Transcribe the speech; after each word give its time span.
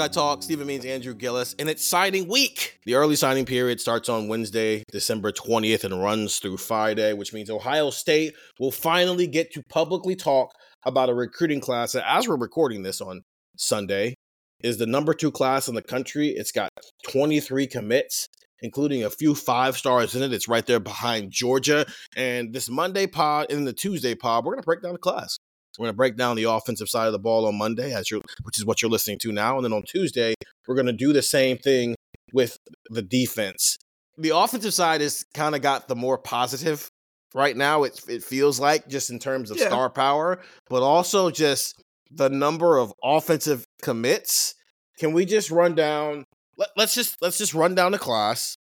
Buckeye 0.00 0.14
Talk. 0.14 0.42
Stephen 0.42 0.66
Means 0.66 0.86
Andrew 0.86 1.12
Gillis, 1.12 1.54
and 1.58 1.68
it's 1.68 1.84
signing 1.84 2.26
week. 2.26 2.80
The 2.86 2.94
early 2.94 3.16
signing 3.16 3.44
period 3.44 3.82
starts 3.82 4.08
on 4.08 4.28
Wednesday, 4.28 4.82
December 4.90 5.30
20th, 5.30 5.84
and 5.84 6.02
runs 6.02 6.38
through 6.38 6.56
Friday, 6.56 7.12
which 7.12 7.34
means 7.34 7.50
Ohio 7.50 7.90
State 7.90 8.34
will 8.58 8.70
finally 8.70 9.26
get 9.26 9.52
to 9.52 9.62
publicly 9.68 10.16
talk 10.16 10.52
about 10.86 11.10
a 11.10 11.14
recruiting 11.14 11.60
class 11.60 11.92
that, 11.92 12.10
as 12.10 12.26
we're 12.26 12.38
recording 12.38 12.82
this 12.82 13.02
on 13.02 13.20
Sunday, 13.58 14.14
is 14.62 14.78
the 14.78 14.86
number 14.86 15.12
two 15.12 15.30
class 15.30 15.68
in 15.68 15.74
the 15.74 15.82
country. 15.82 16.28
It's 16.28 16.50
got 16.50 16.70
23 17.10 17.66
commits, 17.66 18.26
including 18.62 19.04
a 19.04 19.10
few 19.10 19.34
five 19.34 19.76
stars 19.76 20.14
in 20.14 20.22
it. 20.22 20.32
It's 20.32 20.48
right 20.48 20.64
there 20.64 20.80
behind 20.80 21.30
Georgia. 21.30 21.84
And 22.16 22.54
this 22.54 22.70
Monday 22.70 23.06
pod 23.06 23.52
and 23.52 23.66
the 23.66 23.74
Tuesday 23.74 24.14
pod, 24.14 24.46
we're 24.46 24.52
going 24.52 24.62
to 24.62 24.66
break 24.66 24.80
down 24.80 24.94
the 24.94 24.98
class. 24.98 25.36
We're 25.78 25.84
going 25.84 25.94
to 25.94 25.96
break 25.96 26.16
down 26.16 26.36
the 26.36 26.44
offensive 26.44 26.88
side 26.88 27.06
of 27.06 27.12
the 27.12 27.18
ball 27.18 27.46
on 27.46 27.56
Monday, 27.56 27.92
as 27.94 28.10
you 28.10 28.22
which 28.42 28.58
is 28.58 28.64
what 28.64 28.82
you're 28.82 28.90
listening 28.90 29.18
to 29.20 29.32
now. 29.32 29.56
And 29.56 29.64
then 29.64 29.72
on 29.72 29.82
Tuesday, 29.84 30.34
we're 30.66 30.74
going 30.74 30.86
to 30.86 30.92
do 30.92 31.12
the 31.12 31.22
same 31.22 31.58
thing 31.58 31.94
with 32.32 32.56
the 32.90 33.02
defense. 33.02 33.76
The 34.18 34.36
offensive 34.36 34.74
side 34.74 35.00
has 35.00 35.24
kind 35.34 35.54
of 35.54 35.62
got 35.62 35.88
the 35.88 35.96
more 35.96 36.18
positive 36.18 36.88
right 37.34 37.56
now. 37.56 37.84
It, 37.84 38.00
it 38.08 38.22
feels 38.22 38.60
like 38.60 38.88
just 38.88 39.10
in 39.10 39.18
terms 39.18 39.50
of 39.50 39.56
Yeah. 39.58 39.68
star 39.68 39.88
power, 39.90 40.40
but 40.68 40.82
also 40.82 41.30
just 41.30 41.80
the 42.10 42.28
number 42.28 42.76
of 42.78 42.92
offensive 43.02 43.64
commits. 43.82 44.54
Can 44.98 45.12
we 45.12 45.24
just 45.24 45.50
run 45.50 45.74
down? 45.74 46.24
Let, 46.58 46.68
let's 46.76 46.94
just 46.94 47.16
let's 47.22 47.38
just 47.38 47.54
run 47.54 47.74
down 47.74 47.92
the 47.92 47.98
class 47.98 48.56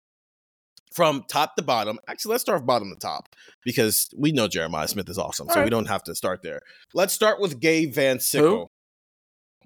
from 0.96 1.22
top 1.28 1.54
to 1.56 1.62
bottom. 1.62 1.98
Actually, 2.08 2.32
let's 2.32 2.42
start 2.42 2.60
from 2.60 2.66
bottom 2.66 2.90
to 2.90 2.98
top 2.98 3.28
because 3.62 4.08
we 4.16 4.32
know 4.32 4.48
Jeremiah 4.48 4.88
Smith 4.88 5.08
is 5.10 5.18
awesome, 5.18 5.48
so 5.50 5.60
All 5.60 5.64
we 5.64 5.70
don't 5.70 5.88
have 5.88 6.02
to 6.04 6.14
start 6.14 6.42
there. 6.42 6.62
Let's 6.94 7.12
start 7.12 7.38
with 7.38 7.60
Gabe 7.60 7.92
Van 7.92 8.18
Sickle. 8.18 8.70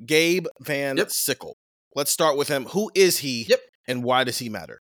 Gabe 0.04 0.46
Van 0.60 0.96
Yep. 0.96 1.10
Sickle. 1.10 1.56
Let's 1.94 2.10
start 2.10 2.36
with 2.36 2.48
him. 2.48 2.64
Who 2.66 2.90
is 2.94 3.18
he? 3.18 3.46
Yep. 3.48 3.60
And 3.86 4.02
why 4.02 4.24
does 4.24 4.38
he 4.38 4.48
matter? 4.48 4.80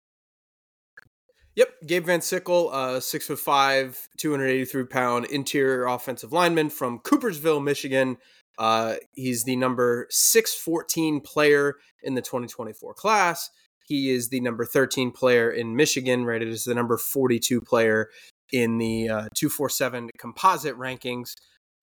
Yep, 1.57 1.69
Gabe 1.87 2.05
Van 2.05 2.21
Sickle, 2.21 2.69
uh, 2.71 3.01
six 3.01 3.27
foot 3.27 3.39
five, 3.39 4.09
two 4.19 4.31
hundred 4.31 4.49
eighty-three 4.49 4.87
pound 4.87 5.25
interior 5.27 5.87
offensive 5.87 6.33
lineman 6.33 6.71
from 6.71 7.01
Coopersville, 7.01 7.65
Michigan. 7.65 8.19
Uh, 8.59 8.97
he's 9.13 9.45
the 9.45 9.57
number 9.57 10.07
six 10.11 10.55
fourteen 10.55 11.21
player 11.21 11.77
in 12.03 12.15
the 12.15 12.23
twenty 12.23 12.47
twenty 12.47 12.73
four 12.73 12.93
class. 12.95 13.51
He 13.87 14.11
is 14.11 14.29
the 14.29 14.41
number 14.41 14.65
thirteen 14.65 15.11
player 15.13 15.51
in 15.51 15.77
Michigan, 15.77 16.25
rated 16.25 16.49
as 16.49 16.65
the 16.65 16.75
number 16.75 16.97
forty 16.97 17.39
two 17.39 17.61
player 17.61 18.11
in 18.53 18.79
the 18.79 19.09
uh, 19.09 19.29
two 19.35 19.49
four 19.49 19.69
seven 19.71 20.11
composite 20.19 20.77
rankings. 20.77 21.35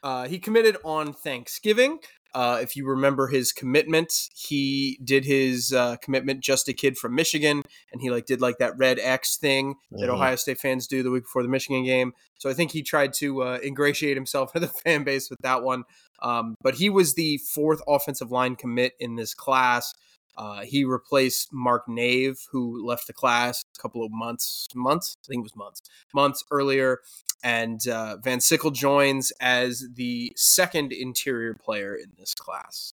Uh, 0.04 0.28
he 0.28 0.38
committed 0.38 0.78
on 0.84 1.14
Thanksgiving. 1.14 2.00
Uh, 2.36 2.58
if 2.62 2.76
you 2.76 2.86
remember 2.88 3.28
his 3.28 3.54
commitment, 3.54 4.12
he 4.36 5.00
did 5.04 5.24
his 5.24 5.72
uh, 5.72 5.96
commitment 5.98 6.42
just 6.42 6.68
a 6.68 6.74
kid 6.74 6.98
from 6.98 7.14
Michigan, 7.14 7.62
and 7.92 8.02
he 8.02 8.10
like 8.10 8.26
did 8.26 8.42
like 8.42 8.58
that 8.58 8.76
red 8.78 8.98
X 9.00 9.38
thing 9.38 9.76
that 9.92 10.10
Mhm. 10.10 10.14
Ohio 10.16 10.36
State 10.36 10.60
fans 10.60 10.88
do 10.88 11.04
the 11.04 11.12
week 11.12 11.24
before 11.26 11.44
the 11.44 11.48
Michigan 11.50 11.84
game. 11.86 12.12
So 12.40 12.50
I 12.50 12.54
think 12.54 12.72
he 12.72 12.82
tried 12.82 13.14
to 13.16 13.44
uh, 13.44 13.60
ingratiate 13.64 14.18
himself 14.18 14.52
to 14.54 14.60
the 14.60 14.68
fan 14.68 15.04
base 15.04 15.30
with 15.30 15.40
that 15.42 15.64
one. 15.64 15.84
Um, 16.24 16.56
but 16.62 16.76
he 16.76 16.90
was 16.90 17.14
the 17.14 17.38
fourth 17.54 17.82
offensive 17.88 18.32
line 18.32 18.56
commit 18.56 18.94
in 19.00 19.16
this 19.16 19.34
class. 19.36 19.94
Uh, 20.36 20.62
he 20.62 20.84
replaced 20.84 21.54
Mark 21.54 21.88
Nave, 21.88 22.40
who 22.52 22.86
left 22.86 23.08
the 23.08 23.14
class 23.14 23.64
a 23.78 23.82
couple 23.82 24.04
of 24.04 24.12
months, 24.12 24.68
months, 24.74 25.16
I 25.24 25.28
think 25.28 25.42
it 25.42 25.44
was 25.44 25.56
months, 25.56 25.82
months 26.14 26.44
earlier. 26.52 27.00
And 27.44 27.86
uh, 27.88 28.18
Van 28.18 28.40
Sickle 28.40 28.72
joins 28.72 29.32
as 29.40 29.86
the 29.96 30.32
second 30.36 30.92
interior 30.92 31.54
player 31.54 31.96
in 31.96 32.14
this 32.18 32.34
class. 32.34 32.94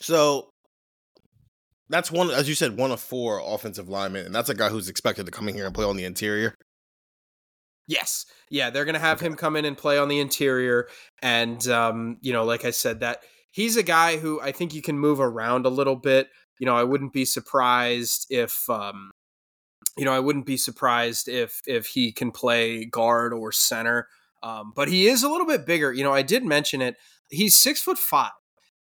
So 0.00 0.50
that's 1.88 2.10
one, 2.10 2.30
as 2.30 2.48
you 2.48 2.54
said, 2.54 2.76
one 2.76 2.90
of 2.90 3.00
four 3.00 3.40
offensive 3.44 3.88
linemen, 3.88 4.26
and 4.26 4.34
that's 4.34 4.48
a 4.48 4.54
guy 4.54 4.68
who's 4.68 4.88
expected 4.88 5.26
to 5.26 5.32
come 5.32 5.48
in 5.48 5.54
here 5.54 5.66
and 5.66 5.74
play 5.74 5.84
on 5.84 5.96
the 5.96 6.04
interior. 6.04 6.54
Yes. 7.88 8.26
Yeah, 8.50 8.70
they're 8.70 8.84
going 8.84 8.94
to 8.94 9.00
have 9.00 9.20
him 9.20 9.36
come 9.36 9.56
in 9.56 9.64
and 9.64 9.78
play 9.78 9.98
on 9.98 10.08
the 10.08 10.18
interior. 10.18 10.88
And, 11.22 11.66
um, 11.68 12.18
you 12.20 12.32
know, 12.32 12.44
like 12.44 12.64
I 12.64 12.70
said, 12.70 13.00
that 13.00 13.20
he's 13.56 13.78
a 13.78 13.82
guy 13.82 14.18
who 14.18 14.38
I 14.42 14.52
think 14.52 14.74
you 14.74 14.82
can 14.82 14.98
move 14.98 15.18
around 15.18 15.64
a 15.64 15.70
little 15.70 15.96
bit. 15.96 16.28
You 16.60 16.66
know, 16.66 16.76
I 16.76 16.84
wouldn't 16.84 17.14
be 17.14 17.24
surprised 17.24 18.26
if, 18.28 18.68
um, 18.68 19.12
you 19.96 20.04
know, 20.04 20.12
I 20.12 20.20
wouldn't 20.20 20.44
be 20.44 20.58
surprised 20.58 21.26
if 21.26 21.62
if 21.66 21.86
he 21.86 22.12
can 22.12 22.30
play 22.30 22.84
guard 22.84 23.32
or 23.32 23.50
center. 23.52 24.08
Um, 24.42 24.74
but 24.76 24.88
he 24.88 25.06
is 25.06 25.22
a 25.22 25.30
little 25.30 25.46
bit 25.46 25.64
bigger. 25.64 25.90
You 25.90 26.04
know, 26.04 26.12
I 26.12 26.20
did 26.20 26.44
mention 26.44 26.82
it. 26.82 26.96
He's 27.30 27.56
six 27.56 27.80
foot 27.80 27.98
five, 27.98 28.32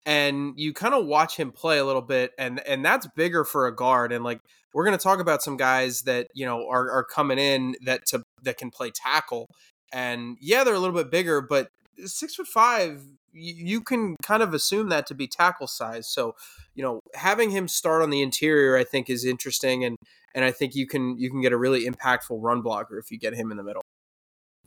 and 0.04 0.52
you 0.56 0.74
kind 0.74 0.94
of 0.94 1.06
watch 1.06 1.36
him 1.36 1.50
play 1.50 1.78
a 1.78 1.84
little 1.86 2.02
bit, 2.02 2.32
and 2.38 2.60
and 2.66 2.84
that's 2.84 3.08
bigger 3.16 3.44
for 3.44 3.66
a 3.66 3.74
guard. 3.74 4.12
And 4.12 4.22
like 4.22 4.40
we're 4.74 4.84
going 4.84 4.96
to 4.96 5.02
talk 5.02 5.18
about 5.18 5.42
some 5.42 5.56
guys 5.56 6.02
that 6.02 6.28
you 6.34 6.44
know 6.44 6.68
are 6.68 6.90
are 6.90 7.04
coming 7.04 7.38
in 7.38 7.74
that 7.86 8.04
to 8.08 8.22
that 8.42 8.58
can 8.58 8.70
play 8.70 8.90
tackle, 8.90 9.48
and 9.92 10.36
yeah, 10.42 10.62
they're 10.62 10.74
a 10.74 10.78
little 10.78 10.94
bit 10.94 11.10
bigger, 11.10 11.40
but 11.40 11.70
six 12.06 12.34
foot 12.34 12.47
five, 12.47 13.03
you, 13.32 13.81
can 13.81 14.16
kind 14.22 14.42
of 14.42 14.54
assume 14.54 14.88
that 14.88 15.06
to 15.06 15.14
be 15.14 15.26
tackle 15.26 15.66
size. 15.66 16.09
So, 16.09 16.34
you 16.75 16.82
know, 16.82 17.00
having 17.14 17.50
him 17.50 17.69
start 17.69 18.03
on 18.03 18.10
the 18.10 18.22
interior, 18.22 18.76
I 18.76 18.84
think, 18.84 19.10
is 19.10 19.25
interesting, 19.25 19.84
and 19.84 19.97
and 20.34 20.44
I 20.44 20.50
think 20.50 20.75
you 20.75 20.86
can 20.86 21.19
you 21.19 21.31
can 21.31 21.41
get 21.41 21.53
a 21.53 21.56
really 21.56 21.86
impactful 21.86 22.38
run 22.41 22.62
blocker 22.62 22.98
if 22.98 23.10
you 23.10 23.19
get 23.19 23.34
him 23.34 23.50
in 23.50 23.56
the 23.56 23.64
middle. 23.64 23.82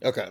Okay. 0.04 0.28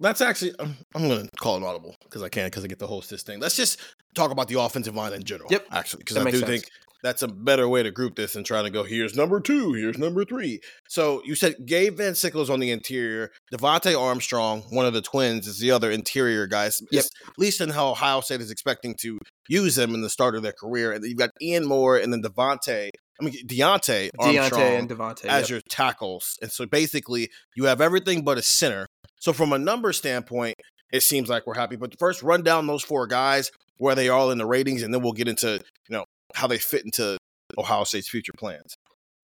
That's 0.00 0.22
actually, 0.22 0.54
um, 0.58 0.76
I'm, 0.94 1.02
I'm 1.02 1.08
going 1.08 1.24
to 1.24 1.30
call 1.38 1.58
it 1.58 1.62
audible 1.62 1.94
because 2.04 2.22
I 2.22 2.30
can't 2.30 2.50
because 2.50 2.64
I 2.64 2.68
get 2.68 2.78
to 2.78 2.86
host 2.86 3.10
this 3.10 3.22
thing. 3.22 3.38
Let's 3.38 3.54
just 3.54 3.78
talk 4.14 4.30
about 4.30 4.48
the 4.48 4.58
offensive 4.58 4.94
line 4.94 5.12
in 5.12 5.22
general. 5.24 5.48
Yep. 5.50 5.66
Actually, 5.70 5.98
because 5.98 6.16
I 6.16 6.24
do 6.30 6.38
sense. 6.38 6.50
think 6.50 6.70
that's 7.02 7.22
a 7.22 7.28
better 7.28 7.68
way 7.68 7.82
to 7.82 7.90
group 7.90 8.16
this 8.16 8.34
than 8.34 8.44
trying 8.44 8.64
to 8.64 8.70
go, 8.70 8.84
here's 8.84 9.16
number 9.16 9.40
two, 9.40 9.72
here's 9.72 9.98
number 9.98 10.24
three. 10.24 10.60
So 10.88 11.22
you 11.24 11.34
said 11.34 11.54
Gabe 11.64 11.96
Van 11.96 12.14
Sickle 12.14 12.42
is 12.42 12.50
on 12.50 12.60
the 12.60 12.70
interior. 12.70 13.30
Devontae 13.52 13.98
Armstrong, 13.98 14.62
one 14.70 14.86
of 14.86 14.92
the 14.92 15.02
twins, 15.02 15.46
is 15.46 15.58
the 15.58 15.70
other 15.70 15.90
interior 15.90 16.46
guys. 16.46 16.82
Yep. 16.90 17.04
At 17.04 17.38
least 17.38 17.60
in 17.60 17.70
how 17.70 17.90
Ohio 17.90 18.20
State 18.20 18.40
is 18.40 18.50
expecting 18.50 18.94
to 19.00 19.18
use 19.48 19.74
them 19.74 19.94
in 19.94 20.02
the 20.02 20.10
start 20.10 20.34
of 20.34 20.42
their 20.42 20.52
career. 20.52 20.92
And 20.92 21.04
you've 21.04 21.18
got 21.18 21.30
Ian 21.40 21.66
Moore 21.66 21.96
and 21.96 22.12
then 22.12 22.22
Devontae, 22.22 22.90
I 23.20 23.24
mean, 23.24 23.34
Deontay 23.46 24.10
Armstrong 24.18 24.60
Deontay 24.60 24.78
and 24.78 24.88
Devontae. 24.88 25.26
as 25.26 25.42
yep. 25.42 25.50
your 25.50 25.60
tackles. 25.68 26.38
And 26.40 26.50
so 26.50 26.66
basically, 26.66 27.28
you 27.56 27.64
have 27.64 27.80
everything 27.80 28.24
but 28.24 28.38
a 28.38 28.42
center. 28.42 28.86
So 29.20 29.32
from 29.32 29.52
a 29.52 29.58
number 29.58 29.92
standpoint, 29.92 30.56
it 30.92 31.02
seems 31.02 31.28
like 31.28 31.46
we're 31.46 31.54
happy. 31.54 31.76
But 31.76 31.98
first, 31.98 32.22
run 32.22 32.42
down 32.42 32.66
those 32.66 32.82
four 32.82 33.06
guys 33.06 33.50
where 33.76 33.94
they 33.94 34.08
are 34.08 34.30
in 34.32 34.38
the 34.38 34.46
ratings, 34.46 34.82
and 34.82 34.92
then 34.92 35.02
we'll 35.02 35.12
get 35.12 35.28
into 35.28 35.60
you 35.88 35.96
know 35.96 36.04
how 36.34 36.46
they 36.46 36.58
fit 36.58 36.84
into 36.84 37.18
Ohio 37.58 37.84
State's 37.84 38.08
future 38.08 38.32
plans. 38.36 38.76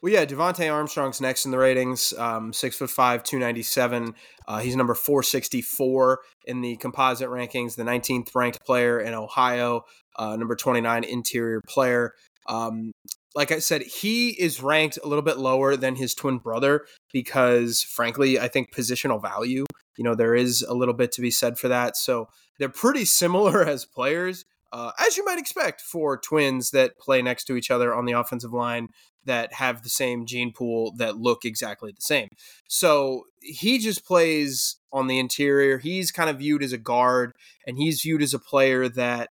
Well, 0.03 0.13
yeah, 0.13 0.27
Devontae 0.27 0.73
Armstrong's 0.73 1.21
next 1.21 1.47
in 1.47 1.51
the 1.51 1.59
ratings. 1.59 2.13
Um, 2.19 2.53
six 2.53 2.77
foot 2.77 2.91
five, 2.91 3.23
two 3.25 3.39
ninety 3.39 3.63
seven. 3.63 4.15
Uh, 4.47 4.59
he's 4.59 4.77
number 4.77 4.95
four 4.95 5.23
sixty 5.23 5.63
four 5.63 6.21
in 6.45 6.61
the 6.61 6.77
composite 6.77 7.29
rankings. 7.29 7.77
The 7.77 7.85
nineteenth 7.85 8.35
ranked 8.35 8.65
player 8.65 9.01
in 9.01 9.15
Ohio. 9.15 9.85
Uh, 10.17 10.37
number 10.37 10.55
twenty 10.55 10.81
nine 10.81 11.03
interior 11.03 11.63
player. 11.67 12.13
Um, 12.47 12.93
like 13.35 13.53
I 13.53 13.59
said, 13.59 13.83
he 13.83 14.31
is 14.31 14.63
ranked 14.63 14.99
a 15.03 15.09
little 15.09 15.23
bit 15.23 15.39
lower 15.39 15.77
than 15.77 15.97
his 15.97 16.15
twin 16.15 16.39
brother 16.39 16.87
because, 17.13 17.83
frankly, 17.83 18.39
I 18.39 18.49
think 18.49 18.75
positional 18.75 19.21
value. 19.21 19.65
You 19.99 20.05
know, 20.05 20.15
there 20.15 20.35
is 20.35 20.63
a 20.63 20.75
little 20.75 20.95
bit 20.95 21.13
to 21.13 21.21
be 21.21 21.31
said 21.31 21.59
for 21.59 21.69
that. 21.69 21.97
So 21.97 22.29
they're 22.59 22.69
pretty 22.69 23.05
similar 23.05 23.63
as 23.69 23.85
players, 23.85 24.45
uh, 24.73 24.93
as 24.99 25.17
you 25.17 25.25
might 25.25 25.39
expect 25.39 25.81
for 25.81 26.19
twins 26.19 26.71
that 26.71 26.99
play 26.99 27.23
next 27.23 27.45
to 27.45 27.57
each 27.57 27.71
other 27.71 27.95
on 27.95 28.05
the 28.05 28.13
offensive 28.13 28.53
line 28.53 28.89
that 29.25 29.55
have 29.55 29.83
the 29.83 29.89
same 29.89 30.25
gene 30.25 30.53
pool 30.53 30.93
that 30.97 31.17
look 31.17 31.45
exactly 31.45 31.91
the 31.91 32.01
same. 32.01 32.29
So 32.69 33.25
he 33.41 33.79
just 33.79 34.05
plays 34.07 34.77
on 34.93 35.09
the 35.09 35.19
interior. 35.19 35.79
He's 35.79 36.13
kind 36.13 36.31
of 36.31 36.39
viewed 36.39 36.63
as 36.63 36.73
a 36.73 36.79
guard, 36.79 37.33
and 37.67 37.77
he's 37.77 38.03
viewed 38.03 38.23
as 38.23 38.35
a 38.35 38.39
player 38.39 38.89
that 38.89 39.31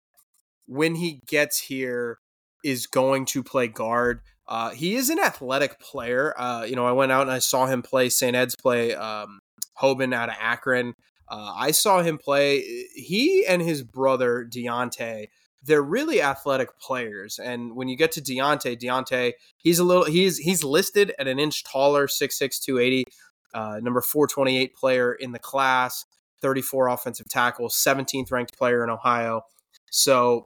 when 0.66 0.96
he 0.96 1.22
gets 1.28 1.60
here 1.60 2.20
is 2.64 2.88
going 2.88 3.26
to 3.26 3.44
play 3.44 3.68
guard. 3.68 4.22
Uh, 4.48 4.72
he 4.72 4.96
is 4.96 5.10
an 5.10 5.20
athletic 5.20 5.80
player. 5.80 6.34
Uh, 6.40 6.64
you 6.64 6.76
know, 6.76 6.86
I 6.86 6.92
went 6.92 7.12
out 7.12 7.22
and 7.22 7.32
I 7.32 7.40
saw 7.40 7.68
him 7.68 7.82
play 7.82 8.10
St. 8.10 8.36
Ed's 8.36 8.56
play 8.56 8.94
um, 8.94 9.40
Hoban 9.82 10.14
out 10.14 10.30
of 10.30 10.36
Akron. 10.40 10.94
Uh, 11.32 11.54
I 11.56 11.72
saw 11.72 12.02
him 12.02 12.18
play. 12.18 12.60
He 12.94 13.46
and 13.48 13.62
his 13.62 13.84
brother 13.84 14.46
Deontay, 14.48 15.30
they're 15.64 15.82
really 15.82 16.22
athletic 16.22 16.78
players. 16.78 17.40
And 17.40 17.74
when 17.76 17.88
you 17.88 17.96
get 17.96 18.12
to 18.14 18.22
Deontay, 18.22 18.78
Deontay, 18.78 19.34
he's 19.58 19.80
a 19.80 19.86
little 19.86 20.04
he's 20.04 20.38
he's 20.40 20.64
listed 20.64 21.14
at 21.18 21.28
an 21.28 21.40
inch 21.40 21.64
taller, 21.64 22.08
6'6", 22.08 22.62
280, 22.62 23.06
uh, 23.54 23.80
number 23.82 24.02
four 24.02 24.28
twenty 24.28 24.58
eight 24.58 24.76
player 24.76 25.14
in 25.14 25.32
the 25.32 25.40
class, 25.40 26.06
thirty 26.42 26.62
four 26.62 26.90
offensive 26.90 27.30
tackles, 27.30 27.76
seventeenth 27.76 28.30
ranked 28.30 28.58
player 28.58 28.84
in 28.84 28.90
Ohio. 28.90 29.44
So 29.90 30.46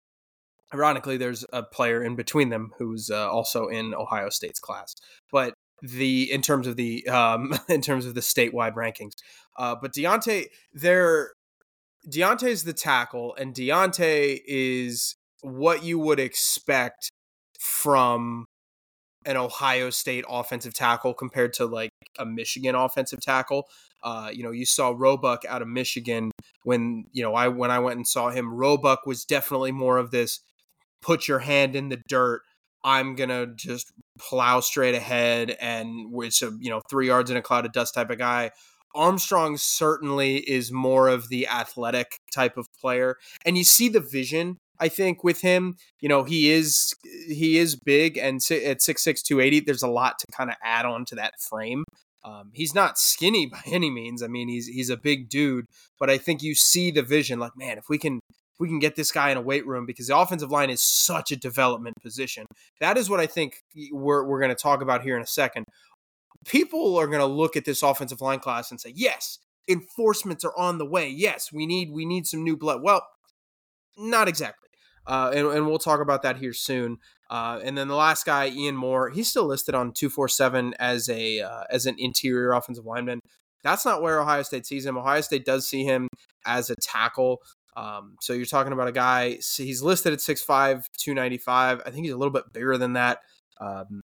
Ironically, 0.73 1.17
there's 1.17 1.45
a 1.53 1.63
player 1.63 2.03
in 2.03 2.15
between 2.15 2.49
them 2.49 2.73
who's 2.77 3.09
uh, 3.09 3.31
also 3.31 3.67
in 3.67 3.93
Ohio 3.93 4.29
State's 4.29 4.59
class, 4.59 4.95
but 5.31 5.53
the 5.81 6.31
in 6.31 6.41
terms 6.41 6.67
of 6.67 6.75
the 6.75 7.07
um, 7.07 7.53
in 7.69 7.81
terms 7.81 8.05
of 8.05 8.15
the 8.15 8.21
statewide 8.21 8.73
rankings, 8.75 9.13
uh, 9.57 9.75
but 9.81 9.93
Deontay, 9.93 10.47
there, 10.73 11.33
Deontay's 12.09 12.63
the 12.63 12.73
tackle, 12.73 13.35
and 13.35 13.53
Deontay 13.53 14.41
is 14.45 15.15
what 15.41 15.83
you 15.83 15.99
would 15.99 16.19
expect 16.19 17.09
from 17.59 18.45
an 19.25 19.37
Ohio 19.37 19.89
State 19.89 20.25
offensive 20.29 20.73
tackle 20.73 21.13
compared 21.13 21.53
to 21.53 21.65
like 21.65 21.89
a 22.19 22.25
Michigan 22.25 22.75
offensive 22.75 23.19
tackle. 23.21 23.67
Uh, 24.03 24.29
you 24.31 24.43
know, 24.43 24.51
you 24.51 24.65
saw 24.65 24.93
Roebuck 24.95 25.45
out 25.45 25.61
of 25.61 25.67
Michigan 25.67 26.31
when 26.63 27.05
you 27.11 27.23
know 27.23 27.33
I 27.33 27.47
when 27.47 27.71
I 27.71 27.79
went 27.79 27.97
and 27.97 28.07
saw 28.07 28.29
him. 28.29 28.53
Roebuck 28.53 29.05
was 29.05 29.25
definitely 29.25 29.71
more 29.71 29.97
of 29.97 30.11
this 30.11 30.41
put 31.01 31.27
your 31.27 31.39
hand 31.39 31.75
in 31.75 31.89
the 31.89 32.01
dirt. 32.07 32.41
I'm 32.83 33.15
gonna 33.15 33.47
just 33.47 33.91
plow 34.17 34.59
straight 34.59 34.95
ahead 34.95 35.55
and 35.59 36.11
with 36.11 36.41
a 36.41 36.51
you 36.59 36.69
know 36.69 36.81
three 36.89 37.07
yards 37.07 37.31
in 37.31 37.37
a 37.37 37.41
cloud 37.41 37.65
of 37.65 37.71
dust 37.71 37.93
type 37.93 38.09
of 38.09 38.17
guy. 38.17 38.51
Armstrong 38.93 39.57
certainly 39.57 40.37
is 40.37 40.71
more 40.71 41.09
of 41.09 41.27
the 41.27 41.47
athletic 41.47 42.19
type 42.33 42.57
of 42.57 42.67
player, 42.79 43.17
and 43.45 43.57
you 43.57 43.63
see 43.63 43.89
the 43.89 43.99
vision. 43.99 44.57
I 44.79 44.89
think 44.89 45.23
with 45.23 45.41
him, 45.41 45.75
you 46.01 46.09
know, 46.09 46.23
he 46.23 46.51
is 46.51 46.93
he 47.27 47.57
is 47.57 47.75
big, 47.75 48.17
and 48.17 48.41
at 48.51 48.81
six 48.81 49.03
six 49.03 49.21
two 49.21 49.39
eighty, 49.39 49.59
there's 49.59 49.83
a 49.83 49.89
lot 49.89 50.19
to 50.19 50.25
kind 50.31 50.49
of 50.49 50.55
add 50.63 50.85
on 50.85 51.05
to 51.05 51.15
that 51.15 51.33
frame. 51.39 51.83
Um, 52.23 52.49
he's 52.53 52.73
not 52.73 52.97
skinny 52.97 53.45
by 53.51 53.61
any 53.65 53.91
means. 53.91 54.23
I 54.23 54.27
mean, 54.27 54.47
he's 54.47 54.67
he's 54.67 54.89
a 54.89 54.97
big 54.97 55.29
dude, 55.29 55.65
but 55.99 56.09
I 56.09 56.17
think 56.17 56.41
you 56.41 56.55
see 56.55 56.91
the 56.91 57.03
vision. 57.03 57.39
Like, 57.39 57.55
man, 57.55 57.77
if 57.77 57.85
we 57.89 57.97
can 57.97 58.19
we 58.59 58.67
can 58.67 58.79
get 58.79 58.95
this 58.95 59.11
guy 59.11 59.31
in 59.31 59.37
a 59.37 59.41
weight 59.41 59.65
room 59.65 59.85
because 59.85 60.07
the 60.07 60.17
offensive 60.17 60.51
line 60.51 60.69
is 60.69 60.81
such 60.81 61.31
a 61.31 61.35
development 61.35 61.95
position. 62.01 62.45
That 62.79 62.97
is 62.97 63.09
what 63.09 63.19
I 63.19 63.27
think 63.27 63.63
we're 63.91 64.23
we're 64.25 64.39
going 64.39 64.55
to 64.55 64.61
talk 64.61 64.81
about 64.81 65.03
here 65.03 65.15
in 65.15 65.21
a 65.21 65.27
second. 65.27 65.65
People 66.45 66.97
are 66.97 67.07
going 67.07 67.19
to 67.19 67.25
look 67.25 67.55
at 67.55 67.65
this 67.65 67.83
offensive 67.83 68.21
line 68.21 68.39
class 68.39 68.71
and 68.71 68.79
say, 68.79 68.93
"Yes, 68.95 69.39
enforcements 69.67 70.45
are 70.45 70.53
on 70.57 70.77
the 70.77 70.85
way. 70.85 71.09
Yes, 71.09 71.51
we 71.51 71.65
need 71.65 71.91
we 71.91 72.05
need 72.05 72.27
some 72.27 72.43
new 72.43 72.55
blood." 72.55 72.81
Well, 72.81 73.05
not 73.97 74.27
exactly. 74.27 74.69
Uh, 75.07 75.31
and, 75.35 75.47
and 75.47 75.67
we'll 75.67 75.77
talk 75.77 76.01
about 76.01 76.23
that 76.23 76.37
here 76.37 76.53
soon. 76.53 76.97
Uh, 77.29 77.59
and 77.63 77.77
then 77.77 77.87
the 77.87 77.95
last 77.95 78.25
guy, 78.25 78.47
Ian 78.47 78.75
Moore, 78.75 79.09
he's 79.09 79.29
still 79.29 79.45
listed 79.45 79.75
on 79.75 79.91
two 79.91 80.09
four 80.09 80.27
seven 80.27 80.73
as 80.79 81.09
a 81.09 81.41
uh, 81.41 81.63
as 81.69 81.85
an 81.85 81.95
interior 81.97 82.53
offensive 82.53 82.85
lineman. 82.85 83.19
That's 83.63 83.83
not 83.83 84.01
where 84.01 84.21
Ohio 84.21 84.43
State 84.43 84.67
sees 84.67 84.85
him. 84.85 84.97
Ohio 84.97 85.21
State 85.21 85.43
does 85.43 85.67
see 85.67 85.83
him 85.83 86.07
as 86.45 86.69
a 86.69 86.75
tackle. 86.81 87.41
Um, 87.75 88.15
so 88.21 88.33
you're 88.33 88.45
talking 88.45 88.73
about 88.73 88.87
a 88.87 88.93
guy. 88.93 89.37
He's 89.57 89.81
listed 89.81 90.13
at 90.13 90.19
6'5", 90.19 90.85
295. 90.97 91.81
I 91.85 91.89
think 91.89 92.05
he's 92.05 92.13
a 92.13 92.17
little 92.17 92.31
bit 92.31 92.51
bigger 92.53 92.77
than 92.77 92.93
that. 92.93 93.19
Um, 93.59 94.01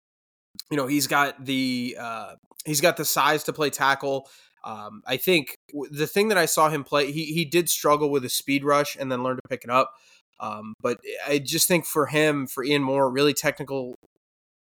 you 0.72 0.78
know, 0.78 0.88
he's 0.88 1.08
got 1.08 1.46
the 1.46 1.98
uh, 2.00 2.36
he's 2.66 2.82
got 2.82 2.98
the 2.98 3.06
size 3.06 3.44
to 3.46 3.54
play 3.54 3.70
tackle. 3.70 4.30
Um, 4.64 5.02
I 5.08 5.18
think 5.18 5.56
the 5.92 6.08
thing 6.08 6.28
that 6.30 6.38
I 6.38 6.46
saw 6.46 6.70
him 6.70 6.84
play, 6.84 7.12
he 7.12 7.26
he 7.26 7.46
did 7.46 7.70
struggle 7.70 8.10
with 8.10 8.26
a 8.26 8.30
speed 8.30 8.64
rush 8.64 8.98
and 9.00 9.12
then 9.12 9.24
learned 9.24 9.40
to 9.44 9.50
pick 9.50 9.64
it 9.64 9.70
up. 9.70 9.94
Um, 10.40 10.74
but 10.82 11.00
I 11.28 11.40
just 11.40 11.68
think 11.68 11.86
for 11.86 12.08
him, 12.08 12.48
for 12.48 12.64
Ian 12.64 12.84
Moore, 12.84 13.10
really 13.10 13.34
technical, 13.34 13.96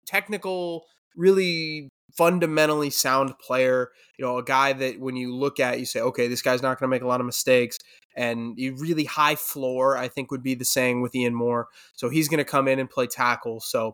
technical, 0.06 0.86
really 1.16 1.90
fundamentally 2.16 2.90
sound 2.90 3.38
player. 3.40 3.92
You 4.18 4.26
know, 4.26 4.38
a 4.38 4.44
guy 4.44 4.74
that 4.74 5.00
when 5.00 5.16
you 5.16 5.36
look 5.36 5.60
at, 5.60 5.80
you 5.80 5.86
say, 5.86 6.00
okay, 6.00 6.28
this 6.28 6.42
guy's 6.42 6.62
not 6.62 6.80
going 6.80 6.90
to 6.90 6.96
make 6.96 7.04
a 7.04 7.08
lot 7.08 7.20
of 7.20 7.26
mistakes, 7.26 7.78
and 8.16 8.58
really 8.58 9.06
high 9.06 9.36
floor. 9.36 9.98
I 9.98 10.08
think 10.08 10.32
would 10.32 10.44
be 10.44 10.56
the 10.56 10.66
saying 10.66 11.02
with 11.02 11.16
Ian 11.16 11.36
Moore. 11.36 11.68
So 11.94 12.10
he's 12.10 12.28
going 12.28 12.40
to 12.40 12.46
come 12.46 12.68
in 12.68 12.80
and 12.80 12.90
play 12.90 13.08
tackle. 13.08 13.60
So 13.62 13.94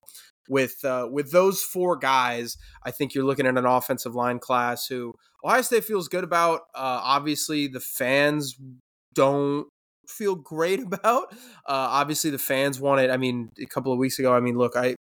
with 0.49 0.83
uh, 0.83 1.07
with 1.11 1.31
those 1.31 1.61
four 1.61 1.97
guys, 1.97 2.57
I 2.83 2.91
think 2.91 3.13
you're 3.13 3.25
looking 3.25 3.47
at 3.47 3.57
an 3.57 3.65
offensive 3.65 4.15
line 4.15 4.39
class 4.39 4.87
who 4.87 5.13
Ohio 5.43 5.61
State 5.61 5.85
feels 5.85 6.07
good 6.07 6.23
about. 6.23 6.61
Uh, 6.75 6.99
obviously, 7.03 7.67
the 7.67 7.79
fans 7.79 8.55
don't 9.13 9.67
feel 10.07 10.35
great 10.35 10.79
about. 10.83 11.31
Uh, 11.65 11.87
obviously, 11.89 12.29
the 12.29 12.39
fans 12.39 12.79
want 12.79 13.01
it. 13.01 13.09
I 13.09 13.17
mean, 13.17 13.51
a 13.61 13.65
couple 13.65 13.91
of 13.91 13.99
weeks 13.99 14.19
ago, 14.19 14.33
I 14.33 14.39
mean, 14.39 14.57
look, 14.57 14.75
I 14.75 14.95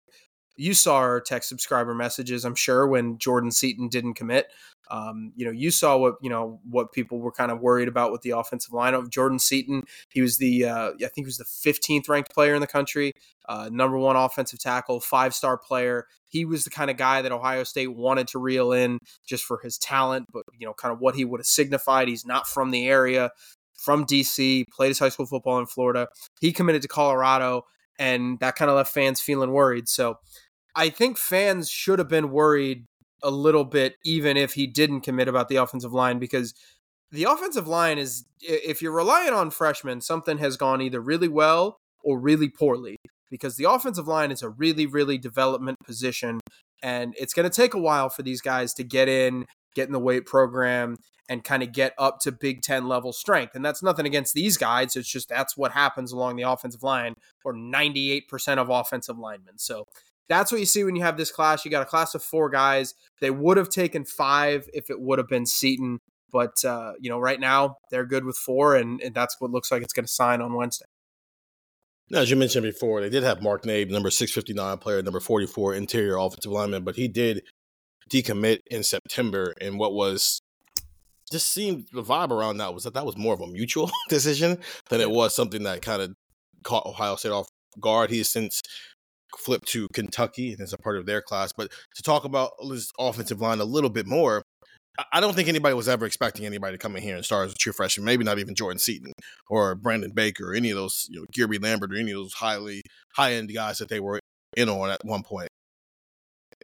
you 0.57 0.75
saw 0.75 0.97
our 0.97 1.21
tech 1.21 1.45
subscriber 1.45 1.95
messages, 1.95 2.45
I'm 2.45 2.55
sure, 2.55 2.87
when 2.87 3.19
Jordan 3.19 3.51
Seaton 3.51 3.89
didn't 3.89 4.15
commit. 4.15 4.47
Um, 4.91 5.33
you 5.37 5.47
know, 5.47 5.51
you 5.51 5.71
saw 5.71 5.97
what 5.97 6.17
you 6.21 6.29
know 6.29 6.61
what 6.69 6.93
people 6.93 7.19
were 7.19 7.33
kind 7.33 7.51
of 7.51 7.61
worried 7.61 7.89
about 7.89 8.13
with 8.13 8.21
the 8.23 8.31
offensive 8.31 8.73
line 8.75 8.93
of 8.93 9.11
Jordan 9.11 9.39
Seaton. 9.39 9.85
He 10.11 10.21
was 10.21 10.37
the 10.37 10.67
uh, 10.67 10.91
I 10.91 10.99
think 10.99 11.13
he 11.17 11.25
was 11.25 11.39
the 11.39 11.45
15th 11.45 12.09
ranked 12.09 12.35
player 12.35 12.55
in 12.55 12.61
the 12.61 12.67
country, 12.67 13.13
uh, 13.49 13.71
number 13.73 13.97
one 13.97 14.17
offensive 14.17 14.59
tackle, 14.59 15.01
five 15.01 15.35
star 15.35 15.57
player. 15.57 16.07
He 16.29 16.45
was 16.45 16.65
the 16.65 16.71
kind 16.71 16.91
of 16.91 16.97
guy 16.97 17.23
that 17.23 17.33
Ohio 17.33 17.65
State 17.65 17.95
wanted 17.95 18.29
to 18.29 18.39
reel 18.39 18.73
in 18.73 18.99
just 19.27 19.45
for 19.45 19.61
his 19.63 19.79
talent, 19.79 20.29
but 20.33 20.45
you 20.59 20.67
know, 20.67 20.75
kind 20.75 20.93
of 20.93 21.01
what 21.01 21.15
he 21.15 21.25
would 21.25 21.41
have 21.41 21.47
signified. 21.47 22.09
He's 22.09 22.27
not 22.27 22.47
from 22.47 22.71
the 22.71 22.87
area, 22.87 23.31
from 23.75 24.05
DC, 24.05 24.67
played 24.69 24.89
his 24.89 24.99
high 24.99 25.09
school 25.09 25.27
football 25.27 25.59
in 25.59 25.67
Florida. 25.67 26.09
He 26.41 26.53
committed 26.53 26.83
to 26.83 26.89
Colorado, 26.89 27.63
and 27.99 28.39
that 28.41 28.57
kind 28.57 28.71
of 28.71 28.77
left 28.77 28.93
fans 28.93 29.21
feeling 29.21 29.53
worried. 29.53 29.89
So 29.89 30.19
I 30.75 30.89
think 30.89 31.19
fans 31.19 31.71
should 31.71 31.99
have 31.99 32.09
been 32.09 32.31
worried 32.31 32.85
a 33.23 33.31
little 33.31 33.65
bit, 33.65 33.97
even 34.05 34.37
if 34.37 34.55
he 34.55 34.67
didn't 34.67 35.03
commit 35.03 35.29
about 35.29 35.49
the 35.49 35.57
offensive 35.57 35.93
line, 35.93 36.19
because 36.19 36.55
the 37.11 37.25
offensive 37.25 37.69
line 37.69 37.99
is, 37.99 38.25
if 38.41 38.81
you're 38.81 38.93
relying 38.93 39.35
on 39.35 39.51
freshmen, 39.51 40.01
something 40.01 40.39
has 40.39 40.57
gone 40.57 40.81
either 40.81 41.01
really 41.01 41.29
well 41.29 41.77
or 42.03 42.19
really 42.19 42.49
poorly, 42.49 42.97
because 43.31 43.57
the 43.57 43.71
offensive 43.71 44.09
line 44.09 44.31
is 44.31 44.43
a 44.43 44.49
really, 44.49 44.87
really 44.87 45.19
development 45.19 45.77
position. 45.85 46.41
And 46.83 47.15
it's 47.19 47.35
going 47.35 47.49
to 47.49 47.55
take 47.55 47.75
a 47.75 47.79
while 47.79 48.09
for 48.09 48.23
these 48.23 48.41
guys 48.41 48.75
to 48.75 48.83
get 48.83 49.09
in, 49.09 49.45
get 49.75 49.87
in 49.87 49.93
the 49.93 50.01
weight 50.01 50.27
program, 50.27 50.97
and 51.29 51.45
kind 51.45 51.63
of 51.63 51.73
get 51.73 51.95
up 51.97 52.19
to 52.21 52.33
Big 52.33 52.63
Ten 52.63 52.89
level 52.89 53.13
strength. 53.13 53.55
And 53.55 53.65
that's 53.65 53.83
nothing 53.83 54.07
against 54.07 54.35
these 54.35 54.57
guys. 54.57 54.97
It's 54.97 55.09
just 55.09 55.29
that's 55.29 55.57
what 55.57 55.73
happens 55.73 56.13
along 56.13 56.37
the 56.37 56.43
offensive 56.43 56.83
line, 56.83 57.15
or 57.45 57.55
98% 57.55 58.59
of 58.59 58.69
offensive 58.69 59.19
linemen. 59.19 59.59
So 59.59 59.85
that's 60.29 60.53
what 60.53 60.61
you 60.61 60.67
see 60.67 60.85
when 60.85 60.97
you 60.97 61.03
have 61.03 61.17
this 61.17 61.31
class. 61.31 61.65
You 61.65 61.71
got 61.71 61.83
a 61.83 61.87
class 61.87 62.15
of 62.15 62.23
four 62.23 62.49
guys. 62.49 62.95
They 63.21 63.31
would 63.31 63.57
have 63.57 63.69
taken 63.69 64.05
five 64.05 64.69
if 64.73 64.91
it 64.91 65.01
would 65.01 65.19
have 65.19 65.29
been 65.29 65.47
Seaton, 65.47 66.01
but 66.31 66.65
uh, 66.65 66.93
you 67.01 67.11
know, 67.11 67.19
right 67.19 67.39
now 67.39 67.79
they're 67.91 68.07
good 68.07 68.25
with 68.25 68.37
four, 68.37 68.77
and, 68.77 69.01
and 69.01 69.15
that's 69.15 69.41
what 69.41 69.51
looks 69.51 69.71
like 69.71 69.83
it's 69.83 69.93
going 69.93 70.07
to 70.07 70.13
sign 70.13 70.41
on 70.41 70.55
Wednesday. 70.55 70.87
Now, 72.11 72.21
as 72.21 72.31
you 72.31 72.37
mentioned 72.37 72.65
before, 72.65 73.01
they 73.01 73.09
did 73.09 73.23
have 73.23 73.43
Mark 73.43 73.65
Nabe, 73.65 73.91
number 73.91 74.11
six 74.11 74.33
fifty 74.33 74.53
nine 74.53 74.79
player, 74.79 75.03
number 75.03 75.21
forty 75.21 75.47
four 75.47 75.75
interior 75.75 76.17
offensive 76.17 76.53
lineman, 76.53 76.85
but 76.85 76.97
he 76.97 77.09
did 77.09 77.43
decommit 78.11 78.59
in 78.71 78.83
September, 78.83 79.55
and 79.61 79.79
what 79.79 79.93
was 79.93 80.41
just 81.31 81.51
seemed 81.51 81.87
the 81.93 82.03
vibe 82.03 82.31
around 82.31 82.59
that 82.59 82.75
was 82.75 82.85
that 82.85 82.95
that 82.95 83.07
was 83.07 83.17
more 83.17 83.33
of 83.33 83.41
a 83.41 83.47
mutual 83.47 83.91
decision 84.09 84.59
than 84.91 85.01
it 85.01 85.11
was 85.11 85.35
something 85.35 85.63
that 85.63 85.83
kind 85.83 86.03
of 86.03 86.15
caught 86.63 86.87
Ohio 86.87 87.17
State 87.17 87.33
off 87.33 87.49
guard. 87.81 88.11
He 88.11 88.19
has 88.19 88.29
since 88.29 88.61
flip 89.39 89.65
to 89.67 89.89
Kentucky 89.93 90.53
and 90.53 90.61
as 90.61 90.73
a 90.73 90.79
part 90.79 90.97
of 90.97 91.07
their 91.07 91.23
class. 91.23 91.53
But 91.53 91.71
to 91.95 92.03
talk 92.03 92.25
about 92.25 92.53
this 92.69 92.91
offensive 92.99 93.41
line 93.41 93.61
a 93.61 93.65
little 93.65 93.91
bit 93.91 94.07
more, 94.07 94.43
I 95.13 95.21
don't 95.21 95.35
think 95.35 95.49
anybody 95.49 95.75
was 95.75 95.89
ever 95.89 96.05
expecting 96.05 96.45
anybody 96.45 96.75
to 96.75 96.79
come 96.79 96.97
in 96.97 97.03
here 97.03 97.17
and 97.17 97.25
start 97.25 97.47
as 97.47 97.53
a 97.53 97.57
true 97.57 97.73
freshman. 97.73 98.05
Maybe 98.05 98.25
not 98.25 98.39
even 98.39 98.55
Jordan 98.55 98.79
Seaton 98.79 99.13
or 99.49 99.75
Brandon 99.75 100.11
Baker 100.11 100.51
or 100.51 100.55
any 100.55 100.71
of 100.71 100.77
those, 100.77 101.07
you 101.11 101.21
know, 101.21 101.27
Gary 101.33 101.59
Lambert 101.59 101.93
or 101.93 101.97
any 101.97 102.11
of 102.11 102.19
those 102.19 102.35
highly 102.35 102.83
high 103.15 103.33
end 103.35 103.53
guys 103.55 103.79
that 103.79 103.89
they 103.89 104.01
were 104.01 104.21
in 104.57 104.69
on 104.69 104.91
at 104.91 105.05
one 105.05 105.23
point. 105.23 105.49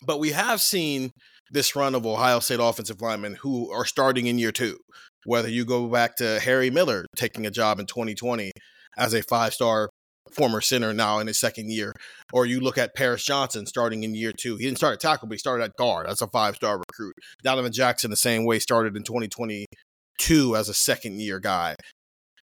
But 0.04 0.20
we 0.20 0.30
have 0.32 0.60
seen 0.60 1.10
this 1.50 1.74
run 1.74 1.94
of 1.94 2.06
Ohio 2.06 2.40
State 2.40 2.60
offensive 2.60 3.00
linemen 3.00 3.34
who 3.34 3.72
are 3.72 3.86
starting 3.86 4.26
in 4.26 4.38
year 4.38 4.52
two. 4.52 4.78
Whether 5.24 5.48
you 5.48 5.64
go 5.64 5.88
back 5.88 6.16
to 6.16 6.38
Harry 6.40 6.70
Miller 6.70 7.06
taking 7.16 7.46
a 7.46 7.50
job 7.50 7.80
in 7.80 7.86
2020 7.86 8.52
as 8.96 9.14
a 9.14 9.22
five 9.22 9.54
star 9.54 9.88
former 10.34 10.60
center 10.60 10.92
now 10.92 11.18
in 11.18 11.26
his 11.26 11.38
second 11.38 11.70
year. 11.70 11.92
Or 12.32 12.46
you 12.46 12.60
look 12.60 12.78
at 12.78 12.94
Paris 12.94 13.24
Johnson 13.24 13.66
starting 13.66 14.04
in 14.04 14.14
year 14.14 14.32
two. 14.32 14.56
He 14.56 14.64
didn't 14.64 14.78
start 14.78 14.94
at 14.94 15.00
tackle, 15.00 15.28
but 15.28 15.34
he 15.34 15.38
started 15.38 15.64
at 15.64 15.76
guard. 15.76 16.06
That's 16.08 16.22
a 16.22 16.28
five 16.28 16.56
star 16.56 16.78
recruit. 16.78 17.14
Donovan 17.42 17.72
Jackson, 17.72 18.10
the 18.10 18.16
same 18.16 18.44
way, 18.44 18.58
started 18.58 18.96
in 18.96 19.02
2022 19.02 20.56
as 20.56 20.68
a 20.68 20.74
second 20.74 21.20
year 21.20 21.40
guy. 21.40 21.76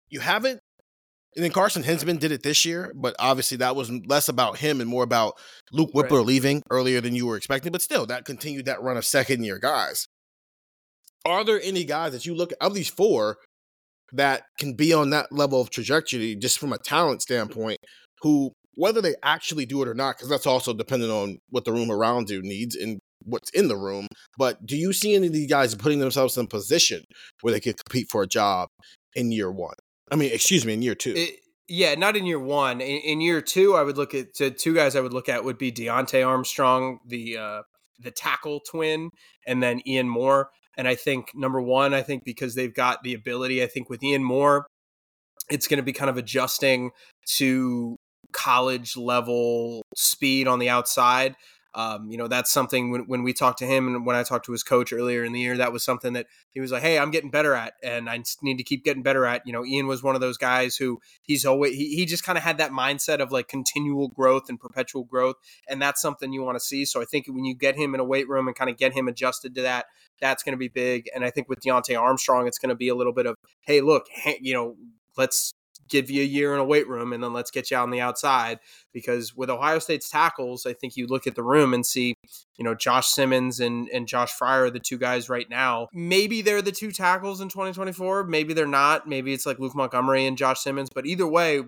You 0.08 0.20
haven't. 0.20 0.60
And 1.34 1.42
then 1.42 1.50
Carson 1.50 1.82
Hinzman 1.82 2.18
did 2.18 2.30
it 2.30 2.42
this 2.42 2.66
year, 2.66 2.92
but 2.94 3.16
obviously 3.18 3.56
that 3.58 3.74
was 3.74 3.90
less 3.90 4.28
about 4.28 4.58
him 4.58 4.82
and 4.82 4.90
more 4.90 5.02
about 5.02 5.38
Luke 5.72 5.92
Wypler 5.94 6.18
right. 6.18 6.26
leaving 6.26 6.62
earlier 6.70 7.00
than 7.00 7.14
you 7.14 7.26
were 7.26 7.36
expecting. 7.36 7.72
But 7.72 7.80
still, 7.80 8.04
that 8.06 8.26
continued 8.26 8.66
that 8.66 8.82
run 8.82 8.98
of 8.98 9.06
second 9.06 9.42
year 9.42 9.58
guys. 9.58 10.06
Are 11.24 11.42
there 11.44 11.60
any 11.62 11.84
guys 11.84 12.12
that 12.12 12.26
you 12.26 12.34
look 12.34 12.52
at, 12.52 12.58
of 12.60 12.74
these 12.74 12.88
four 12.88 13.38
that 14.12 14.44
can 14.58 14.74
be 14.74 14.92
on 14.92 15.10
that 15.10 15.32
level 15.32 15.60
of 15.60 15.70
trajectory 15.70 16.34
just 16.36 16.58
from 16.58 16.72
a 16.72 16.78
talent 16.78 17.22
standpoint 17.22 17.78
who 18.20 18.52
whether 18.74 19.02
they 19.02 19.14
actually 19.22 19.66
do 19.66 19.82
it 19.82 19.88
or 19.88 19.94
not 19.94 20.16
because 20.16 20.28
that's 20.28 20.46
also 20.46 20.72
dependent 20.72 21.12
on 21.12 21.38
what 21.50 21.64
the 21.64 21.72
room 21.72 21.90
around 21.90 22.30
you 22.30 22.40
needs 22.42 22.74
and 22.74 23.00
what's 23.24 23.50
in 23.50 23.68
the 23.68 23.76
room 23.76 24.06
but 24.36 24.64
do 24.66 24.76
you 24.76 24.92
see 24.92 25.14
any 25.14 25.28
of 25.28 25.32
these 25.32 25.48
guys 25.48 25.74
putting 25.74 26.00
themselves 26.00 26.36
in 26.36 26.46
position 26.46 27.02
where 27.40 27.52
they 27.52 27.60
could 27.60 27.76
compete 27.84 28.10
for 28.10 28.22
a 28.22 28.26
job 28.26 28.68
in 29.14 29.30
year 29.30 29.50
one 29.50 29.74
i 30.10 30.16
mean 30.16 30.30
excuse 30.32 30.64
me 30.66 30.74
in 30.74 30.82
year 30.82 30.94
two 30.94 31.14
it, 31.16 31.38
Yeah, 31.68 31.94
not 31.94 32.16
in 32.16 32.26
year 32.26 32.40
one. 32.40 32.80
In, 32.80 32.98
in 32.98 33.20
year 33.20 33.40
two, 33.40 33.76
I 33.76 33.82
would 33.82 33.96
look 33.96 34.14
at 34.14 34.34
to 34.34 34.50
two 34.50 34.74
guys. 34.74 34.96
I 34.96 35.00
would 35.00 35.14
look 35.14 35.28
at 35.28 35.44
would 35.44 35.58
be 35.58 35.72
Deontay 35.72 36.26
Armstrong, 36.26 36.98
the 37.06 37.38
uh, 37.38 37.62
the 38.00 38.10
tackle 38.10 38.60
twin, 38.60 39.10
and 39.46 39.62
then 39.62 39.80
Ian 39.86 40.08
Moore. 40.08 40.50
And 40.76 40.88
I 40.88 40.94
think 40.94 41.32
number 41.34 41.60
one, 41.60 41.94
I 41.94 42.02
think 42.02 42.24
because 42.24 42.54
they've 42.54 42.74
got 42.74 43.02
the 43.02 43.14
ability. 43.14 43.62
I 43.62 43.66
think 43.66 43.90
with 43.90 44.02
Ian 44.02 44.24
Moore, 44.24 44.66
it's 45.50 45.68
going 45.68 45.78
to 45.78 45.82
be 45.82 45.92
kind 45.92 46.10
of 46.10 46.16
adjusting 46.16 46.90
to 47.36 47.96
college 48.32 48.96
level 48.96 49.82
speed 49.94 50.48
on 50.48 50.58
the 50.58 50.68
outside. 50.68 51.34
Um, 51.74 52.10
you 52.10 52.18
know, 52.18 52.28
that's 52.28 52.50
something 52.50 52.90
when, 52.90 53.02
when 53.06 53.22
we 53.22 53.32
talked 53.32 53.58
to 53.60 53.66
him 53.66 53.88
and 53.88 54.04
when 54.04 54.14
I 54.14 54.22
talked 54.22 54.44
to 54.46 54.52
his 54.52 54.62
coach 54.62 54.92
earlier 54.92 55.24
in 55.24 55.32
the 55.32 55.40
year, 55.40 55.56
that 55.56 55.72
was 55.72 55.82
something 55.82 56.12
that 56.12 56.26
he 56.50 56.60
was 56.60 56.70
like, 56.70 56.82
Hey, 56.82 56.98
I'm 56.98 57.10
getting 57.10 57.30
better 57.30 57.54
at, 57.54 57.74
and 57.82 58.10
I 58.10 58.22
need 58.42 58.58
to 58.58 58.64
keep 58.64 58.84
getting 58.84 59.02
better 59.02 59.24
at. 59.24 59.46
You 59.46 59.52
know, 59.52 59.64
Ian 59.64 59.86
was 59.86 60.02
one 60.02 60.14
of 60.14 60.20
those 60.20 60.36
guys 60.36 60.76
who 60.76 61.00
he's 61.22 61.44
always, 61.44 61.74
he, 61.74 61.96
he 61.96 62.04
just 62.04 62.24
kind 62.24 62.36
of 62.36 62.44
had 62.44 62.58
that 62.58 62.72
mindset 62.72 63.20
of 63.20 63.32
like 63.32 63.48
continual 63.48 64.08
growth 64.08 64.48
and 64.48 64.60
perpetual 64.60 65.04
growth. 65.04 65.36
And 65.68 65.80
that's 65.80 66.02
something 66.02 66.32
you 66.32 66.42
want 66.42 66.56
to 66.56 66.64
see. 66.64 66.84
So 66.84 67.00
I 67.00 67.04
think 67.04 67.26
when 67.28 67.44
you 67.44 67.54
get 67.54 67.76
him 67.76 67.94
in 67.94 68.00
a 68.00 68.04
weight 68.04 68.28
room 68.28 68.48
and 68.48 68.56
kind 68.56 68.70
of 68.70 68.76
get 68.76 68.92
him 68.92 69.08
adjusted 69.08 69.54
to 69.54 69.62
that, 69.62 69.86
that's 70.20 70.42
going 70.42 70.52
to 70.52 70.58
be 70.58 70.68
big. 70.68 71.08
And 71.14 71.24
I 71.24 71.30
think 71.30 71.48
with 71.48 71.60
Deontay 71.60 71.98
Armstrong, 71.98 72.46
it's 72.46 72.58
going 72.58 72.68
to 72.70 72.74
be 72.74 72.88
a 72.88 72.94
little 72.94 73.14
bit 73.14 73.26
of, 73.26 73.36
Hey, 73.62 73.80
look, 73.80 74.06
you 74.40 74.52
know, 74.52 74.76
let's 75.16 75.52
give 75.88 76.10
you 76.10 76.22
a 76.22 76.26
year 76.26 76.54
in 76.54 76.60
a 76.60 76.64
weight 76.64 76.88
room 76.88 77.12
and 77.12 77.22
then 77.22 77.32
let's 77.32 77.50
get 77.50 77.70
you 77.70 77.76
out 77.76 77.84
on 77.84 77.90
the 77.90 78.00
outside. 78.00 78.58
Because 78.92 79.34
with 79.36 79.50
Ohio 79.50 79.78
State's 79.78 80.10
tackles, 80.10 80.66
I 80.66 80.72
think 80.72 80.96
you 80.96 81.06
look 81.06 81.26
at 81.26 81.34
the 81.34 81.42
room 81.42 81.74
and 81.74 81.84
see, 81.84 82.14
you 82.56 82.64
know, 82.64 82.74
Josh 82.74 83.08
Simmons 83.08 83.60
and, 83.60 83.88
and 83.88 84.06
Josh 84.06 84.32
Fryer 84.32 84.64
are 84.64 84.70
the 84.70 84.80
two 84.80 84.98
guys 84.98 85.28
right 85.28 85.48
now. 85.48 85.88
Maybe 85.92 86.42
they're 86.42 86.62
the 86.62 86.72
two 86.72 86.92
tackles 86.92 87.40
in 87.40 87.48
2024. 87.48 88.24
Maybe 88.24 88.54
they're 88.54 88.66
not. 88.66 89.08
Maybe 89.08 89.32
it's 89.32 89.46
like 89.46 89.58
Luke 89.58 89.74
Montgomery 89.74 90.26
and 90.26 90.36
Josh 90.36 90.60
Simmons. 90.60 90.88
But 90.94 91.06
either 91.06 91.26
way, 91.26 91.62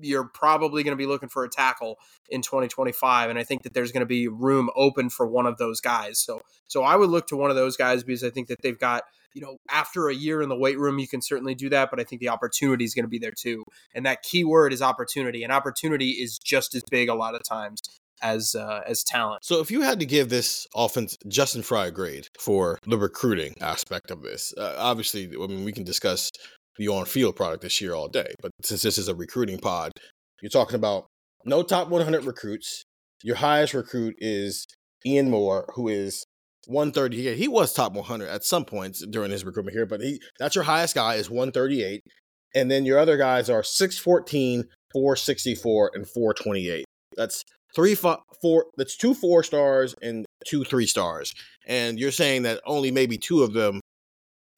you're 0.00 0.28
probably 0.28 0.82
going 0.82 0.92
to 0.92 0.96
be 0.96 1.06
looking 1.06 1.28
for 1.28 1.44
a 1.44 1.48
tackle 1.48 1.98
in 2.28 2.42
2025 2.42 3.30
and 3.30 3.38
I 3.38 3.44
think 3.44 3.62
that 3.62 3.74
there's 3.74 3.92
going 3.92 4.00
to 4.00 4.06
be 4.06 4.28
room 4.28 4.70
open 4.76 5.10
for 5.10 5.26
one 5.26 5.46
of 5.46 5.58
those 5.58 5.80
guys. 5.80 6.18
So 6.18 6.40
so 6.66 6.82
I 6.82 6.96
would 6.96 7.10
look 7.10 7.26
to 7.28 7.36
one 7.36 7.50
of 7.50 7.56
those 7.56 7.76
guys 7.76 8.02
because 8.02 8.24
I 8.24 8.30
think 8.30 8.48
that 8.48 8.62
they've 8.62 8.78
got 8.78 9.04
you 9.34 9.42
know, 9.42 9.58
after 9.68 10.08
a 10.08 10.14
year 10.14 10.40
in 10.40 10.48
the 10.48 10.56
weight 10.56 10.78
room, 10.78 11.00
you 11.00 11.08
can 11.08 11.20
certainly 11.20 11.54
do 11.56 11.68
that, 11.70 11.90
but 11.90 11.98
I 11.98 12.04
think 12.04 12.20
the 12.20 12.28
opportunity 12.28 12.84
is 12.84 12.94
going 12.94 13.04
to 13.04 13.08
be 13.08 13.18
there 13.18 13.32
too. 13.32 13.64
And 13.92 14.06
that 14.06 14.22
key 14.22 14.44
word 14.44 14.72
is 14.72 14.80
opportunity, 14.80 15.42
and 15.42 15.52
opportunity 15.52 16.10
is 16.10 16.38
just 16.38 16.74
as 16.74 16.84
big 16.88 17.08
a 17.08 17.14
lot 17.14 17.34
of 17.34 17.42
times 17.42 17.80
as 18.22 18.54
uh, 18.54 18.82
as 18.86 19.02
talent. 19.02 19.44
So 19.44 19.60
if 19.60 19.70
you 19.70 19.82
had 19.82 19.98
to 20.00 20.06
give 20.06 20.28
this 20.28 20.66
offense 20.74 21.18
Justin 21.26 21.62
Frye 21.62 21.86
a 21.86 21.90
grade 21.90 22.28
for 22.38 22.78
the 22.86 22.96
recruiting 22.96 23.54
aspect 23.60 24.10
of 24.12 24.22
this, 24.22 24.54
uh, 24.56 24.76
obviously, 24.78 25.24
I 25.24 25.46
mean, 25.46 25.64
we 25.64 25.72
can 25.72 25.84
discuss 25.84 26.30
the 26.76 26.88
on-field 26.88 27.36
product 27.36 27.62
this 27.62 27.80
year 27.80 27.94
all 27.94 28.08
day, 28.08 28.34
but 28.40 28.50
since 28.62 28.82
this 28.82 28.98
is 28.98 29.08
a 29.08 29.14
recruiting 29.14 29.58
pod, 29.58 29.92
you're 30.42 30.50
talking 30.50 30.76
about 30.76 31.06
no 31.44 31.62
top 31.62 31.88
100 31.88 32.24
recruits. 32.24 32.84
Your 33.22 33.36
highest 33.36 33.74
recruit 33.74 34.16
is 34.18 34.66
Ian 35.06 35.30
Moore, 35.30 35.66
who 35.74 35.88
is 35.88 36.24
130. 36.66 37.16
Yeah, 37.16 37.32
he 37.32 37.48
was 37.48 37.72
top 37.72 37.92
100 37.92 38.28
at 38.28 38.44
some 38.44 38.64
points 38.64 39.04
during 39.06 39.30
his 39.30 39.44
recruitment 39.44 39.76
here, 39.76 39.86
but 39.86 40.00
he 40.00 40.20
that's 40.38 40.54
your 40.54 40.64
highest 40.64 40.94
guy 40.94 41.14
is 41.14 41.30
138. 41.30 42.02
And 42.54 42.70
then 42.70 42.84
your 42.84 42.98
other 42.98 43.16
guys 43.16 43.50
are 43.50 43.62
614, 43.62 44.64
464, 44.92 45.90
and 45.94 46.08
428. 46.08 46.84
That's 47.16 47.42
three, 47.74 47.94
four, 47.94 48.66
that's 48.76 48.96
two 48.96 49.14
four 49.14 49.42
stars 49.42 49.94
and 50.00 50.24
two 50.46 50.64
three 50.64 50.86
stars. 50.86 51.32
And 51.66 51.98
you're 51.98 52.12
saying 52.12 52.42
that 52.42 52.60
only 52.64 52.90
maybe 52.90 53.18
two 53.18 53.42
of 53.42 53.52
them 53.52 53.80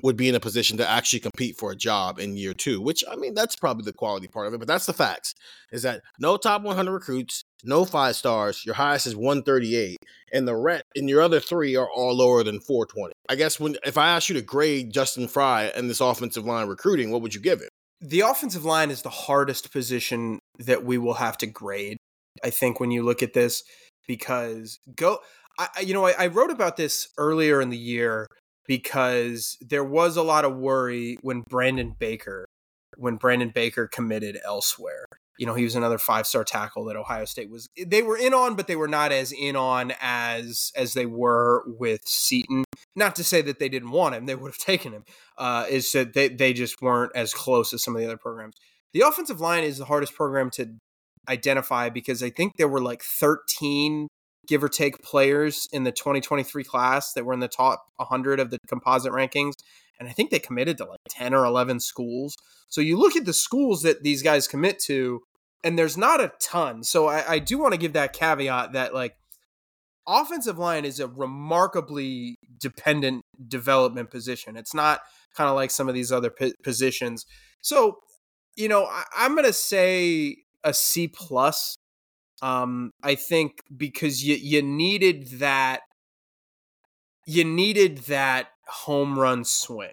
would 0.06 0.16
be 0.16 0.28
in 0.28 0.36
a 0.36 0.40
position 0.40 0.78
to 0.78 0.88
actually 0.88 1.18
compete 1.18 1.56
for 1.58 1.72
a 1.72 1.76
job 1.76 2.20
in 2.20 2.36
year 2.36 2.54
two, 2.54 2.80
which 2.80 3.02
I 3.10 3.16
mean, 3.16 3.34
that's 3.34 3.56
probably 3.56 3.82
the 3.82 3.92
quality 3.92 4.28
part 4.28 4.46
of 4.46 4.54
it, 4.54 4.58
but 4.58 4.68
that's 4.68 4.86
the 4.86 4.92
facts 4.92 5.34
is 5.72 5.82
that 5.82 6.00
no 6.20 6.36
top 6.36 6.62
100 6.62 6.92
recruits, 6.92 7.42
no 7.64 7.84
five 7.84 8.14
stars, 8.14 8.64
your 8.64 8.76
highest 8.76 9.08
is 9.08 9.16
138, 9.16 9.98
and 10.32 10.46
the 10.46 10.54
rent 10.54 10.84
in 10.94 11.08
your 11.08 11.22
other 11.22 11.40
three 11.40 11.74
are 11.74 11.90
all 11.90 12.16
lower 12.16 12.44
than 12.44 12.60
420. 12.60 13.14
I 13.28 13.34
guess 13.34 13.58
when 13.58 13.76
if 13.84 13.98
I 13.98 14.10
asked 14.10 14.28
you 14.28 14.36
to 14.36 14.42
grade 14.42 14.92
Justin 14.92 15.26
Frye 15.26 15.72
and 15.74 15.90
this 15.90 16.00
offensive 16.00 16.46
line 16.46 16.68
recruiting, 16.68 17.10
what 17.10 17.20
would 17.22 17.34
you 17.34 17.40
give 17.40 17.60
it? 17.60 17.70
The 18.00 18.20
offensive 18.20 18.64
line 18.64 18.92
is 18.92 19.02
the 19.02 19.10
hardest 19.10 19.72
position 19.72 20.38
that 20.60 20.84
we 20.84 20.98
will 20.98 21.14
have 21.14 21.36
to 21.38 21.48
grade. 21.48 21.96
I 22.44 22.50
think 22.50 22.78
when 22.78 22.92
you 22.92 23.02
look 23.02 23.24
at 23.24 23.32
this, 23.32 23.64
because 24.06 24.78
go, 24.94 25.18
I, 25.58 25.80
you 25.80 25.94
know, 25.94 26.06
I, 26.06 26.12
I 26.12 26.26
wrote 26.28 26.52
about 26.52 26.76
this 26.76 27.08
earlier 27.18 27.60
in 27.60 27.70
the 27.70 27.76
year 27.76 28.28
because 28.66 29.56
there 29.60 29.84
was 29.84 30.16
a 30.16 30.22
lot 30.22 30.44
of 30.44 30.56
worry 30.56 31.18
when 31.22 31.42
Brandon 31.42 31.94
Baker 31.98 32.46
when 32.96 33.16
Brandon 33.16 33.50
Baker 33.50 33.86
committed 33.86 34.38
elsewhere. 34.44 35.04
You 35.38 35.44
know, 35.44 35.54
he 35.54 35.64
was 35.64 35.74
another 35.74 35.98
five-star 35.98 36.44
tackle 36.44 36.86
that 36.86 36.96
Ohio 36.96 37.26
State 37.26 37.50
was 37.50 37.68
they 37.76 38.00
were 38.02 38.16
in 38.16 38.32
on, 38.32 38.54
but 38.54 38.68
they 38.68 38.76
were 38.76 38.88
not 38.88 39.12
as 39.12 39.32
in 39.32 39.54
on 39.54 39.92
as 40.00 40.72
as 40.74 40.94
they 40.94 41.04
were 41.04 41.62
with 41.66 42.00
Seaton. 42.06 42.64
Not 42.94 43.14
to 43.16 43.24
say 43.24 43.42
that 43.42 43.58
they 43.58 43.68
didn't 43.68 43.90
want 43.90 44.14
him, 44.14 44.24
they 44.24 44.34
would 44.34 44.48
have 44.48 44.58
taken 44.64 44.92
him. 44.92 45.04
Uh, 45.36 45.66
is 45.68 45.92
that 45.92 46.14
they, 46.14 46.28
they 46.28 46.54
just 46.54 46.80
weren't 46.80 47.12
as 47.14 47.34
close 47.34 47.74
as 47.74 47.82
some 47.82 47.94
of 47.94 48.00
the 48.00 48.06
other 48.06 48.16
programs. 48.16 48.56
The 48.94 49.02
offensive 49.02 49.40
line 49.40 49.64
is 49.64 49.76
the 49.76 49.84
hardest 49.84 50.14
program 50.14 50.48
to 50.52 50.76
identify 51.28 51.90
because 51.90 52.22
I 52.22 52.30
think 52.30 52.56
there 52.56 52.68
were 52.68 52.80
like 52.80 53.02
13 53.02 54.08
give 54.46 54.62
or 54.62 54.68
take 54.68 55.02
players 55.02 55.68
in 55.72 55.84
the 55.84 55.92
2023 55.92 56.64
class 56.64 57.12
that 57.12 57.24
were 57.24 57.34
in 57.34 57.40
the 57.40 57.48
top 57.48 57.86
100 57.96 58.40
of 58.40 58.50
the 58.50 58.58
composite 58.66 59.12
rankings 59.12 59.54
and 59.98 60.08
i 60.08 60.12
think 60.12 60.30
they 60.30 60.38
committed 60.38 60.78
to 60.78 60.84
like 60.84 61.00
10 61.08 61.34
or 61.34 61.44
11 61.44 61.80
schools. 61.80 62.36
So 62.68 62.80
you 62.80 62.98
look 62.98 63.16
at 63.16 63.24
the 63.24 63.32
schools 63.32 63.82
that 63.82 64.02
these 64.02 64.22
guys 64.22 64.48
commit 64.48 64.78
to 64.80 65.22
and 65.64 65.78
there's 65.78 65.96
not 65.96 66.20
a 66.20 66.32
ton. 66.40 66.84
So 66.84 67.06
i, 67.06 67.34
I 67.34 67.38
do 67.38 67.58
want 67.58 67.72
to 67.72 67.78
give 67.78 67.94
that 67.94 68.12
caveat 68.12 68.72
that 68.72 68.94
like 68.94 69.16
offensive 70.06 70.58
line 70.58 70.84
is 70.84 71.00
a 71.00 71.08
remarkably 71.08 72.38
dependent 72.58 73.24
development 73.48 74.10
position. 74.10 74.56
It's 74.56 74.74
not 74.74 75.00
kind 75.34 75.50
of 75.50 75.56
like 75.56 75.70
some 75.70 75.88
of 75.88 75.94
these 75.94 76.12
other 76.12 76.30
p- 76.30 76.54
positions. 76.62 77.26
So 77.60 77.98
you 78.56 78.68
know 78.68 78.86
I, 78.86 79.04
i'm 79.16 79.34
going 79.34 79.46
to 79.46 79.52
say 79.52 80.38
a 80.64 80.74
c 80.74 81.06
plus 81.06 81.76
um, 82.42 82.92
I 83.02 83.14
think 83.14 83.60
because 83.74 84.24
you 84.24 84.36
you 84.36 84.62
needed 84.62 85.28
that 85.38 85.80
you 87.26 87.44
needed 87.44 87.98
that 87.98 88.48
home 88.68 89.18
run 89.18 89.44
swing, 89.44 89.92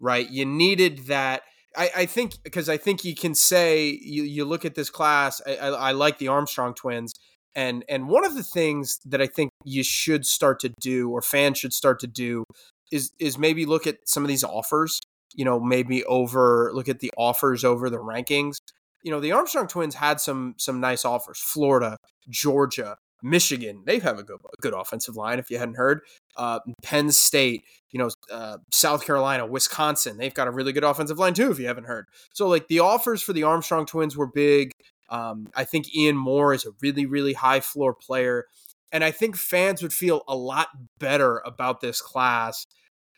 right? 0.00 0.28
You 0.28 0.46
needed 0.46 1.06
that. 1.06 1.42
I, 1.76 1.90
I 1.96 2.06
think 2.06 2.34
because 2.42 2.68
I 2.68 2.76
think 2.76 3.04
you 3.04 3.14
can 3.14 3.34
say 3.34 3.98
you, 4.02 4.22
you 4.22 4.44
look 4.44 4.64
at 4.64 4.74
this 4.74 4.90
class. 4.90 5.40
I, 5.46 5.56
I, 5.56 5.68
I 5.68 5.92
like 5.92 6.18
the 6.18 6.28
Armstrong 6.28 6.74
twins, 6.74 7.12
and 7.54 7.84
and 7.88 8.08
one 8.08 8.24
of 8.24 8.34
the 8.34 8.42
things 8.42 9.00
that 9.04 9.20
I 9.20 9.26
think 9.26 9.50
you 9.64 9.82
should 9.82 10.26
start 10.26 10.60
to 10.60 10.72
do, 10.80 11.10
or 11.10 11.22
fans 11.22 11.58
should 11.58 11.72
start 11.72 12.00
to 12.00 12.06
do, 12.06 12.44
is 12.92 13.12
is 13.18 13.36
maybe 13.36 13.66
look 13.66 13.86
at 13.86 13.98
some 14.06 14.24
of 14.24 14.28
these 14.28 14.44
offers. 14.44 15.00
You 15.34 15.44
know, 15.44 15.60
maybe 15.60 16.04
over 16.04 16.70
look 16.74 16.88
at 16.88 17.00
the 17.00 17.12
offers 17.16 17.62
over 17.64 17.88
the 17.88 17.98
rankings 17.98 18.56
you 19.02 19.10
know, 19.10 19.20
the 19.20 19.32
Armstrong 19.32 19.66
twins 19.66 19.94
had 19.94 20.20
some 20.20 20.54
some 20.58 20.80
nice 20.80 21.04
offers. 21.04 21.38
Florida, 21.38 21.96
Georgia, 22.28 22.96
Michigan, 23.22 23.82
they 23.86 23.98
have 23.98 24.18
a 24.18 24.22
good 24.22 24.40
good 24.60 24.74
offensive 24.74 25.16
line. 25.16 25.38
If 25.38 25.50
you 25.50 25.58
hadn't 25.58 25.76
heard, 25.76 26.00
uh, 26.36 26.60
Penn 26.82 27.10
State, 27.10 27.64
you 27.90 27.98
know, 27.98 28.10
uh, 28.30 28.58
South 28.72 29.04
Carolina, 29.04 29.46
Wisconsin, 29.46 30.16
they've 30.16 30.34
got 30.34 30.48
a 30.48 30.50
really 30.50 30.72
good 30.72 30.84
offensive 30.84 31.18
line 31.18 31.34
too. 31.34 31.50
If 31.50 31.58
you 31.58 31.66
haven't 31.66 31.84
heard, 31.84 32.06
so 32.32 32.48
like 32.48 32.68
the 32.68 32.80
offers 32.80 33.22
for 33.22 33.32
the 33.32 33.42
Armstrong 33.42 33.86
twins 33.86 34.16
were 34.16 34.28
big. 34.28 34.72
Um, 35.08 35.48
I 35.56 35.64
think 35.64 35.94
Ian 35.94 36.16
Moore 36.16 36.54
is 36.54 36.64
a 36.64 36.70
really 36.80 37.06
really 37.06 37.34
high 37.34 37.60
floor 37.60 37.94
player, 37.94 38.46
and 38.92 39.02
I 39.04 39.10
think 39.10 39.36
fans 39.36 39.82
would 39.82 39.92
feel 39.92 40.22
a 40.28 40.36
lot 40.36 40.68
better 40.98 41.38
about 41.44 41.80
this 41.80 42.00
class 42.00 42.66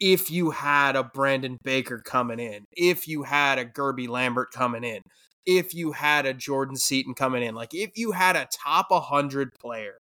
if 0.00 0.32
you 0.32 0.50
had 0.50 0.96
a 0.96 1.04
Brandon 1.04 1.58
Baker 1.62 2.02
coming 2.04 2.40
in, 2.40 2.64
if 2.76 3.06
you 3.06 3.22
had 3.22 3.58
a 3.58 3.64
Gerby 3.64 4.08
Lambert 4.08 4.50
coming 4.50 4.82
in 4.82 5.00
if 5.46 5.74
you 5.74 5.92
had 5.92 6.26
a 6.26 6.34
Jordan 6.34 6.76
Seaton 6.76 7.14
coming 7.14 7.42
in. 7.42 7.54
Like 7.54 7.74
if 7.74 7.96
you 7.96 8.12
had 8.12 8.36
a 8.36 8.48
top 8.50 8.90
100 8.90 9.54
player 9.54 9.98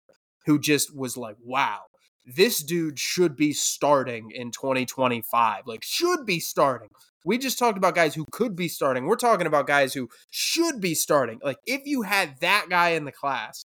who 0.47 0.59
just 0.59 0.97
was 0.97 1.16
like, 1.16 1.37
wow, 1.42 1.83
this 2.26 2.62
dude 2.62 2.99
should 2.99 3.37
be 3.37 3.52
starting 3.52 4.30
in 4.30 4.50
2025. 4.50 5.66
Like 5.66 5.83
should 5.83 6.26
be 6.26 6.40
starting. 6.40 6.88
We 7.25 7.38
just 7.38 7.59
talked 7.59 7.78
about 7.78 7.95
guys 7.95 8.14
who 8.14 8.25
could 8.30 8.57
be 8.57 8.68
starting. 8.68 9.07
We're 9.07 9.16
talking 9.16 9.47
about 9.47 9.66
guys 9.66 9.95
who 9.95 10.09
should 10.30 10.80
be 10.80 10.95
starting. 10.95 11.40
Like 11.42 11.59
if 11.66 11.83
you 11.85 12.02
had 12.02 12.40
that 12.40 12.66
guy 12.71 12.90
in 12.90 13.04
the 13.04 13.12
class, 13.12 13.64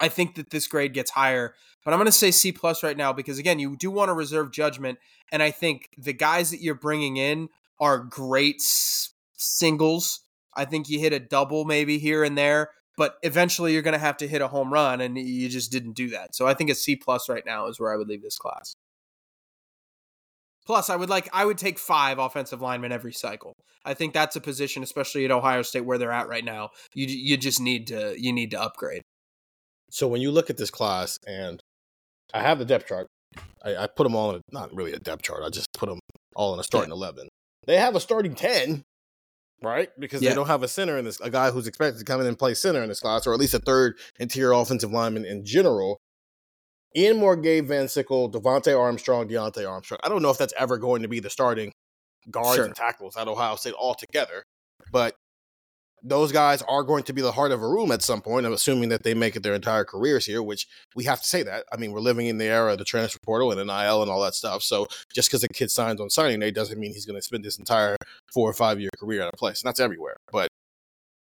I 0.00 0.08
think 0.08 0.34
that 0.36 0.50
this 0.50 0.66
grade 0.66 0.94
gets 0.94 1.10
higher. 1.10 1.54
But 1.84 1.92
I'm 1.92 1.98
going 1.98 2.06
to 2.06 2.12
say 2.12 2.30
C 2.30 2.52
plus 2.52 2.82
right 2.82 2.96
now 2.96 3.12
because 3.12 3.38
again, 3.38 3.58
you 3.58 3.76
do 3.76 3.90
want 3.90 4.08
to 4.08 4.14
reserve 4.14 4.52
judgment, 4.52 4.98
and 5.32 5.42
I 5.42 5.50
think 5.50 5.88
the 5.96 6.12
guys 6.12 6.50
that 6.50 6.60
you're 6.60 6.74
bringing 6.74 7.16
in 7.16 7.48
are 7.78 7.98
great 7.98 8.60
singles 9.36 10.20
I 10.60 10.66
think 10.66 10.88
you 10.90 11.00
hit 11.00 11.12
a 11.12 11.18
double 11.18 11.64
maybe 11.64 11.98
here 11.98 12.22
and 12.22 12.36
there, 12.36 12.70
but 12.96 13.16
eventually 13.22 13.72
you're 13.72 13.82
going 13.82 13.94
to 13.94 13.98
have 13.98 14.18
to 14.18 14.28
hit 14.28 14.42
a 14.42 14.48
home 14.48 14.70
run, 14.72 15.00
and 15.00 15.16
you 15.16 15.48
just 15.48 15.72
didn't 15.72 15.94
do 15.94 16.10
that. 16.10 16.34
So 16.34 16.46
I 16.46 16.54
think 16.54 16.68
a 16.68 16.74
C 16.74 16.96
plus 16.96 17.28
right 17.28 17.46
now 17.46 17.66
is 17.66 17.80
where 17.80 17.92
I 17.92 17.96
would 17.96 18.08
leave 18.08 18.22
this 18.22 18.38
class. 18.38 18.74
Plus, 20.66 20.90
I 20.90 20.96
would 20.96 21.08
like 21.08 21.28
I 21.32 21.46
would 21.46 21.58
take 21.58 21.78
five 21.78 22.18
offensive 22.18 22.60
linemen 22.60 22.92
every 22.92 23.12
cycle. 23.12 23.54
I 23.84 23.94
think 23.94 24.12
that's 24.12 24.36
a 24.36 24.40
position, 24.40 24.82
especially 24.82 25.24
at 25.24 25.30
Ohio 25.30 25.62
State 25.62 25.86
where 25.86 25.96
they're 25.98 26.12
at 26.12 26.28
right 26.28 26.44
now. 26.44 26.70
You 26.94 27.06
you 27.06 27.36
just 27.38 27.60
need 27.60 27.86
to 27.86 28.14
you 28.18 28.32
need 28.32 28.50
to 28.50 28.60
upgrade. 28.60 29.02
So 29.90 30.06
when 30.06 30.20
you 30.20 30.30
look 30.30 30.50
at 30.50 30.58
this 30.58 30.70
class, 30.70 31.16
and 31.26 31.58
I 32.34 32.42
have 32.42 32.58
the 32.58 32.66
depth 32.66 32.86
chart, 32.86 33.06
I, 33.64 33.74
I 33.74 33.86
put 33.88 34.04
them 34.04 34.14
all 34.14 34.30
in 34.30 34.36
a, 34.36 34.40
not 34.52 34.72
really 34.76 34.92
a 34.92 35.00
depth 35.00 35.22
chart. 35.22 35.42
I 35.42 35.48
just 35.48 35.66
put 35.72 35.88
them 35.88 35.98
all 36.36 36.52
in 36.54 36.60
a 36.60 36.62
starting 36.62 36.92
eleven. 36.92 37.28
They 37.66 37.78
have 37.78 37.96
a 37.96 38.00
starting 38.00 38.34
ten, 38.34 38.82
right? 39.62 39.88
Because 39.98 40.22
Yeah. 40.22 40.30
they 40.30 40.34
don't 40.34 40.46
have 40.46 40.62
a 40.62 40.68
center 40.68 40.96
in 40.98 41.04
this, 41.04 41.20
a 41.20 41.30
guy 41.30 41.50
who's 41.50 41.66
expected 41.66 41.98
to 41.98 42.04
come 42.04 42.20
in 42.20 42.26
and 42.26 42.38
play 42.38 42.54
center 42.54 42.82
in 42.82 42.88
this 42.88 43.00
class, 43.00 43.26
or 43.26 43.32
at 43.34 43.38
least 43.40 43.54
a 43.54 43.58
third 43.58 43.98
interior 44.18 44.52
offensive 44.52 44.90
lineman 44.90 45.24
in 45.24 45.44
general. 45.44 45.98
Ian 46.96 47.18
Moore, 47.18 47.36
Gabe 47.36 47.66
Van 47.66 47.88
Sickle, 47.88 48.30
Devontae 48.30 48.76
Armstrong, 48.78 49.28
Deontay 49.28 49.68
Armstrong. 49.68 50.00
I 50.02 50.08
don't 50.08 50.22
know 50.22 50.30
if 50.30 50.38
that's 50.38 50.54
ever 50.58 50.76
going 50.76 51.02
to 51.02 51.08
be 51.08 51.20
the 51.20 51.30
starting 51.30 51.72
guards 52.30 52.56
Sure. 52.56 52.64
and 52.64 52.74
tackles 52.74 53.16
at 53.16 53.28
Ohio 53.28 53.56
State 53.56 53.74
altogether, 53.74 54.42
but 54.90 55.14
those 56.02 56.32
guys 56.32 56.62
are 56.62 56.82
going 56.82 57.02
to 57.04 57.12
be 57.12 57.22
the 57.22 57.32
heart 57.32 57.52
of 57.52 57.62
a 57.62 57.68
room 57.68 57.90
at 57.92 58.02
some 58.02 58.20
point. 58.20 58.46
I'm 58.46 58.52
assuming 58.52 58.88
that 58.90 59.02
they 59.02 59.14
make 59.14 59.36
it 59.36 59.42
their 59.42 59.54
entire 59.54 59.84
careers 59.84 60.26
here, 60.26 60.42
which 60.42 60.66
we 60.94 61.04
have 61.04 61.20
to 61.20 61.26
say 61.26 61.42
that. 61.42 61.64
I 61.72 61.76
mean, 61.76 61.92
we're 61.92 62.00
living 62.00 62.26
in 62.26 62.38
the 62.38 62.46
era 62.46 62.72
of 62.72 62.78
the 62.78 62.84
transfer 62.84 63.18
portal 63.22 63.50
and 63.50 63.58
NIL 63.66 64.02
and 64.02 64.10
all 64.10 64.22
that 64.22 64.34
stuff. 64.34 64.62
So 64.62 64.86
just 65.14 65.28
because 65.28 65.44
a 65.44 65.48
kid 65.48 65.70
signs 65.70 66.00
on 66.00 66.10
signing 66.10 66.40
day 66.40 66.50
doesn't 66.50 66.78
mean 66.78 66.92
he's 66.92 67.06
going 67.06 67.18
to 67.18 67.22
spend 67.22 67.44
his 67.44 67.58
entire 67.58 67.96
four 68.32 68.48
or 68.48 68.54
five 68.54 68.80
year 68.80 68.90
career 68.98 69.22
at 69.22 69.32
a 69.32 69.36
place. 69.36 69.62
And 69.62 69.68
that's 69.68 69.80
everywhere. 69.80 70.16
But 70.32 70.48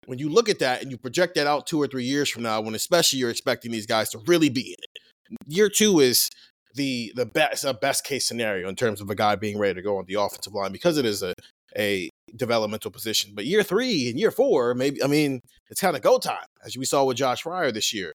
when 0.06 0.20
you 0.20 0.30
look 0.30 0.50
at 0.50 0.60
that 0.60 0.82
and 0.82 0.92
you 0.92 0.98
project 0.98 1.36
that 1.36 1.48
out 1.48 1.68
two 1.68 1.82
or 1.82 1.88
three 1.88 2.06
years 2.06 2.30
from 2.30 2.44
now, 2.44 2.62
when 2.62 2.76
especially 2.76 3.20
you're 3.20 3.30
expecting 3.30 3.72
these 3.72 3.86
guys 3.86 4.10
to 4.10 4.20
really 4.28 4.50
be 4.50 4.62
in 4.62 4.76
it, 4.80 5.38
year 5.48 5.70
two 5.70 6.00
is 6.00 6.30
the 6.76 7.12
the 7.16 7.26
best 7.26 7.64
a 7.64 7.74
best 7.74 8.04
case 8.04 8.28
scenario 8.28 8.68
in 8.68 8.76
terms 8.76 9.02
of 9.02 9.10
a 9.10 9.16
guy 9.16 9.36
being 9.36 9.58
ready 9.58 9.74
to 9.74 9.82
go 9.82 9.98
on 9.98 10.06
the 10.08 10.16
offensive 10.16 10.54
line 10.54 10.72
because 10.72 10.98
it 10.98 11.06
is 11.06 11.24
a 11.24 11.34
a 11.77 12.10
developmental 12.36 12.91
position. 12.91 13.32
But 13.34 13.46
year 13.46 13.63
three 13.63 14.10
and 14.10 14.20
year 14.20 14.32
four, 14.32 14.74
maybe 14.74 15.03
I 15.03 15.08
mean, 15.08 15.41
it's 15.70 15.82
kind 15.82 15.96
of 15.96 16.01
go 16.01 16.17
time, 16.17 16.48
as 16.63 16.77
we 16.77 16.86
saw 16.86 17.03
with 17.03 17.17
Josh 17.17 17.44
Fryer 17.44 17.72
this 17.72 17.94
year. 17.94 18.13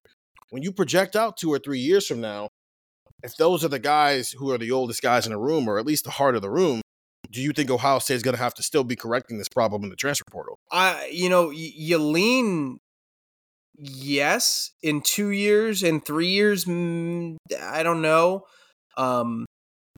When 0.49 0.63
you 0.63 0.71
project 0.71 1.15
out 1.15 1.37
two 1.37 1.51
or 1.51 1.59
three 1.59 1.79
years 1.79 2.05
from 2.05 2.19
now, 2.19 2.49
if 3.23 3.37
those 3.37 3.63
are 3.63 3.69
the 3.69 3.79
guys 3.79 4.31
who 4.31 4.51
are 4.51 4.57
the 4.57 4.71
oldest 4.71 5.01
guys 5.01 5.25
in 5.25 5.31
the 5.31 5.39
room, 5.39 5.67
or 5.67 5.77
at 5.77 5.85
least 5.85 6.03
the 6.03 6.11
heart 6.11 6.35
of 6.35 6.41
the 6.41 6.49
room, 6.49 6.81
do 7.29 7.39
you 7.41 7.51
think 7.53 7.69
Ohio 7.69 7.99
State 7.99 8.15
is 8.15 8.23
going 8.23 8.35
to 8.35 8.41
have 8.41 8.53
to 8.55 8.63
still 8.63 8.83
be 8.83 8.95
correcting 8.95 9.37
this 9.37 9.47
problem 9.47 9.83
in 9.83 9.89
the 9.89 9.95
transfer 9.95 10.25
portal? 10.29 10.57
I 10.71 11.09
you 11.11 11.29
know 11.29 11.47
y- 11.47 11.73
you 11.75 11.97
lean 11.97 12.79
yes 13.77 14.71
in 14.83 15.01
two 15.01 15.29
years 15.29 15.81
in 15.83 16.01
three 16.01 16.27
years 16.27 16.65
mm, 16.65 17.37
I 17.59 17.83
don't 17.83 18.01
know 18.01 18.43
um 18.97 19.45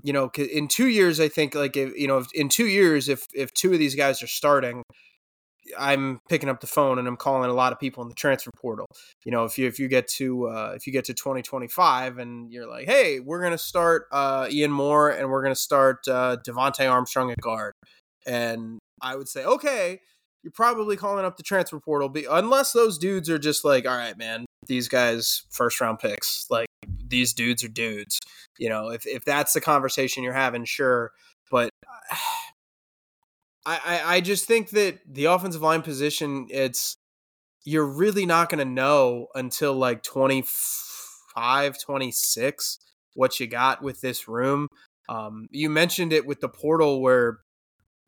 you 0.04 0.14
know, 0.14 0.30
in 0.38 0.68
two 0.68 0.88
years 0.88 1.20
I 1.20 1.30
think 1.30 1.56
like 1.56 1.78
if 1.78 1.98
you 1.98 2.08
know 2.08 2.20
if, 2.20 2.28
in 2.34 2.50
two 2.50 2.68
years 2.68 3.10
if 3.10 3.26
if 3.34 3.54
two 3.54 3.74
of 3.74 3.80
these 3.80 3.96
guys 3.96 4.22
are 4.22 4.28
starting 4.28 4.84
I'm 5.78 6.20
picking 6.30 6.50
up 6.50 6.60
the 6.60 6.68
phone 6.68 7.00
and 7.00 7.08
I'm 7.08 7.16
calling 7.16 7.50
a 7.50 7.54
lot 7.54 7.72
of 7.72 7.80
people 7.80 8.04
in 8.04 8.10
the 8.10 8.16
transfer 8.16 8.52
portal. 8.58 8.88
You 9.26 9.32
know, 9.32 9.46
if 9.46 9.58
you 9.58 9.68
if 9.68 9.80
you 9.80 9.88
get 9.88 10.08
to 10.10 10.50
uh, 10.50 10.74
if 10.76 10.86
you 10.86 10.94
get 10.94 11.06
to 11.06 11.14
2025 11.14 12.18
and 12.18 12.52
you're 12.52 12.68
like, 12.68 12.86
hey, 12.86 13.20
we're 13.20 13.42
gonna 13.42 13.58
start 13.58 14.08
uh, 14.12 14.48
Ian 14.50 14.72
Moore 14.72 15.10
and 15.10 15.30
we're 15.30 15.42
gonna 15.44 15.56
start 15.56 16.08
uh, 16.08 16.38
Devontae 16.46 16.90
Armstrong 16.90 17.32
at 17.32 17.40
guard, 17.40 17.74
and 18.26 18.80
I 19.02 19.16
would 19.16 19.28
say, 19.28 19.46
okay, 19.46 20.02
you're 20.44 20.52
probably 20.52 20.98
calling 20.98 21.26
up 21.26 21.38
the 21.38 21.44
transfer 21.44 21.80
portal, 21.80 22.10
be, 22.10 22.26
unless 22.30 22.74
those 22.74 22.98
dudes 22.98 23.30
are 23.30 23.40
just 23.40 23.64
like, 23.64 23.88
all 23.88 23.98
right, 23.98 24.18
man, 24.18 24.46
these 24.68 24.88
guys 24.88 25.44
first 25.50 25.80
round 25.80 26.00
picks, 26.00 26.46
like 26.50 26.68
these 27.08 27.34
dudes 27.34 27.64
are 27.64 27.70
dudes. 27.70 28.20
You 28.58 28.70
know, 28.70 28.90
if 28.90 29.08
if 29.08 29.26
that's 29.26 29.54
the 29.54 29.62
conversation 29.62 30.24
you're 30.24 30.34
having, 30.34 30.66
sure, 30.66 31.12
but. 31.50 31.70
I, 33.66 33.80
I, 33.86 34.16
I 34.16 34.22
just 34.22 34.46
think 34.46 34.72
that 34.72 35.00
the 35.08 35.24
offensive 35.26 35.62
line 35.62 35.84
position, 35.84 36.48
it's 36.50 36.98
you're 37.64 37.86
really 37.86 38.26
not 38.26 38.50
going 38.50 38.60
to 38.60 38.70
know 38.70 39.28
until 39.36 39.74
like 39.74 40.04
25, 40.04 41.80
26 41.80 42.80
what 43.14 43.40
you 43.40 43.48
got 43.48 43.82
with 43.82 44.02
this 44.02 44.28
room. 44.28 44.68
Um, 45.08 45.48
you 45.50 45.70
mentioned 45.70 46.12
it 46.12 46.26
with 46.26 46.42
the 46.42 46.50
portal 46.50 47.02
where 47.02 47.40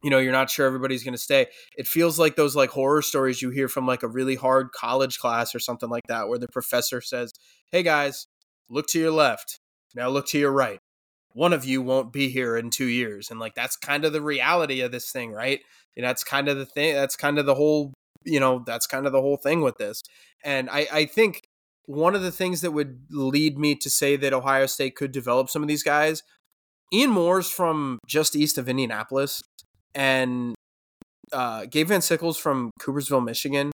you 0.06 0.12
know 0.12 0.20
you're 0.20 0.32
not 0.32 0.50
sure 0.50 0.66
everybody's 0.66 1.04
going 1.04 1.16
to 1.16 1.18
stay. 1.18 1.48
It 1.76 1.88
feels 1.88 2.18
like 2.18 2.38
those 2.38 2.56
like 2.56 2.70
horror 2.70 3.02
stories 3.02 3.42
you 3.42 3.50
hear 3.50 3.68
from 3.68 3.86
like 3.86 4.04
a 4.04 4.08
really 4.08 4.36
hard 4.36 4.72
college 4.72 5.20
class 5.20 5.54
or 5.54 5.60
something 5.60 5.90
like 5.90 6.06
that, 6.08 6.30
where 6.30 6.40
the 6.40 6.48
professor 6.48 7.02
says, 7.02 7.34
"Hey 7.72 7.84
guys, 7.84 8.28
look 8.70 8.88
to 8.88 9.00
your 9.00 9.12
left. 9.12 9.60
Now 9.96 10.10
look 10.10 10.28
to 10.28 10.40
your 10.40 10.52
right." 10.52 10.80
one 11.36 11.52
of 11.52 11.66
you 11.66 11.82
won't 11.82 12.14
be 12.14 12.30
here 12.30 12.56
in 12.56 12.70
two 12.70 12.86
years. 12.86 13.30
And 13.30 13.42
like 13.42 13.56
that's 13.56 13.76
kind 13.76 14.06
of 14.06 14.14
the 14.14 14.22
reality 14.22 14.80
of 14.80 14.94
this 14.94 15.12
thing, 15.12 15.34
right? 15.34 15.60
And 15.98 16.06
that's 16.06 16.24
kind 16.24 16.48
of 16.48 16.58
the 16.58 16.66
thing. 16.66 16.96
That's 16.96 17.18
kind 17.18 17.38
of 17.38 17.46
the 17.46 17.56
whole, 17.56 17.94
you 18.24 18.40
know, 18.40 18.64
that's 18.66 18.88
kind 18.88 19.06
of 19.06 19.12
the 19.12 19.20
whole 19.20 19.36
thing 19.36 19.62
with 19.62 19.78
this. 19.78 20.02
And 20.46 20.70
I, 20.70 20.88
I 20.92 21.06
think 21.06 21.42
one 21.88 22.16
of 22.16 22.22
the 22.22 22.32
things 22.32 22.62
that 22.62 22.72
would 22.72 23.02
lead 23.12 23.60
me 23.60 23.76
to 23.76 23.90
say 23.90 24.16
that 24.16 24.32
Ohio 24.32 24.66
State 24.66 24.96
could 24.96 25.12
develop 25.12 25.50
some 25.50 25.62
of 25.62 25.68
these 25.68 25.84
guys, 25.84 26.24
Ian 26.94 27.12
Moore's 27.12 27.50
from 27.50 28.00
just 28.08 28.36
east 28.36 28.58
of 28.58 28.70
Indianapolis, 28.70 29.44
and 29.96 30.54
uh, 31.32 31.66
Gabe 31.66 31.88
Van 31.88 32.02
Sickles 32.02 32.38
from 32.38 32.70
Coopersville, 32.80 33.24
Michigan, 33.24 33.72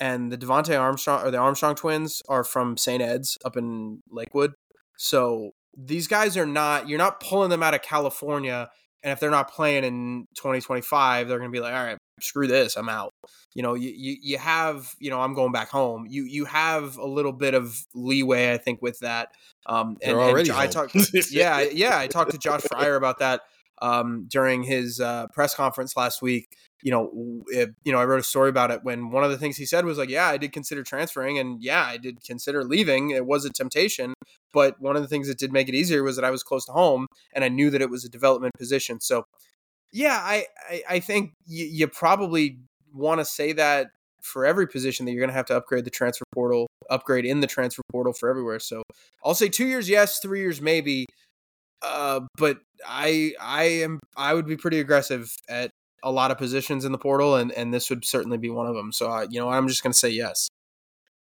and 0.00 0.32
the 0.32 0.38
Devontae 0.38 0.78
Armstrong 0.80 1.26
or 1.26 1.30
the 1.30 1.38
Armstrong 1.38 1.74
twins 1.74 2.22
are 2.28 2.44
from 2.44 2.76
St. 2.76 3.02
Ed's 3.02 3.36
up 3.44 3.56
in 3.56 4.00
Lakewood. 4.10 4.54
So 4.96 5.50
these 5.76 6.06
guys 6.06 6.36
are 6.36 6.46
not 6.46 6.88
you're 6.88 6.98
not 6.98 7.20
pulling 7.20 7.50
them 7.50 7.62
out 7.62 7.74
of 7.74 7.82
California 7.82 8.68
and 9.02 9.12
if 9.12 9.20
they're 9.20 9.30
not 9.30 9.50
playing 9.50 9.84
in 9.84 10.26
2025 10.36 11.28
they're 11.28 11.38
going 11.38 11.50
to 11.50 11.52
be 11.52 11.60
like 11.60 11.74
all 11.74 11.84
right 11.84 11.98
screw 12.20 12.46
this 12.46 12.76
I'm 12.76 12.88
out 12.88 13.10
you 13.54 13.62
know 13.62 13.74
you, 13.74 13.90
you 13.90 14.16
you 14.22 14.38
have 14.38 14.94
you 15.00 15.10
know 15.10 15.20
I'm 15.20 15.34
going 15.34 15.50
back 15.50 15.68
home 15.68 16.06
you 16.08 16.24
you 16.24 16.44
have 16.44 16.96
a 16.96 17.06
little 17.06 17.32
bit 17.32 17.54
of 17.54 17.76
leeway 17.92 18.52
I 18.52 18.56
think 18.56 18.82
with 18.82 18.98
that 19.00 19.30
um 19.66 19.96
and, 20.00 20.12
and 20.12 20.20
already 20.20 20.52
I 20.52 20.68
talked 20.68 20.94
yeah 21.32 21.60
yeah 21.72 21.98
I 21.98 22.06
talked 22.06 22.30
to 22.30 22.38
Josh 22.38 22.62
Fryer 22.62 22.94
about 22.94 23.18
that 23.18 23.40
um 23.82 24.26
during 24.28 24.62
his 24.62 25.00
uh, 25.00 25.26
press 25.32 25.54
conference 25.54 25.96
last 25.96 26.22
week 26.22 26.48
you 26.84 26.90
know, 26.90 27.42
it, 27.48 27.74
you 27.82 27.92
know, 27.92 27.98
I 27.98 28.04
wrote 28.04 28.20
a 28.20 28.24
story 28.24 28.50
about 28.50 28.70
it 28.70 28.84
when 28.84 29.10
one 29.10 29.24
of 29.24 29.30
the 29.30 29.38
things 29.38 29.56
he 29.56 29.64
said 29.64 29.86
was 29.86 29.96
like, 29.96 30.10
"Yeah, 30.10 30.26
I 30.26 30.36
did 30.36 30.52
consider 30.52 30.82
transferring, 30.82 31.38
and 31.38 31.62
yeah, 31.62 31.82
I 31.82 31.96
did 31.96 32.22
consider 32.22 32.62
leaving. 32.62 33.08
It 33.08 33.24
was 33.24 33.46
a 33.46 33.50
temptation, 33.50 34.12
but 34.52 34.78
one 34.82 34.94
of 34.94 35.00
the 35.00 35.08
things 35.08 35.26
that 35.28 35.38
did 35.38 35.50
make 35.50 35.66
it 35.70 35.74
easier 35.74 36.02
was 36.02 36.16
that 36.16 36.26
I 36.26 36.30
was 36.30 36.42
close 36.42 36.66
to 36.66 36.72
home, 36.72 37.06
and 37.32 37.42
I 37.42 37.48
knew 37.48 37.70
that 37.70 37.80
it 37.80 37.88
was 37.88 38.04
a 38.04 38.10
development 38.10 38.52
position. 38.58 39.00
So, 39.00 39.24
yeah, 39.92 40.18
I 40.22 40.44
I, 40.68 40.82
I 40.90 41.00
think 41.00 41.32
you 41.46 41.88
probably 41.88 42.58
want 42.92 43.20
to 43.20 43.24
say 43.24 43.54
that 43.54 43.88
for 44.20 44.44
every 44.44 44.68
position 44.68 45.06
that 45.06 45.12
you're 45.12 45.20
going 45.20 45.30
to 45.30 45.34
have 45.34 45.46
to 45.46 45.56
upgrade 45.56 45.86
the 45.86 45.90
transfer 45.90 46.24
portal, 46.34 46.66
upgrade 46.90 47.24
in 47.24 47.40
the 47.40 47.46
transfer 47.46 47.82
portal 47.92 48.12
for 48.12 48.28
everywhere. 48.28 48.60
So, 48.60 48.82
I'll 49.24 49.34
say 49.34 49.48
two 49.48 49.66
years, 49.66 49.88
yes, 49.88 50.18
three 50.18 50.40
years, 50.40 50.60
maybe. 50.60 51.06
Uh, 51.82 52.20
but 52.36 52.58
I 52.86 53.32
I 53.40 53.64
am 53.64 54.00
I 54.16 54.34
would 54.34 54.46
be 54.46 54.56
pretty 54.56 54.80
aggressive 54.80 55.30
at 55.48 55.70
a 56.02 56.10
lot 56.10 56.30
of 56.30 56.38
positions 56.38 56.84
in 56.84 56.92
the 56.92 56.98
portal, 56.98 57.36
and 57.36 57.52
and 57.52 57.72
this 57.72 57.90
would 57.90 58.04
certainly 58.04 58.38
be 58.38 58.50
one 58.50 58.66
of 58.66 58.74
them. 58.74 58.92
So 58.92 59.08
I, 59.08 59.26
you 59.28 59.40
know, 59.40 59.48
I'm 59.48 59.68
just 59.68 59.82
going 59.82 59.92
to 59.92 59.98
say 59.98 60.10
yes. 60.10 60.48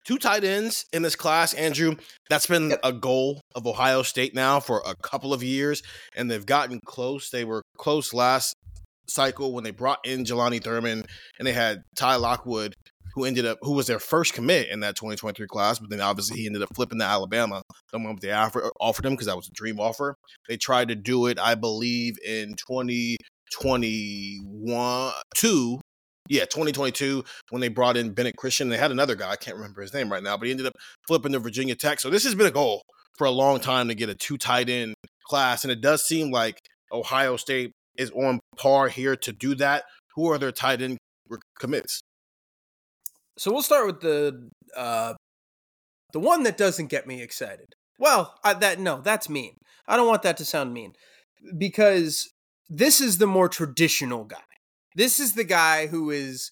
Two 0.06 0.18
tight 0.18 0.44
ends 0.44 0.86
in 0.92 1.02
this 1.02 1.16
class, 1.16 1.54
Andrew. 1.54 1.96
That's 2.30 2.46
been 2.46 2.76
a 2.84 2.92
goal 2.92 3.40
of 3.56 3.66
Ohio 3.66 4.04
State 4.04 4.36
now 4.36 4.60
for 4.60 4.84
a 4.86 4.96
couple 5.02 5.34
of 5.34 5.42
years, 5.42 5.82
and 6.14 6.30
they've 6.30 6.46
gotten 6.46 6.82
close. 6.86 7.30
They 7.30 7.46
were 7.46 7.62
close 7.78 8.14
last 8.14 8.54
cycle 9.08 9.54
when 9.54 9.64
they 9.64 9.72
brought 9.72 10.06
in 10.06 10.26
Jelani 10.26 10.62
Thurman, 10.62 11.06
and 11.40 11.48
they 11.48 11.54
had 11.54 11.84
Ty 11.96 12.18
Lockwood, 12.18 12.74
who 13.14 13.26
ended 13.26 13.46
up 13.46 13.58
who 13.62 13.74
was 13.74 13.88
their 13.88 14.00
first 14.00 14.34
commit 14.34 14.70
in 14.70 14.80
that 14.82 14.96
2023 14.96 15.48
class, 15.48 15.80
but 15.80 15.90
then 15.90 16.02
obviously 16.02 16.40
he 16.40 16.46
ended 16.48 16.64
up 16.64 16.76
flipping 16.76 17.00
to 17.00 17.06
Alabama 17.06 17.62
the 17.92 18.00
moment 18.00 18.22
they 18.22 18.32
offer, 18.32 18.72
offered 18.80 19.06
him 19.06 19.14
because 19.14 19.28
that 19.28 19.36
was 19.36 19.48
a 19.48 19.54
dream 19.54 19.80
offer. 19.80 20.16
They 20.48 20.58
tried 20.58 20.88
to 20.90 20.96
do 20.96 21.28
it, 21.28 21.40
I 21.40 21.56
believe, 21.56 22.18
in 22.26 22.56
2021, 22.56 25.14
two, 25.36 25.80
yeah, 26.30 26.46
2022 26.46 27.24
when 27.50 27.62
they 27.62 27.68
brought 27.68 27.98
in 27.98 28.14
Bennett 28.14 28.38
Christian. 28.38 28.70
They 28.70 28.78
had 28.78 28.92
another 28.92 29.16
guy, 29.16 29.32
I 29.32 29.36
can't 29.36 29.58
remember 29.58 29.82
his 29.82 29.94
name 29.94 30.10
right 30.12 30.24
now, 30.24 30.38
but 30.38 30.46
he 30.46 30.52
ended 30.52 30.68
up 30.68 30.74
flipping 31.08 31.34
to 31.34 31.40
Virginia 31.40 31.76
Tech. 31.76 32.00
So 32.00 32.10
this 32.10 32.24
has 32.24 32.36
been 32.36 32.48
a 32.48 32.52
goal 32.52 32.84
for 33.18 33.26
a 33.26 33.32
long 33.32 33.60
time 33.60 33.90
to 33.90 33.96
get 33.96 34.10
a 34.10 34.16
two 34.16 34.38
tight 34.38 34.70
end 34.70 34.96
class, 35.28 35.64
and 35.64 35.72
it 35.72 35.82
does 35.82 36.04
seem 36.04 36.32
like 36.32 36.60
Ohio 36.92 37.38
State 37.38 37.72
is 37.96 38.12
on 38.12 38.40
par 38.58 38.88
here 38.88 39.16
to 39.16 39.32
do 39.32 39.56
that. 39.56 39.84
Who 40.16 40.32
are 40.32 40.38
their 40.38 40.52
tight 40.52 40.82
end 40.82 40.98
commits? 41.60 42.02
So 43.38 43.52
we'll 43.52 43.64
start 43.64 43.88
with 43.88 44.02
the 44.02 44.50
uh, 44.76 45.14
the 46.12 46.20
one 46.20 46.44
that 46.44 46.58
doesn't 46.58 46.88
get 46.88 47.08
me 47.08 47.22
excited. 47.22 47.76
Well, 48.00 48.36
I, 48.44 48.54
that 48.56 48.80
no, 48.80 49.02
that's 49.02 49.30
mean. 49.30 49.56
I 49.88 49.98
don't 49.98 50.08
want 50.08 50.24
that 50.24 50.38
to 50.38 50.46
sound 50.46 50.74
mean 50.74 50.94
because 51.58 52.32
this 52.70 53.02
is 53.02 53.18
the 53.18 53.28
more 53.28 53.50
traditional 53.50 54.24
guy. 54.24 54.38
This 54.96 55.20
is 55.20 55.34
the 55.34 55.44
guy 55.44 55.88
who 55.88 56.12
is 56.12 56.52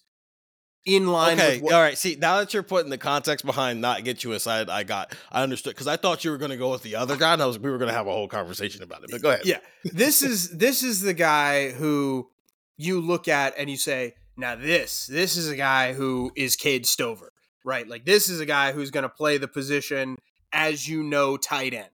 in 0.84 1.06
line 1.06 1.38
Okay, 1.38 1.54
with 1.54 1.64
what, 1.64 1.74
all 1.74 1.80
right. 1.80 1.96
See, 1.96 2.16
now 2.20 2.38
that 2.38 2.52
you're 2.52 2.62
putting 2.62 2.90
the 2.90 2.98
context 2.98 3.46
behind 3.46 3.80
not 3.80 4.02
get 4.04 4.24
you 4.24 4.32
aside, 4.32 4.68
I 4.68 4.82
got, 4.82 5.14
I 5.30 5.42
understood 5.42 5.74
because 5.74 5.86
I 5.86 5.96
thought 5.96 6.24
you 6.24 6.32
were 6.32 6.38
going 6.38 6.50
to 6.50 6.56
go 6.56 6.70
with 6.70 6.82
the 6.82 6.96
other 6.96 7.16
guy, 7.16 7.34
and 7.34 7.42
I 7.42 7.46
was 7.46 7.58
we 7.58 7.70
were 7.70 7.78
going 7.78 7.88
to 7.90 7.94
have 7.94 8.08
a 8.08 8.12
whole 8.12 8.28
conversation 8.28 8.82
about 8.82 9.04
it. 9.04 9.10
But 9.10 9.22
go 9.22 9.30
ahead. 9.30 9.42
Yeah. 9.44 9.58
this 9.84 10.22
is 10.22 10.50
this 10.50 10.82
is 10.82 11.00
the 11.00 11.14
guy 11.14 11.70
who 11.70 12.28
you 12.76 13.00
look 13.00 13.28
at 13.28 13.54
and 13.56 13.70
you 13.70 13.76
say, 13.76 14.14
now 14.36 14.56
this 14.56 15.06
this 15.06 15.36
is 15.36 15.48
a 15.48 15.56
guy 15.56 15.92
who 15.92 16.32
is 16.36 16.56
Cade 16.56 16.86
Stover, 16.86 17.32
right? 17.64 17.86
Like 17.86 18.04
this 18.04 18.28
is 18.28 18.40
a 18.40 18.46
guy 18.46 18.72
who's 18.72 18.90
going 18.90 19.02
to 19.02 19.08
play 19.08 19.38
the 19.38 19.48
position 19.48 20.16
as 20.52 20.88
you 20.88 21.02
know 21.02 21.36
tight 21.36 21.74
end. 21.74 21.88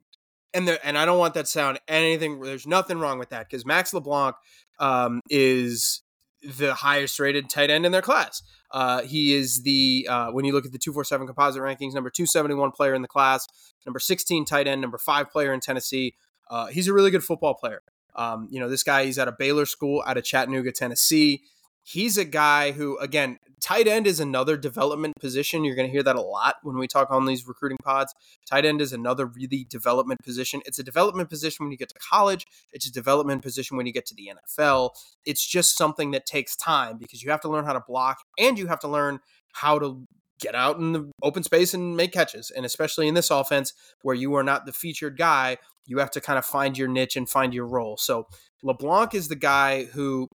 And 0.55 0.66
the, 0.68 0.85
and 0.87 0.96
I 0.96 1.05
don't 1.05 1.18
want 1.18 1.35
that 1.35 1.49
sound 1.49 1.81
anything. 1.87 2.40
There's 2.40 2.66
nothing 2.66 2.99
wrong 2.99 3.18
with 3.18 3.31
that 3.31 3.49
because 3.49 3.66
Max 3.66 3.92
LeBlanc 3.92 4.37
um, 4.79 5.20
is 5.29 6.03
the 6.42 6.75
highest 6.75 7.18
rated 7.18 7.51
tight 7.51 7.70
end 7.70 7.85
in 7.85 7.92
their 7.92 8.03
class. 8.03 8.42
Uh, 8.70 9.03
he 9.03 9.35
is 9.35 9.62
the 9.62 10.07
uh, 10.09 10.31
when 10.31 10.44
you 10.44 10.53
look 10.53 10.66
at 10.66 10.72
the 10.72 10.79
two 10.79 10.92
four 10.92 11.05
seven 11.05 11.27
composite 11.27 11.62
rankings, 11.62 11.94
number 11.94 12.11
two 12.11 12.27
seventy 12.27 12.55
one 12.55 12.70
player 12.70 12.94
in 12.94 13.03
the 13.03 13.09
class, 13.09 13.46
number 13.85 13.99
sixteen 13.99 14.44
tight 14.44 14.66
end, 14.66 14.81
number 14.81 14.99
five 14.99 15.31
player 15.31 15.53
in 15.53 15.61
Tennessee. 15.61 16.14
Uh, 16.51 16.66
he's 16.66 16.88
a 16.88 16.92
really 16.92 17.11
good 17.11 17.25
football 17.25 17.55
player. 17.55 17.83
Um, 18.14 18.49
you 18.51 18.61
know, 18.61 18.68
this 18.68 18.83
guy 18.83 19.05
he's 19.05 19.18
out 19.18 19.29
of 19.29 19.37
Baylor 19.38 19.66
School, 19.66 20.03
out 20.07 20.16
of 20.16 20.25
Chattanooga, 20.25 20.72
Tennessee. 20.72 21.42
He's 21.88 22.18
a 22.18 22.25
guy 22.25 22.72
who, 22.72 22.99
again, 22.99 23.38
tight 23.61 23.87
end 23.87 24.09
is 24.09 24.18
another 24.18 24.57
development 24.57 25.14
position. 25.20 25.62
You're 25.62 25.77
going 25.77 25.87
to 25.87 25.92
hear 25.92 26.03
that 26.03 26.16
a 26.16 26.20
lot 26.20 26.57
when 26.64 26.77
we 26.77 26.88
talk 26.88 27.12
on 27.12 27.27
these 27.27 27.46
recruiting 27.46 27.79
pods. 27.81 28.12
Tight 28.44 28.64
end 28.64 28.81
is 28.81 28.92
another 28.92 29.25
really 29.25 29.68
development 29.70 30.18
position. 30.25 30.62
It's 30.66 30.81
a 30.81 30.83
development 30.83 31.31
position 31.31 31.64
when 31.64 31.70
you 31.70 31.79
get 31.79 31.90
to 31.90 31.99
college, 32.01 32.44
it's 32.72 32.88
a 32.88 32.92
development 32.92 33.42
position 33.42 33.77
when 33.77 33.87
you 33.87 33.92
get 33.92 34.05
to 34.07 34.16
the 34.16 34.33
NFL. 34.35 34.90
It's 35.25 35.46
just 35.46 35.79
something 35.79 36.11
that 36.11 36.27
takes 36.27 36.57
time 36.57 36.99
because 36.99 37.22
you 37.22 37.31
have 37.31 37.40
to 37.42 37.49
learn 37.49 37.64
how 37.64 37.75
to 37.75 37.85
block 37.87 38.18
and 38.37 38.59
you 38.59 38.66
have 38.66 38.81
to 38.81 38.88
learn 38.88 39.20
how 39.53 39.79
to 39.79 40.05
get 40.40 40.57
out 40.57 40.79
in 40.79 40.90
the 40.90 41.09
open 41.22 41.44
space 41.44 41.72
and 41.72 41.96
make 41.96 42.12
catches. 42.12 42.51
And 42.51 42.66
especially 42.66 43.07
in 43.07 43.14
this 43.14 43.31
offense 43.31 43.72
where 44.03 44.16
you 44.16 44.35
are 44.35 44.42
not 44.42 44.66
the 44.66 44.72
featured 44.72 45.16
guy, 45.16 45.59
you 45.87 45.99
have 45.99 46.11
to 46.11 46.20
kind 46.20 46.37
of 46.37 46.44
find 46.44 46.77
your 46.77 46.88
niche 46.88 47.14
and 47.14 47.29
find 47.29 47.55
your 47.55 47.66
role. 47.66 47.96
So 47.96 48.27
LeBlanc 48.64 49.14
is 49.14 49.29
the 49.29 49.37
guy 49.37 49.85
who 49.85 50.27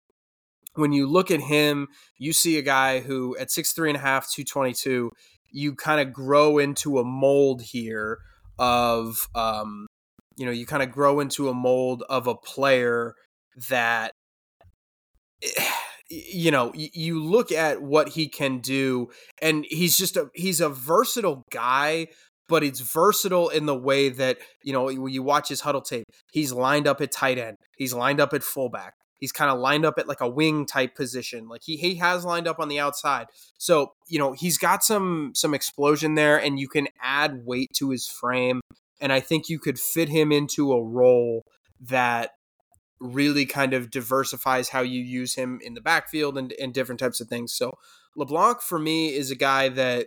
when 0.80 0.92
you 0.92 1.06
look 1.06 1.30
at 1.30 1.40
him, 1.40 1.88
you 2.18 2.32
see 2.32 2.58
a 2.58 2.62
guy 2.62 3.00
who 3.00 3.36
at 3.38 3.50
six 3.50 3.72
three 3.72 3.90
and 3.90 3.96
a 3.96 4.00
half, 4.00 4.30
222, 4.30 5.10
you 5.52 5.74
kind 5.74 6.00
of 6.00 6.12
grow 6.12 6.58
into 6.58 6.98
a 6.98 7.04
mold 7.04 7.62
here 7.62 8.18
of 8.58 9.28
um, 9.34 9.86
you 10.36 10.46
know, 10.46 10.52
you 10.52 10.66
kind 10.66 10.82
of 10.82 10.90
grow 10.90 11.20
into 11.20 11.48
a 11.48 11.54
mold 11.54 12.02
of 12.08 12.26
a 12.26 12.34
player 12.34 13.14
that 13.68 14.12
you 16.10 16.50
know, 16.50 16.72
you 16.74 17.22
look 17.22 17.52
at 17.52 17.82
what 17.82 18.10
he 18.10 18.28
can 18.28 18.58
do 18.58 19.10
and 19.40 19.64
he's 19.68 19.96
just 19.96 20.16
a 20.16 20.28
he's 20.34 20.60
a 20.60 20.68
versatile 20.68 21.44
guy 21.50 22.08
but 22.50 22.64
it's 22.64 22.80
versatile 22.80 23.48
in 23.48 23.64
the 23.66 23.76
way 23.76 24.08
that 24.08 24.36
you 24.64 24.72
know 24.72 24.84
when 24.84 25.12
you 25.12 25.22
watch 25.22 25.48
his 25.48 25.62
Hudl 25.62 25.84
tape 25.84 26.04
he's 26.32 26.52
lined 26.52 26.88
up 26.88 27.00
at 27.00 27.12
tight 27.12 27.38
end 27.38 27.56
he's 27.76 27.94
lined 27.94 28.20
up 28.20 28.34
at 28.34 28.42
fullback 28.42 28.94
He's 29.20 29.32
kind 29.32 29.50
of 29.50 29.58
lined 29.58 29.84
up 29.84 29.98
at 29.98 30.08
like 30.08 30.20
a 30.20 30.28
wing 30.28 30.66
type 30.66 30.96
position. 30.96 31.48
Like 31.48 31.62
he 31.62 31.76
he 31.76 31.96
has 31.96 32.24
lined 32.24 32.48
up 32.48 32.58
on 32.58 32.68
the 32.68 32.80
outside. 32.80 33.26
So, 33.58 33.92
you 34.08 34.18
know, 34.18 34.32
he's 34.32 34.58
got 34.58 34.82
some 34.82 35.32
some 35.34 35.54
explosion 35.54 36.14
there 36.14 36.38
and 36.38 36.58
you 36.58 36.68
can 36.68 36.88
add 37.02 37.44
weight 37.44 37.70
to 37.74 37.90
his 37.90 38.06
frame 38.06 38.60
and 39.00 39.12
I 39.12 39.20
think 39.20 39.48
you 39.48 39.58
could 39.58 39.78
fit 39.78 40.08
him 40.08 40.32
into 40.32 40.72
a 40.72 40.82
role 40.82 41.44
that 41.80 42.32
really 43.00 43.46
kind 43.46 43.72
of 43.72 43.90
diversifies 43.90 44.68
how 44.68 44.82
you 44.82 45.00
use 45.02 45.34
him 45.34 45.58
in 45.62 45.72
the 45.74 45.80
backfield 45.80 46.36
and, 46.36 46.52
and 46.60 46.74
different 46.74 46.98
types 46.98 47.20
of 47.20 47.28
things. 47.28 47.52
So 47.52 47.78
LeBlanc 48.14 48.60
for 48.60 48.78
me 48.78 49.14
is 49.14 49.30
a 49.30 49.36
guy 49.36 49.70
that 49.70 50.06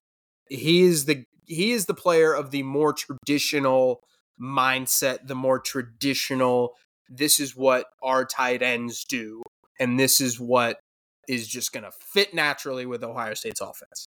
he 0.49 0.81
is 0.81 1.05
the 1.05 1.25
he 1.45 1.71
is 1.71 1.87
the 1.87 1.93
player 1.93 2.33
of 2.33 2.51
the 2.51 2.63
more 2.63 2.93
traditional 2.93 4.01
mindset, 4.39 5.27
the 5.27 5.35
more 5.35 5.59
traditional 5.59 6.73
this 7.09 7.39
is 7.39 7.55
what 7.55 7.85
our 8.01 8.25
tight 8.25 8.61
ends 8.61 9.03
do, 9.03 9.41
and 9.79 9.99
this 9.99 10.21
is 10.21 10.39
what 10.39 10.77
is 11.27 11.47
just 11.47 11.71
going 11.71 11.83
to 11.83 11.91
fit 12.13 12.33
naturally 12.33 12.85
with 12.85 13.03
Ohio 13.03 13.33
State's 13.33 13.61
offense. 13.61 14.07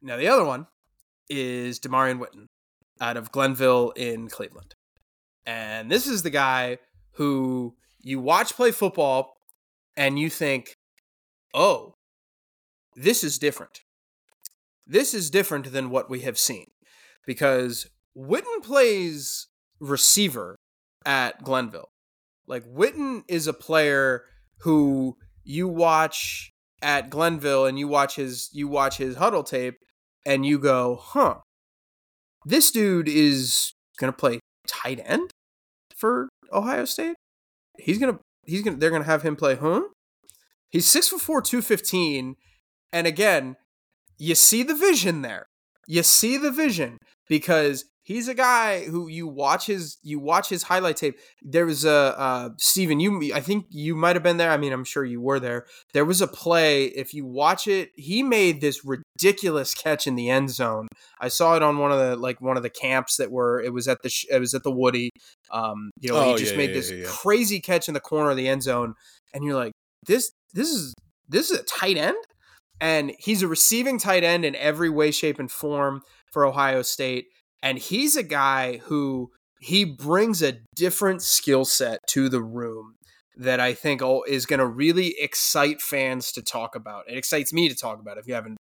Now, 0.00 0.16
the 0.16 0.28
other 0.28 0.44
one 0.44 0.66
is 1.28 1.78
Demarion 1.78 2.18
Witten 2.18 2.46
out 3.00 3.16
of 3.16 3.32
Glenville 3.32 3.90
in 3.90 4.28
Cleveland. 4.28 4.74
And 5.46 5.90
this 5.90 6.06
is 6.06 6.22
the 6.22 6.30
guy 6.30 6.78
who 7.12 7.74
you 8.00 8.20
watch 8.20 8.54
play 8.54 8.70
football 8.70 9.34
and 9.96 10.18
you 10.18 10.30
think, 10.30 10.74
oh, 11.54 11.94
this 12.94 13.22
is 13.24 13.38
different. 13.38 13.80
This 14.86 15.14
is 15.14 15.30
different 15.30 15.72
than 15.72 15.90
what 15.90 16.10
we 16.10 16.20
have 16.20 16.38
seen 16.38 16.66
because 17.26 17.86
Witten 18.16 18.62
plays 18.62 19.48
receiver 19.80 20.56
at 21.06 21.42
Glenville. 21.42 21.88
Like 22.46 22.64
Witten 22.64 23.22
is 23.28 23.46
a 23.46 23.52
player 23.52 24.24
who 24.60 25.16
you 25.44 25.68
watch 25.68 26.50
at 26.80 27.10
Glenville 27.10 27.66
and 27.66 27.78
you 27.78 27.88
watch 27.88 28.16
his 28.16 28.50
you 28.52 28.68
watch 28.68 28.96
his 28.98 29.16
Hudl 29.16 29.46
tape 29.46 29.76
and 30.26 30.44
you 30.44 30.58
go, 30.58 30.96
"Huh. 31.00 31.36
This 32.44 32.70
dude 32.70 33.08
is 33.08 33.72
going 33.98 34.12
to 34.12 34.16
play 34.16 34.40
tight 34.66 35.00
end 35.04 35.30
for 35.96 36.28
Ohio 36.52 36.84
State? 36.84 37.14
He's 37.78 37.98
going 37.98 38.14
to 38.14 38.20
he's 38.44 38.62
going 38.62 38.76
to 38.76 38.80
they're 38.80 38.90
going 38.90 39.02
to 39.02 39.08
have 39.08 39.22
him 39.22 39.36
play 39.36 39.54
huh? 39.54 39.82
He's 40.70 40.88
6 40.88 41.08
foot 41.08 41.20
4 41.20 41.42
215 41.42 42.36
and 42.92 43.06
again, 43.06 43.56
you 44.18 44.34
see 44.34 44.62
the 44.62 44.74
vision 44.74 45.22
there. 45.22 45.46
You 45.86 46.02
see 46.02 46.36
the 46.36 46.50
vision 46.52 46.98
because 47.28 47.86
He's 48.04 48.26
a 48.26 48.34
guy 48.34 48.84
who 48.84 49.06
you 49.06 49.28
watch 49.28 49.66
his 49.66 49.98
you 50.02 50.18
watch 50.18 50.48
his 50.48 50.64
highlight 50.64 50.96
tape. 50.96 51.18
There 51.40 51.64
was 51.64 51.84
a 51.84 52.18
uh, 52.18 52.48
Steven, 52.58 52.98
you 52.98 53.32
I 53.32 53.40
think 53.40 53.66
you 53.70 53.94
might 53.94 54.16
have 54.16 54.24
been 54.24 54.38
there. 54.38 54.50
I 54.50 54.56
mean, 54.56 54.72
I'm 54.72 54.84
sure 54.84 55.04
you 55.04 55.20
were 55.20 55.38
there. 55.38 55.66
There 55.92 56.04
was 56.04 56.20
a 56.20 56.26
play. 56.26 56.86
If 56.86 57.14
you 57.14 57.24
watch 57.24 57.68
it, 57.68 57.90
he 57.94 58.24
made 58.24 58.60
this 58.60 58.84
ridiculous 58.84 59.72
catch 59.72 60.08
in 60.08 60.16
the 60.16 60.30
end 60.30 60.50
zone. 60.50 60.88
I 61.20 61.28
saw 61.28 61.54
it 61.54 61.62
on 61.62 61.78
one 61.78 61.92
of 61.92 61.98
the 61.98 62.16
like 62.16 62.40
one 62.40 62.56
of 62.56 62.64
the 62.64 62.70
camps 62.70 63.18
that 63.18 63.30
were. 63.30 63.60
It 63.60 63.72
was 63.72 63.86
at 63.86 64.02
the 64.02 64.12
it 64.30 64.40
was 64.40 64.52
at 64.52 64.64
the 64.64 64.72
Woody. 64.72 65.10
Um, 65.52 65.92
you 66.00 66.10
know, 66.10 66.16
oh, 66.16 66.32
he 66.32 66.38
just 66.38 66.52
yeah, 66.52 66.58
made 66.58 66.70
yeah, 66.70 66.74
this 66.74 66.90
yeah, 66.90 67.06
crazy 67.06 67.60
catch 67.60 67.86
in 67.86 67.94
the 67.94 68.00
corner 68.00 68.30
of 68.30 68.36
the 68.36 68.48
end 68.48 68.64
zone, 68.64 68.94
and 69.32 69.44
you're 69.44 69.54
like, 69.54 69.72
this 70.06 70.32
this 70.54 70.70
is 70.70 70.92
this 71.28 71.52
is 71.52 71.60
a 71.60 71.62
tight 71.62 71.96
end, 71.96 72.16
and 72.80 73.12
he's 73.20 73.42
a 73.42 73.48
receiving 73.48 73.98
tight 73.98 74.24
end 74.24 74.44
in 74.44 74.56
every 74.56 74.90
way, 74.90 75.12
shape, 75.12 75.38
and 75.38 75.52
form 75.52 76.02
for 76.32 76.44
Ohio 76.44 76.82
State 76.82 77.26
and 77.62 77.78
he's 77.78 78.16
a 78.16 78.22
guy 78.22 78.78
who 78.78 79.30
he 79.60 79.84
brings 79.84 80.42
a 80.42 80.58
different 80.74 81.22
skill 81.22 81.64
set 81.64 82.00
to 82.08 82.28
the 82.28 82.42
room 82.42 82.96
that 83.36 83.60
I 83.60 83.74
think 83.74 84.02
is 84.26 84.44
going 84.44 84.58
to 84.58 84.66
really 84.66 85.14
excite 85.18 85.80
fans 85.80 86.32
to 86.32 86.42
talk 86.42 86.74
about. 86.74 87.04
It 87.08 87.16
excites 87.16 87.52
me 87.52 87.68
to 87.68 87.74
talk 87.74 88.00
about 88.00 88.18
if 88.18 88.26
you 88.26 88.34
haven't 88.34 88.58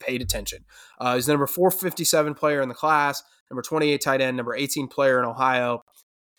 paid 0.00 0.22
attention. 0.22 0.64
Uh, 0.98 1.14
he's 1.14 1.26
the 1.26 1.32
number 1.32 1.46
457 1.46 2.34
player 2.34 2.62
in 2.62 2.68
the 2.68 2.74
class, 2.74 3.22
number 3.50 3.62
28 3.62 4.00
tight 4.00 4.20
end, 4.20 4.36
number 4.36 4.54
18 4.54 4.88
player 4.88 5.18
in 5.20 5.26
Ohio. 5.26 5.82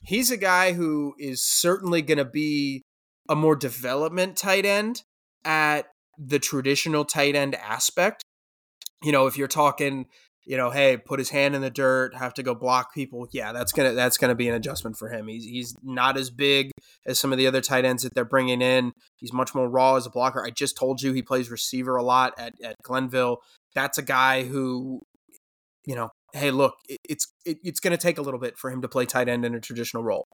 He's 0.03 0.31
a 0.31 0.37
guy 0.37 0.73
who 0.73 1.13
is 1.19 1.43
certainly 1.43 2.01
going 2.01 2.17
to 2.17 2.25
be 2.25 2.81
a 3.29 3.35
more 3.35 3.55
development 3.55 4.35
tight 4.35 4.65
end 4.65 5.03
at 5.45 5.85
the 6.17 6.39
traditional 6.39 7.05
tight 7.05 7.35
end 7.35 7.55
aspect. 7.55 8.23
You 9.03 9.11
know, 9.11 9.27
if 9.27 9.37
you're 9.37 9.47
talking 9.47 10.07
you 10.45 10.57
know, 10.57 10.71
hey, 10.71 10.97
put 10.97 11.19
his 11.19 11.29
hand 11.29 11.55
in 11.55 11.61
the 11.61 11.69
dirt, 11.69 12.15
have 12.15 12.33
to 12.35 12.43
go 12.43 12.55
block 12.55 12.93
people. 12.93 13.27
Yeah, 13.31 13.53
that's 13.53 13.71
gonna 13.71 13.93
that's 13.93 14.17
gonna 14.17 14.35
be 14.35 14.47
an 14.47 14.55
adjustment 14.55 14.97
for 14.97 15.09
him. 15.09 15.27
He's 15.27 15.45
he's 15.45 15.75
not 15.83 16.17
as 16.17 16.29
big 16.29 16.71
as 17.05 17.19
some 17.19 17.31
of 17.31 17.37
the 17.37 17.47
other 17.47 17.61
tight 17.61 17.85
ends 17.85 18.03
that 18.03 18.15
they're 18.15 18.25
bringing 18.25 18.61
in. 18.61 18.93
He's 19.17 19.33
much 19.33 19.53
more 19.53 19.69
raw 19.69 19.95
as 19.95 20.05
a 20.05 20.09
blocker. 20.09 20.43
I 20.43 20.49
just 20.49 20.77
told 20.77 21.01
you 21.01 21.13
he 21.13 21.21
plays 21.21 21.51
receiver 21.51 21.95
a 21.95 22.03
lot 22.03 22.33
at 22.37 22.53
at 22.63 22.75
Glenville. 22.81 23.37
That's 23.75 23.97
a 23.97 24.03
guy 24.03 24.43
who, 24.43 25.01
you 25.85 25.95
know, 25.95 26.09
hey, 26.33 26.49
look, 26.51 26.75
it, 26.89 26.99
it's 27.07 27.31
it, 27.45 27.59
it's 27.63 27.79
gonna 27.79 27.97
take 27.97 28.17
a 28.17 28.23
little 28.23 28.39
bit 28.39 28.57
for 28.57 28.71
him 28.71 28.81
to 28.81 28.87
play 28.87 29.05
tight 29.05 29.29
end 29.29 29.45
in 29.45 29.53
a 29.53 29.61
traditional 29.61 30.03
role. 30.03 30.25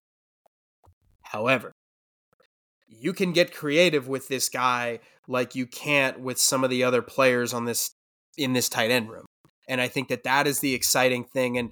However, 1.22 1.74
you 2.88 3.12
can 3.12 3.34
get 3.34 3.54
creative 3.54 4.08
with 4.08 4.30
this 4.30 4.48
guy 4.48 5.00
like 5.28 5.56
you 5.56 5.68
can't 5.68 6.22
with 6.22 6.40
some 6.40 6.64
of 6.64 6.70
the 6.70 6.84
other 6.84 7.02
players 7.02 7.54
on 7.54 7.66
this 7.66 7.92
in 8.38 8.54
this 8.54 8.70
tight 8.70 8.92
end 8.92 9.10
room. 9.10 9.26
And 9.68 9.82
I 9.82 9.88
think 9.88 10.08
that 10.08 10.24
that 10.24 10.48
is 10.48 10.60
the 10.60 10.74
exciting 10.74 11.24
thing. 11.24 11.58
And 11.58 11.72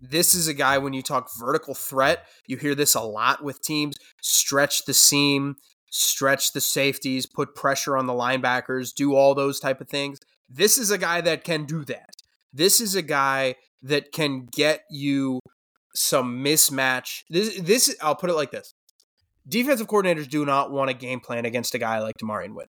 this 0.00 0.34
is 0.34 0.48
a 0.48 0.54
guy, 0.54 0.78
when 0.78 0.92
you 0.92 1.02
talk 1.02 1.30
vertical 1.38 1.74
threat, 1.74 2.26
you 2.46 2.56
hear 2.56 2.74
this 2.74 2.94
a 2.94 3.00
lot 3.00 3.42
with 3.42 3.62
teams 3.62 3.96
stretch 4.20 4.84
the 4.84 4.94
seam, 4.94 5.56
stretch 5.90 6.52
the 6.52 6.60
safeties, 6.60 7.26
put 7.26 7.54
pressure 7.54 7.96
on 7.96 8.06
the 8.06 8.12
linebackers, 8.12 8.94
do 8.94 9.14
all 9.14 9.34
those 9.34 9.60
type 9.60 9.80
of 9.80 9.88
things. 9.88 10.18
This 10.48 10.78
is 10.78 10.90
a 10.90 10.98
guy 10.98 11.20
that 11.22 11.44
can 11.44 11.64
do 11.64 11.84
that. 11.84 12.10
This 12.52 12.80
is 12.80 12.94
a 12.94 13.02
guy 13.02 13.56
that 13.82 14.12
can 14.12 14.46
get 14.46 14.82
you 14.90 15.40
some 15.94 16.44
mismatch. 16.44 17.22
This, 17.30 17.58
this 17.60 17.94
I'll 18.00 18.14
put 18.14 18.30
it 18.30 18.34
like 18.34 18.50
this: 18.50 18.74
defensive 19.48 19.86
coordinators 19.86 20.28
do 20.28 20.44
not 20.44 20.70
want 20.70 20.90
a 20.90 20.94
game 20.94 21.20
plan 21.20 21.44
against 21.44 21.74
a 21.74 21.78
guy 21.78 22.00
like 22.00 22.14
Demarion 22.22 22.54
Witt. 22.54 22.68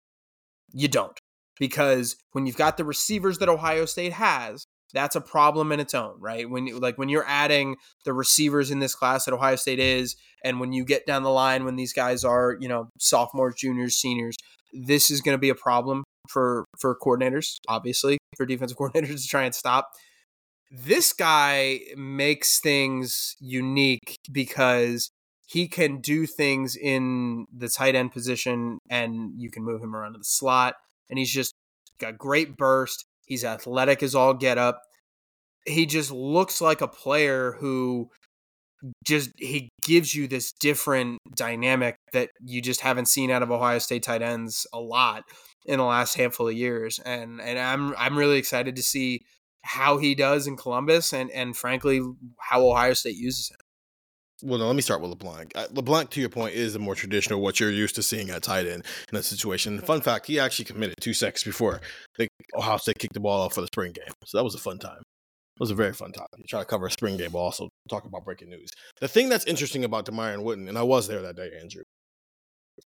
You 0.73 0.87
don't. 0.87 1.17
Because 1.59 2.15
when 2.31 2.45
you've 2.45 2.57
got 2.57 2.77
the 2.77 2.85
receivers 2.85 3.39
that 3.39 3.49
Ohio 3.49 3.85
State 3.85 4.13
has, 4.13 4.65
that's 4.93 5.15
a 5.15 5.21
problem 5.21 5.71
in 5.71 5.79
its 5.79 5.93
own, 5.93 6.15
right? 6.19 6.49
When 6.49 6.65
like 6.79 6.97
when 6.97 7.09
you're 7.09 7.27
adding 7.27 7.75
the 8.05 8.13
receivers 8.13 8.71
in 8.71 8.79
this 8.79 8.95
class 8.95 9.25
that 9.25 9.33
Ohio 9.33 9.55
State 9.55 9.79
is, 9.79 10.15
and 10.43 10.59
when 10.59 10.71
you 10.71 10.85
get 10.85 11.05
down 11.05 11.23
the 11.23 11.29
line 11.29 11.65
when 11.65 11.75
these 11.75 11.93
guys 11.93 12.23
are, 12.23 12.57
you 12.59 12.67
know, 12.67 12.89
sophomores, 12.99 13.55
juniors, 13.55 13.95
seniors, 13.95 14.35
this 14.73 15.11
is 15.11 15.21
going 15.21 15.33
to 15.35 15.39
be 15.39 15.49
a 15.49 15.55
problem 15.55 16.03
for 16.29 16.65
for 16.79 16.97
coordinators, 16.97 17.57
obviously, 17.67 18.17
for 18.35 18.45
defensive 18.45 18.77
coordinators 18.79 19.21
to 19.23 19.27
try 19.27 19.43
and 19.43 19.55
stop. 19.55 19.89
This 20.71 21.13
guy 21.13 21.79
makes 21.95 22.59
things 22.59 23.35
unique 23.39 24.17
because 24.31 25.09
he 25.47 25.67
can 25.67 26.01
do 26.01 26.25
things 26.25 26.75
in 26.75 27.45
the 27.55 27.69
tight 27.69 27.95
end 27.95 28.11
position 28.11 28.79
and 28.89 29.31
you 29.37 29.49
can 29.49 29.63
move 29.63 29.81
him 29.81 29.95
around 29.95 30.13
to 30.13 30.19
the 30.19 30.25
slot 30.25 30.75
and 31.09 31.19
he's 31.19 31.31
just 31.31 31.53
got 31.99 32.17
great 32.17 32.57
burst. 32.57 33.05
He's 33.25 33.43
athletic 33.43 34.01
as 34.03 34.15
all 34.15 34.33
get 34.33 34.57
up. 34.57 34.81
He 35.65 35.85
just 35.85 36.11
looks 36.11 36.61
like 36.61 36.81
a 36.81 36.87
player 36.87 37.53
who 37.59 38.09
just 39.03 39.31
he 39.37 39.69
gives 39.81 40.15
you 40.15 40.27
this 40.27 40.51
different 40.51 41.19
dynamic 41.35 41.97
that 42.13 42.29
you 42.43 42.61
just 42.61 42.81
haven't 42.81 43.07
seen 43.07 43.31
out 43.31 43.43
of 43.43 43.51
Ohio 43.51 43.79
State 43.79 44.03
tight 44.03 44.21
ends 44.21 44.67
a 44.73 44.79
lot 44.79 45.23
in 45.65 45.79
the 45.79 45.85
last 45.85 46.15
handful 46.15 46.47
of 46.47 46.53
years. 46.53 46.99
And 46.99 47.41
and 47.41 47.59
I'm 47.59 47.93
I'm 47.97 48.17
really 48.17 48.37
excited 48.37 48.75
to 48.75 48.83
see 48.83 49.21
how 49.63 49.97
he 49.97 50.15
does 50.15 50.47
in 50.47 50.55
Columbus 50.55 51.13
and 51.13 51.29
and 51.31 51.55
frankly 51.57 52.01
how 52.39 52.65
Ohio 52.65 52.93
State 52.93 53.17
uses 53.17 53.49
him. 53.49 53.56
Well, 54.43 54.60
no, 54.60 54.67
let 54.67 54.76
me 54.76 54.84
start 54.84 55.02
with 55.02 55.10
LeBlanc. 55.10 55.54
Uh, 55.56 55.65
LeBlanc, 55.71 56.12
to 56.12 56.19
your 56.19 56.30
point, 56.30 56.54
is 56.54 56.73
the 56.73 56.80
more 56.80 56.93
traditional 56.93 57.41
what 57.41 57.60
you're 57.60 57.71
used 57.71 57.95
to 57.95 58.04
seeing 58.04 58.30
at 58.30 58.43
tight 58.43 58.67
end 58.67 58.86
in 59.12 59.17
a 59.17 59.23
situation. 59.23 59.80
Fun 59.80 60.02
fact: 60.02 60.28
he 60.28 60.39
actually 60.39 60.65
committed 60.65 60.95
two 61.02 61.13
seconds 61.13 61.43
before 61.43 61.82
the 62.17 62.28
Ohio 62.56 62.78
State 62.78 63.00
kicked 63.00 63.13
the 63.13 63.19
ball 63.19 63.41
off 63.41 63.54
for 63.54 63.62
the 63.62 63.67
spring 63.67 63.93
game, 63.93 64.13
so 64.26 64.38
that 64.38 64.43
was 64.43 64.54
a 64.54 64.60
fun 64.60 64.78
time. 64.78 65.00
It 65.00 65.60
was 65.60 65.71
a 65.71 65.76
very 65.76 65.93
fun 65.93 66.12
time. 66.12 66.28
You 66.38 66.43
try 66.47 66.60
to 66.60 66.65
cover 66.65 66.86
a 66.86 66.91
spring 66.91 67.17
game, 67.17 67.32
but 67.32 67.39
also 67.39 67.67
talk 67.89 68.06
about 68.06 68.23
breaking 68.23 68.50
news. 68.50 68.69
The 69.02 69.08
thing 69.08 69.28
that's 69.28 69.45
interesting 69.45 69.84
about 69.84 70.06
Demarion 70.06 70.43
Witten, 70.43 70.69
and 70.69 70.78
I 70.78 70.84
was 70.84 71.08
there 71.08 71.23
that 71.23 71.36
day, 71.36 71.50
Andrew. 71.60 71.82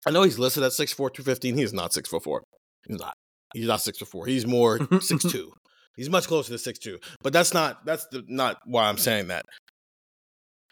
I 0.06 0.12
know 0.12 0.24
he's 0.24 0.38
listed 0.38 0.64
at 0.64 0.74
6'4", 0.74 0.98
215. 0.98 1.56
He 1.56 1.64
is 1.64 1.72
not 1.72 1.92
6-4 1.92 2.42
He's 2.88 3.00
not. 3.00 3.14
He's 3.54 3.68
not 3.68 3.82
six 3.82 3.98
foot 3.98 4.08
four. 4.08 4.26
He's 4.26 4.46
more 4.46 4.80
six 5.02 5.24
two. 5.24 5.52
He's 5.96 6.10
much 6.10 6.28
closer 6.28 6.52
to 6.52 6.58
six 6.58 6.80
two. 6.80 7.00
But 7.22 7.34
that's 7.34 7.54
not 7.54 7.86
that's 7.86 8.06
the, 8.08 8.24
not 8.28 8.58
why 8.66 8.88
I'm 8.88 8.98
saying 8.98 9.28
that 9.28 9.46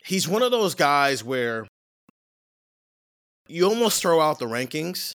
he's 0.05 0.27
one 0.27 0.43
of 0.43 0.51
those 0.51 0.75
guys 0.75 1.23
where 1.23 1.67
you 3.47 3.67
almost 3.67 4.01
throw 4.01 4.21
out 4.21 4.39
the 4.39 4.45
rankings 4.45 5.11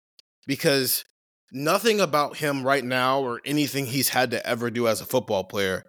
because 0.47 1.03
nothing 1.51 1.99
about 1.99 2.37
him 2.37 2.63
right 2.63 2.83
now 2.83 3.21
or 3.21 3.41
anything 3.45 3.85
he's 3.85 4.09
had 4.09 4.31
to 4.31 4.45
ever 4.45 4.69
do 4.69 4.87
as 4.87 5.01
a 5.01 5.05
football 5.05 5.43
player 5.43 5.83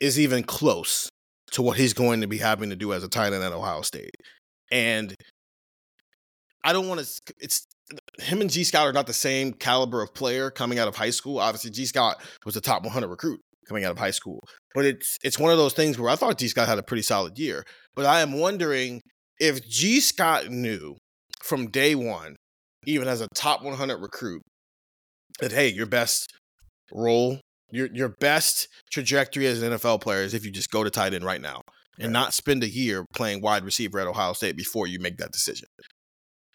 is 0.00 0.18
even 0.18 0.42
close 0.42 1.08
to 1.52 1.62
what 1.62 1.76
he's 1.76 1.92
going 1.92 2.20
to 2.20 2.26
be 2.26 2.38
having 2.38 2.70
to 2.70 2.76
do 2.76 2.92
as 2.92 3.04
a 3.04 3.08
tight 3.08 3.32
end 3.32 3.44
at 3.44 3.52
Ohio 3.52 3.82
State. 3.82 4.14
And 4.70 5.14
I 6.64 6.72
don't 6.72 6.88
want 6.88 7.00
to 7.00 7.34
it's 7.38 7.66
him 8.20 8.40
and 8.40 8.50
Gee 8.50 8.64
Scott 8.64 8.86
are 8.86 8.92
not 8.92 9.06
the 9.06 9.12
same 9.12 9.52
caliber 9.52 10.02
of 10.02 10.14
player 10.14 10.50
coming 10.50 10.78
out 10.78 10.88
of 10.88 10.96
high 10.96 11.10
school. 11.10 11.38
Obviously, 11.38 11.70
Gee 11.70 11.84
Scott 11.84 12.22
was 12.46 12.56
a 12.56 12.60
top 12.60 12.84
100 12.84 13.08
recruit 13.08 13.40
coming 13.68 13.84
out 13.84 13.90
of 13.90 13.98
high 13.98 14.10
school. 14.10 14.40
But 14.74 14.86
it's 14.86 15.18
it's 15.22 15.38
one 15.38 15.52
of 15.52 15.58
those 15.58 15.74
things 15.74 15.98
where 15.98 16.10
I 16.10 16.16
thought 16.16 16.38
Gee 16.38 16.48
Scott 16.48 16.68
had 16.68 16.78
a 16.78 16.82
pretty 16.82 17.02
solid 17.02 17.38
year. 17.38 17.64
But 17.94 18.06
I 18.06 18.20
am 18.20 18.32
wondering 18.32 19.00
if 19.38 19.68
Gee 19.68 20.00
Scott 20.00 20.48
knew 20.48 20.96
from 21.42 21.70
day 21.70 21.94
one, 21.94 22.36
even 22.86 23.08
as 23.08 23.20
a 23.20 23.28
top 23.34 23.62
100 23.62 23.98
recruit, 23.98 24.42
that 25.40 25.52
hey, 25.52 25.68
your 25.68 25.86
best 25.86 26.32
role, 26.92 27.40
your 27.70 27.88
your 27.92 28.14
best 28.20 28.68
trajectory 28.90 29.46
as 29.46 29.62
an 29.62 29.72
NFL 29.72 30.00
player 30.00 30.22
is 30.22 30.34
if 30.34 30.44
you 30.44 30.50
just 30.50 30.70
go 30.70 30.84
to 30.84 30.90
tight 30.90 31.14
end 31.14 31.24
right 31.24 31.40
now 31.40 31.60
and 31.98 32.06
right. 32.06 32.12
not 32.12 32.34
spend 32.34 32.62
a 32.62 32.68
year 32.68 33.04
playing 33.14 33.40
wide 33.40 33.64
receiver 33.64 33.98
at 33.98 34.06
Ohio 34.06 34.32
State 34.32 34.56
before 34.56 34.86
you 34.86 34.98
make 34.98 35.18
that 35.18 35.32
decision. 35.32 35.68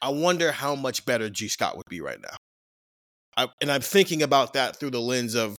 I 0.01 0.09
wonder 0.09 0.51
how 0.51 0.75
much 0.75 1.05
better 1.05 1.29
Gee 1.29 1.47
Scott 1.47 1.75
would 1.75 1.89
be 1.89 2.01
right 2.01 2.21
now. 2.21 2.35
I, 3.35 3.47
and 3.61 3.71
I'm 3.71 3.81
thinking 3.81 4.23
about 4.23 4.53
that 4.53 4.79
through 4.79 4.91
the 4.91 4.99
lens 4.99 5.35
of 5.35 5.55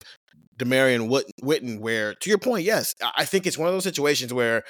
Demarion 0.59 1.09
Witten, 1.43 1.81
where 1.81 2.15
to 2.15 2.31
your 2.31 2.39
point, 2.39 2.65
yes, 2.65 2.93
I 3.17 3.25
think 3.25 3.47
it's 3.47 3.57
one 3.57 3.69
of 3.69 3.75
those 3.75 3.85
situations 3.85 4.35
where, 4.35 4.63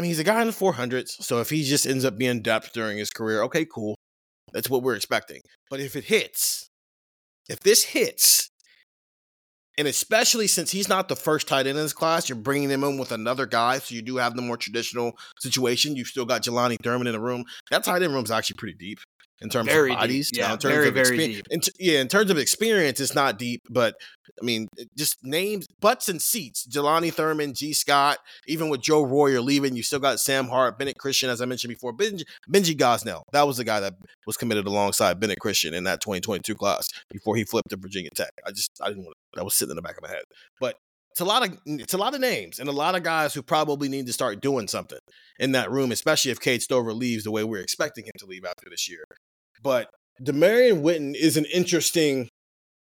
I 0.00 0.02
mean, 0.02 0.08
he's 0.08 0.18
a 0.18 0.24
guy 0.24 0.40
in 0.40 0.46
the 0.46 0.54
400s. 0.54 1.22
So 1.22 1.40
if 1.40 1.50
he 1.50 1.62
just 1.62 1.86
ends 1.86 2.06
up 2.06 2.16
being 2.16 2.40
depth 2.40 2.72
during 2.72 2.96
his 2.96 3.10
career, 3.10 3.42
okay, 3.42 3.66
cool. 3.66 3.96
That's 4.54 4.70
what 4.70 4.82
we're 4.82 4.94
expecting. 4.94 5.42
But 5.68 5.80
if 5.80 5.94
it 5.94 6.04
hits, 6.04 6.70
if 7.50 7.60
this 7.60 7.84
hits, 7.84 8.48
and 9.76 9.86
especially 9.86 10.46
since 10.46 10.70
he's 10.70 10.88
not 10.88 11.08
the 11.08 11.16
first 11.16 11.48
tight 11.48 11.66
end 11.66 11.76
in 11.76 11.84
this 11.84 11.92
class, 11.92 12.30
you're 12.30 12.38
bringing 12.38 12.70
him 12.70 12.82
in 12.82 12.96
with 12.96 13.12
another 13.12 13.44
guy, 13.44 13.78
so 13.78 13.94
you 13.94 14.00
do 14.00 14.16
have 14.16 14.36
the 14.36 14.40
more 14.40 14.56
traditional 14.56 15.18
situation. 15.38 15.96
You've 15.96 16.06
still 16.06 16.24
got 16.24 16.44
Jelani 16.44 16.76
Thurman 16.82 17.06
in 17.06 17.12
the 17.12 17.20
room. 17.20 17.44
That 17.70 17.84
tight 17.84 18.00
end 18.00 18.14
room 18.14 18.24
is 18.24 18.30
actually 18.30 18.56
pretty 18.56 18.78
deep 18.78 19.00
in 19.40 19.48
terms 19.48 19.68
very 19.68 19.92
of 19.92 19.98
bodies. 19.98 20.30
Deep. 20.30 20.40
Yeah, 20.40 20.52
in 20.52 20.58
terms 20.58 20.74
very, 20.74 20.88
of 20.88 20.94
very 20.94 21.16
deep. 21.16 21.46
In 21.50 21.60
t- 21.60 21.72
yeah, 21.78 22.00
in 22.00 22.08
terms 22.08 22.30
of 22.30 22.38
experience, 22.38 23.00
it's 23.00 23.14
not 23.14 23.38
deep, 23.38 23.62
but 23.70 23.94
I 24.40 24.44
mean, 24.44 24.68
just 24.96 25.16
names, 25.22 25.66
butts 25.80 26.08
and 26.08 26.20
seats. 26.20 26.66
Jelani 26.66 27.12
Thurman, 27.12 27.54
Gee 27.54 27.72
Scott, 27.72 28.18
even 28.46 28.68
with 28.68 28.82
Joe 28.82 29.02
Royer 29.02 29.40
leaving, 29.40 29.76
you 29.76 29.82
still 29.82 29.98
got 29.98 30.20
Sam 30.20 30.48
Hart, 30.48 30.78
Bennett 30.78 30.98
Christian, 30.98 31.30
as 31.30 31.40
I 31.40 31.46
mentioned 31.46 31.70
before, 31.70 31.92
Benji, 31.92 32.22
Benji 32.50 32.76
Gosnell. 32.76 33.22
That 33.32 33.46
was 33.46 33.56
the 33.56 33.64
guy 33.64 33.80
that 33.80 33.94
was 34.26 34.36
committed 34.36 34.66
alongside 34.66 35.20
Bennett 35.20 35.40
Christian 35.40 35.74
in 35.74 35.84
that 35.84 36.00
2022 36.00 36.54
class 36.54 36.88
before 37.10 37.36
he 37.36 37.44
flipped 37.44 37.70
to 37.70 37.76
Virginia 37.76 38.10
Tech. 38.14 38.32
I 38.46 38.50
just, 38.50 38.70
I 38.80 38.88
didn't 38.88 39.04
want 39.04 39.14
to, 39.14 39.38
that 39.38 39.44
was 39.44 39.54
sitting 39.54 39.70
in 39.70 39.76
the 39.76 39.82
back 39.82 39.96
of 39.96 40.02
my 40.02 40.08
head. 40.08 40.24
But 40.60 40.76
it's 41.10 41.20
a 41.20 41.24
lot 41.24 41.46
of 41.46 41.58
it's 41.66 41.94
a 41.94 41.98
lot 41.98 42.14
of 42.14 42.20
names 42.20 42.60
and 42.60 42.68
a 42.68 42.72
lot 42.72 42.94
of 42.94 43.02
guys 43.02 43.34
who 43.34 43.42
probably 43.42 43.88
need 43.88 44.06
to 44.06 44.12
start 44.12 44.40
doing 44.40 44.68
something 44.68 44.98
in 45.38 45.52
that 45.52 45.70
room, 45.70 45.90
especially 45.90 46.30
if 46.30 46.40
Cade 46.40 46.62
Stover 46.62 46.92
leaves 46.92 47.24
the 47.24 47.30
way 47.30 47.42
we're 47.42 47.60
expecting 47.60 48.04
him 48.04 48.12
to 48.18 48.26
leave 48.26 48.44
after 48.44 48.70
this 48.70 48.88
year. 48.88 49.04
But 49.62 49.88
Demarion 50.22 50.82
Witten 50.82 51.14
is 51.14 51.36
an 51.36 51.46
interesting 51.46 52.28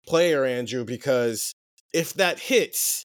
player, 0.08 0.46
Andrew, 0.46 0.86
because 0.86 1.54
if 1.94 2.14
that 2.16 2.40
hits, 2.40 3.04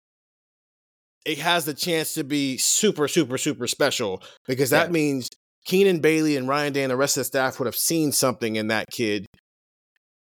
it 1.25 1.39
has 1.39 1.65
the 1.65 1.75
chance 1.75 2.15
to 2.15 2.25
be 2.25 2.57
super, 2.57 3.09
super, 3.09 3.39
super 3.39 3.67
special 3.67 4.23
because 4.47 4.71
that 4.71 4.89
yeah. 4.89 4.93
means 4.93 5.29
Keenan 5.67 6.01
Bailey 6.01 6.37
and 6.37 6.49
Ryan 6.49 6.73
Day 6.73 6.83
and 6.83 6.91
the 6.91 6.97
rest 6.97 7.17
of 7.17 7.23
the 7.23 7.25
staff 7.25 7.59
would 7.59 7.67
have 7.67 7.77
seen 7.77 8.13
something 8.13 8.57
in 8.57 8.69
that 8.69 8.87
kid 8.91 9.27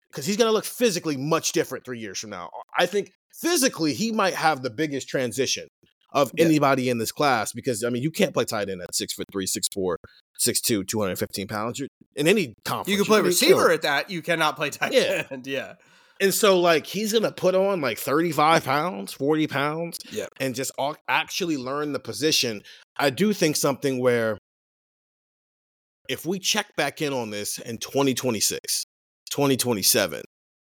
because 0.09 0.25
he's 0.25 0.37
going 0.37 0.47
to 0.47 0.53
look 0.53 0.65
physically 0.65 1.17
much 1.17 1.51
different 1.51 1.83
three 1.83 1.99
years 1.99 2.19
from 2.19 2.29
now. 2.29 2.49
I 2.77 2.85
think 2.85 3.11
physically 3.41 3.93
he 3.93 4.13
might 4.13 4.35
have 4.35 4.61
the 4.61 4.69
biggest 4.69 5.09
transition 5.09 5.67
of 6.15 6.31
yeah. 6.33 6.45
anybody 6.45 6.89
in 6.89 6.97
this 6.97 7.11
class 7.11 7.51
because 7.51 7.83
I 7.83 7.89
mean 7.89 8.01
you 8.01 8.09
can't 8.09 8.33
play 8.33 8.45
tight 8.45 8.69
end 8.69 8.81
at 8.81 8.95
six 8.95 9.13
foot 9.13 9.27
three, 9.31 9.45
six 9.45 9.67
four, 9.67 9.97
six 10.39 10.61
two, 10.61 10.83
215 10.83 11.47
pounds. 11.47 11.77
You're, 11.77 11.89
in 12.15 12.27
any 12.27 12.55
conference. 12.63 12.89
You 12.89 12.95
can 12.95 13.05
play 13.05 13.21
receiver 13.21 13.69
at 13.69 13.83
that. 13.83 14.09
You 14.09 14.21
cannot 14.21 14.55
play 14.55 14.69
tight 14.69 14.93
yeah. 14.93 15.23
end. 15.29 15.45
Yeah. 15.45 15.73
And 16.21 16.33
so 16.33 16.61
like 16.61 16.85
he's 16.87 17.11
gonna 17.11 17.33
put 17.33 17.53
on 17.53 17.81
like 17.81 17.99
35 17.99 18.63
pounds, 18.63 19.11
40 19.11 19.47
pounds, 19.47 19.99
yeah, 20.09 20.27
and 20.39 20.55
just 20.55 20.71
actually 21.09 21.57
learn 21.57 21.91
the 21.91 21.99
position. 21.99 22.61
I 22.97 23.09
do 23.09 23.33
think 23.33 23.57
something 23.57 23.99
where 23.99 24.37
if 26.07 26.25
we 26.25 26.39
check 26.39 26.73
back 26.77 27.01
in 27.01 27.11
on 27.11 27.31
this 27.31 27.59
in 27.59 27.79
2026, 27.79 28.85
2027, 29.29 30.21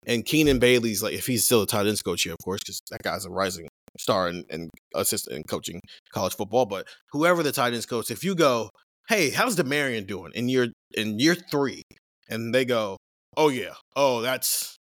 and 0.06 0.24
Keenan 0.26 0.58
Bailey's 0.58 1.02
like 1.02 1.14
if 1.14 1.26
he's 1.26 1.46
still 1.46 1.62
a 1.62 1.66
tight 1.66 1.86
ends 1.86 2.02
coach 2.02 2.24
here, 2.24 2.34
of 2.34 2.44
course, 2.44 2.60
because 2.60 2.82
that 2.90 3.02
guy's 3.02 3.24
a 3.24 3.30
rising 3.30 3.68
star 3.98 4.28
and, 4.28 4.44
and 4.50 4.70
assistant 4.94 5.36
in 5.36 5.42
coaching 5.44 5.80
college 6.12 6.34
football. 6.34 6.66
But 6.66 6.86
whoever 7.12 7.42
the 7.42 7.52
tight 7.52 7.72
ends 7.72 7.86
coach, 7.86 8.10
if 8.10 8.24
you 8.24 8.34
go, 8.34 8.70
hey, 9.08 9.30
how's 9.30 9.56
Demarion 9.56 10.06
doing 10.06 10.32
in 10.34 10.48
year 10.48 10.68
in 10.94 11.18
year 11.18 11.34
three? 11.34 11.82
And 12.28 12.54
they 12.54 12.64
go, 12.64 12.96
oh 13.36 13.48
yeah, 13.48 13.74
oh 13.96 14.20
that's 14.20 14.76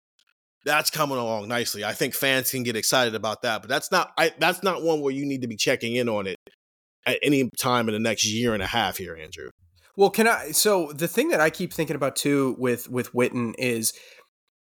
that's 0.66 0.90
coming 0.90 1.18
along 1.18 1.48
nicely. 1.48 1.84
I 1.84 1.94
think 1.94 2.14
fans 2.14 2.52
can 2.52 2.64
get 2.64 2.76
excited 2.76 3.16
about 3.16 3.42
that, 3.42 3.62
but 3.62 3.70
that's 3.70 3.92
not 3.92 4.12
I, 4.18 4.32
that's 4.40 4.64
not 4.64 4.84
one 4.84 5.02
where 5.02 5.14
you 5.14 5.26
need 5.26 5.42
to 5.42 5.48
be 5.48 5.58
checking 5.58 5.96
in 5.96 6.08
on 6.10 6.28
it 6.28 6.38
at 7.06 7.20
any 7.22 7.50
time 7.58 7.90
in 7.90 7.94
the 7.94 8.00
next 8.00 8.26
year 8.26 8.54
and 8.54 8.64
a 8.64 8.68
half 8.68 8.98
here, 8.98 9.16
Andrew. 9.16 9.50
Well, 9.96 10.10
can 10.10 10.28
I? 10.28 10.52
So 10.52 10.92
the 10.92 11.08
thing 11.08 11.30
that 11.30 11.40
I 11.40 11.50
keep 11.50 11.74
thinking 11.74 11.96
about 11.96 12.16
too 12.16 12.56
with 12.58 12.90
with 12.90 13.14
Witten 13.14 13.54
is, 13.58 13.94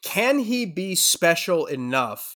can 0.02 0.40
he 0.40 0.66
be 0.66 0.94
special 0.94 1.66
enough 1.66 2.34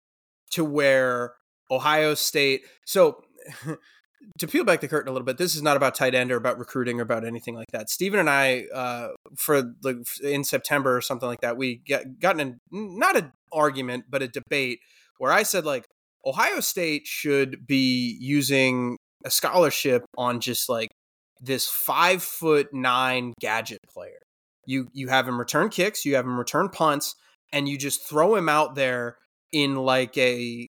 to 0.51 0.63
where 0.63 1.33
Ohio 1.71 2.13
State? 2.13 2.63
So 2.85 3.23
to 4.39 4.47
peel 4.47 4.63
back 4.63 4.81
the 4.81 4.87
curtain 4.87 5.09
a 5.09 5.11
little 5.11 5.25
bit, 5.25 5.37
this 5.37 5.55
is 5.55 5.61
not 5.61 5.77
about 5.77 5.95
tight 5.95 6.15
end 6.15 6.31
or 6.31 6.37
about 6.37 6.57
recruiting 6.57 6.99
or 6.99 7.03
about 7.03 7.25
anything 7.25 7.55
like 7.55 7.71
that. 7.71 7.89
Stephen 7.89 8.19
and 8.19 8.29
I, 8.29 8.65
uh, 8.73 9.09
for 9.35 9.73
like 9.83 9.97
in 10.23 10.43
September 10.43 10.95
or 10.95 11.01
something 11.01 11.27
like 11.27 11.41
that, 11.41 11.57
we 11.57 11.81
get 11.85 12.19
gotten 12.19 12.39
in 12.39 12.59
not 12.71 13.15
an 13.15 13.31
argument 13.53 14.05
but 14.09 14.21
a 14.21 14.27
debate 14.27 14.79
where 15.17 15.31
I 15.31 15.43
said 15.43 15.65
like 15.65 15.85
Ohio 16.25 16.59
State 16.59 17.07
should 17.07 17.65
be 17.67 18.17
using 18.19 18.97
a 19.23 19.29
scholarship 19.29 20.05
on 20.17 20.39
just 20.39 20.69
like 20.69 20.89
this 21.39 21.67
five 21.67 22.23
foot 22.23 22.73
nine 22.73 23.33
gadget 23.39 23.79
player. 23.91 24.19
You 24.65 24.87
you 24.93 25.09
have 25.09 25.27
him 25.27 25.39
return 25.39 25.69
kicks, 25.69 26.05
you 26.05 26.15
have 26.15 26.25
him 26.25 26.37
return 26.37 26.69
punts, 26.69 27.15
and 27.53 27.69
you 27.69 27.77
just 27.77 28.07
throw 28.07 28.35
him 28.35 28.49
out 28.49 28.75
there 28.75 29.17
in 29.51 29.75
like 29.75 30.17
a 30.17 30.67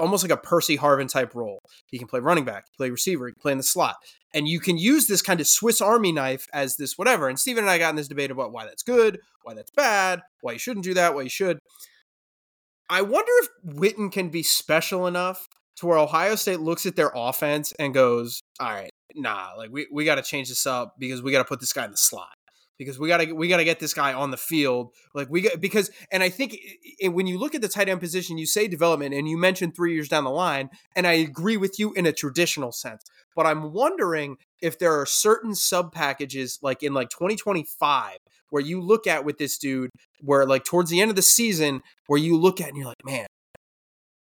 almost 0.00 0.22
like 0.22 0.32
a 0.32 0.36
Percy 0.36 0.76
Harvin 0.76 1.10
type 1.10 1.34
role. 1.34 1.60
He 1.86 1.98
can 1.98 2.08
play 2.08 2.20
running 2.20 2.44
back, 2.44 2.66
play 2.76 2.90
receiver, 2.90 3.32
play 3.40 3.52
in 3.52 3.58
the 3.58 3.64
slot. 3.64 3.96
And 4.34 4.46
you 4.46 4.60
can 4.60 4.78
use 4.78 5.06
this 5.06 5.22
kind 5.22 5.40
of 5.40 5.46
Swiss 5.46 5.80
Army 5.80 6.12
knife 6.12 6.46
as 6.52 6.76
this 6.76 6.98
whatever. 6.98 7.28
And 7.28 7.38
Stephen 7.38 7.64
and 7.64 7.70
I 7.70 7.78
got 7.78 7.90
in 7.90 7.96
this 7.96 8.08
debate 8.08 8.30
about 8.30 8.52
why 8.52 8.64
that's 8.64 8.82
good, 8.82 9.18
why 9.42 9.54
that's 9.54 9.70
bad, 9.70 10.20
why 10.42 10.52
you 10.52 10.58
shouldn't 10.58 10.84
do 10.84 10.94
that, 10.94 11.14
why 11.14 11.22
you 11.22 11.28
should. 11.28 11.58
I 12.88 13.02
wonder 13.02 13.32
if 13.38 13.48
Witten 13.76 14.12
can 14.12 14.28
be 14.28 14.42
special 14.42 15.06
enough 15.06 15.48
to 15.76 15.86
where 15.86 15.98
Ohio 15.98 16.36
State 16.36 16.60
looks 16.60 16.86
at 16.86 16.96
their 16.96 17.10
offense 17.14 17.72
and 17.78 17.92
goes, 17.92 18.40
all 18.60 18.70
right, 18.70 18.90
nah, 19.14 19.50
like 19.56 19.70
we, 19.70 19.86
we 19.92 20.04
got 20.04 20.14
to 20.16 20.22
change 20.22 20.48
this 20.48 20.66
up 20.66 20.94
because 20.98 21.22
we 21.22 21.32
got 21.32 21.38
to 21.38 21.48
put 21.48 21.60
this 21.60 21.72
guy 21.72 21.84
in 21.84 21.90
the 21.90 21.96
slot 21.96 22.35
because 22.78 22.98
we 22.98 23.08
got 23.08 23.18
to 23.18 23.32
we 23.32 23.48
got 23.48 23.58
to 23.58 23.64
get 23.64 23.80
this 23.80 23.94
guy 23.94 24.12
on 24.12 24.30
the 24.30 24.36
field. 24.36 24.92
Like 25.14 25.28
we 25.30 25.42
got 25.42 25.60
because 25.60 25.90
and 26.10 26.22
I 26.22 26.28
think 26.28 26.56
it, 26.98 27.08
when 27.08 27.26
you 27.26 27.38
look 27.38 27.54
at 27.54 27.62
the 27.62 27.68
tight 27.68 27.88
end 27.88 28.00
position, 28.00 28.38
you 28.38 28.46
say 28.46 28.68
development 28.68 29.14
and 29.14 29.28
you 29.28 29.36
mentioned 29.38 29.74
3 29.74 29.94
years 29.94 30.08
down 30.08 30.24
the 30.24 30.30
line 30.30 30.70
and 30.94 31.06
I 31.06 31.12
agree 31.12 31.56
with 31.56 31.78
you 31.78 31.92
in 31.94 32.06
a 32.06 32.12
traditional 32.12 32.72
sense. 32.72 33.02
But 33.34 33.46
I'm 33.46 33.72
wondering 33.72 34.36
if 34.60 34.78
there 34.78 34.98
are 34.98 35.06
certain 35.06 35.54
sub 35.54 35.92
packages 35.92 36.58
like 36.62 36.82
in 36.82 36.94
like 36.94 37.10
2025 37.10 38.18
where 38.50 38.62
you 38.62 38.80
look 38.80 39.06
at 39.06 39.24
with 39.24 39.38
this 39.38 39.58
dude 39.58 39.90
where 40.20 40.46
like 40.46 40.64
towards 40.64 40.90
the 40.90 41.00
end 41.00 41.10
of 41.10 41.16
the 41.16 41.22
season 41.22 41.82
where 42.06 42.20
you 42.20 42.36
look 42.36 42.60
at 42.60 42.68
and 42.68 42.76
you're 42.76 42.86
like, 42.86 43.04
"Man, 43.04 43.26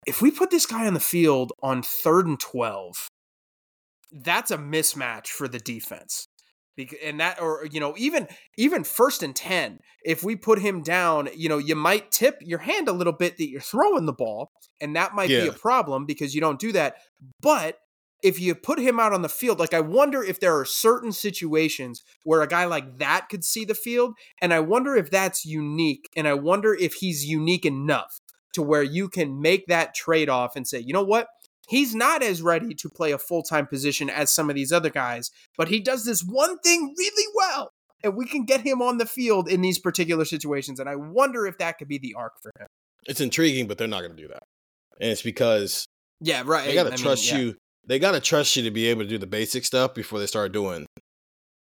if 0.05 0.21
we 0.21 0.31
put 0.31 0.51
this 0.51 0.65
guy 0.65 0.87
on 0.87 0.93
the 0.93 0.99
field 0.99 1.51
on 1.61 1.81
3rd 1.81 2.25
and 2.25 2.39
12, 2.39 3.07
that's 4.11 4.51
a 4.51 4.57
mismatch 4.57 5.27
for 5.27 5.47
the 5.47 5.59
defense 5.59 6.27
and 7.03 7.19
that 7.19 7.41
or 7.41 7.67
you 7.71 7.79
know 7.79 7.93
even 7.97 8.27
even 8.57 8.83
first 8.83 9.23
and 9.23 9.35
10 9.35 9.79
if 10.03 10.23
we 10.23 10.35
put 10.35 10.59
him 10.59 10.81
down 10.81 11.29
you 11.35 11.49
know 11.49 11.57
you 11.57 11.75
might 11.75 12.11
tip 12.11 12.37
your 12.41 12.59
hand 12.59 12.87
a 12.87 12.93
little 12.93 13.13
bit 13.13 13.37
that 13.37 13.49
you're 13.49 13.61
throwing 13.61 14.05
the 14.05 14.13
ball 14.13 14.51
and 14.79 14.95
that 14.95 15.15
might 15.15 15.29
yeah. 15.29 15.41
be 15.41 15.47
a 15.47 15.53
problem 15.53 16.05
because 16.05 16.35
you 16.35 16.41
don't 16.41 16.59
do 16.59 16.71
that 16.71 16.95
but 17.41 17.79
if 18.23 18.39
you 18.39 18.55
put 18.55 18.79
him 18.79 18.99
out 18.99 19.13
on 19.13 19.21
the 19.21 19.29
field 19.29 19.59
like 19.59 19.73
i 19.73 19.81
wonder 19.81 20.23
if 20.23 20.39
there 20.39 20.57
are 20.57 20.65
certain 20.65 21.11
situations 21.11 22.03
where 22.23 22.41
a 22.41 22.47
guy 22.47 22.65
like 22.65 22.97
that 22.97 23.27
could 23.29 23.43
see 23.43 23.65
the 23.65 23.75
field 23.75 24.13
and 24.41 24.53
i 24.53 24.59
wonder 24.59 24.95
if 24.95 25.09
that's 25.09 25.45
unique 25.45 26.09
and 26.15 26.27
i 26.27 26.33
wonder 26.33 26.73
if 26.73 26.95
he's 26.95 27.25
unique 27.25 27.65
enough 27.65 28.19
to 28.53 28.61
where 28.61 28.83
you 28.83 29.07
can 29.07 29.39
make 29.41 29.67
that 29.67 29.93
trade 29.93 30.29
off 30.29 30.55
and 30.55 30.67
say 30.67 30.79
you 30.79 30.93
know 30.93 31.03
what 31.03 31.27
he's 31.67 31.93
not 31.93 32.23
as 32.23 32.41
ready 32.41 32.73
to 32.73 32.89
play 32.89 33.11
a 33.11 33.17
full 33.17 33.43
time 33.43 33.67
position 33.67 34.09
as 34.09 34.31
some 34.31 34.49
of 34.49 34.55
these 34.55 34.71
other 34.71 34.89
guys, 34.89 35.31
but 35.57 35.67
he 35.67 35.79
does 35.79 36.05
this 36.05 36.21
one 36.21 36.57
thing 36.59 36.93
really 36.97 37.33
well. 37.35 37.71
And 38.03 38.15
we 38.15 38.25
can 38.25 38.45
get 38.45 38.61
him 38.61 38.81
on 38.81 38.99
the 38.99 39.07
field 39.07 39.49
in 39.49 39.61
these 39.61 39.79
particular 39.79 40.23
situations. 40.23 40.79
And 40.79 40.87
I 40.87 40.95
wonder 40.95 41.47
if 41.47 41.57
that 41.57 41.79
could 41.79 41.87
be 41.87 41.97
the 41.97 42.13
arc 42.13 42.33
for 42.41 42.51
him. 42.59 42.67
It's 43.05 43.21
intriguing, 43.21 43.67
but 43.67 43.77
they're 43.77 43.87
not 43.87 44.01
going 44.01 44.15
to 44.15 44.21
do 44.21 44.27
that. 44.27 44.43
And 45.01 45.11
it's 45.11 45.23
because 45.23 45.87
yeah, 46.21 46.43
right. 46.45 46.65
They 46.65 46.73
got 46.73 46.91
to 46.91 46.97
trust 46.97 47.31
mean, 47.31 47.39
yeah. 47.39 47.45
you. 47.47 47.55
They 47.85 47.99
got 47.99 48.11
to 48.11 48.19
trust 48.19 48.55
you 48.55 48.63
to 48.63 48.71
be 48.71 48.87
able 48.87 49.03
to 49.03 49.07
do 49.07 49.17
the 49.17 49.27
basic 49.27 49.65
stuff 49.65 49.93
before 49.93 50.19
they 50.19 50.27
start 50.27 50.51
doing 50.51 50.85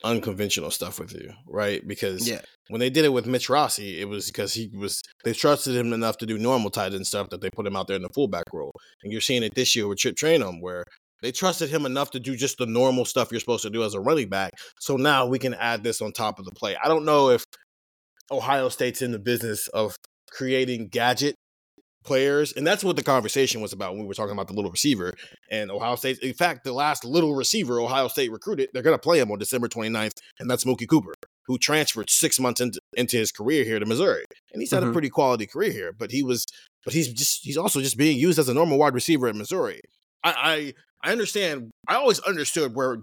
unconventional 0.05 0.71
stuff 0.71 0.99
with 0.99 1.13
you, 1.13 1.33
right? 1.47 1.87
Because 1.87 2.29
yeah. 2.29 2.41
when 2.69 2.81
they 2.81 2.91
did 2.91 3.05
it 3.05 3.13
with 3.13 3.27
Mitch 3.27 3.49
Rossi, 3.49 4.01
it 4.01 4.09
was 4.09 4.27
because 4.27 4.55
he 4.55 4.71
was 4.75 5.03
they 5.25 5.33
trusted 5.33 5.75
him 5.75 5.93
enough 5.93 6.19
to 6.19 6.27
do 6.27 6.39
normal 6.39 6.71
tight 6.71 6.95
end 6.95 7.07
stuff 7.07 7.31
that 7.31 7.41
they 7.41 7.51
put 7.51 7.67
him 7.67 7.77
out 7.77 7.89
there 7.89 7.97
in 7.97 8.03
the 8.03 8.09
fullback 8.15 8.45
role. 8.53 8.73
And 9.03 9.13
you're 9.13 9.21
seeing 9.21 9.43
it 9.43 9.55
this 9.55 9.75
year 9.75 9.89
with 9.89 9.99
Chip 9.99 10.17
Trayanum, 10.17 10.61
where 10.61 10.85
they 11.23 11.33
trusted 11.33 11.71
him 11.71 11.85
enough 11.85 12.13
to 12.13 12.21
do 12.21 12.37
just 12.37 12.59
the 12.59 12.67
normal 12.67 13.05
stuff 13.05 13.29
you're 13.31 13.41
supposed 13.41 13.65
to 13.65 13.71
do 13.71 13.83
as 13.83 13.95
a 13.95 14.01
running 14.01 14.29
back. 14.29 14.53
So 14.81 14.97
now 14.97 15.27
we 15.27 15.39
can 15.39 15.55
add 15.55 15.83
this 15.83 16.01
on 16.01 16.13
top 16.13 16.39
of 16.39 16.45
the 16.45 16.53
play. 16.53 16.77
I 16.83 16.89
don't 16.89 17.05
know 17.05 17.31
if 17.31 17.45
Ohio 18.31 18.69
State's 18.69 19.03
in 19.03 19.13
the 19.13 19.19
business 19.19 19.69
of 19.69 19.97
creating 20.31 20.89
gadget 20.89 21.35
players. 22.09 22.53
And 22.55 22.67
that's 22.67 22.83
what 22.83 22.97
the 22.97 23.03
conversation 23.03 23.61
was 23.61 23.73
about 23.73 23.93
when 23.93 24.01
we 24.01 24.09
were 24.09 24.15
talking 24.15 24.33
about 24.33 24.49
the 24.49 24.55
little 24.55 24.71
receiver 24.71 25.13
and 25.51 25.71
Ohio 25.71 25.95
State. 25.95 26.19
In 26.21 26.35
fact, 26.35 26.65
the 26.65 26.73
last 26.73 27.05
little 27.05 27.37
receiver 27.37 27.81
Ohio 27.81 28.09
State 28.09 28.33
recruited, 28.33 28.71
they're 28.73 28.83
going 28.83 28.97
to 28.97 29.01
play 29.01 29.21
him 29.21 29.31
on 29.31 29.39
December 29.39 29.69
29th, 29.69 30.15
and 30.41 30.51
that's 30.51 30.65
Mookie 30.65 30.89
Cooper, 30.89 31.13
who 31.47 31.59
transferred 31.59 32.11
six 32.11 32.41
months 32.41 32.61
into, 32.61 32.81
into 32.97 33.17
his 33.19 33.31
career 33.31 33.63
here 33.63 33.79
to 33.79 33.87
Missouri. 33.87 34.25
And 34.53 34.61
he's 34.61 34.71
had 34.71 34.81
mm-hmm. 34.81 34.91
a 34.91 34.93
pretty 34.93 35.11
quality 35.11 35.47
career 35.47 35.71
here, 35.71 35.93
but 35.97 36.11
he 36.11 36.23
was, 36.23 36.47
but 36.85 36.95
he's 36.95 37.13
just, 37.13 37.45
he's 37.45 37.59
also 37.59 37.81
just 37.81 37.99
being 37.99 38.19
used 38.19 38.39
as 38.39 38.49
a 38.49 38.55
normal 38.55 38.79
wide 38.79 38.95
receiver 38.95 39.29
at 39.29 39.37
Missouri. 39.37 39.81
I, 40.25 40.75
I, 41.03 41.09
I 41.09 41.13
understand. 41.13 41.71
I 41.87 41.95
always 41.95 42.19
understood 42.21 42.75
where 42.75 42.99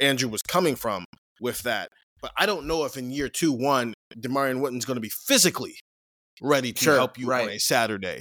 Andrew 0.00 0.28
was 0.28 0.42
coming 0.42 0.76
from 0.76 1.04
with 1.40 1.62
that, 1.62 1.88
but 2.22 2.30
I 2.38 2.46
don't 2.46 2.66
know 2.66 2.84
if 2.84 2.96
in 2.96 3.10
year 3.10 3.28
two, 3.28 3.52
one, 3.52 3.92
Demarion 4.16 4.62
Witten's 4.62 4.84
going 4.84 4.96
to 4.96 5.00
be 5.00 5.10
physically 5.10 5.74
ready 6.42 6.72
to 6.72 6.84
sure, 6.84 6.94
help 6.94 7.18
you 7.18 7.26
right. 7.26 7.44
on 7.44 7.50
a 7.50 7.58
Saturday. 7.58 8.20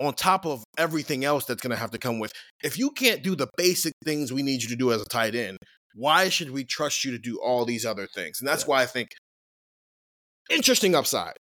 On 0.00 0.14
top 0.14 0.46
of 0.46 0.64
everything 0.78 1.24
else 1.24 1.44
that's 1.44 1.60
going 1.60 1.72
to 1.72 1.76
have 1.76 1.90
to 1.90 1.98
come 1.98 2.18
with, 2.18 2.32
if 2.62 2.78
you 2.78 2.90
can't 2.90 3.22
do 3.22 3.36
the 3.36 3.48
basic 3.56 3.92
things 4.04 4.32
we 4.32 4.42
need 4.42 4.62
you 4.62 4.68
to 4.70 4.76
do 4.76 4.92
as 4.92 5.02
a 5.02 5.04
tight 5.04 5.34
end, 5.34 5.58
why 5.94 6.28
should 6.28 6.50
we 6.50 6.64
trust 6.64 7.04
you 7.04 7.10
to 7.12 7.18
do 7.18 7.38
all 7.42 7.64
these 7.64 7.84
other 7.84 8.06
things? 8.06 8.40
And 8.40 8.48
that's 8.48 8.62
yeah. 8.62 8.68
why 8.68 8.82
I 8.82 8.86
think 8.86 9.10
interesting 10.50 10.94
upside. 10.94 11.34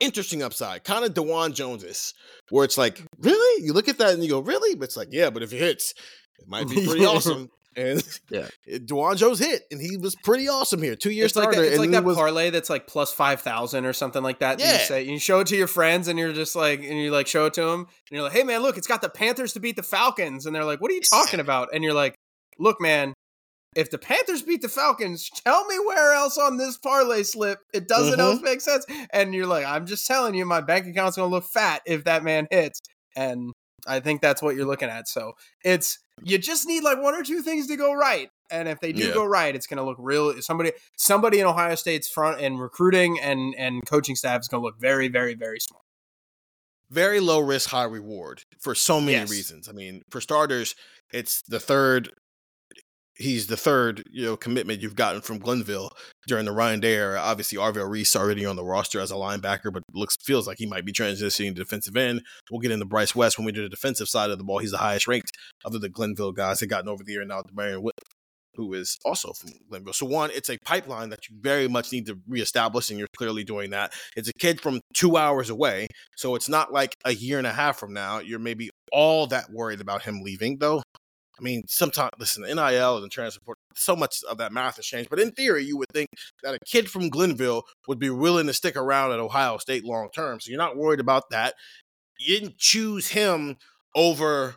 Interesting 0.00 0.42
upside. 0.42 0.84
Kind 0.84 1.04
of 1.04 1.14
Dawand 1.14 1.54
Jones 1.54 1.84
is, 1.84 2.14
where 2.50 2.64
it's 2.64 2.78
like, 2.78 3.02
really? 3.20 3.64
You 3.64 3.72
look 3.72 3.88
at 3.88 3.98
that 3.98 4.14
and 4.14 4.22
you 4.22 4.30
go, 4.30 4.40
really? 4.40 4.74
But 4.74 4.84
it's 4.84 4.96
like, 4.96 5.08
yeah, 5.12 5.30
but 5.30 5.42
if 5.42 5.52
it 5.52 5.58
hits, 5.58 5.92
it 6.38 6.48
might 6.48 6.68
be 6.68 6.86
pretty 6.86 7.04
awesome. 7.04 7.48
And 7.76 8.20
yeah, 8.30 8.48
Dawand 8.68 9.16
Jones 9.16 9.38
hit, 9.38 9.64
and 9.70 9.80
he 9.80 9.96
was 9.96 10.14
pretty 10.14 10.48
awesome 10.48 10.82
here. 10.82 10.96
Two 10.96 11.10
years 11.10 11.32
starter, 11.32 11.50
like 11.50 11.56
that, 11.56 11.66
it's 11.66 11.78
like 11.78 11.90
that 11.90 12.04
was, 12.04 12.16
parlay 12.16 12.50
that's 12.50 12.70
like 12.70 12.86
plus 12.86 13.12
five 13.12 13.40
thousand 13.40 13.86
or 13.86 13.92
something 13.92 14.22
like 14.22 14.40
that. 14.40 14.60
Yeah, 14.60 14.72
you, 14.72 14.78
say, 14.78 15.02
you 15.04 15.18
show 15.18 15.40
it 15.40 15.48
to 15.48 15.56
your 15.56 15.66
friends, 15.66 16.08
and 16.08 16.18
you're 16.18 16.32
just 16.32 16.54
like, 16.54 16.80
and 16.80 16.98
you 16.98 17.10
like 17.10 17.26
show 17.26 17.46
it 17.46 17.54
to 17.54 17.62
them, 17.62 17.80
and 17.80 17.88
you're 18.10 18.22
like, 18.22 18.32
hey 18.32 18.44
man, 18.44 18.62
look, 18.62 18.76
it's 18.76 18.86
got 18.86 19.02
the 19.02 19.08
Panthers 19.08 19.52
to 19.54 19.60
beat 19.60 19.76
the 19.76 19.82
Falcons, 19.82 20.46
and 20.46 20.54
they're 20.54 20.64
like, 20.64 20.80
what 20.80 20.90
are 20.90 20.94
you 20.94 21.00
talking 21.00 21.40
about? 21.40 21.68
And 21.72 21.82
you're 21.82 21.94
like, 21.94 22.14
look, 22.58 22.80
man, 22.80 23.14
if 23.74 23.90
the 23.90 23.98
Panthers 23.98 24.42
beat 24.42 24.62
the 24.62 24.68
Falcons, 24.68 25.28
tell 25.44 25.66
me 25.66 25.76
where 25.84 26.14
else 26.14 26.38
on 26.38 26.56
this 26.56 26.78
parlay 26.78 27.22
slip 27.22 27.58
it 27.72 27.88
doesn't 27.88 28.12
mm-hmm. 28.12 28.20
else 28.20 28.40
make 28.42 28.60
sense. 28.60 28.86
And 29.12 29.34
you're 29.34 29.46
like, 29.46 29.66
I'm 29.66 29.86
just 29.86 30.06
telling 30.06 30.34
you, 30.34 30.44
my 30.44 30.60
bank 30.60 30.86
account's 30.86 31.16
gonna 31.16 31.28
look 31.28 31.44
fat 31.44 31.82
if 31.86 32.04
that 32.04 32.22
man 32.24 32.46
hits. 32.50 32.80
And 33.16 33.52
I 33.86 34.00
think 34.00 34.20
that's 34.20 34.42
what 34.42 34.56
you're 34.56 34.66
looking 34.66 34.88
at. 34.88 35.08
So 35.08 35.32
it's 35.64 35.98
you 36.22 36.38
just 36.38 36.66
need 36.66 36.82
like 36.82 37.02
one 37.02 37.14
or 37.14 37.22
two 37.22 37.42
things 37.42 37.66
to 37.68 37.76
go 37.76 37.92
right. 37.92 38.30
And 38.50 38.68
if 38.68 38.80
they 38.80 38.92
do 38.92 39.08
yeah. 39.08 39.14
go 39.14 39.24
right, 39.24 39.54
it's 39.54 39.66
going 39.66 39.78
to 39.78 39.84
look 39.84 39.96
real. 39.98 40.40
Somebody, 40.40 40.72
somebody 40.96 41.40
in 41.40 41.46
Ohio 41.46 41.74
State's 41.74 42.08
front 42.08 42.40
and 42.40 42.60
recruiting 42.60 43.18
and 43.20 43.54
and 43.58 43.84
coaching 43.86 44.16
staff 44.16 44.40
is 44.40 44.48
going 44.48 44.62
to 44.62 44.64
look 44.64 44.78
very, 44.78 45.08
very, 45.08 45.34
very 45.34 45.58
smart. 45.60 45.82
Very 46.90 47.18
low 47.18 47.40
risk, 47.40 47.70
high 47.70 47.84
reward 47.84 48.42
for 48.60 48.74
so 48.74 49.00
many 49.00 49.12
yes. 49.12 49.30
reasons. 49.30 49.68
I 49.68 49.72
mean, 49.72 50.02
for 50.10 50.20
starters, 50.20 50.76
it's 51.12 51.42
the 51.42 51.58
third 51.58 52.12
he's 53.16 53.46
the 53.46 53.56
third, 53.56 54.02
you 54.10 54.24
know, 54.24 54.36
commitment 54.36 54.80
you've 54.80 54.96
gotten 54.96 55.20
from 55.20 55.38
Glenville 55.38 55.90
during 56.26 56.44
the 56.44 56.52
Ryan 56.52 56.80
Day 56.80 56.94
era. 56.94 57.18
Obviously, 57.20 57.58
Arvell 57.58 57.88
Reese 57.88 58.16
already 58.16 58.44
on 58.44 58.56
the 58.56 58.64
roster 58.64 59.00
as 59.00 59.10
a 59.10 59.14
linebacker, 59.14 59.72
but 59.72 59.82
looks 59.92 60.16
feels 60.22 60.46
like 60.46 60.58
he 60.58 60.66
might 60.66 60.84
be 60.84 60.92
transitioning 60.92 61.48
to 61.48 61.62
defensive 61.62 61.96
end. 61.96 62.22
We'll 62.50 62.60
get 62.60 62.72
into 62.72 62.86
Bryce 62.86 63.14
West 63.14 63.38
when 63.38 63.44
we 63.44 63.52
do 63.52 63.62
the 63.62 63.68
defensive 63.68 64.08
side 64.08 64.30
of 64.30 64.38
the 64.38 64.44
ball. 64.44 64.58
He's 64.58 64.72
the 64.72 64.78
highest 64.78 65.06
ranked 65.06 65.32
of 65.64 65.80
the 65.80 65.88
Glenville 65.88 66.32
guys 66.32 66.60
that 66.60 66.66
gotten 66.66 66.88
over 66.88 67.04
the 67.04 67.12
year 67.12 67.24
now. 67.24 67.42
Demarion 67.42 67.82
Whit, 67.82 67.94
who 68.54 68.72
is 68.74 68.96
also 69.04 69.32
from 69.32 69.50
Glenville. 69.68 69.92
So 69.92 70.06
one, 70.06 70.30
it's 70.32 70.50
a 70.50 70.58
pipeline 70.64 71.10
that 71.10 71.28
you 71.28 71.36
very 71.40 71.68
much 71.68 71.92
need 71.92 72.06
to 72.06 72.18
reestablish, 72.28 72.90
and 72.90 72.98
you're 72.98 73.08
clearly 73.16 73.44
doing 73.44 73.70
that. 73.70 73.92
It's 74.16 74.28
a 74.28 74.32
kid 74.38 74.60
from 74.60 74.80
two 74.94 75.16
hours 75.16 75.50
away, 75.50 75.88
so 76.16 76.34
it's 76.34 76.48
not 76.48 76.72
like 76.72 76.94
a 77.04 77.14
year 77.14 77.38
and 77.38 77.46
a 77.46 77.52
half 77.52 77.78
from 77.78 77.92
now. 77.92 78.18
You're 78.18 78.38
maybe 78.38 78.70
all 78.92 79.26
that 79.28 79.50
worried 79.52 79.80
about 79.80 80.02
him 80.02 80.20
leaving, 80.22 80.58
though. 80.58 80.82
I 81.38 81.42
mean, 81.42 81.64
sometimes 81.66 82.10
listen, 82.18 82.44
NIL 82.44 82.98
and 82.98 83.10
transport, 83.10 83.58
so 83.74 83.96
much 83.96 84.22
of 84.28 84.38
that 84.38 84.52
math 84.52 84.76
has 84.76 84.86
changed. 84.86 85.10
But 85.10 85.20
in 85.20 85.32
theory, 85.32 85.64
you 85.64 85.76
would 85.76 85.88
think 85.92 86.08
that 86.42 86.54
a 86.54 86.58
kid 86.64 86.88
from 86.88 87.08
Glenville 87.08 87.64
would 87.88 87.98
be 87.98 88.10
willing 88.10 88.46
to 88.46 88.52
stick 88.52 88.76
around 88.76 89.12
at 89.12 89.18
Ohio 89.18 89.58
State 89.58 89.84
long 89.84 90.10
term. 90.14 90.40
So 90.40 90.50
you're 90.50 90.58
not 90.58 90.76
worried 90.76 91.00
about 91.00 91.30
that. 91.30 91.54
You 92.18 92.38
didn't 92.38 92.58
choose 92.58 93.08
him 93.08 93.56
over 93.96 94.56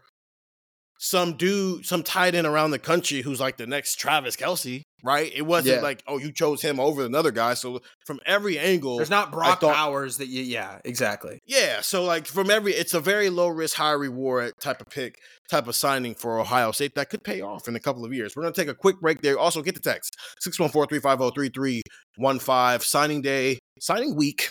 some 1.00 1.38
dude, 1.38 1.86
some 1.86 2.04
tight 2.04 2.36
end 2.36 2.48
around 2.48 2.72
the 2.72 2.80
country 2.80 3.22
who's 3.22 3.40
like 3.40 3.58
the 3.58 3.68
next 3.68 3.96
Travis 3.96 4.36
Kelce, 4.36 4.84
right? 5.04 5.32
It 5.34 5.44
wasn't 5.44 5.78
yeah. 5.78 5.82
like, 5.82 6.04
oh, 6.08 6.18
you 6.18 6.32
chose 6.32 6.62
him 6.62 6.80
over 6.80 7.06
another 7.06 7.32
guy. 7.32 7.54
So 7.54 7.82
from 8.06 8.20
every 8.26 8.58
angle, 8.58 8.98
there's 8.98 9.10
not 9.10 9.32
Brock 9.32 9.62
thought, 9.62 9.74
Bowers 9.74 10.18
that 10.18 10.28
you, 10.28 10.42
yeah, 10.42 10.80
exactly. 10.84 11.40
Yeah. 11.46 11.82
So 11.82 12.04
like 12.04 12.28
from 12.28 12.50
every, 12.50 12.74
it's 12.74 12.94
a 12.94 13.00
very 13.00 13.30
low 13.30 13.48
risk, 13.48 13.76
high 13.76 13.92
reward 13.92 14.54
type 14.60 14.82
of 14.82 14.88
pick, 14.90 15.16
type 15.50 15.68
of 15.68 15.76
signing 15.76 16.16
for 16.16 16.40
Ohio 16.40 16.72
State 16.72 16.96
that 16.96 17.10
could 17.10 17.24
pay 17.24 17.42
off 17.42 17.68
in 17.68 17.76
a 17.76 17.80
couple 17.80 18.06
of 18.06 18.14
years. 18.14 18.36
We're 18.36 18.44
going 18.44 18.54
to 18.54 18.62
take 18.62 18.70
a 18.70 18.76
quick 18.76 19.00
break 19.00 19.22
there. 19.22 19.38
Also, 19.38 19.62
get 19.62 19.76
the 19.76 19.82
text 19.82 20.18
614 20.40 21.00
350 21.00 21.34
3315. 21.36 22.80
Signing 22.88 23.22
day, 23.22 23.60
signing 23.80 24.16
week 24.16 24.50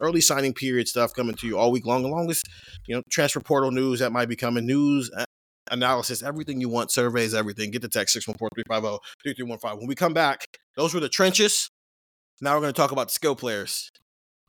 early 0.00 0.20
signing 0.20 0.52
period 0.52 0.88
stuff 0.88 1.14
coming 1.14 1.34
to 1.36 1.46
you 1.46 1.58
all 1.58 1.70
week 1.70 1.86
long, 1.86 2.04
along 2.04 2.26
with 2.26 2.42
you 2.86 2.94
know 2.94 3.02
transfer 3.10 3.40
portal 3.40 3.70
news 3.70 4.00
that 4.00 4.12
might 4.12 4.28
be 4.28 4.36
coming, 4.36 4.66
news 4.66 5.10
uh, 5.16 5.24
analysis, 5.70 6.22
everything 6.22 6.60
you 6.60 6.68
want, 6.68 6.90
surveys, 6.90 7.34
everything. 7.34 7.70
Get 7.70 7.82
the 7.82 7.88
text 7.88 8.16
614-350-3315. 8.16 9.78
When 9.78 9.86
we 9.86 9.94
come 9.94 10.14
back, 10.14 10.44
those 10.76 10.94
were 10.94 11.00
the 11.00 11.08
trenches. 11.08 11.70
Now 12.40 12.54
we're 12.54 12.60
going 12.60 12.72
to 12.72 12.80
talk 12.80 12.92
about 12.92 13.08
the 13.08 13.14
skill 13.14 13.34
players. 13.36 13.90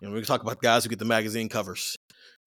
Know, 0.02 0.10
we're 0.10 0.16
going 0.16 0.24
to 0.24 0.28
talk 0.28 0.42
about 0.42 0.62
the 0.62 0.66
guys 0.68 0.84
who 0.84 0.90
get 0.90 1.00
the 1.00 1.06
magazine 1.06 1.50
covers. 1.50 1.96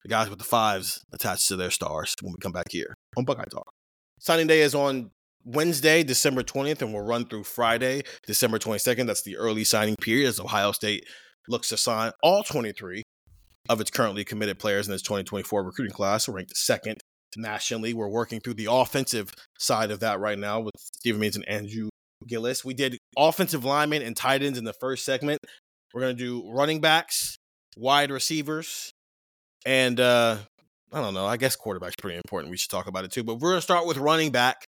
the 0.03 0.09
guys 0.09 0.29
with 0.29 0.39
the 0.39 0.45
fives 0.45 1.03
attached 1.13 1.47
to 1.49 1.55
their 1.55 1.71
stars 1.71 2.15
when 2.21 2.33
we 2.33 2.37
come 2.39 2.51
back 2.51 2.67
here 2.71 2.95
on 3.17 3.25
Buckeye 3.25 3.43
Talk. 3.51 3.71
Signing 4.19 4.47
day 4.47 4.61
is 4.61 4.75
on 4.75 5.11
Wednesday, 5.43 6.03
December 6.03 6.43
20th, 6.43 6.81
and 6.81 6.93
we'll 6.93 7.03
run 7.03 7.25
through 7.25 7.43
Friday, 7.43 8.03
December 8.25 8.59
22nd. 8.59 9.07
That's 9.07 9.23
the 9.23 9.37
early 9.37 9.63
signing 9.63 9.95
period 9.95 10.27
as 10.27 10.39
Ohio 10.39 10.71
State 10.71 11.05
looks 11.47 11.69
to 11.69 11.77
sign 11.77 12.11
all 12.21 12.43
23 12.43 13.03
of 13.69 13.81
its 13.81 13.91
currently 13.91 14.23
committed 14.23 14.59
players 14.59 14.87
in 14.87 14.93
its 14.93 15.03
2024 15.03 15.63
recruiting 15.63 15.93
class, 15.93 16.29
ranked 16.29 16.55
second 16.55 16.99
nationally. 17.37 17.93
We're 17.93 18.07
working 18.07 18.39
through 18.39 18.55
the 18.55 18.67
offensive 18.69 19.33
side 19.57 19.91
of 19.91 19.99
that 20.01 20.19
right 20.19 20.37
now 20.37 20.59
with 20.59 20.73
Stephen 20.77 21.21
Means 21.21 21.35
and 21.35 21.47
Andrew 21.47 21.89
Gillis. 22.27 22.63
We 22.63 22.73
did 22.73 22.97
offensive 23.17 23.65
linemen 23.65 24.01
and 24.01 24.15
tight 24.15 24.43
ends 24.43 24.57
in 24.57 24.65
the 24.65 24.73
first 24.73 25.05
segment. 25.05 25.39
We're 25.93 26.01
going 26.01 26.15
to 26.15 26.23
do 26.23 26.49
running 26.51 26.79
backs, 26.79 27.37
wide 27.75 28.11
receivers, 28.11 28.91
and 29.65 29.99
uh, 29.99 30.37
I 30.93 31.01
don't 31.01 31.13
know. 31.13 31.25
I 31.25 31.37
guess 31.37 31.55
quarterback's 31.55 31.95
pretty 31.97 32.17
important. 32.17 32.51
We 32.51 32.57
should 32.57 32.71
talk 32.71 32.87
about 32.87 33.05
it 33.05 33.11
too. 33.11 33.23
But 33.23 33.35
we're 33.35 33.51
going 33.51 33.57
to 33.57 33.61
start 33.61 33.85
with 33.85 33.97
running 33.97 34.31
back 34.31 34.65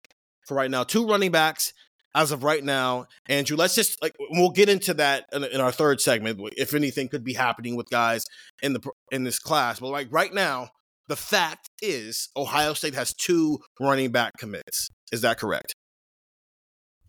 for 0.47 0.55
right 0.55 0.71
now. 0.71 0.83
Two 0.83 1.07
running 1.07 1.31
backs 1.31 1.73
as 2.15 2.31
of 2.31 2.43
right 2.43 2.63
now. 2.63 3.07
Andrew, 3.27 3.57
let's 3.57 3.75
just 3.75 4.01
like 4.01 4.15
we'll 4.31 4.51
get 4.51 4.69
into 4.69 4.93
that 4.95 5.25
in, 5.31 5.43
in, 5.43 5.61
our 5.61 5.71
third 5.71 6.01
segment. 6.01 6.39
If 6.57 6.73
anything 6.73 7.07
could 7.07 7.23
be 7.23 7.33
happening 7.33 7.75
with 7.75 7.89
guys 7.89 8.25
in 8.61 8.73
the 8.73 8.81
in 9.11 9.23
this 9.23 9.39
class, 9.39 9.79
but 9.79 9.89
like 9.89 10.07
right 10.11 10.33
now, 10.33 10.69
the 11.11 11.17
fact 11.17 11.69
is 11.81 12.29
Ohio 12.37 12.73
State 12.73 12.95
has 12.95 13.13
two 13.13 13.59
running 13.81 14.13
back 14.13 14.37
commits. 14.37 14.87
Is 15.11 15.19
that 15.19 15.37
correct? 15.37 15.75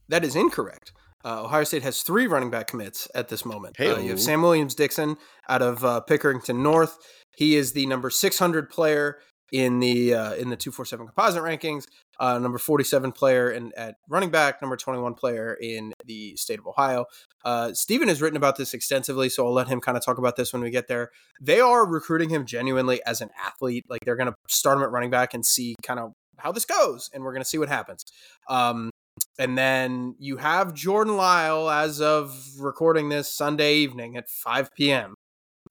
That 0.08 0.24
is 0.24 0.34
incorrect. 0.34 0.90
Uh, 1.24 1.44
Ohio 1.44 1.62
State 1.62 1.84
has 1.84 2.02
three 2.02 2.26
running 2.26 2.50
back 2.50 2.66
commits 2.66 3.06
at 3.14 3.28
this 3.28 3.44
moment. 3.44 3.76
Hey, 3.78 3.92
uh, 3.92 3.98
you 4.00 4.10
have 4.10 4.20
Sam 4.20 4.42
Williams 4.42 4.74
Dixon 4.74 5.18
out 5.48 5.62
of 5.62 5.84
uh, 5.84 6.00
Pickerington 6.10 6.64
North. 6.64 6.98
He 7.36 7.54
is 7.54 7.74
the 7.74 7.86
number 7.86 8.10
600 8.10 8.70
player 8.70 9.18
in 9.52 9.78
the 9.78 10.14
uh, 10.14 10.34
in 10.34 10.50
the 10.50 10.56
247 10.56 11.06
composite 11.06 11.44
rankings, 11.44 11.84
uh, 12.22 12.38
number 12.38 12.56
47 12.56 13.10
player 13.10 13.50
in, 13.50 13.72
at 13.76 13.96
running 14.08 14.30
back, 14.30 14.62
number 14.62 14.76
21 14.76 15.14
player 15.14 15.58
in 15.60 15.92
the 16.06 16.36
state 16.36 16.60
of 16.60 16.68
Ohio. 16.68 17.06
Uh, 17.44 17.72
Stephen 17.74 18.06
has 18.06 18.22
written 18.22 18.36
about 18.36 18.56
this 18.56 18.74
extensively, 18.74 19.28
so 19.28 19.44
I'll 19.44 19.52
let 19.52 19.66
him 19.66 19.80
kind 19.80 19.98
of 19.98 20.04
talk 20.04 20.18
about 20.18 20.36
this 20.36 20.52
when 20.52 20.62
we 20.62 20.70
get 20.70 20.86
there. 20.86 21.10
They 21.40 21.58
are 21.58 21.84
recruiting 21.84 22.28
him 22.28 22.46
genuinely 22.46 23.04
as 23.04 23.20
an 23.20 23.30
athlete. 23.44 23.86
Like 23.88 24.02
they're 24.04 24.14
going 24.14 24.28
to 24.28 24.36
start 24.46 24.78
him 24.78 24.84
at 24.84 24.92
running 24.92 25.10
back 25.10 25.34
and 25.34 25.44
see 25.44 25.74
kind 25.82 25.98
of 25.98 26.12
how 26.38 26.52
this 26.52 26.64
goes, 26.64 27.10
and 27.12 27.24
we're 27.24 27.32
going 27.32 27.42
to 27.42 27.48
see 27.48 27.58
what 27.58 27.68
happens. 27.68 28.04
Um, 28.48 28.90
and 29.36 29.58
then 29.58 30.14
you 30.20 30.36
have 30.36 30.74
Jordan 30.74 31.16
Lyle 31.16 31.68
as 31.68 32.00
of 32.00 32.40
recording 32.56 33.08
this 33.08 33.28
Sunday 33.28 33.74
evening 33.78 34.16
at 34.16 34.28
5 34.28 34.70
p.m. 34.76 35.14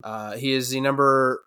Uh, 0.03 0.35
he 0.35 0.51
is 0.51 0.71
the 0.71 0.81
number 0.81 1.43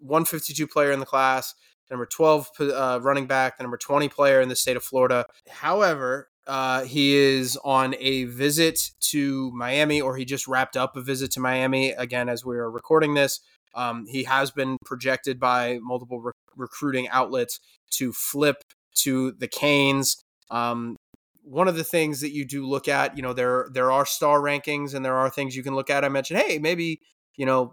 152 0.00 0.66
player 0.66 0.90
in 0.90 1.00
the 1.00 1.06
class, 1.06 1.54
number 1.90 2.06
12 2.06 2.50
uh, 2.60 3.00
running 3.02 3.26
back, 3.26 3.56
the 3.56 3.64
number 3.64 3.76
20 3.76 4.08
player 4.08 4.40
in 4.40 4.48
the 4.48 4.56
state 4.56 4.76
of 4.76 4.84
Florida. 4.84 5.26
However, 5.48 6.28
uh, 6.46 6.84
he 6.84 7.14
is 7.14 7.58
on 7.64 7.94
a 7.98 8.24
visit 8.24 8.92
to 9.00 9.50
Miami, 9.52 10.00
or 10.00 10.16
he 10.16 10.24
just 10.24 10.48
wrapped 10.48 10.76
up 10.76 10.96
a 10.96 11.02
visit 11.02 11.30
to 11.32 11.40
Miami 11.40 11.90
again 11.90 12.28
as 12.28 12.44
we 12.44 12.56
are 12.56 12.70
recording 12.70 13.14
this. 13.14 13.40
Um, 13.74 14.06
he 14.06 14.24
has 14.24 14.50
been 14.50 14.76
projected 14.84 15.38
by 15.38 15.78
multiple 15.82 16.20
re- 16.20 16.32
recruiting 16.56 17.08
outlets 17.10 17.60
to 17.90 18.12
flip 18.12 18.62
to 19.02 19.32
the 19.32 19.46
Canes. 19.46 20.16
Um, 20.50 20.96
one 21.42 21.68
of 21.68 21.76
the 21.76 21.84
things 21.84 22.20
that 22.22 22.32
you 22.32 22.44
do 22.46 22.66
look 22.66 22.88
at, 22.88 23.16
you 23.16 23.22
know, 23.22 23.32
there 23.32 23.68
there 23.72 23.92
are 23.92 24.06
star 24.06 24.40
rankings 24.40 24.94
and 24.94 25.04
there 25.04 25.16
are 25.16 25.30
things 25.30 25.54
you 25.54 25.62
can 25.62 25.74
look 25.74 25.90
at. 25.90 26.04
I 26.04 26.08
mentioned, 26.08 26.40
hey, 26.40 26.58
maybe 26.58 27.00
you 27.38 27.46
know, 27.46 27.72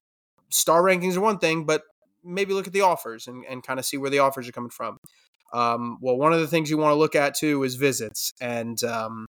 star 0.50 0.82
rankings 0.82 1.18
are 1.18 1.22
one 1.22 1.40
thing, 1.40 1.66
but 1.66 1.82
maybe 2.26 2.54
look 2.54 2.68
at 2.68 2.74
the 2.74 2.82
offers 2.82 3.28
and, 3.28 3.46
and 3.48 3.64
kind 3.64 3.80
of 3.80 3.86
see 3.86 3.98
where 3.98 4.10
the 4.10 4.20
offers 4.20 4.50
are 4.50 4.52
coming 4.52 4.70
from. 4.70 4.98
Um, 5.54 5.98
well, 6.02 6.18
one 6.18 6.34
of 6.34 6.40
the 6.40 6.48
things 6.48 6.70
you 6.70 6.78
want 6.78 6.92
to 6.92 7.00
look 7.00 7.16
at 7.16 7.36
too 7.36 7.64
is 7.64 7.76
visits, 7.76 8.34
and 8.42 8.84
um, 8.84 9.26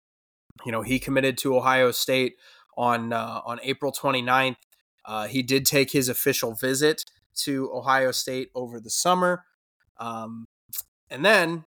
you 0.64 0.72
know, 0.72 0.82
he 0.82 0.98
committed 0.98 1.38
to 1.38 1.56
Ohio 1.56 1.90
State 1.90 2.34
on 2.76 3.12
uh, 3.12 3.40
on 3.44 3.58
April 3.62 3.92
29th. 3.92 4.56
Uh, 5.04 5.26
he 5.26 5.42
did 5.42 5.66
take 5.66 5.90
his 5.90 6.08
official 6.08 6.54
visit 6.54 7.04
to 7.34 7.70
Ohio 7.72 8.12
State 8.12 8.50
over 8.54 8.78
the 8.78 8.90
summer. 8.90 9.44
Um, 9.98 10.44
and 11.10 11.24
then 11.24 11.64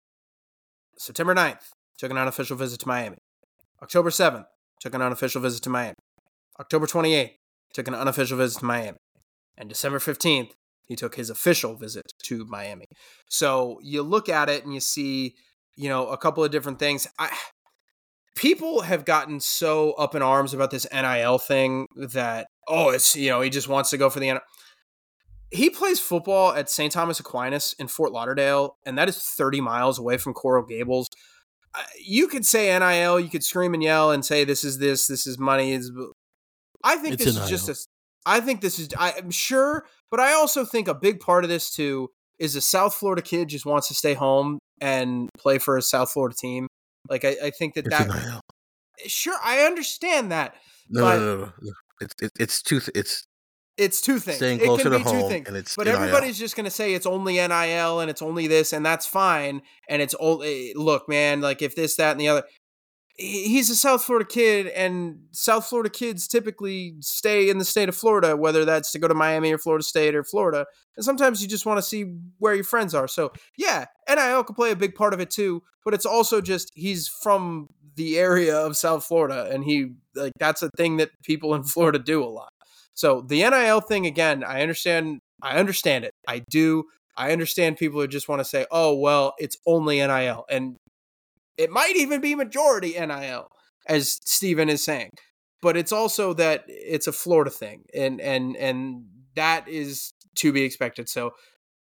September 0.98 1.34
9th, 1.34 1.70
took 1.98 2.12
an 2.12 2.18
unofficial 2.18 2.58
visit 2.58 2.80
to 2.82 2.88
Miami. 2.88 3.18
October 3.82 4.10
7th, 4.10 4.46
took 4.80 4.94
an 4.94 5.02
unofficial 5.02 5.42
visit 5.42 5.64
to 5.64 5.70
Miami. 5.70 5.96
October 6.60 6.86
28th, 6.86 7.32
took 7.74 7.88
an 7.88 7.96
unofficial 7.96 8.38
visit 8.38 8.60
to 8.60 8.66
Miami. 8.66 8.98
And 9.58 9.70
December 9.70 10.00
15th, 10.00 10.52
he 10.86 10.96
took 10.96 11.16
his 11.16 11.30
official 11.30 11.76
visit 11.76 12.12
to 12.24 12.46
Miami. 12.46 12.86
So 13.30 13.80
you 13.84 14.02
look 14.04 14.30
at 14.30 14.50
it 14.50 14.64
and 14.64 14.74
you 14.74 14.80
see, 14.80 15.36
you 15.76 15.90
know, 15.90 16.08
a 16.08 16.18
couple 16.18 16.44
of 16.44 16.52
different 16.52 16.80
things. 16.80 17.08
I 17.18 17.36
people 18.36 18.82
have 18.82 19.06
gotten 19.06 19.40
so 19.40 19.92
up 19.94 20.16
in 20.16 20.22
arms 20.22 20.54
about 20.54 20.72
this 20.72 20.88
NIL 20.92 21.38
thing 21.38 21.88
that 21.96 22.48
oh, 22.68 22.90
it's 22.90 23.16
you 23.16 23.30
know, 23.30 23.42
he 23.42 23.50
just 23.50 23.68
wants 23.68 23.90
to 23.92 23.98
go 23.98 24.10
for 24.10 24.20
the 24.20 24.32
NIL. 24.32 24.42
He 25.54 25.70
plays 25.70 26.00
football 26.00 26.54
at 26.54 26.70
St. 26.70 26.92
Thomas 26.92 27.20
Aquinas 27.20 27.76
in 27.78 27.90
Fort 27.90 28.14
Lauderdale, 28.14 28.78
and 28.86 28.98
that 28.98 29.10
is 29.10 29.18
30 29.18 29.60
miles 29.60 30.00
away 30.00 30.18
from 30.18 30.34
Coral 30.34 30.66
Gables. 30.66 31.10
You 32.02 32.28
could 32.28 32.46
say 32.46 32.78
NIL, 32.78 33.20
you 33.20 33.30
could 33.30 33.44
scream 33.44 33.74
and 33.74 33.84
yell 33.84 34.12
and 34.12 34.26
say 34.26 34.46
this 34.46 34.64
is 34.64 34.80
this, 34.80 35.08
this 35.08 35.28
is 35.28 35.38
money. 35.38 35.74
Is 35.74 35.92
I 36.84 36.96
think 36.98 37.16
it's 37.16 37.26
this 37.26 37.36
NIL. 37.36 37.44
is 37.44 37.50
just 37.50 37.70
a 37.70 37.76
I 38.26 38.40
think 38.40 38.62
this 38.62 38.80
is, 38.80 38.90
I'm 38.98 39.32
sure, 39.32 39.86
but 40.12 40.20
I 40.20 40.34
also 40.34 40.66
think 40.66 40.88
a 40.88 40.94
big 40.94 41.20
part 41.20 41.44
of 41.44 41.50
this 41.50 41.72
too 41.72 42.10
is 42.38 42.56
a 42.56 42.62
South 42.62 42.94
Florida 42.94 43.22
kid 43.22 43.48
just 43.50 43.66
wants 43.66 43.88
to 43.88 43.94
stay 43.94 44.14
home 44.14 44.60
and 44.82 45.30
play 45.38 45.58
for 45.58 45.78
a 45.78 45.82
South 45.82 46.12
Florida 46.12 46.36
team. 46.38 46.68
Like, 47.10 47.24
I, 47.24 47.36
I 47.44 47.50
think 47.52 47.76
that 47.76 47.86
it's 47.88 47.98
that, 47.98 48.42
sure, 49.08 49.38
I 49.44 49.60
understand 49.62 50.32
that. 50.32 50.56
No, 50.90 51.02
but 51.02 51.20
no, 51.20 51.36
no, 51.38 51.54
no. 51.62 51.72
It's, 52.02 52.16
it, 52.22 52.32
it's 52.40 52.62
two, 52.62 52.82
it's, 52.96 53.26
it's 53.78 54.02
two 54.02 54.20
things. 54.20 54.38
Staying 54.38 54.60
closer 54.60 54.90
to 54.90 55.00
home, 55.00 55.32
and 55.32 55.56
it's 55.56 55.76
but 55.76 55.86
NIL. 55.86 55.96
everybody's 55.96 56.38
just 56.38 56.56
going 56.56 56.66
to 56.66 56.72
say 56.72 56.94
it's 56.94 57.06
only 57.06 57.36
NIL 57.36 58.00
and 58.00 58.10
it's 58.10 58.22
only 58.22 58.48
this 58.48 58.74
and 58.74 58.86
that's 58.86 59.06
fine. 59.06 59.62
And 59.88 60.02
it's 60.02 60.16
only 60.20 60.72
eh, 60.72 60.74
look, 60.76 61.08
man, 61.08 61.42
like 61.42 61.62
if 61.62 61.76
this, 61.76 61.96
that, 61.96 62.12
and 62.12 62.20
the 62.20 62.28
other 62.28 62.44
he's 63.22 63.70
a 63.70 63.76
South 63.76 64.04
Florida 64.04 64.26
kid, 64.28 64.68
and 64.68 65.20
South 65.32 65.68
Florida 65.68 65.90
kids 65.90 66.28
typically 66.28 66.96
stay 67.00 67.50
in 67.50 67.58
the 67.58 67.66
state 67.66 67.90
of 67.90 67.96
Florida, 67.96 68.36
whether 68.36 68.66
that's 68.66 68.92
to 68.92 69.00
go 69.00 69.08
to 69.08 69.14
Miami 69.14 69.54
or 69.54 69.58
Florida 69.58 69.84
State 69.84 70.16
or 70.16 70.24
Florida. 70.24 70.66
And 70.98 71.06
sometimes 71.06 71.42
you 71.42 71.48
just 71.48 71.66
want 71.66 71.78
to 71.78 71.82
see 71.82 72.16
where 72.40 72.54
your 72.56 72.64
friends 72.64 72.94
are. 72.94 73.08
So, 73.08 73.32
yeah, 73.58 73.86
NIL 74.10 74.44
can 74.44 74.56
play 74.56 74.72
a 74.72 74.76
big 74.76 74.96
part 74.96 75.14
of 75.14 75.20
it 75.20 75.30
too, 75.30 75.64
but 75.86 75.94
it's 75.94 76.06
also 76.06 76.42
just 76.42 76.72
he's 76.74 77.08
from 77.08 77.68
the 77.96 78.18
area 78.18 78.58
of 78.58 78.78
South 78.78 79.06
Florida, 79.06 79.50
and 79.52 79.64
he, 79.64 79.94
like, 80.16 80.34
that's 80.40 80.64
a 80.64 80.70
thing 80.78 80.98
that 80.98 81.12
people 81.24 81.54
in 81.54 81.64
Florida 81.64 82.00
do 82.00 82.24
a 82.24 82.26
lot. 82.26 82.50
So, 82.94 83.22
the 83.22 83.48
NIL 83.50 83.82
thing, 83.82 84.06
again, 84.06 84.44
I 84.44 84.62
understand. 84.62 85.20
I 85.44 85.58
understand 85.58 86.06
it. 86.06 86.14
I 86.28 86.44
do. 86.50 86.86
I 87.18 87.32
understand 87.32 87.78
people 87.78 88.00
who 88.00 88.08
just 88.08 88.30
want 88.30 88.40
to 88.40 88.46
say, 88.46 88.66
oh, 88.72 88.96
well, 88.96 89.34
it's 89.38 89.58
only 89.66 89.98
NIL. 89.98 90.46
And 90.50 90.78
it 91.58 91.70
might 91.70 91.96
even 91.96 92.22
be 92.22 92.36
majority 92.36 92.94
NIL, 93.00 93.48
as 93.88 94.20
Stephen 94.26 94.70
is 94.70 94.84
saying. 94.84 95.10
But 95.62 95.78
it's 95.78 95.92
also 95.92 96.34
that 96.34 96.64
it's 96.68 97.08
a 97.08 97.12
Florida 97.12 97.52
thing, 97.52 97.84
and 97.94 98.20
and 98.20 98.56
and 98.58 99.06
that 99.36 99.68
is 99.68 100.12
to 100.38 100.52
be 100.52 100.64
expected. 100.64 101.08
So 101.10 101.32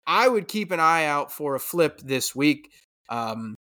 I 0.07 0.29
would 0.29 0.49
keep 0.49 0.71
an 0.71 0.81
eye 0.81 1.05
out 1.07 1.33
for 1.33 1.55
a 1.55 1.61
flip 1.61 2.01
this 2.01 2.35
week. 2.35 2.71
Um, 3.09 3.55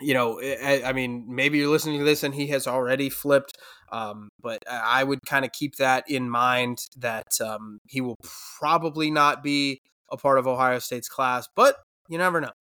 you 0.00 0.14
know, 0.14 0.40
I, 0.40 0.82
I, 0.86 0.92
mean, 0.92 1.26
maybe 1.28 1.58
you're 1.58 1.70
listening 1.70 1.98
to 1.98 2.04
this 2.04 2.22
and 2.22 2.34
he 2.34 2.46
has 2.48 2.66
already 2.66 3.10
flipped, 3.10 3.52
um, 3.92 4.28
but 4.40 4.58
I 4.70 5.04
would 5.04 5.18
kind 5.26 5.44
of 5.44 5.52
keep 5.52 5.76
that 5.76 6.04
in 6.08 6.30
mind 6.30 6.78
that 6.96 7.40
um, 7.44 7.78
he 7.88 8.00
will 8.00 8.16
probably 8.58 9.10
not 9.10 9.42
be 9.42 9.80
a 10.10 10.16
part 10.16 10.38
of 10.38 10.46
Ohio 10.46 10.78
State's 10.78 11.08
class, 11.08 11.46
but 11.54 11.76
you 12.08 12.16
never 12.16 12.40
know. 12.40 12.52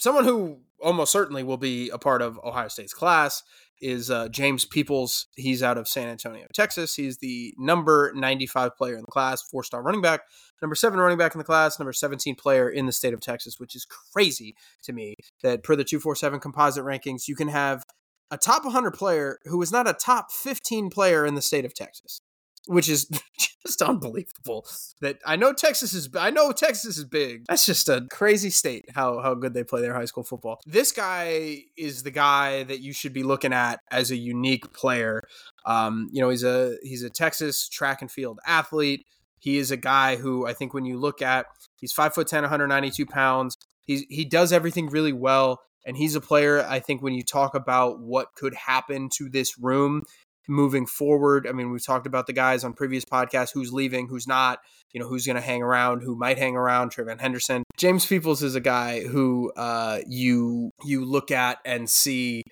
Someone 0.00 0.24
who 0.24 0.60
almost 0.80 1.12
certainly 1.12 1.42
will 1.42 1.56
be 1.56 1.90
a 1.90 1.98
part 1.98 2.22
of 2.22 2.38
Ohio 2.44 2.68
State's 2.68 2.94
class 2.94 3.42
is 3.80 4.10
uh, 4.10 4.28
James 4.28 4.64
Peoples. 4.64 5.26
He's 5.36 5.62
out 5.62 5.78
of 5.78 5.88
San 5.88 6.08
Antonio, 6.08 6.46
Texas. 6.52 6.94
He's 6.94 7.18
the 7.18 7.54
number 7.58 8.12
95 8.14 8.76
player 8.76 8.94
in 8.94 9.00
the 9.00 9.12
class, 9.12 9.42
four 9.42 9.62
star 9.62 9.82
running 9.82 10.00
back, 10.00 10.22
number 10.62 10.74
seven 10.74 10.98
running 10.98 11.18
back 11.18 11.34
in 11.34 11.38
the 11.38 11.44
class, 11.44 11.78
number 11.78 11.92
17 11.92 12.34
player 12.34 12.68
in 12.68 12.86
the 12.86 12.92
state 12.92 13.14
of 13.14 13.20
Texas, 13.20 13.58
which 13.58 13.74
is 13.74 13.84
crazy 13.84 14.54
to 14.82 14.92
me 14.92 15.14
that 15.42 15.62
per 15.62 15.76
the 15.76 15.84
247 15.84 16.40
composite 16.40 16.84
rankings, 16.84 17.28
you 17.28 17.36
can 17.36 17.48
have 17.48 17.84
a 18.30 18.36
top 18.36 18.64
100 18.64 18.92
player 18.92 19.38
who 19.44 19.60
is 19.62 19.72
not 19.72 19.88
a 19.88 19.92
top 19.92 20.30
15 20.32 20.90
player 20.90 21.24
in 21.24 21.34
the 21.34 21.42
state 21.42 21.64
of 21.64 21.74
Texas 21.74 22.20
which 22.68 22.88
is 22.88 23.10
just 23.66 23.82
unbelievable. 23.82 24.66
That 25.00 25.18
I 25.26 25.36
know 25.36 25.52
Texas 25.52 25.94
is 25.94 26.08
I 26.14 26.30
know 26.30 26.52
Texas 26.52 26.98
is 26.98 27.04
big. 27.04 27.44
That's 27.48 27.66
just 27.66 27.88
a 27.88 28.06
crazy 28.10 28.50
state 28.50 28.86
how 28.94 29.20
how 29.20 29.34
good 29.34 29.54
they 29.54 29.64
play 29.64 29.80
their 29.80 29.94
high 29.94 30.04
school 30.04 30.22
football. 30.22 30.60
This 30.66 30.92
guy 30.92 31.64
is 31.76 32.02
the 32.02 32.10
guy 32.10 32.62
that 32.64 32.80
you 32.80 32.92
should 32.92 33.12
be 33.12 33.22
looking 33.22 33.52
at 33.52 33.80
as 33.90 34.10
a 34.10 34.16
unique 34.16 34.72
player. 34.72 35.22
Um, 35.64 36.08
you 36.12 36.20
know, 36.20 36.28
he's 36.28 36.44
a 36.44 36.76
he's 36.82 37.02
a 37.02 37.10
Texas 37.10 37.68
track 37.68 38.02
and 38.02 38.10
field 38.10 38.38
athlete. 38.46 39.06
He 39.38 39.56
is 39.58 39.70
a 39.70 39.76
guy 39.76 40.16
who 40.16 40.46
I 40.46 40.52
think 40.52 40.74
when 40.74 40.84
you 40.84 40.98
look 40.98 41.22
at, 41.22 41.46
he's 41.76 41.92
five 41.92 42.14
foot 42.14 42.26
10, 42.26 42.42
192 42.42 43.06
pounds. 43.06 43.56
He's, 43.84 44.04
he 44.08 44.24
does 44.24 44.52
everything 44.52 44.88
really 44.88 45.12
well. 45.12 45.60
And 45.86 45.96
he's 45.96 46.16
a 46.16 46.20
player, 46.20 46.66
I 46.68 46.80
think, 46.80 47.02
when 47.02 47.14
you 47.14 47.22
talk 47.22 47.54
about 47.54 48.00
what 48.00 48.34
could 48.34 48.52
happen 48.52 49.08
to 49.14 49.30
this 49.30 49.58
room 49.58 50.02
moving 50.48 50.86
forward. 50.86 51.46
I 51.46 51.52
mean, 51.52 51.70
we've 51.70 51.84
talked 51.84 52.06
about 52.06 52.26
the 52.26 52.32
guys 52.32 52.64
on 52.64 52.72
previous 52.72 53.04
podcasts 53.04 53.50
who's 53.52 53.72
leaving, 53.72 54.08
who's 54.08 54.26
not, 54.26 54.60
you 54.92 55.00
know, 55.00 55.06
who's 55.06 55.26
going 55.26 55.36
to 55.36 55.42
hang 55.42 55.62
around, 55.62 56.02
who 56.02 56.16
might 56.16 56.38
hang 56.38 56.56
around. 56.56 56.92
TreVeyon 56.92 57.20
Henderson, 57.20 57.62
James 57.76 58.06
Peoples 58.06 58.42
is 58.42 58.54
a 58.54 58.60
guy 58.60 59.02
who 59.02 59.52
uh, 59.56 60.00
you 60.06 60.70
you 60.84 61.04
look 61.04 61.30
at 61.30 61.58
and 61.64 61.88
see. 61.88 62.42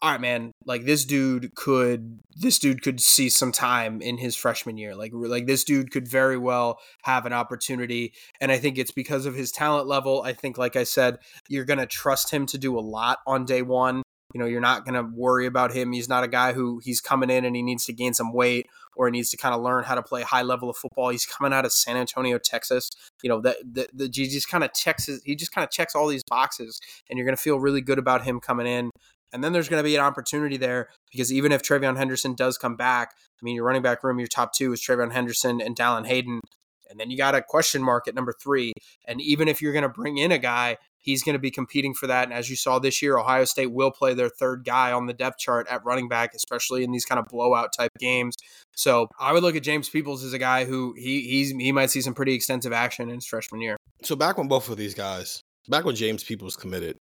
All 0.00 0.12
right, 0.12 0.20
man. 0.20 0.52
Like 0.64 0.84
this 0.84 1.04
dude 1.04 1.56
could, 1.56 2.20
this 2.36 2.60
dude 2.60 2.82
could 2.82 3.00
see 3.00 3.28
some 3.28 3.50
time 3.50 4.00
in 4.00 4.16
his 4.16 4.36
freshman 4.36 4.78
year. 4.78 4.94
Like, 4.94 5.10
like 5.12 5.46
this 5.46 5.64
dude 5.64 5.90
could 5.90 6.06
very 6.06 6.38
well 6.38 6.78
have 7.02 7.26
an 7.26 7.32
opportunity, 7.32 8.12
and 8.40 8.52
I 8.52 8.58
think 8.58 8.78
it's 8.78 8.92
because 8.92 9.26
of 9.26 9.34
his 9.34 9.50
talent 9.50 9.88
level. 9.88 10.22
I 10.22 10.34
think, 10.34 10.56
like 10.56 10.76
I 10.76 10.84
said, 10.84 11.18
you're 11.48 11.64
gonna 11.64 11.84
trust 11.84 12.30
him 12.30 12.46
to 12.46 12.58
do 12.58 12.78
a 12.78 12.80
lot 12.80 13.18
on 13.26 13.44
day 13.44 13.62
one. 13.62 14.02
You 14.38 14.44
know, 14.44 14.50
you're 14.50 14.60
not 14.60 14.84
going 14.84 14.94
to 14.94 15.02
worry 15.02 15.46
about 15.46 15.72
him. 15.72 15.90
He's 15.90 16.08
not 16.08 16.22
a 16.22 16.28
guy 16.28 16.52
who 16.52 16.80
he's 16.84 17.00
coming 17.00 17.28
in 17.28 17.44
and 17.44 17.56
he 17.56 17.62
needs 17.62 17.84
to 17.86 17.92
gain 17.92 18.14
some 18.14 18.32
weight 18.32 18.68
or 18.94 19.08
he 19.08 19.10
needs 19.10 19.30
to 19.30 19.36
kind 19.36 19.52
of 19.52 19.62
learn 19.62 19.82
how 19.82 19.96
to 19.96 20.02
play 20.02 20.22
high 20.22 20.42
level 20.42 20.70
of 20.70 20.76
football. 20.76 21.08
He's 21.08 21.26
coming 21.26 21.52
out 21.52 21.64
of 21.64 21.72
San 21.72 21.96
Antonio, 21.96 22.38
Texas. 22.38 22.88
You 23.20 23.30
know, 23.30 23.40
that 23.40 23.56
the, 23.64 23.88
the, 23.92 24.04
he 24.04 24.28
just 24.28 24.48
kind 24.48 24.62
of 24.62 24.72
checks 24.74 25.06
his, 25.06 25.20
he 25.24 25.34
just 25.34 25.50
kind 25.50 25.64
of 25.64 25.72
checks 25.72 25.96
all 25.96 26.06
these 26.06 26.22
boxes 26.22 26.80
and 27.10 27.18
you're 27.18 27.26
going 27.26 27.36
to 27.36 27.42
feel 27.42 27.58
really 27.58 27.80
good 27.80 27.98
about 27.98 28.22
him 28.22 28.38
coming 28.38 28.68
in. 28.68 28.92
And 29.32 29.42
then 29.42 29.52
there's 29.52 29.68
going 29.68 29.82
to 29.82 29.84
be 29.84 29.96
an 29.96 30.02
opportunity 30.02 30.56
there 30.56 30.88
because 31.10 31.32
even 31.32 31.50
if 31.50 31.60
TreVeyon 31.60 31.96
Henderson 31.96 32.36
does 32.36 32.58
come 32.58 32.76
back, 32.76 33.14
I 33.18 33.44
mean, 33.44 33.56
your 33.56 33.64
running 33.64 33.82
back 33.82 34.04
room, 34.04 34.20
your 34.20 34.28
top 34.28 34.52
two 34.52 34.72
is 34.72 34.80
TreVeyon 34.80 35.12
Henderson 35.12 35.60
and 35.60 35.74
Dallan 35.74 36.06
Hayden. 36.06 36.42
And 36.88 37.00
then 37.00 37.10
you 37.10 37.16
got 37.16 37.34
a 37.34 37.42
question 37.42 37.82
mark 37.82 38.06
at 38.06 38.14
number 38.14 38.32
three. 38.40 38.72
And 39.04 39.20
even 39.20 39.48
if 39.48 39.60
you're 39.60 39.72
going 39.72 39.82
to 39.82 39.88
bring 39.88 40.16
in 40.16 40.30
a 40.30 40.38
guy 40.38 40.76
He's 41.00 41.22
going 41.22 41.34
to 41.34 41.38
be 41.38 41.50
competing 41.50 41.94
for 41.94 42.06
that. 42.06 42.24
And 42.24 42.32
as 42.32 42.50
you 42.50 42.56
saw 42.56 42.78
this 42.78 43.00
year, 43.00 43.18
Ohio 43.18 43.44
State 43.44 43.72
will 43.72 43.90
play 43.90 44.14
their 44.14 44.28
third 44.28 44.64
guy 44.64 44.92
on 44.92 45.06
the 45.06 45.12
depth 45.12 45.38
chart 45.38 45.66
at 45.68 45.84
running 45.84 46.08
back, 46.08 46.34
especially 46.34 46.84
in 46.84 46.92
these 46.92 47.04
kind 47.04 47.18
of 47.18 47.26
blowout 47.26 47.70
type 47.76 47.92
games. 47.98 48.34
So 48.74 49.08
I 49.18 49.32
would 49.32 49.42
look 49.42 49.56
at 49.56 49.62
James 49.62 49.88
Peoples 49.88 50.24
as 50.24 50.32
a 50.32 50.38
guy 50.38 50.64
who 50.64 50.94
he 50.96 51.22
he's 51.22 51.50
he 51.50 51.72
might 51.72 51.90
see 51.90 52.00
some 52.00 52.14
pretty 52.14 52.34
extensive 52.34 52.72
action 52.72 53.08
in 53.08 53.16
his 53.16 53.26
freshman 53.26 53.60
year. 53.60 53.76
So 54.02 54.16
back 54.16 54.38
when 54.38 54.48
both 54.48 54.68
of 54.68 54.76
these 54.76 54.94
guys, 54.94 55.40
back 55.68 55.84
when 55.84 55.96
James 55.96 56.24
Peoples 56.24 56.56
committed, 56.56 56.96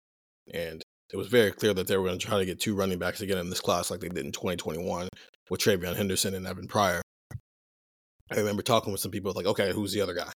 and 0.53 0.83
it 1.13 1.17
was 1.17 1.29
very 1.29 1.53
clear 1.53 1.75
that 1.75 1.87
they 1.87 1.97
were 1.97 2.07
going 2.07 2.19
to 2.19 2.27
try 2.27 2.39
to 2.39 2.47
get 2.47 2.61
two 2.61 2.75
running 2.75 2.99
backs 2.99 3.21
again 3.21 3.39
in 3.39 3.51
this 3.51 3.61
class, 3.61 3.91
like 3.91 4.01
they 4.01 4.09
did 4.09 4.25
in 4.25 4.33
2021 4.33 5.09
with 5.51 5.61
TreVeyon 5.61 5.97
Henderson 5.97 6.35
and 6.35 6.47
Evan 6.47 6.67
Pryor. 6.67 7.03
I 8.31 8.37
remember 8.37 8.63
talking 8.63 8.93
with 8.93 9.01
some 9.01 9.13
people 9.13 9.33
like, 9.35 9.47
okay, 9.47 9.73
who's 9.73 9.93
the 9.93 10.01
other 10.01 10.15
guy? 10.15 10.33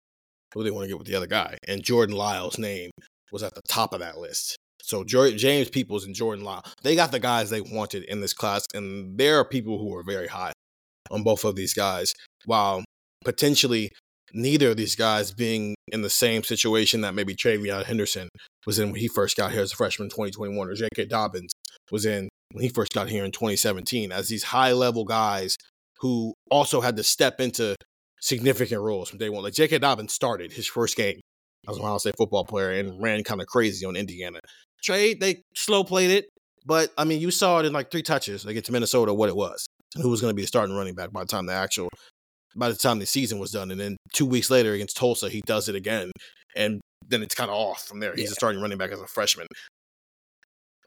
Who 0.53 0.61
do 0.61 0.63
they 0.63 0.71
want 0.71 0.83
to 0.83 0.87
get 0.87 0.97
with 0.97 1.07
the 1.07 1.15
other 1.15 1.27
guy? 1.27 1.57
And 1.67 1.83
Jordan 1.83 2.15
Lyles' 2.15 2.59
name 2.59 2.91
was 3.31 3.43
at 3.43 3.55
the 3.55 3.61
top 3.67 3.93
of 3.93 3.99
that 3.99 4.17
list. 4.17 4.55
So 4.81 5.03
James 5.03 5.69
Peoples 5.69 6.05
and 6.05 6.15
Jordan 6.15 6.43
Lyle, 6.43 6.63
they 6.83 6.95
got 6.95 7.11
the 7.11 7.19
guys 7.19 7.49
they 7.49 7.61
wanted 7.61 8.03
in 8.05 8.21
this 8.21 8.33
class, 8.33 8.65
and 8.73 9.17
there 9.17 9.37
are 9.37 9.45
people 9.45 9.77
who 9.77 9.95
are 9.95 10.03
very 10.03 10.27
high 10.27 10.53
on 11.11 11.23
both 11.23 11.43
of 11.43 11.55
these 11.55 11.73
guys. 11.73 12.13
While 12.45 12.83
potentially 13.23 13.91
neither 14.33 14.69
of 14.69 14.77
these 14.77 14.95
guys 14.95 15.31
being 15.31 15.75
in 15.91 16.01
the 16.01 16.09
same 16.09 16.43
situation 16.43 17.01
that 17.01 17.13
maybe 17.13 17.35
TreVeyon 17.35 17.83
Henderson 17.83 18.29
was 18.65 18.79
in 18.79 18.91
when 18.91 18.99
he 18.99 19.07
first 19.07 19.35
got 19.35 19.51
here 19.51 19.61
as 19.61 19.73
a 19.73 19.75
freshman 19.75 20.05
in 20.05 20.09
2021, 20.11 20.67
or 20.67 20.73
J.K. 20.73 21.05
Dobbins 21.05 21.51
was 21.91 22.05
in 22.05 22.29
when 22.53 22.63
he 22.63 22.69
first 22.69 22.93
got 22.93 23.09
here 23.09 23.25
in 23.25 23.31
2017, 23.31 24.11
as 24.11 24.27
these 24.27 24.43
high 24.43 24.71
level 24.71 25.03
guys 25.03 25.57
who 25.99 26.33
also 26.49 26.81
had 26.81 26.95
to 26.95 27.03
step 27.03 27.39
into 27.39 27.75
significant 28.21 28.81
roles 28.81 29.09
from 29.09 29.19
day 29.19 29.29
one. 29.29 29.43
Like 29.43 29.53
J.K. 29.53 29.79
Dobbins 29.79 30.13
started 30.13 30.53
his 30.53 30.67
first 30.67 30.95
game 30.95 31.19
as 31.67 31.77
an 31.77 31.83
Ohio 31.83 31.97
State 31.97 32.15
football 32.17 32.45
player 32.45 32.71
and 32.71 33.01
ran 33.01 33.23
kind 33.23 33.41
of 33.41 33.47
crazy 33.47 33.85
on 33.85 33.95
Indiana. 33.95 34.39
Trey, 34.81 35.13
they 35.13 35.43
slow 35.55 35.83
played 35.83 36.11
it, 36.11 36.29
but 36.65 36.91
I 36.97 37.03
mean, 37.03 37.19
you 37.19 37.31
saw 37.31 37.59
it 37.59 37.65
in 37.65 37.73
like 37.73 37.91
three 37.91 38.01
touches 38.01 38.45
against 38.45 38.71
Minnesota 38.71 39.13
what 39.13 39.29
it 39.29 39.35
was 39.35 39.65
and 39.95 40.03
who 40.03 40.09
was 40.09 40.21
going 40.21 40.31
to 40.31 40.35
be 40.35 40.43
a 40.43 40.47
starting 40.47 40.75
running 40.75 40.95
back 40.95 41.11
by 41.11 41.21
the 41.21 41.27
time 41.27 41.45
the 41.45 41.53
actual 41.53 41.89
by 42.55 42.69
the 42.69 42.75
time 42.75 42.99
the 42.99 43.05
season 43.05 43.39
was 43.39 43.51
done. 43.51 43.71
And 43.71 43.79
then 43.79 43.97
two 44.13 44.25
weeks 44.25 44.49
later 44.49 44.73
against 44.73 44.97
Tulsa, 44.97 45.29
he 45.29 45.41
does 45.45 45.69
it 45.69 45.75
again, 45.75 46.11
and 46.55 46.81
then 47.07 47.21
it's 47.23 47.35
kind 47.35 47.49
of 47.49 47.55
off 47.55 47.83
from 47.83 47.99
there. 47.99 48.13
He's 48.15 48.25
yeah. 48.25 48.31
a 48.31 48.35
starting 48.35 48.61
running 48.61 48.77
back 48.77 48.91
as 48.91 49.01
a 49.01 49.07
freshman. 49.07 49.47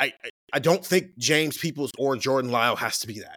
I, 0.01 0.13
I 0.53 0.59
don't 0.59 0.85
think 0.85 1.17
James 1.19 1.57
Peoples 1.57 1.91
or 1.97 2.17
Jordan 2.17 2.51
Lyle 2.51 2.77
has 2.77 2.99
to 3.01 3.07
be 3.07 3.21
that. 3.21 3.37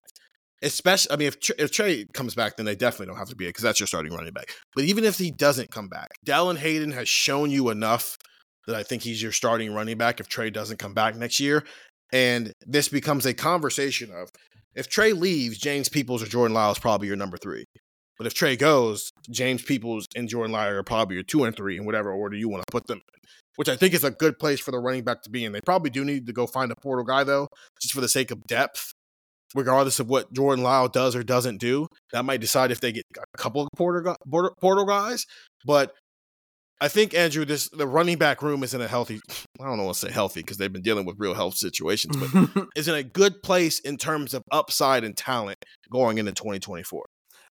Especially, 0.65 1.13
I 1.13 1.15
mean, 1.17 1.27
if, 1.27 1.37
if 1.59 1.71
Trey 1.71 2.05
comes 2.13 2.33
back, 2.35 2.57
then 2.57 2.65
they 2.65 2.75
definitely 2.75 3.05
don't 3.05 3.17
have 3.17 3.29
to 3.29 3.35
be 3.35 3.45
it 3.45 3.49
because 3.49 3.63
that's 3.63 3.79
your 3.79 3.87
starting 3.87 4.11
running 4.11 4.33
back. 4.33 4.47
But 4.73 4.85
even 4.85 5.03
if 5.03 5.17
he 5.17 5.31
doesn't 5.31 5.71
come 5.71 5.87
back, 5.87 6.09
Dallan 6.25 6.57
Hayden 6.57 6.91
has 6.91 7.07
shown 7.07 7.51
you 7.51 7.69
enough 7.69 8.17
that 8.65 8.75
I 8.75 8.83
think 8.83 9.03
he's 9.03 9.21
your 9.21 9.31
starting 9.31 9.73
running 9.73 9.97
back 9.97 10.19
if 10.19 10.27
Trey 10.27 10.49
doesn't 10.49 10.77
come 10.77 10.93
back 10.93 11.15
next 11.15 11.39
year. 11.39 11.63
And 12.11 12.51
this 12.65 12.89
becomes 12.89 13.25
a 13.27 13.33
conversation 13.33 14.11
of 14.11 14.29
if 14.73 14.89
Trey 14.89 15.13
leaves, 15.13 15.57
James 15.59 15.87
Peoples 15.87 16.23
or 16.23 16.25
Jordan 16.25 16.55
Lyle 16.55 16.71
is 16.71 16.79
probably 16.79 17.07
your 17.07 17.15
number 17.15 17.37
three. 17.37 17.65
But 18.17 18.27
if 18.27 18.33
Trey 18.33 18.55
goes, 18.55 19.11
James 19.29 19.61
Peoples 19.61 20.07
and 20.15 20.27
Jordan 20.27 20.51
Lyle 20.51 20.71
are 20.71 20.83
probably 20.83 21.15
your 21.15 21.23
two 21.23 21.43
and 21.43 21.55
three 21.55 21.77
in 21.77 21.85
whatever 21.85 22.11
order 22.11 22.35
you 22.35 22.49
want 22.49 22.63
to 22.65 22.71
put 22.71 22.87
them 22.87 22.97
in, 22.97 23.29
which 23.57 23.69
I 23.69 23.75
think 23.75 23.93
is 23.93 24.03
a 24.03 24.11
good 24.11 24.39
place 24.39 24.59
for 24.59 24.71
the 24.71 24.79
running 24.79 25.03
back 25.03 25.21
to 25.23 25.29
be 25.29 25.45
in. 25.45 25.51
They 25.51 25.61
probably 25.61 25.89
do 25.89 26.03
need 26.03 26.25
to 26.25 26.33
go 26.33 26.47
find 26.47 26.71
a 26.71 26.75
portal 26.75 27.05
guy, 27.05 27.23
though, 27.23 27.49
just 27.79 27.93
for 27.93 28.01
the 28.01 28.07
sake 28.07 28.31
of 28.31 28.43
depth 28.47 28.93
regardless 29.55 29.99
of 29.99 30.07
what 30.07 30.31
Jordan 30.33 30.63
Lyle 30.63 30.89
does 30.89 31.15
or 31.15 31.23
doesn't 31.23 31.57
do. 31.57 31.87
That 32.11 32.25
might 32.25 32.41
decide 32.41 32.71
if 32.71 32.81
they 32.81 32.91
get 32.91 33.05
a 33.17 33.37
couple 33.37 33.61
of 33.61 33.69
portal, 33.75 34.15
portal 34.59 34.85
guys. 34.85 35.25
But 35.65 35.93
I 36.81 36.89
think 36.89 37.15
Andrew, 37.15 37.45
this 37.45 37.69
the 37.69 37.87
running 37.87 38.17
back 38.17 38.43
room 38.43 38.61
is 38.61 38.73
in 38.73 38.81
a 38.81 38.87
healthy. 38.87 39.19
I 39.59 39.65
don't 39.65 39.77
know 39.77 39.85
what 39.85 39.93
to 39.93 40.07
say 40.07 40.11
healthy 40.11 40.41
because 40.41 40.57
they've 40.57 40.71
been 40.71 40.81
dealing 40.81 41.05
with 41.05 41.15
real 41.17 41.33
health 41.33 41.55
situations, 41.55 42.17
but 42.17 42.67
is 42.75 42.89
in 42.89 42.95
a 42.95 43.03
good 43.03 43.41
place 43.41 43.79
in 43.79 43.97
terms 43.97 44.33
of 44.33 44.43
upside 44.51 45.05
and 45.05 45.15
talent 45.15 45.57
going 45.89 46.17
into 46.17 46.33
2024. 46.33 47.05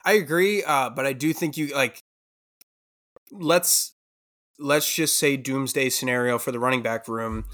I 0.04 0.14
agree, 0.14 0.64
uh, 0.64 0.90
but 0.90 1.06
I 1.06 1.14
do 1.14 1.32
think 1.34 1.56
you 1.56 1.68
like. 1.68 2.00
Let's 3.32 3.94
let's 4.60 4.94
just 4.94 5.18
say 5.18 5.38
doomsday 5.38 5.90
scenario 5.90 6.38
for 6.38 6.52
the 6.52 6.60
running 6.60 6.82
back 6.82 7.08
room 7.08 7.46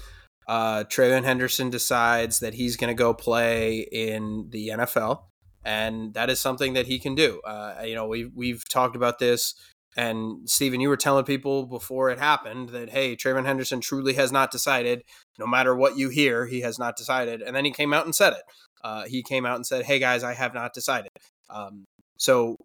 uh, 0.48 0.84
TreVeyon 0.84 1.24
Henderson 1.24 1.68
decides 1.68 2.40
that 2.40 2.54
he's 2.54 2.76
going 2.76 2.88
to 2.88 2.94
go 2.94 3.12
play 3.12 3.80
in 3.92 4.48
the 4.50 4.68
NFL, 4.68 5.24
and 5.62 6.14
that 6.14 6.30
is 6.30 6.40
something 6.40 6.72
that 6.72 6.86
he 6.86 6.98
can 6.98 7.14
do. 7.14 7.40
Uh, 7.46 7.82
you 7.84 7.94
know, 7.94 8.06
we've 8.06 8.32
we've 8.34 8.66
talked 8.68 8.96
about 8.96 9.18
this, 9.18 9.54
and 9.94 10.48
Stephen, 10.48 10.80
you 10.80 10.88
were 10.88 10.96
telling 10.96 11.26
people 11.26 11.66
before 11.66 12.10
it 12.10 12.18
happened 12.18 12.70
that 12.70 12.88
hey, 12.88 13.14
TreVeyon 13.14 13.44
Henderson 13.44 13.80
truly 13.82 14.14
has 14.14 14.32
not 14.32 14.50
decided. 14.50 15.02
No 15.38 15.46
matter 15.46 15.76
what 15.76 15.98
you 15.98 16.08
hear, 16.08 16.46
he 16.46 16.62
has 16.62 16.78
not 16.78 16.96
decided, 16.96 17.42
and 17.42 17.54
then 17.54 17.66
he 17.66 17.70
came 17.70 17.92
out 17.92 18.06
and 18.06 18.14
said 18.14 18.32
it. 18.32 18.42
Uh, 18.82 19.04
he 19.04 19.22
came 19.22 19.44
out 19.44 19.56
and 19.56 19.66
said, 19.66 19.84
"Hey 19.84 19.98
guys, 19.98 20.24
I 20.24 20.32
have 20.32 20.54
not 20.54 20.72
decided." 20.72 21.10
Um, 21.50 21.84
so 22.16 22.56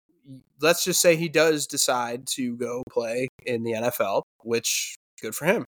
let's 0.61 0.85
just 0.85 1.01
say 1.01 1.17
he 1.17 1.27
does 1.27 1.67
decide 1.67 2.27
to 2.27 2.55
go 2.55 2.81
play 2.89 3.27
in 3.45 3.63
the 3.63 3.73
NFL, 3.73 4.21
which 4.43 4.95
good 5.21 5.35
for 5.35 5.45
him. 5.45 5.65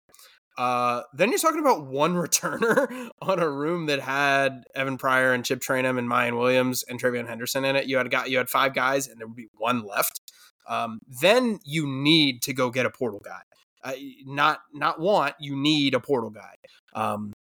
Uh, 0.58 1.02
then 1.14 1.30
you're 1.30 1.40
talking 1.40 1.60
about 1.60 1.86
one 1.86 2.14
returner 2.16 3.10
on 3.22 3.40
a 3.40 3.50
room 3.50 3.88
that 3.88 4.00
had 4.00 4.64
Evan 4.74 4.98
Pryor 4.98 5.34
and 5.34 5.44
Chip 5.44 5.60
Trayanum 5.60 5.98
and 5.98 6.10
Miyan 6.10 6.38
Williams 6.38 6.84
and 6.84 7.02
TreVeyon 7.02 7.28
Henderson 7.28 7.66
in 7.66 7.76
it. 7.76 7.88
You 7.88 7.98
had 7.98 8.10
got 8.10 8.30
you 8.30 8.38
had 8.38 8.50
five 8.50 8.74
guys, 8.74 9.08
and 9.08 9.20
there 9.20 9.28
would 9.28 9.36
be 9.36 9.48
one 9.58 9.86
left. 9.86 10.22
Um, 10.68 11.00
then 11.22 11.60
you 11.64 11.86
need 11.88 12.42
to 12.44 12.54
go 12.54 12.70
get 12.70 12.86
a 12.86 12.90
portal 12.90 13.22
guy. 13.24 13.42
Uh, 13.84 13.94
not 14.26 14.62
not 14.74 15.00
want 15.00 15.36
you 15.40 15.56
need 15.56 15.94
a 15.94 16.00
portal 16.00 16.32
guy. 16.32 16.56
Um, 16.94 17.34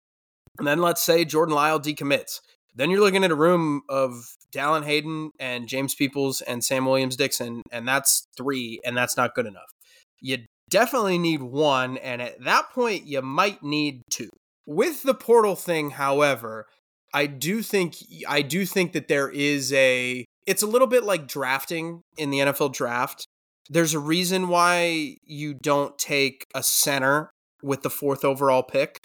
and 0.59 0.67
then 0.67 0.79
let's 0.79 1.01
say 1.01 1.25
Jordan 1.25 1.55
Lyle 1.55 1.79
decommits. 1.79 2.41
Then 2.75 2.89
you're 2.89 2.99
looking 2.99 3.23
at 3.23 3.31
a 3.31 3.35
room 3.35 3.83
of 3.87 4.35
Dallan 4.51 4.83
Hayden 4.83 5.31
and 5.39 5.67
James 5.67 5.95
Peoples 5.95 6.41
and 6.41 6.63
Sam 6.63 6.85
Williams 6.85 7.15
Dixon, 7.15 7.61
and 7.71 7.87
that's 7.87 8.27
three, 8.35 8.81
and 8.85 8.97
that's 8.97 9.15
not 9.15 9.33
good 9.33 9.45
enough. 9.45 9.73
You 10.19 10.39
definitely 10.69 11.17
need 11.17 11.41
one, 11.41 11.97
and 11.97 12.21
at 12.21 12.43
that 12.43 12.71
point, 12.71 13.05
you 13.05 13.21
might 13.21 13.63
need 13.63 14.01
two. 14.09 14.29
With 14.65 15.03
the 15.03 15.13
portal 15.13 15.55
thing, 15.55 15.91
however, 15.91 16.67
I 17.13 17.27
do 17.27 17.61
think 17.61 17.95
I 18.27 18.41
do 18.41 18.65
think 18.65 18.93
that 18.93 19.07
there 19.07 19.29
is 19.29 19.71
a 19.73 20.25
it's 20.45 20.63
a 20.63 20.67
little 20.67 20.87
bit 20.87 21.03
like 21.03 21.27
drafting 21.27 22.01
in 22.17 22.29
the 22.29 22.39
NFL 22.39 22.73
draft. 22.73 23.25
There's 23.69 23.93
a 23.93 23.99
reason 23.99 24.47
why 24.47 25.17
you 25.23 25.53
don't 25.53 25.97
take 25.97 26.45
a 26.53 26.61
center 26.61 27.31
with 27.63 27.81
the 27.81 27.89
fourth 27.89 28.23
overall 28.23 28.63
pick 28.63 28.99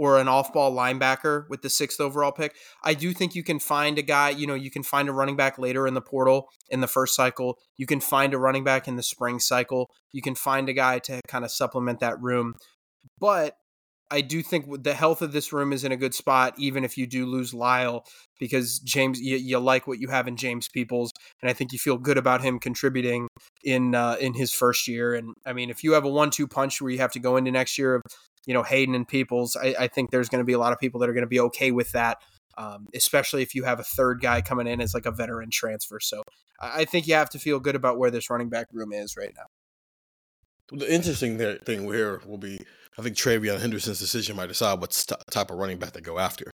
or 0.00 0.18
an 0.18 0.28
off 0.28 0.50
ball 0.50 0.74
linebacker 0.74 1.44
with 1.50 1.60
the 1.60 1.68
sixth 1.68 2.00
overall 2.00 2.32
pick. 2.32 2.56
I 2.82 2.94
do 2.94 3.12
think 3.12 3.34
you 3.34 3.42
can 3.44 3.58
find 3.58 3.98
a 3.98 4.02
guy, 4.02 4.30
you 4.30 4.46
know, 4.46 4.54
you 4.54 4.70
can 4.70 4.82
find 4.82 5.10
a 5.10 5.12
running 5.12 5.36
back 5.36 5.58
later 5.58 5.86
in 5.86 5.92
the 5.92 6.00
portal 6.00 6.48
in 6.70 6.80
the 6.80 6.86
first 6.86 7.14
cycle. 7.14 7.58
You 7.76 7.84
can 7.84 8.00
find 8.00 8.32
a 8.32 8.38
running 8.38 8.64
back 8.64 8.88
in 8.88 8.96
the 8.96 9.02
spring 9.02 9.40
cycle. 9.40 9.90
You 10.10 10.22
can 10.22 10.34
find 10.34 10.70
a 10.70 10.72
guy 10.72 11.00
to 11.00 11.20
kind 11.28 11.44
of 11.44 11.50
supplement 11.50 12.00
that 12.00 12.18
room. 12.18 12.54
But 13.18 13.56
I 14.10 14.22
do 14.22 14.42
think 14.42 14.82
the 14.82 14.94
health 14.94 15.20
of 15.20 15.32
this 15.32 15.52
room 15.52 15.70
is 15.72 15.84
in 15.84 15.92
a 15.92 15.96
good 15.96 16.14
spot, 16.14 16.54
even 16.56 16.82
if 16.82 16.96
you 16.96 17.06
do 17.06 17.26
lose 17.26 17.52
Lyle, 17.52 18.04
because 18.40 18.78
James, 18.80 19.20
you, 19.20 19.36
you 19.36 19.58
like 19.58 19.86
what 19.86 20.00
you 20.00 20.08
have 20.08 20.26
in 20.26 20.36
James 20.36 20.66
Peoples, 20.66 21.12
and 21.42 21.50
I 21.50 21.52
think 21.52 21.72
you 21.72 21.78
feel 21.78 21.96
good 21.96 22.18
about 22.18 22.40
him 22.40 22.58
contributing 22.58 23.28
in 23.62 23.94
uh, 23.94 24.16
in 24.18 24.34
his 24.34 24.50
first 24.50 24.88
year. 24.88 25.14
And 25.14 25.34
I 25.46 25.52
mean, 25.52 25.70
if 25.70 25.84
you 25.84 25.92
have 25.92 26.04
a 26.04 26.08
one-two 26.08 26.48
punch 26.48 26.80
where 26.80 26.90
you 26.90 26.98
have 26.98 27.12
to 27.12 27.20
go 27.20 27.36
into 27.36 27.52
next 27.52 27.78
year 27.78 27.94
of 27.94 28.02
you 28.46 28.54
know 28.54 28.62
Hayden 28.62 28.94
and 28.94 29.06
Peoples, 29.06 29.56
I, 29.56 29.74
I 29.78 29.88
think 29.88 30.10
there's 30.10 30.28
going 30.28 30.40
to 30.40 30.44
be 30.44 30.52
a 30.52 30.58
lot 30.58 30.72
of 30.72 30.78
people 30.78 31.00
that 31.00 31.08
are 31.08 31.12
going 31.12 31.22
to 31.22 31.28
be 31.28 31.40
okay 31.40 31.70
with 31.70 31.92
that. 31.92 32.18
Um, 32.58 32.88
especially 32.94 33.42
if 33.42 33.54
you 33.54 33.64
have 33.64 33.80
a 33.80 33.84
third 33.84 34.20
guy 34.20 34.42
coming 34.42 34.66
in 34.66 34.80
as 34.80 34.92
like 34.92 35.06
a 35.06 35.10
veteran 35.10 35.50
transfer. 35.50 35.98
So 36.00 36.22
I 36.60 36.84
think 36.84 37.06
you 37.06 37.14
have 37.14 37.30
to 37.30 37.38
feel 37.38 37.58
good 37.58 37.76
about 37.76 37.96
where 37.96 38.10
this 38.10 38.28
running 38.28 38.50
back 38.50 38.66
room 38.72 38.92
is 38.92 39.16
right 39.16 39.32
now. 39.34 40.76
The 40.76 40.92
interesting 40.92 41.38
thing 41.38 41.84
here 41.84 42.20
will 42.26 42.38
be, 42.38 42.60
I 42.98 43.02
think 43.02 43.16
TreVeyon 43.16 43.60
Henderson's 43.60 43.98
decision 43.98 44.36
might 44.36 44.48
decide 44.48 44.80
what 44.80 44.90
type 45.30 45.50
of 45.50 45.56
running 45.56 45.78
back 45.78 45.92
to 45.92 46.00
go 46.00 46.18
after. 46.18 46.50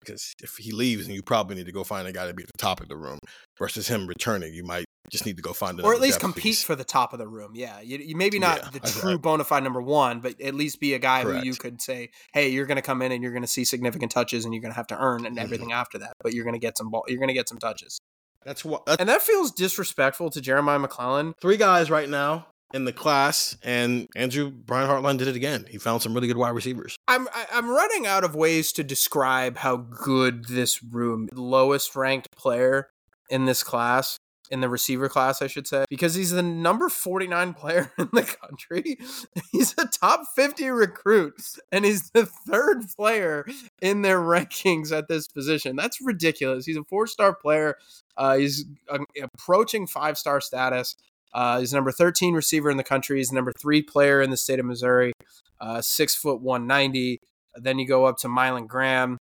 Because 0.00 0.34
if 0.42 0.56
he 0.58 0.72
leaves, 0.72 1.06
and 1.06 1.14
you 1.14 1.22
probably 1.22 1.56
need 1.56 1.66
to 1.66 1.72
go 1.72 1.84
find 1.84 2.06
a 2.08 2.12
guy 2.12 2.26
to 2.26 2.34
be 2.34 2.42
at 2.42 2.50
the 2.52 2.58
top 2.58 2.80
of 2.80 2.88
the 2.88 2.96
room. 2.96 3.18
Versus 3.58 3.88
him 3.88 4.06
returning, 4.06 4.52
you 4.52 4.64
might 4.64 4.83
just 5.10 5.26
need 5.26 5.36
to 5.36 5.42
go 5.42 5.52
find 5.52 5.78
it, 5.78 5.84
or 5.84 5.94
at 5.94 6.00
least 6.00 6.20
compete 6.20 6.42
piece. 6.42 6.62
for 6.62 6.74
the 6.74 6.84
top 6.84 7.12
of 7.12 7.18
the 7.18 7.28
room. 7.28 7.52
Yeah, 7.54 7.80
you, 7.80 7.98
you 7.98 8.16
maybe 8.16 8.38
not 8.38 8.60
yeah, 8.62 8.70
the 8.70 8.80
true 8.80 9.18
bona 9.18 9.44
fide 9.44 9.62
number 9.62 9.82
one, 9.82 10.20
but 10.20 10.40
at 10.40 10.54
least 10.54 10.80
be 10.80 10.94
a 10.94 10.98
guy 10.98 11.22
Correct. 11.22 11.40
who 11.40 11.46
you 11.46 11.54
could 11.54 11.82
say, 11.82 12.10
"Hey, 12.32 12.48
you're 12.48 12.66
going 12.66 12.76
to 12.76 12.82
come 12.82 13.02
in 13.02 13.12
and 13.12 13.22
you're 13.22 13.32
going 13.32 13.42
to 13.42 13.48
see 13.48 13.64
significant 13.64 14.12
touches, 14.12 14.44
and 14.44 14.54
you're 14.54 14.62
going 14.62 14.72
to 14.72 14.76
have 14.76 14.86
to 14.88 14.98
earn 14.98 15.26
and 15.26 15.36
mm-hmm. 15.36 15.44
everything 15.44 15.68
mm-hmm. 15.68 15.78
after 15.78 15.98
that, 15.98 16.14
but 16.22 16.32
you're 16.32 16.44
going 16.44 16.54
to 16.54 16.60
get 16.60 16.78
some 16.78 16.90
ball. 16.90 17.04
You're 17.08 17.18
going 17.18 17.28
to 17.28 17.34
get 17.34 17.48
some 17.48 17.58
touches." 17.58 18.00
That's 18.44 18.64
what, 18.64 18.82
and 19.00 19.08
that 19.08 19.22
feels 19.22 19.52
disrespectful 19.52 20.30
to 20.30 20.40
Jeremiah 20.40 20.78
McClellan. 20.78 21.34
Three 21.40 21.56
guys 21.56 21.90
right 21.90 22.08
now 22.08 22.46
in 22.74 22.84
the 22.84 22.92
class, 22.92 23.56
and 23.62 24.06
Andrew 24.16 24.50
Brian 24.50 24.88
Hartline 24.88 25.16
did 25.16 25.28
it 25.28 25.36
again. 25.36 25.66
He 25.70 25.78
found 25.78 26.02
some 26.02 26.12
really 26.12 26.26
good 26.26 26.36
wide 26.36 26.50
receivers. 26.50 26.96
I'm 27.08 27.28
I'm 27.52 27.70
running 27.70 28.06
out 28.06 28.24
of 28.24 28.34
ways 28.34 28.72
to 28.72 28.84
describe 28.84 29.58
how 29.58 29.76
good 29.76 30.46
this 30.46 30.82
room. 30.82 31.28
Lowest 31.32 31.96
ranked 31.96 32.28
player 32.36 32.90
in 33.30 33.46
this 33.46 33.62
class 33.62 34.18
in 34.54 34.60
the 34.60 34.68
receiver 34.68 35.08
class, 35.08 35.42
I 35.42 35.48
should 35.48 35.66
say, 35.66 35.84
because 35.90 36.14
he's 36.14 36.30
the 36.30 36.40
number 36.42 36.88
49 36.88 37.54
player 37.54 37.92
in 37.98 38.08
the 38.12 38.22
country. 38.22 38.98
He's 39.50 39.74
a 39.78 39.86
top 39.86 40.26
50 40.36 40.68
recruit, 40.68 41.42
and 41.72 41.84
he's 41.84 42.10
the 42.10 42.24
third 42.24 42.84
player 42.96 43.44
in 43.82 44.02
their 44.02 44.20
rankings 44.20 44.96
at 44.96 45.08
this 45.08 45.26
position. 45.26 45.74
That's 45.74 46.00
ridiculous. 46.00 46.66
He's 46.66 46.76
a 46.76 46.84
four 46.84 47.08
star 47.08 47.34
player. 47.34 47.76
Uh, 48.16 48.36
he's 48.36 48.64
uh, 48.88 48.98
approaching 49.20 49.88
five 49.88 50.16
star 50.16 50.40
status. 50.40 50.96
Uh, 51.32 51.58
he's 51.58 51.72
number 51.72 51.90
13 51.90 52.34
receiver 52.34 52.70
in 52.70 52.76
the 52.76 52.84
country. 52.84 53.18
He's 53.18 53.32
number 53.32 53.52
three 53.60 53.82
player 53.82 54.22
in 54.22 54.30
the 54.30 54.36
state 54.36 54.60
of 54.60 54.66
Missouri, 54.66 55.12
uh, 55.60 55.80
six 55.80 56.14
foot 56.14 56.40
190. 56.40 57.20
Then 57.56 57.80
you 57.80 57.88
go 57.88 58.04
up 58.04 58.18
to 58.18 58.28
Mylan 58.28 58.68
Graham. 58.68 59.18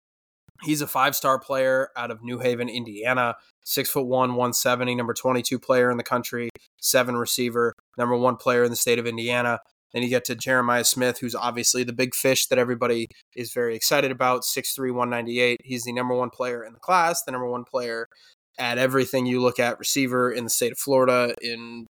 He's 0.64 0.82
a 0.82 0.88
five 0.88 1.16
star 1.16 1.40
player 1.40 1.90
out 1.96 2.12
of 2.12 2.24
New 2.24 2.40
Haven, 2.40 2.70
Indiana. 2.70 3.36
Six 3.64 3.90
foot 3.90 4.08
one, 4.08 4.32
170, 4.32 4.96
number 4.96 5.14
22 5.14 5.60
player 5.60 5.92
in 5.92 5.98
the 5.98 6.04
country, 6.04 6.50
seven 6.82 7.16
receiver, 7.16 7.76
number 7.98 8.16
one 8.16 8.36
player 8.36 8.64
in 8.64 8.72
the 8.72 8.76
state 8.76 9.00
of 9.00 9.06
Indiana. 9.06 9.60
Then 9.94 10.04
you 10.04 10.10
get 10.10 10.26
to 10.26 10.36
Jeremiah 10.36 10.84
Smith, 10.84 11.20
who's 11.20 11.36
obviously 11.36 11.84
the 11.84 11.94
big 11.94 12.14
fish 12.14 12.48
that 12.48 12.60
everybody 12.60 13.08
is 13.36 13.54
very 13.54 13.76
excited 13.76 14.12
about. 14.12 14.42
6'3, 14.42 14.92
198. 14.94 15.62
He's 15.64 15.84
the 15.84 15.94
number 15.94 16.16
one 16.16 16.30
player 16.30 16.64
in 16.64 16.74
the 16.74 16.80
class, 16.80 17.24
the 17.24 17.32
number 17.32 17.50
one 17.50 17.64
player 17.64 18.08
at 18.60 18.78
everything 18.78 19.26
you 19.26 19.42
look 19.42 19.60
at 19.60 19.80
receiver 19.80 20.32
in 20.32 20.44
the 20.44 20.50
state 20.50 20.72
of 20.72 20.78
Florida 20.78 21.34
in 21.42 21.88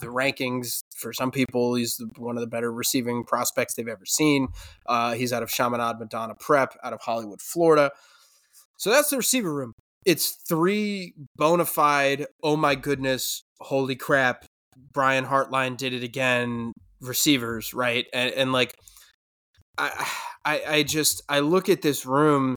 the 0.00 0.08
rankings. 0.08 0.82
For 0.96 1.12
some 1.12 1.30
people, 1.30 1.74
he's 1.74 2.00
one 2.16 2.36
of 2.36 2.40
the 2.40 2.46
better 2.46 2.72
receiving 2.72 3.24
prospects 3.24 3.74
they've 3.74 3.88
ever 3.88 4.06
seen. 4.06 4.48
Uh, 4.86 5.14
he's 5.14 5.32
out 5.32 5.42
of 5.42 5.50
Chaminade 5.50 5.98
Madonna 5.98 6.34
Prep, 6.38 6.76
out 6.82 6.92
of 6.92 7.00
Hollywood, 7.00 7.40
Florida. 7.40 7.90
So 8.76 8.90
that's 8.90 9.10
the 9.10 9.16
receiver 9.16 9.52
room. 9.52 9.72
It's 10.04 10.38
three 10.48 11.14
bona 11.36 11.64
fide, 11.64 12.26
oh 12.42 12.56
my 12.56 12.74
goodness, 12.74 13.42
holy 13.60 13.96
crap, 13.96 14.46
Brian 14.92 15.24
Hartline 15.24 15.76
did 15.76 15.92
it 15.92 16.02
again 16.02 16.72
receivers, 17.00 17.74
right? 17.74 18.06
And, 18.12 18.32
and 18.32 18.52
like, 18.52 18.74
I, 19.76 20.08
I, 20.44 20.62
I 20.68 20.82
just, 20.82 21.22
I 21.28 21.40
look 21.40 21.68
at 21.68 21.82
this 21.82 22.06
room 22.06 22.54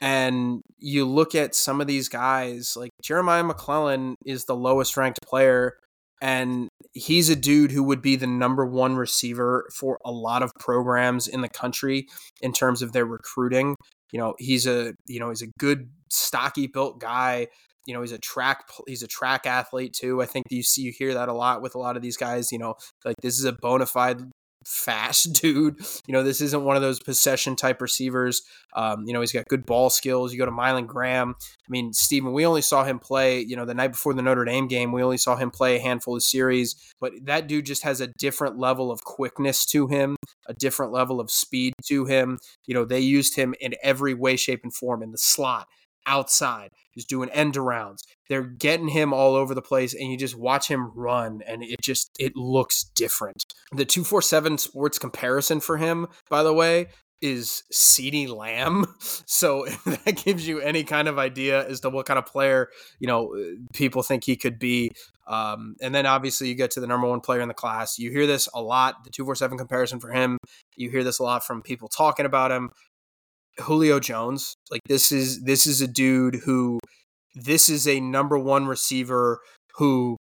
and 0.00 0.62
you 0.78 1.06
look 1.06 1.34
at 1.34 1.54
some 1.54 1.80
of 1.80 1.86
these 1.86 2.08
guys, 2.08 2.76
like 2.76 2.90
Jeremiah 3.02 3.44
McClellan 3.44 4.16
is 4.24 4.44
the 4.44 4.56
lowest 4.56 4.96
ranked 4.96 5.20
player 5.22 5.74
and 6.20 6.68
he's 6.92 7.28
a 7.28 7.36
dude 7.36 7.72
who 7.72 7.82
would 7.82 8.02
be 8.02 8.16
the 8.16 8.26
number 8.26 8.66
one 8.66 8.96
receiver 8.96 9.68
for 9.74 9.98
a 10.04 10.10
lot 10.10 10.42
of 10.42 10.52
programs 10.58 11.26
in 11.28 11.40
the 11.40 11.48
country 11.48 12.06
in 12.40 12.52
terms 12.52 12.82
of 12.82 12.92
their 12.92 13.06
recruiting. 13.06 13.76
You 14.12 14.18
know, 14.18 14.34
he's 14.38 14.66
a 14.66 14.94
you 15.06 15.20
know 15.20 15.30
he's 15.30 15.42
a 15.42 15.48
good 15.58 15.90
stocky 16.10 16.66
built 16.66 17.00
guy. 17.00 17.48
You 17.86 17.94
know, 17.94 18.02
he's 18.02 18.12
a 18.12 18.18
track 18.18 18.68
he's 18.86 19.02
a 19.02 19.08
track 19.08 19.46
athlete 19.46 19.94
too. 19.94 20.20
I 20.20 20.26
think 20.26 20.46
you 20.50 20.62
see 20.62 20.82
you 20.82 20.92
hear 20.96 21.14
that 21.14 21.28
a 21.28 21.32
lot 21.32 21.62
with 21.62 21.74
a 21.74 21.78
lot 21.78 21.96
of 21.96 22.02
these 22.02 22.16
guys. 22.16 22.52
You 22.52 22.58
know, 22.58 22.74
like 23.04 23.16
this 23.22 23.38
is 23.38 23.44
a 23.44 23.52
bona 23.52 23.86
fide 23.86 24.22
fast 24.64 25.32
dude. 25.40 25.78
You 26.06 26.12
know, 26.12 26.22
this 26.22 26.40
isn't 26.40 26.64
one 26.64 26.76
of 26.76 26.82
those 26.82 27.00
possession 27.00 27.56
type 27.56 27.80
receivers. 27.80 28.42
Um, 28.74 29.04
you 29.06 29.12
know, 29.12 29.20
he's 29.20 29.32
got 29.32 29.48
good 29.48 29.66
ball 29.66 29.90
skills. 29.90 30.32
You 30.32 30.38
go 30.38 30.44
to 30.44 30.52
Mylan 30.52 30.86
Graham. 30.86 31.34
I 31.40 31.68
mean, 31.68 31.92
Stephen, 31.92 32.32
we 32.32 32.46
only 32.46 32.62
saw 32.62 32.84
him 32.84 32.98
play, 32.98 33.40
you 33.40 33.56
know, 33.56 33.64
the 33.64 33.74
night 33.74 33.92
before 33.92 34.14
the 34.14 34.22
Notre 34.22 34.44
Dame 34.44 34.68
game, 34.68 34.92
we 34.92 35.02
only 35.02 35.18
saw 35.18 35.36
him 35.36 35.50
play 35.50 35.76
a 35.76 35.80
handful 35.80 36.16
of 36.16 36.22
series, 36.22 36.76
but 37.00 37.12
that 37.24 37.46
dude 37.46 37.66
just 37.66 37.82
has 37.82 38.00
a 38.00 38.08
different 38.18 38.58
level 38.58 38.90
of 38.90 39.02
quickness 39.02 39.66
to 39.66 39.86
him, 39.88 40.16
a 40.46 40.54
different 40.54 40.92
level 40.92 41.20
of 41.20 41.30
speed 41.30 41.74
to 41.86 42.04
him. 42.04 42.38
You 42.66 42.74
know, 42.74 42.84
they 42.84 43.00
used 43.00 43.36
him 43.36 43.54
in 43.60 43.74
every 43.82 44.14
way, 44.14 44.36
shape, 44.36 44.60
and 44.62 44.74
form 44.74 45.02
in 45.02 45.12
the 45.12 45.18
slot 45.18 45.66
outside. 46.06 46.70
He's 46.90 47.04
doing 47.04 47.30
end 47.30 47.54
arounds. 47.54 48.02
They're 48.28 48.42
getting 48.42 48.88
him 48.88 49.12
all 49.12 49.34
over 49.34 49.54
the 49.54 49.62
place, 49.62 49.94
and 49.94 50.10
you 50.10 50.16
just 50.16 50.36
watch 50.36 50.68
him 50.68 50.92
run, 50.94 51.42
and 51.46 51.62
it 51.62 51.80
just 51.82 52.10
it 52.18 52.36
looks 52.36 52.84
different. 52.84 53.44
The 53.72 53.84
two 53.84 54.04
four 54.04 54.22
seven 54.22 54.58
sports 54.58 54.98
comparison 54.98 55.60
for 55.60 55.76
him, 55.76 56.06
by 56.28 56.42
the 56.42 56.54
way, 56.54 56.88
is 57.20 57.62
CeeDee 57.72 58.28
Lamb. 58.34 58.86
So 59.26 59.64
if 59.64 59.82
that 60.04 60.22
gives 60.24 60.46
you 60.46 60.60
any 60.60 60.84
kind 60.84 61.08
of 61.08 61.18
idea 61.18 61.66
as 61.66 61.80
to 61.80 61.90
what 61.90 62.04
kind 62.04 62.18
of 62.18 62.26
player 62.26 62.68
you 62.98 63.06
know 63.06 63.34
people 63.72 64.02
think 64.02 64.24
he 64.24 64.36
could 64.36 64.58
be, 64.58 64.90
um, 65.26 65.76
and 65.80 65.94
then 65.94 66.04
obviously 66.04 66.48
you 66.48 66.54
get 66.54 66.72
to 66.72 66.80
the 66.80 66.86
number 66.86 67.08
one 67.08 67.20
player 67.20 67.40
in 67.40 67.48
the 67.48 67.54
class. 67.54 67.98
You 67.98 68.10
hear 68.10 68.26
this 68.26 68.48
a 68.52 68.60
lot. 68.60 69.04
The 69.04 69.10
two 69.10 69.24
four 69.24 69.34
seven 69.34 69.56
comparison 69.56 70.00
for 70.00 70.10
him. 70.10 70.38
You 70.76 70.90
hear 70.90 71.04
this 71.04 71.20
a 71.20 71.22
lot 71.22 71.46
from 71.46 71.62
people 71.62 71.88
talking 71.88 72.26
about 72.26 72.50
him. 72.50 72.70
Julio 73.60 74.00
Jones. 74.00 74.54
Like 74.70 74.82
this 74.86 75.12
is 75.12 75.42
this 75.42 75.66
is 75.66 75.80
a 75.80 75.86
dude 75.86 76.36
who 76.44 76.78
this 77.34 77.68
is 77.68 77.86
a 77.86 78.00
number 78.00 78.38
one 78.38 78.66
receiver 78.66 79.40
who 79.76 80.16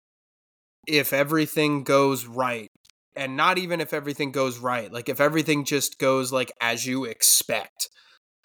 if 0.86 1.12
everything 1.12 1.84
goes 1.84 2.26
right 2.26 2.68
and 3.16 3.36
not 3.36 3.58
even 3.58 3.80
if 3.80 3.92
everything 3.92 4.30
goes 4.30 4.58
right, 4.58 4.92
like 4.92 5.08
if 5.08 5.20
everything 5.20 5.64
just 5.64 5.98
goes 5.98 6.32
like 6.32 6.52
as 6.60 6.86
you 6.86 7.04
expect, 7.04 7.88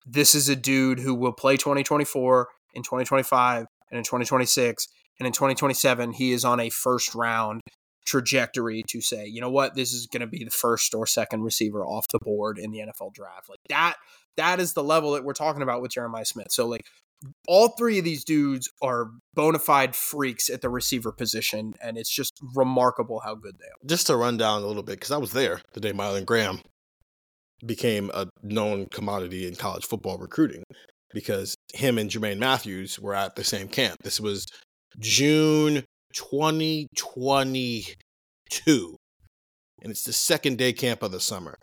this 0.05 0.33
is 0.33 0.49
a 0.49 0.55
dude 0.55 0.99
who 0.99 1.13
will 1.13 1.33
play 1.33 1.57
2024 1.57 2.47
in 2.73 2.83
2025 2.83 3.65
and 3.91 3.97
in 3.97 4.03
2026 4.03 4.87
and 5.19 5.27
in 5.27 5.33
2027 5.33 6.13
he 6.13 6.31
is 6.31 6.43
on 6.43 6.59
a 6.59 6.69
first 6.69 7.13
round 7.13 7.61
trajectory 8.05 8.83
to 8.89 9.01
say, 9.01 9.25
you 9.25 9.41
know 9.41 9.49
what, 9.49 9.75
this 9.75 9.93
is 9.93 10.07
going 10.07 10.21
to 10.21 10.27
be 10.27 10.43
the 10.43 10.51
first 10.51 10.93
or 10.93 11.07
second 11.07 11.43
receiver 11.43 11.85
off 11.85 12.05
the 12.11 12.19
board 12.19 12.57
in 12.57 12.71
the 12.71 12.79
NFL 12.79 13.13
draft. 13.13 13.49
Like 13.49 13.59
that 13.69 13.95
that 14.37 14.59
is 14.59 14.73
the 14.73 14.83
level 14.83 15.11
that 15.11 15.23
we're 15.23 15.33
talking 15.33 15.61
about 15.61 15.81
with 15.81 15.91
Jeremiah 15.91 16.25
Smith. 16.25 16.51
So 16.51 16.67
like 16.67 16.85
all 17.47 17.69
three 17.69 17.99
of 17.99 18.05
these 18.05 18.23
dudes 18.23 18.69
are 18.81 19.11
bona 19.33 19.59
fide 19.59 19.95
freaks 19.95 20.49
at 20.49 20.61
the 20.61 20.69
receiver 20.69 21.11
position, 21.11 21.73
and 21.81 21.97
it's 21.97 22.13
just 22.13 22.33
remarkable 22.55 23.21
how 23.23 23.35
good 23.35 23.57
they 23.59 23.65
are. 23.65 23.77
Just 23.85 24.07
to 24.07 24.15
run 24.15 24.37
down 24.37 24.61
a 24.61 24.67
little 24.67 24.83
bit, 24.83 24.99
because 24.99 25.11
I 25.11 25.17
was 25.17 25.31
there 25.31 25.61
the 25.73 25.79
day 25.79 25.93
Mylan 25.93 26.25
Graham 26.25 26.61
became 27.65 28.11
a 28.13 28.27
known 28.41 28.87
commodity 28.91 29.47
in 29.47 29.55
college 29.55 29.85
football 29.85 30.17
recruiting, 30.17 30.63
because 31.13 31.55
him 31.73 31.97
and 31.97 32.09
Jermaine 32.09 32.39
Mathews 32.39 32.99
were 32.99 33.15
at 33.15 33.35
the 33.35 33.43
same 33.43 33.69
camp. 33.69 33.97
This 34.03 34.19
was 34.19 34.45
June 34.99 35.85
2022, 36.13 38.95
and 39.81 39.91
it's 39.91 40.03
the 40.03 40.13
second 40.13 40.57
day 40.57 40.73
camp 40.73 41.03
of 41.03 41.11
the 41.11 41.21
summer. 41.21 41.55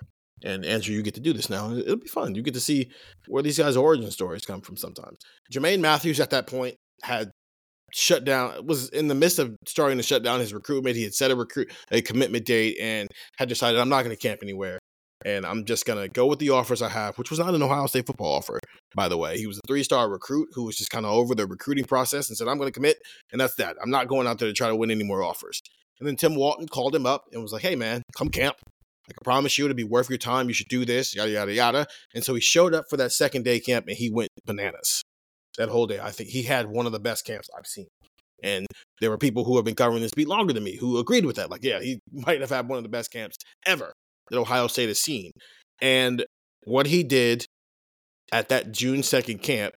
And 0.44 0.64
Andrew, 0.64 0.94
you 0.94 1.02
get 1.02 1.14
to 1.14 1.20
do 1.20 1.32
this 1.32 1.50
now. 1.50 1.72
It'll 1.72 1.96
be 1.96 2.08
fun. 2.08 2.34
You 2.34 2.42
get 2.42 2.54
to 2.54 2.60
see 2.60 2.90
where 3.26 3.42
these 3.42 3.58
guys' 3.58 3.76
origin 3.76 4.10
stories 4.10 4.46
come 4.46 4.60
from 4.60 4.76
sometimes. 4.76 5.18
Jermaine 5.52 5.80
Mathews 5.80 6.20
at 6.20 6.30
that 6.30 6.46
point 6.46 6.76
had 7.02 7.30
shut 7.92 8.24
down 8.24 8.66
was 8.66 8.88
in 8.90 9.08
the 9.08 9.14
midst 9.14 9.38
of 9.38 9.56
starting 9.66 9.98
to 9.98 10.02
shut 10.02 10.22
down 10.22 10.40
his 10.40 10.54
recruitment. 10.54 10.96
He 10.96 11.02
had 11.02 11.14
set 11.14 11.30
a 11.30 11.36
recruit 11.36 11.72
a 11.90 12.00
commitment 12.00 12.46
date 12.46 12.76
and 12.80 13.08
had 13.36 13.48
decided 13.48 13.80
I'm 13.80 13.88
not 13.88 14.04
going 14.04 14.16
to 14.16 14.20
camp 14.20 14.40
anywhere. 14.42 14.78
And 15.22 15.44
I'm 15.44 15.66
just 15.66 15.84
gonna 15.84 16.08
go 16.08 16.24
with 16.24 16.38
the 16.38 16.48
offers 16.48 16.80
I 16.80 16.88
have, 16.88 17.18
which 17.18 17.28
was 17.28 17.38
not 17.38 17.54
an 17.54 17.62
Ohio 17.62 17.86
State 17.86 18.06
football 18.06 18.32
offer, 18.32 18.58
by 18.94 19.06
the 19.06 19.18
way. 19.18 19.36
He 19.36 19.46
was 19.46 19.58
a 19.58 19.66
three-star 19.66 20.08
recruit 20.08 20.48
who 20.54 20.64
was 20.64 20.76
just 20.76 20.88
kind 20.88 21.04
of 21.04 21.12
over 21.12 21.34
the 21.34 21.46
recruiting 21.46 21.84
process 21.84 22.30
and 22.30 22.38
said, 22.38 22.48
I'm 22.48 22.56
gonna 22.56 22.70
commit, 22.70 22.96
and 23.30 23.38
that's 23.38 23.56
that. 23.56 23.76
I'm 23.82 23.90
not 23.90 24.08
going 24.08 24.26
out 24.26 24.38
there 24.38 24.48
to 24.48 24.54
try 24.54 24.68
to 24.68 24.74
win 24.74 24.90
any 24.90 25.04
more 25.04 25.22
offers. 25.22 25.60
And 25.98 26.08
then 26.08 26.16
Tim 26.16 26.34
Walton 26.34 26.68
called 26.68 26.94
him 26.94 27.04
up 27.04 27.26
and 27.32 27.42
was 27.42 27.52
like, 27.52 27.60
Hey 27.60 27.76
man, 27.76 28.02
come 28.16 28.30
camp 28.30 28.56
I 29.10 29.24
promise 29.24 29.58
you, 29.58 29.64
it'll 29.64 29.76
be 29.76 29.84
worth 29.84 30.08
your 30.08 30.18
time. 30.18 30.48
You 30.48 30.54
should 30.54 30.68
do 30.68 30.84
this, 30.84 31.14
yada, 31.14 31.30
yada, 31.30 31.52
yada. 31.52 31.86
And 32.14 32.24
so 32.24 32.34
he 32.34 32.40
showed 32.40 32.74
up 32.74 32.84
for 32.88 32.96
that 32.96 33.12
second 33.12 33.44
day 33.44 33.60
camp 33.60 33.86
and 33.88 33.96
he 33.96 34.10
went 34.10 34.30
bananas 34.46 35.02
that 35.58 35.68
whole 35.68 35.86
day. 35.86 36.00
I 36.00 36.10
think 36.10 36.30
he 36.30 36.42
had 36.42 36.66
one 36.66 36.86
of 36.86 36.92
the 36.92 37.00
best 37.00 37.24
camps 37.24 37.48
I've 37.56 37.66
seen. 37.66 37.86
And 38.42 38.66
there 39.00 39.10
were 39.10 39.18
people 39.18 39.44
who 39.44 39.56
have 39.56 39.64
been 39.64 39.74
covering 39.74 40.02
this 40.02 40.12
beat 40.16 40.28
longer 40.28 40.52
than 40.52 40.64
me 40.64 40.76
who 40.76 40.98
agreed 40.98 41.26
with 41.26 41.36
that. 41.36 41.50
Like, 41.50 41.62
yeah, 41.62 41.80
he 41.80 42.00
might 42.12 42.40
have 42.40 42.50
had 42.50 42.68
one 42.68 42.78
of 42.78 42.82
the 42.84 42.90
best 42.90 43.10
camps 43.10 43.36
ever 43.66 43.92
that 44.30 44.38
Ohio 44.38 44.66
State 44.66 44.88
has 44.88 45.00
seen. 45.00 45.32
And 45.82 46.24
what 46.64 46.86
he 46.86 47.02
did 47.02 47.44
at 48.32 48.48
that 48.48 48.72
June 48.72 49.00
2nd 49.00 49.42
camp 49.42 49.74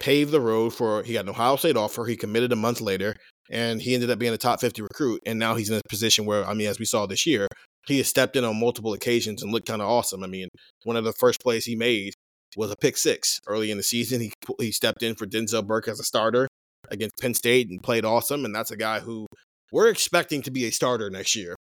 paved 0.00 0.30
the 0.30 0.40
road 0.40 0.70
for 0.70 1.02
he 1.02 1.12
got 1.12 1.24
an 1.24 1.30
Ohio 1.30 1.56
State 1.56 1.76
offer. 1.76 2.06
He 2.06 2.16
committed 2.16 2.52
a 2.52 2.56
month 2.56 2.80
later, 2.80 3.14
and 3.50 3.80
he 3.80 3.94
ended 3.94 4.10
up 4.10 4.18
being 4.18 4.32
a 4.32 4.38
top 4.38 4.60
50 4.60 4.82
recruit. 4.82 5.20
And 5.26 5.38
now 5.38 5.54
he's 5.54 5.70
in 5.70 5.76
a 5.76 5.88
position 5.88 6.24
where, 6.24 6.44
I 6.46 6.54
mean, 6.54 6.68
as 6.68 6.78
we 6.78 6.84
saw 6.84 7.06
this 7.06 7.26
year, 7.26 7.46
he 7.86 7.98
has 7.98 8.08
stepped 8.08 8.36
in 8.36 8.44
on 8.44 8.58
multiple 8.58 8.92
occasions 8.92 9.42
and 9.42 9.52
looked 9.52 9.68
kind 9.68 9.82
of 9.82 9.88
awesome. 9.88 10.22
I 10.22 10.26
mean, 10.26 10.48
one 10.84 10.96
of 10.96 11.04
the 11.04 11.12
first 11.12 11.40
plays 11.40 11.64
he 11.64 11.76
made 11.76 12.14
was 12.56 12.70
a 12.70 12.76
pick 12.76 12.96
six 12.96 13.40
early 13.46 13.70
in 13.70 13.76
the 13.76 13.82
season. 13.82 14.20
He 14.20 14.32
he 14.58 14.72
stepped 14.72 15.02
in 15.02 15.14
for 15.14 15.26
Denzel 15.26 15.66
Burke 15.66 15.88
as 15.88 16.00
a 16.00 16.04
starter 16.04 16.48
against 16.90 17.18
Penn 17.20 17.34
State 17.34 17.68
and 17.70 17.82
played 17.82 18.04
awesome. 18.04 18.44
And 18.44 18.54
that's 18.54 18.70
a 18.70 18.76
guy 18.76 19.00
who 19.00 19.26
we're 19.72 19.88
expecting 19.88 20.42
to 20.42 20.50
be 20.50 20.64
a 20.64 20.72
starter 20.72 21.10
next 21.10 21.36
year, 21.36 21.54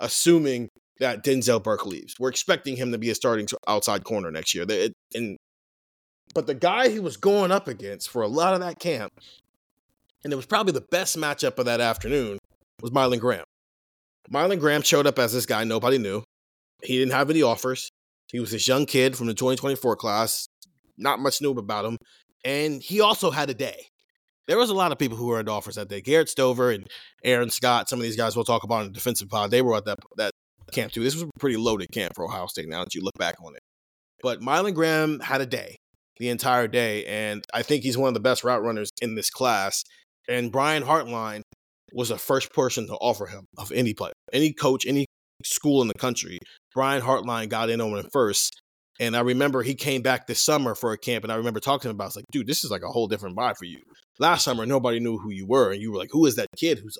assuming 0.00 0.68
that 1.00 1.24
Denzel 1.24 1.62
Burke 1.62 1.86
leaves. 1.86 2.14
We're 2.20 2.28
expecting 2.28 2.76
him 2.76 2.92
to 2.92 2.98
be 2.98 3.10
a 3.10 3.14
starting 3.14 3.48
outside 3.66 4.04
corner 4.04 4.30
next 4.30 4.54
year. 4.54 4.66
And 5.14 5.36
but 6.34 6.46
the 6.46 6.54
guy 6.54 6.88
he 6.88 7.00
was 7.00 7.16
going 7.16 7.52
up 7.52 7.68
against 7.68 8.10
for 8.10 8.22
a 8.22 8.28
lot 8.28 8.54
of 8.54 8.60
that 8.60 8.78
camp, 8.78 9.12
and 10.22 10.32
it 10.32 10.36
was 10.36 10.46
probably 10.46 10.72
the 10.72 10.86
best 10.90 11.16
matchup 11.16 11.58
of 11.58 11.66
that 11.66 11.80
afternoon, 11.80 12.38
was 12.80 12.90
Mylan 12.90 13.20
Graham. 13.20 13.44
Mylan 14.32 14.60
Graham 14.60 14.82
showed 14.82 15.06
up 15.06 15.18
as 15.18 15.32
this 15.32 15.46
guy 15.46 15.64
nobody 15.64 15.98
knew. 15.98 16.22
He 16.82 16.98
didn't 16.98 17.12
have 17.12 17.30
any 17.30 17.42
offers. 17.42 17.90
He 18.30 18.40
was 18.40 18.50
this 18.50 18.66
young 18.66 18.86
kid 18.86 19.16
from 19.16 19.26
the 19.26 19.34
2024 19.34 19.96
class. 19.96 20.46
Not 20.96 21.20
much 21.20 21.40
knew 21.40 21.52
about 21.52 21.84
him. 21.84 21.98
And 22.44 22.82
he 22.82 23.00
also 23.00 23.30
had 23.30 23.50
a 23.50 23.54
day. 23.54 23.86
There 24.46 24.58
was 24.58 24.70
a 24.70 24.74
lot 24.74 24.92
of 24.92 24.98
people 24.98 25.16
who 25.16 25.32
earned 25.32 25.48
offers 25.48 25.76
that 25.76 25.88
day. 25.88 26.02
Garrett 26.02 26.28
Stover 26.28 26.70
and 26.70 26.86
Aaron 27.24 27.48
Scott, 27.48 27.88
some 27.88 27.98
of 27.98 28.02
these 28.02 28.16
guys 28.16 28.36
we'll 28.36 28.44
talk 28.44 28.64
about 28.64 28.82
in 28.82 28.88
the 28.88 28.92
defensive 28.92 29.28
pod, 29.28 29.50
they 29.50 29.62
were 29.62 29.76
at 29.76 29.86
that, 29.86 29.98
that 30.16 30.32
camp 30.72 30.92
too. 30.92 31.02
This 31.02 31.14
was 31.14 31.22
a 31.22 31.30
pretty 31.38 31.56
loaded 31.56 31.88
camp 31.92 32.14
for 32.14 32.24
Ohio 32.24 32.46
State 32.46 32.68
now 32.68 32.84
that 32.84 32.94
you 32.94 33.02
look 33.02 33.16
back 33.18 33.36
on 33.42 33.54
it. 33.54 33.62
But 34.22 34.40
Mylan 34.40 34.74
Graham 34.74 35.20
had 35.20 35.40
a 35.40 35.46
day 35.46 35.76
the 36.18 36.28
entire 36.28 36.68
day. 36.68 37.04
And 37.06 37.44
I 37.52 37.62
think 37.62 37.82
he's 37.82 37.98
one 37.98 38.08
of 38.08 38.14
the 38.14 38.20
best 38.20 38.44
route 38.44 38.62
runners 38.62 38.90
in 39.00 39.14
this 39.14 39.30
class. 39.30 39.82
And 40.28 40.52
Brian 40.52 40.82
Hartline 40.82 41.42
was 41.94 42.08
the 42.08 42.18
first 42.18 42.52
person 42.52 42.86
to 42.88 42.94
offer 42.94 43.26
him 43.26 43.46
of 43.56 43.72
any 43.72 43.94
player, 43.94 44.12
any 44.32 44.52
coach, 44.52 44.84
any 44.86 45.06
school 45.44 45.80
in 45.80 45.88
the 45.88 45.94
country. 45.94 46.38
Brian 46.74 47.02
Hartline 47.02 47.48
got 47.48 47.70
in 47.70 47.80
on 47.80 47.98
him 47.98 48.08
first. 48.12 48.60
And 49.00 49.16
I 49.16 49.20
remember 49.20 49.62
he 49.62 49.74
came 49.74 50.02
back 50.02 50.26
this 50.26 50.42
summer 50.42 50.74
for 50.74 50.92
a 50.92 50.98
camp, 50.98 51.24
and 51.24 51.32
I 51.32 51.36
remember 51.36 51.58
talking 51.58 51.90
about. 51.90 52.04
I 52.04 52.06
was 52.06 52.16
like, 52.16 52.26
"Dude, 52.30 52.46
this 52.46 52.62
is 52.62 52.70
like 52.70 52.82
a 52.82 52.88
whole 52.88 53.08
different 53.08 53.36
vibe 53.36 53.56
for 53.56 53.64
you." 53.64 53.82
Last 54.20 54.44
summer, 54.44 54.66
nobody 54.66 55.00
knew 55.00 55.18
who 55.18 55.32
you 55.32 55.46
were, 55.46 55.72
and 55.72 55.82
you 55.82 55.90
were 55.90 55.98
like, 55.98 56.10
"Who 56.12 56.26
is 56.26 56.36
that 56.36 56.46
kid 56.56 56.78
who's 56.78 56.96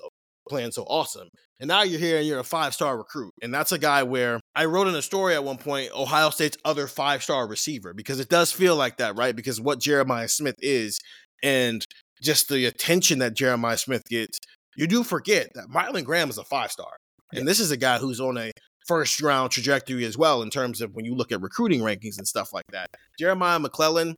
playing 0.49 0.73
so 0.73 0.83
awesome?" 0.83 1.29
And 1.61 1.69
now 1.69 1.83
you're 1.83 1.99
here, 1.99 2.17
and 2.17 2.27
you're 2.27 2.39
a 2.39 2.43
five 2.43 2.73
star 2.73 2.97
recruit, 2.97 3.31
and 3.41 3.53
that's 3.53 3.71
a 3.71 3.77
guy 3.77 4.03
where 4.03 4.41
I 4.55 4.65
wrote 4.65 4.87
in 4.87 4.95
a 4.95 5.01
story 5.01 5.35
at 5.35 5.45
one 5.45 5.57
point 5.57 5.91
Ohio 5.93 6.31
State's 6.31 6.57
other 6.65 6.87
five 6.87 7.23
star 7.23 7.47
receiver 7.47 7.93
because 7.93 8.19
it 8.19 8.27
does 8.27 8.51
feel 8.51 8.75
like 8.75 8.97
that, 8.97 9.15
right? 9.15 9.35
Because 9.35 9.61
what 9.61 9.79
Jeremiah 9.79 10.27
Smith 10.27 10.55
is, 10.59 10.99
and 11.41 11.85
just 12.21 12.49
the 12.49 12.65
attention 12.65 13.19
that 13.19 13.35
Jeremiah 13.35 13.77
Smith 13.77 14.03
gets, 14.09 14.37
you 14.77 14.87
do 14.87 15.03
forget 15.03 15.49
that 15.55 15.67
Mylan 15.67 16.03
Graham 16.03 16.29
is 16.29 16.37
a 16.37 16.43
five 16.43 16.71
star, 16.71 16.95
and 17.33 17.47
this 17.47 17.59
is 17.59 17.71
a 17.71 17.77
guy 17.77 17.97
who's 17.97 18.19
on 18.19 18.37
a 18.37 18.51
first 18.87 19.21
round 19.21 19.51
trajectory 19.51 20.05
as 20.05 20.17
well 20.17 20.41
in 20.41 20.49
terms 20.49 20.81
of 20.81 20.93
when 20.93 21.05
you 21.05 21.15
look 21.15 21.31
at 21.31 21.41
recruiting 21.41 21.81
rankings 21.81 22.17
and 22.17 22.27
stuff 22.27 22.53
like 22.53 22.65
that. 22.71 22.87
Jeremiah 23.17 23.59
McClellan 23.59 24.15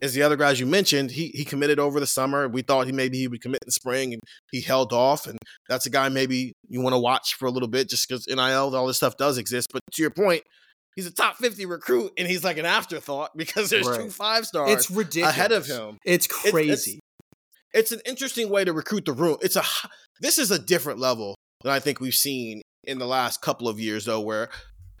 is 0.00 0.14
the 0.14 0.22
other 0.22 0.36
guys 0.36 0.60
you 0.60 0.66
mentioned. 0.66 1.10
He 1.10 1.28
he 1.28 1.44
committed 1.44 1.78
over 1.78 2.00
the 2.00 2.06
summer. 2.06 2.48
We 2.48 2.62
thought 2.62 2.86
he 2.86 2.92
maybe 2.92 3.18
he 3.18 3.28
would 3.28 3.40
commit 3.40 3.60
in 3.62 3.66
the 3.66 3.72
spring, 3.72 4.12
and 4.12 4.22
he 4.50 4.60
held 4.60 4.92
off. 4.92 5.26
And 5.26 5.38
that's 5.68 5.86
a 5.86 5.90
guy 5.90 6.08
maybe 6.08 6.52
you 6.68 6.80
want 6.80 6.94
to 6.94 6.98
watch 6.98 7.34
for 7.34 7.46
a 7.46 7.50
little 7.50 7.68
bit, 7.68 7.88
just 7.88 8.08
because 8.08 8.26
NIL 8.28 8.74
all 8.74 8.86
this 8.86 8.96
stuff 8.96 9.16
does 9.16 9.38
exist. 9.38 9.68
But 9.72 9.82
to 9.92 10.02
your 10.02 10.10
point, 10.10 10.42
he's 10.96 11.06
a 11.06 11.12
top 11.12 11.36
fifty 11.36 11.66
recruit, 11.66 12.12
and 12.16 12.28
he's 12.28 12.44
like 12.44 12.58
an 12.58 12.66
afterthought 12.66 13.30
because 13.36 13.70
there's 13.70 13.88
right. 13.88 14.00
two 14.00 14.10
five 14.10 14.46
stars. 14.46 14.70
It's 14.70 14.90
ridiculous 14.90 15.34
ahead 15.34 15.52
of 15.52 15.66
him. 15.66 15.98
It's 16.04 16.26
crazy. 16.26 16.70
It's, 16.70 16.86
it's, 16.86 16.98
it's 17.74 17.92
an 17.92 18.00
interesting 18.06 18.48
way 18.48 18.64
to 18.64 18.72
recruit 18.72 19.04
the 19.04 19.12
room. 19.12 19.38
It's 19.42 19.56
a 19.56 19.62
this 20.20 20.38
is 20.38 20.50
a 20.50 20.58
different 20.58 20.98
level 20.98 21.34
than 21.62 21.72
I 21.72 21.80
think 21.80 22.00
we've 22.00 22.14
seen 22.14 22.62
in 22.84 22.98
the 22.98 23.06
last 23.06 23.42
couple 23.42 23.68
of 23.68 23.80
years, 23.80 24.04
though. 24.04 24.20
Where, 24.20 24.48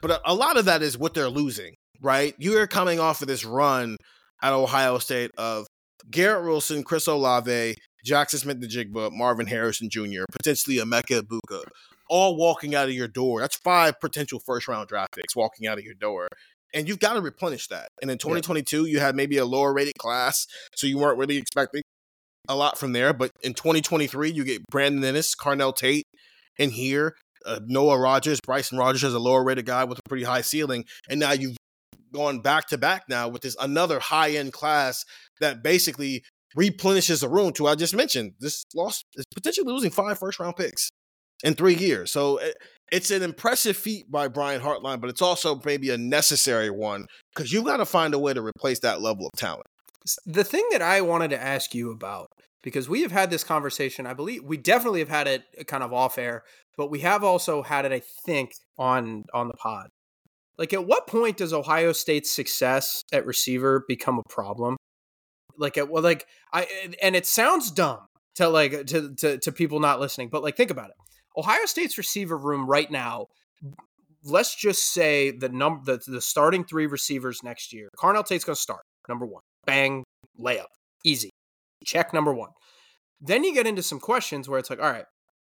but 0.00 0.10
a, 0.10 0.32
a 0.32 0.34
lot 0.34 0.56
of 0.56 0.64
that 0.66 0.82
is 0.82 0.98
what 0.98 1.14
they're 1.14 1.28
losing. 1.28 1.74
Right, 2.00 2.34
you 2.38 2.56
are 2.58 2.66
coming 2.68 3.00
off 3.00 3.22
of 3.22 3.28
this 3.28 3.44
run 3.44 3.96
at 4.40 4.52
Ohio 4.52 4.98
State 4.98 5.32
of 5.36 5.66
Garrett 6.10 6.44
Wilson, 6.44 6.84
Chris 6.84 7.08
Olave, 7.08 7.74
Jaxon 8.06 8.38
Smith-Njigba, 8.38 9.10
Marvin 9.12 9.48
Harrison 9.48 9.90
Jr., 9.90 10.22
potentially 10.30 10.76
Emeka 10.76 11.22
Egbuka, 11.22 11.64
all 12.08 12.36
walking 12.36 12.76
out 12.76 12.88
of 12.88 12.94
your 12.94 13.08
door. 13.08 13.40
That's 13.40 13.56
five 13.56 13.98
potential 14.00 14.40
first 14.46 14.68
round 14.68 14.88
draft 14.88 15.16
picks 15.16 15.34
walking 15.34 15.66
out 15.66 15.78
of 15.78 15.84
your 15.84 15.94
door. 15.94 16.28
And 16.72 16.86
you've 16.86 17.00
got 17.00 17.14
to 17.14 17.20
replenish 17.20 17.66
that. 17.68 17.88
And 18.00 18.10
in 18.10 18.18
2022, 18.18 18.84
yeah. 18.84 18.92
you 18.92 19.00
had 19.00 19.16
maybe 19.16 19.38
a 19.38 19.44
lower 19.44 19.72
rated 19.72 19.94
class, 19.98 20.46
so 20.76 20.86
you 20.86 20.98
weren't 20.98 21.18
really 21.18 21.36
expecting 21.36 21.82
a 22.48 22.56
lot 22.56 22.78
from 22.78 22.92
there. 22.92 23.12
But 23.12 23.30
in 23.42 23.54
2023, 23.54 24.30
you 24.30 24.44
get 24.44 24.62
Brandon 24.70 25.14
Inniss, 25.14 25.36
Carnell 25.36 25.74
Tate 25.74 26.06
in 26.56 26.70
here, 26.70 27.14
uh, 27.46 27.60
Noah 27.66 27.98
Rogers, 27.98 28.40
Bryson 28.44 28.78
Rodgers 28.78 29.04
is 29.04 29.14
a 29.14 29.18
lower 29.18 29.44
rated 29.44 29.66
guy 29.66 29.84
with 29.84 29.98
a 29.98 30.08
pretty 30.08 30.24
high 30.24 30.40
ceiling. 30.40 30.84
And 31.08 31.20
now 31.20 31.32
you've 31.32 31.56
gone 32.12 32.40
back 32.40 32.66
to 32.68 32.78
back 32.78 33.04
now 33.08 33.28
with 33.28 33.42
this 33.42 33.56
another 33.60 33.98
high 34.00 34.30
end 34.30 34.52
class 34.52 35.04
that 35.40 35.62
basically 35.62 36.22
replenishes 36.56 37.20
the 37.20 37.28
room 37.28 37.52
to 37.52 37.66
I 37.66 37.74
just 37.74 37.94
mentioned. 37.94 38.32
This 38.40 38.64
loss 38.74 39.04
is 39.14 39.24
potentially 39.34 39.70
losing 39.70 39.90
five 39.90 40.18
first 40.18 40.40
round 40.40 40.56
picks 40.56 40.90
in 41.44 41.54
three 41.54 41.74
years. 41.74 42.10
So 42.10 42.38
it, 42.38 42.56
it's 42.90 43.10
an 43.10 43.22
impressive 43.22 43.76
feat 43.76 44.10
by 44.10 44.28
Brian 44.28 44.62
Hartline, 44.62 45.00
but 45.00 45.10
it's 45.10 45.22
also 45.22 45.60
maybe 45.64 45.90
a 45.90 45.98
necessary 45.98 46.70
one 46.70 47.06
because 47.34 47.52
you've 47.52 47.66
got 47.66 47.76
to 47.76 47.86
find 47.86 48.14
a 48.14 48.18
way 48.18 48.32
to 48.32 48.42
replace 48.42 48.80
that 48.80 49.00
level 49.00 49.26
of 49.26 49.32
talent. 49.38 49.66
The 50.26 50.44
thing 50.44 50.66
that 50.70 50.82
I 50.82 51.00
wanted 51.00 51.30
to 51.30 51.42
ask 51.42 51.74
you 51.74 51.90
about, 51.90 52.28
because 52.62 52.88
we 52.88 53.02
have 53.02 53.12
had 53.12 53.30
this 53.30 53.44
conversation, 53.44 54.06
I 54.06 54.14
believe 54.14 54.44
we 54.44 54.56
definitely 54.56 55.00
have 55.00 55.08
had 55.08 55.26
it 55.26 55.44
uh, 55.58 55.64
kind 55.64 55.82
of 55.82 55.92
off 55.92 56.18
air, 56.18 56.42
but 56.76 56.90
we 56.90 57.00
have 57.00 57.24
also 57.24 57.62
had 57.62 57.84
it, 57.84 57.92
I 57.92 58.02
think, 58.24 58.52
on 58.78 59.24
on 59.32 59.48
the 59.48 59.54
pod. 59.54 59.88
Like, 60.56 60.72
at 60.72 60.86
what 60.86 61.06
point 61.06 61.36
does 61.36 61.52
Ohio 61.52 61.92
State's 61.92 62.30
success 62.30 63.04
at 63.12 63.26
receiver 63.26 63.84
become 63.86 64.18
a 64.18 64.28
problem? 64.28 64.76
Like, 65.56 65.78
at 65.78 65.88
well, 65.88 66.02
like 66.02 66.26
I 66.52 66.66
and 67.02 67.14
it 67.16 67.26
sounds 67.26 67.70
dumb 67.70 68.00
to 68.36 68.48
like 68.48 68.86
to 68.86 69.14
to 69.16 69.38
to 69.38 69.52
people 69.52 69.80
not 69.80 70.00
listening, 70.00 70.28
but 70.28 70.42
like 70.42 70.56
think 70.56 70.70
about 70.70 70.90
it. 70.90 70.96
Ohio 71.36 71.66
State's 71.66 71.98
receiver 71.98 72.36
room 72.36 72.66
right 72.66 72.90
now. 72.90 73.26
Let's 74.24 74.54
just 74.54 74.92
say 74.92 75.30
the 75.30 75.48
number 75.48 75.96
the, 75.96 76.10
the 76.10 76.20
starting 76.20 76.64
three 76.64 76.86
receivers 76.86 77.42
next 77.42 77.72
year. 77.72 77.88
Carnell 77.96 78.26
Tate's 78.26 78.44
going 78.44 78.56
to 78.56 78.60
start 78.60 78.82
number 79.08 79.26
one. 79.26 79.42
Bang, 79.66 80.04
layup, 80.40 80.66
easy. 81.04 81.30
Check 81.84 82.12
number 82.12 82.32
one. 82.32 82.50
Then 83.20 83.44
you 83.44 83.54
get 83.54 83.66
into 83.66 83.82
some 83.82 84.00
questions 84.00 84.48
where 84.48 84.58
it's 84.58 84.70
like, 84.70 84.80
all 84.80 84.90
right, 84.90 85.06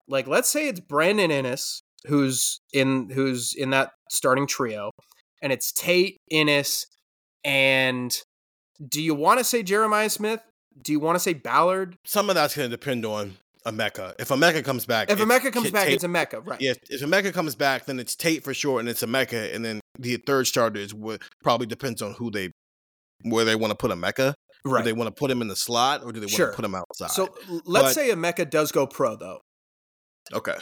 like 0.09 0.27
let's 0.27 0.49
say 0.49 0.69
it's 0.69 0.81
Brandon 0.81 1.31
Inniss 1.31 1.81
who's 2.07 2.61
in 2.73 3.11
who's 3.11 3.55
in 3.55 3.71
that 3.71 3.93
starting 4.09 4.47
trio, 4.47 4.91
and 5.43 5.53
it's 5.53 5.73
Tate, 5.73 6.17
Inniss, 6.33 6.87
and 7.45 8.17
do 8.87 9.03
you 9.03 9.15
want 9.15 9.39
to 9.39 9.45
say 9.45 9.63
Jeremiah 9.63 10.11
Smith? 10.11 10.41
Do 10.83 10.93
you 10.93 11.01
want 11.01 11.17
to 11.17 11.21
say 11.21 11.35
Ballard? 11.35 11.97
Some 12.05 12.31
of 12.31 12.35
that's 12.35 12.57
going 12.57 12.71
to 12.71 12.77
depend 12.77 13.05
on 13.05 13.37
Emeka. 13.67 14.15
If 14.19 14.29
Emeka 14.29 14.65
comes 14.65 14.87
back, 14.87 15.11
if 15.11 15.19
Emeka 15.19 15.53
comes 15.53 15.71
back, 15.71 15.87
Tate, 15.87 15.95
it's 15.95 16.05
Emeka, 16.05 16.47
right? 16.47 16.61
Yeah, 16.61 16.73
if 16.89 17.03
Emeka 17.03 17.33
comes 17.33 17.55
back, 17.55 17.87
then 17.87 17.99
it's 17.99 18.17
Tate 18.17 18.43
for 18.43 18.55
sure, 18.55 18.81
and 18.81 18.89
it's 18.89 19.03
Emeka, 19.03 19.55
and 19.55 19.65
then 19.65 19.81
the 19.99 20.17
third 20.17 20.47
starter 20.47 20.81
is 20.81 20.95
what 20.95 21.21
probably 21.43 21.67
depends 21.67 22.01
on 22.01 22.15
who 22.15 22.31
they 22.31 22.51
where 23.23 23.45
they 23.45 23.57
want 23.57 23.71
to 23.71 23.77
put 23.77 23.91
Emeka. 23.91 24.35
Right. 24.65 24.81
Do 24.81 24.85
they 24.85 24.93
want 24.93 25.09
to 25.09 25.19
put 25.19 25.31
him 25.31 25.41
in 25.41 25.49
the 25.49 25.57
slot, 25.57 26.03
or 26.05 26.13
do 26.13 26.21
they 26.21 26.25
want 26.25 26.33
sure. 26.33 26.51
to 26.51 26.57
put 26.57 26.65
him 26.65 26.75
outside? 26.75 27.11
So 27.11 27.35
let's 27.65 27.87
but, 27.87 27.93
say 27.95 28.11
Emeka 28.11 28.51
does 28.51 28.73
go 28.73 28.87
pro, 28.87 29.17
though. 29.17 29.41
Okay 30.33 30.57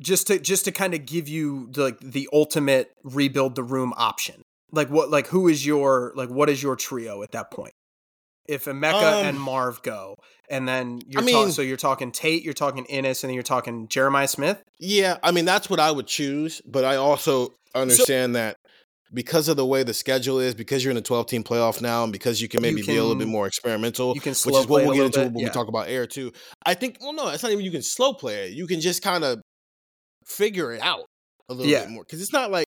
just 0.00 0.26
to 0.28 0.38
just 0.38 0.64
to 0.64 0.72
kind 0.72 0.94
of 0.94 1.06
give 1.06 1.28
you 1.28 1.68
the, 1.70 1.84
like 1.84 2.00
the 2.00 2.28
ultimate 2.32 2.92
rebuild 3.04 3.54
the 3.54 3.62
room 3.62 3.92
option. 3.96 4.42
Like 4.72 4.88
what 4.88 5.10
like 5.10 5.26
who 5.26 5.48
is 5.48 5.64
your 5.66 6.12
like 6.16 6.30
what 6.30 6.48
is 6.48 6.62
your 6.62 6.76
trio 6.76 7.22
at 7.22 7.32
that 7.32 7.50
point? 7.50 7.72
If 8.48 8.64
Emeka 8.64 9.20
um, 9.20 9.26
and 9.26 9.40
Marv 9.40 9.82
go, 9.82 10.16
and 10.48 10.66
then 10.66 11.00
you're 11.06 11.22
I 11.22 11.24
mean, 11.24 11.34
talking, 11.36 11.52
so 11.52 11.62
you're 11.62 11.76
talking 11.76 12.10
Tate, 12.10 12.42
you're 12.42 12.54
talking 12.54 12.84
Inniss, 12.86 13.22
and 13.22 13.28
then 13.28 13.34
you're 13.34 13.42
talking 13.42 13.86
Jeremiah 13.86 14.26
Smith. 14.26 14.60
Yeah, 14.78 15.18
I 15.22 15.30
mean 15.30 15.44
that's 15.44 15.68
what 15.70 15.78
I 15.78 15.90
would 15.90 16.06
choose, 16.06 16.60
but 16.66 16.84
I 16.84 16.96
also 16.96 17.54
understand 17.74 18.34
so, 18.34 18.40
that 18.40 18.56
because 19.12 19.48
of 19.48 19.56
the 19.56 19.66
way 19.66 19.82
the 19.82 19.94
schedule 19.94 20.38
is, 20.38 20.54
because 20.54 20.84
you're 20.84 20.90
in 20.90 20.96
a 20.96 21.02
12 21.02 21.26
team 21.26 21.44
playoff 21.44 21.80
now, 21.80 22.04
and 22.04 22.12
because 22.12 22.40
you 22.40 22.48
can 22.48 22.62
maybe 22.62 22.78
you 22.78 22.84
can, 22.84 22.94
be 22.94 22.98
a 22.98 23.02
little 23.02 23.18
bit 23.18 23.28
more 23.28 23.46
experimental, 23.46 24.14
you 24.14 24.20
can 24.20 24.30
which 24.30 24.54
is 24.54 24.66
what 24.66 24.84
we'll 24.84 24.94
get 24.94 25.06
into 25.06 25.20
bit, 25.20 25.32
when 25.32 25.38
yeah. 25.40 25.48
we 25.48 25.50
talk 25.52 25.68
about 25.68 25.88
air 25.88 26.06
too. 26.06 26.32
I 26.64 26.74
think, 26.74 26.98
well, 27.00 27.12
no, 27.12 27.28
it's 27.28 27.42
not 27.42 27.52
even 27.52 27.64
you 27.64 27.70
can 27.70 27.82
slow 27.82 28.14
play 28.14 28.46
it. 28.46 28.52
You 28.52 28.66
can 28.66 28.80
just 28.80 29.02
kind 29.02 29.24
of 29.24 29.40
figure 30.26 30.72
it 30.72 30.82
out 30.82 31.06
a 31.48 31.54
little 31.54 31.70
yeah. 31.70 31.80
bit 31.80 31.90
more 31.90 32.04
because 32.04 32.22
it's 32.22 32.32
not 32.32 32.50
like 32.50 32.66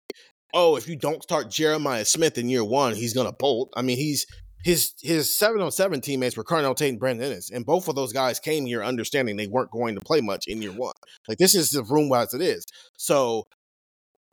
oh, 0.54 0.76
if 0.76 0.88
you 0.88 0.96
don't 0.96 1.22
start 1.24 1.52
Jeremiah 1.52 2.06
Smith 2.06 2.38
in 2.38 2.50
year 2.50 2.64
one, 2.64 2.96
he's 2.96 3.14
gonna 3.14 3.34
bolt. 3.34 3.72
I 3.76 3.82
mean, 3.82 3.98
he's 3.98 4.26
his 4.64 4.94
his 5.02 5.34
seven 5.34 5.62
on 5.62 5.72
seven 5.72 6.02
teammates 6.02 6.36
were 6.36 6.44
Carnell 6.44 6.76
Tate 6.76 6.90
and 6.90 7.00
Brandon 7.00 7.32
Inniss, 7.32 7.52
and 7.52 7.66
both 7.66 7.88
of 7.88 7.96
those 7.96 8.14
guys 8.14 8.40
came 8.40 8.66
here 8.66 8.84
understanding 8.84 9.38
they 9.38 9.48
weren't 9.48 9.72
going 9.72 9.96
to 9.96 10.02
play 10.02 10.22
much 10.22 10.46
in 10.48 10.62
year 10.62 10.72
one. 10.72 10.94
Like 11.28 11.38
this 11.38 11.56
is 11.56 11.72
the 11.72 11.84
room 11.84 12.12
as 12.14 12.34
it 12.34 12.42
is. 12.42 12.66
So 12.98 13.46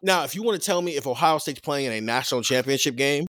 now, 0.03 0.25
if 0.25 0.35
you 0.35 0.43
want 0.43 0.61
to 0.61 0.65
tell 0.65 0.83
me 0.83 0.97
if 0.97 1.07
Ohio 1.07 1.39
State's 1.39 1.61
playing 1.61 1.87
in 1.87 1.93
a 1.93 2.01
national 2.01 2.43
championship 2.43 2.97
game 2.97 3.27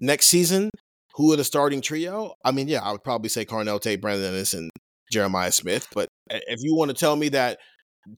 next 0.00 0.26
season, 0.26 0.70
who 1.14 1.32
are 1.32 1.36
the 1.36 1.44
starting 1.44 1.80
trio? 1.80 2.34
I 2.44 2.50
mean, 2.50 2.68
yeah, 2.68 2.82
I 2.82 2.92
would 2.92 3.04
probably 3.04 3.28
say 3.28 3.44
Carnell 3.44 3.80
Tate, 3.80 4.00
Brandon 4.00 4.34
Inniss, 4.34 4.54
and 4.54 4.70
Jeremiah 5.12 5.52
Smith. 5.52 5.88
But 5.94 6.08
if 6.30 6.60
you 6.60 6.74
want 6.74 6.90
to 6.90 6.96
tell 6.96 7.16
me 7.16 7.28
that 7.30 7.58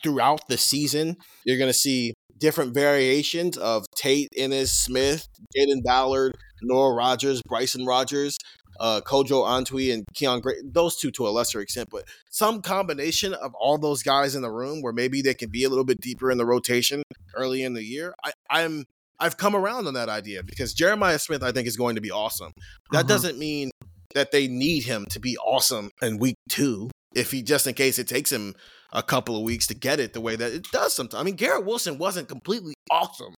throughout 0.03 0.41
the 0.49 0.57
season, 0.57 1.17
you're 1.45 1.59
going 1.59 1.71
to 1.71 1.79
see 1.79 2.15
different 2.39 2.75
variations 2.75 3.57
of 3.57 3.85
Tate, 3.97 4.29
Inniss, 4.39 4.69
Smith, 4.69 5.27
Jayden 5.57 5.83
Ballard, 5.85 6.37
Noah 6.63 6.95
Rogers, 6.95 7.43
Bryson 7.47 7.87
Rodgers, 7.87 8.39
uh, 8.81 9.01
Kojo 9.05 9.45
Antwi, 9.45 9.93
and 9.93 10.05
Kyion 10.15 10.43
Grayes. 10.43 10.63
Those 10.65 10.97
two 10.97 11.11
to 11.13 11.27
a 11.27 11.31
lesser 11.31 11.61
extent, 11.61 11.89
but 11.91 12.05
some 12.31 12.63
combination 12.63 13.35
of 13.35 13.55
all 13.55 13.79
those 13.79 14.03
guys 14.03 14.35
in 14.35 14.43
the 14.43 14.51
room 14.51 14.83
where 14.83 14.93
maybe 14.93 15.23
they 15.23 15.35
can 15.35 15.51
be 15.51 15.65
a 15.65 15.69
little 15.69 15.85
bit 15.85 16.01
deeper 16.01 16.31
in 16.31 16.39
the 16.39 16.47
rotation 16.47 17.03
early 17.35 17.63
in 17.63 17.75
the 17.75 17.85
year. 17.85 18.15
I, 18.25 18.33
I'm 18.51 18.85
I've 19.19 19.37
come 19.37 19.57
around 19.57 19.87
on 19.87 19.95
that 19.95 20.09
idea 20.09 20.43
because 20.43 20.75
Jeremiah 20.75 21.19
Smith, 21.19 21.43
I 21.43 21.53
think, 21.53 21.67
is 21.67 21.77
going 21.77 21.95
to 21.95 22.01
be 22.01 22.11
awesome. 22.11 22.53
That 22.91 23.01
uh-huh. 23.01 23.09
doesn't 23.09 23.39
mean 23.39 23.71
that 24.15 24.31
they 24.31 24.49
need 24.49 24.85
him 24.85 25.07
to 25.11 25.21
be 25.21 25.37
awesome 25.39 25.91
in 26.03 26.19
week 26.19 26.37
two. 26.49 26.91
If 27.15 27.31
he 27.31 27.43
just 27.43 27.67
in 27.67 27.75
case 27.75 27.99
it 27.99 28.09
takes 28.09 28.31
him 28.31 28.55
a 28.93 29.03
couple 29.03 29.37
of 29.37 29.43
weeks 29.43 29.67
to 29.69 29.75
get 29.75 30.01
it 30.01 30.13
the 30.13 30.21
way 30.21 30.37
that 30.37 30.53
it 30.53 30.67
does 30.71 30.95
sometimes. 30.95 31.21
I 31.21 31.25
mean, 31.25 31.37
Garrett 31.37 31.65
Wilson 31.65 31.99
wasn't 31.99 32.29
completely 32.29 32.75
awesome 32.91 33.35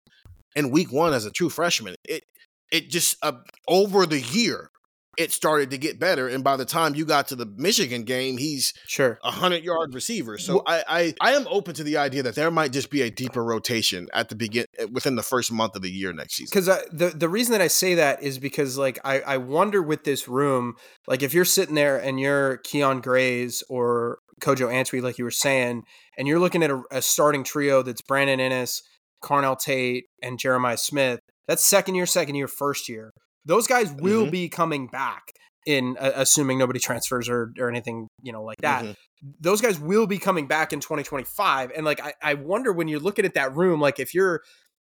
in 0.55 0.71
week 0.71 0.93
one 0.93 1.13
as 1.13 1.25
a 1.25 1.31
true 1.31 1.51
freshman. 1.51 1.95
It 2.05 2.25
it 2.73 2.91
just 2.91 3.17
uh, 3.23 3.33
over 3.69 4.07
the 4.07 4.21
year 4.21 4.71
it 5.17 5.33
started 5.33 5.71
to 5.71 5.79
get 5.79 5.99
better. 5.99 6.29
And 6.29 6.45
by 6.45 6.57
the 6.57 6.65
time 6.65 6.95
you 6.95 7.05
got 7.05 7.29
to 7.29 7.37
the 7.37 7.47
Michigan 7.47 8.05
game, 8.05 8.37
he's 8.37 8.75
sure 8.87 9.19
a 9.25 9.31
hundred 9.31 9.65
yard 9.65 9.95
receiver. 9.95 10.39
So 10.39 10.63
I, 10.67 10.85
I 10.89 11.15
I 11.21 11.33
am 11.33 11.47
open 11.49 11.75
to 11.75 11.85
the 11.85 11.97
idea 11.97 12.23
that 12.23 12.35
there 12.35 12.51
might 12.51 12.73
just 12.73 12.91
be 12.91 13.03
a 13.03 13.11
deeper 13.11 13.43
rotation 13.43 14.09
at 14.13 14.29
the 14.29 14.35
begin 14.35 14.67
within 14.93 15.17
the 15.17 15.23
first 15.23 15.51
month 15.51 15.75
of 15.77 15.83
the 15.83 15.91
year 15.91 16.13
next 16.13 16.35
season. 16.37 16.51
Because 16.53 16.67
the 16.93 17.13
the 17.17 17.29
reason 17.29 17.53
that 17.53 17.61
I 17.61 17.69
say 17.69 17.95
that 17.95 18.23
is 18.23 18.39
because 18.39 18.77
like 18.77 18.99
I 19.05 19.21
I 19.21 19.37
wonder 19.39 19.83
with 19.83 20.05
this 20.05 20.29
room, 20.29 20.75
like 21.07 21.23
if 21.23 21.33
you're 21.33 21.45
sitting 21.45 21.75
there 21.75 21.97
and 21.97 22.21
you're 22.21 22.59
Kyion 22.59 23.03
Grayes 23.03 23.63
or 23.69 24.19
Kojo 24.41 24.69
Antwi, 24.69 25.03
like 25.03 25.19
you 25.19 25.25
were 25.25 25.31
saying, 25.31 25.85
and 26.19 26.29
you're 26.29 26.41
looking 26.41 26.63
at 26.63 26.71
a, 26.71 26.83
a 26.91 27.03
starting 27.03 27.43
trio 27.43 27.83
that's 27.83 28.03
Brandon 28.03 28.39
Inniss, 28.39 28.83
Carnell 29.23 29.59
Tate, 29.59 30.05
and 30.23 30.39
Jeremiah 30.39 30.77
Smith. 30.77 31.21
That's 31.49 31.65
second 31.65 31.95
year, 31.95 32.07
second 32.07 32.35
year, 32.35 32.49
first 32.49 32.89
year. 32.89 33.13
Those 33.47 33.67
guys 33.67 33.93
will 33.93 34.23
mm-hmm. 34.23 34.31
be 34.31 34.49
coming 34.49 34.89
back 34.89 35.33
in 35.67 35.97
uh, 35.99 36.13
assuming 36.15 36.59
nobody 36.59 36.79
transfers 36.79 37.29
or, 37.29 37.53
or 37.59 37.69
anything, 37.69 38.09
you 38.23 38.33
know, 38.33 38.43
like 38.43 38.59
that. 38.61 38.85
Mm-hmm. 38.85 39.31
Those 39.41 39.61
guys 39.61 39.81
will 39.81 40.07
be 40.07 40.19
coming 40.19 40.47
back 40.47 40.73
in 40.73 40.81
2025. 40.81 41.73
And 41.75 41.85
like, 41.85 42.01
I, 42.01 42.13
I 42.23 42.35
wonder 42.35 42.73
when 42.73 42.89
you're 42.89 43.01
looking 43.01 43.25
at 43.25 43.35
that 43.35 43.57
room, 43.57 43.81
like 43.81 43.99
if 43.99 44.15
you're, 44.15 44.43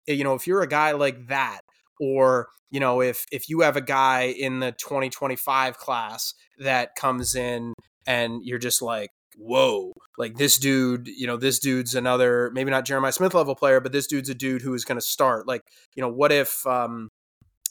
eh, 0.06 0.12
you 0.12 0.24
know, 0.24 0.34
if 0.34 0.46
you're 0.46 0.62
a 0.62 0.68
guy 0.68 0.92
like 0.92 1.28
that, 1.28 1.60
or, 2.00 2.48
you 2.70 2.78
know, 2.78 3.00
if, 3.00 3.26
if 3.32 3.48
you 3.48 3.60
have 3.62 3.76
a 3.76 3.80
guy 3.80 4.34
in 4.38 4.60
the 4.60 4.70
2025 4.70 5.78
class 5.78 6.34
that 6.58 6.94
comes 6.94 7.34
in 7.34 7.74
and 8.06 8.40
you're 8.44 8.58
just 8.58 8.80
like, 8.80 9.10
whoa, 9.36 9.92
like 10.16 10.36
this 10.36 10.58
dude, 10.58 11.08
you 11.08 11.26
know, 11.26 11.36
this 11.36 11.58
dude's 11.58 11.96
another, 11.96 12.50
maybe 12.54 12.70
not 12.70 12.84
Jeremiah 12.84 13.12
Smith 13.12 13.34
level 13.34 13.56
player, 13.56 13.80
but 13.80 13.90
this 13.90 14.06
dude's 14.06 14.28
a 14.28 14.34
dude 14.34 14.62
who 14.62 14.74
is 14.74 14.84
going 14.84 14.98
to 14.98 15.04
start. 15.04 15.48
Like, 15.48 15.62
you 15.96 16.02
know, 16.02 16.08
what 16.08 16.30
if, 16.30 16.64
um, 16.66 17.08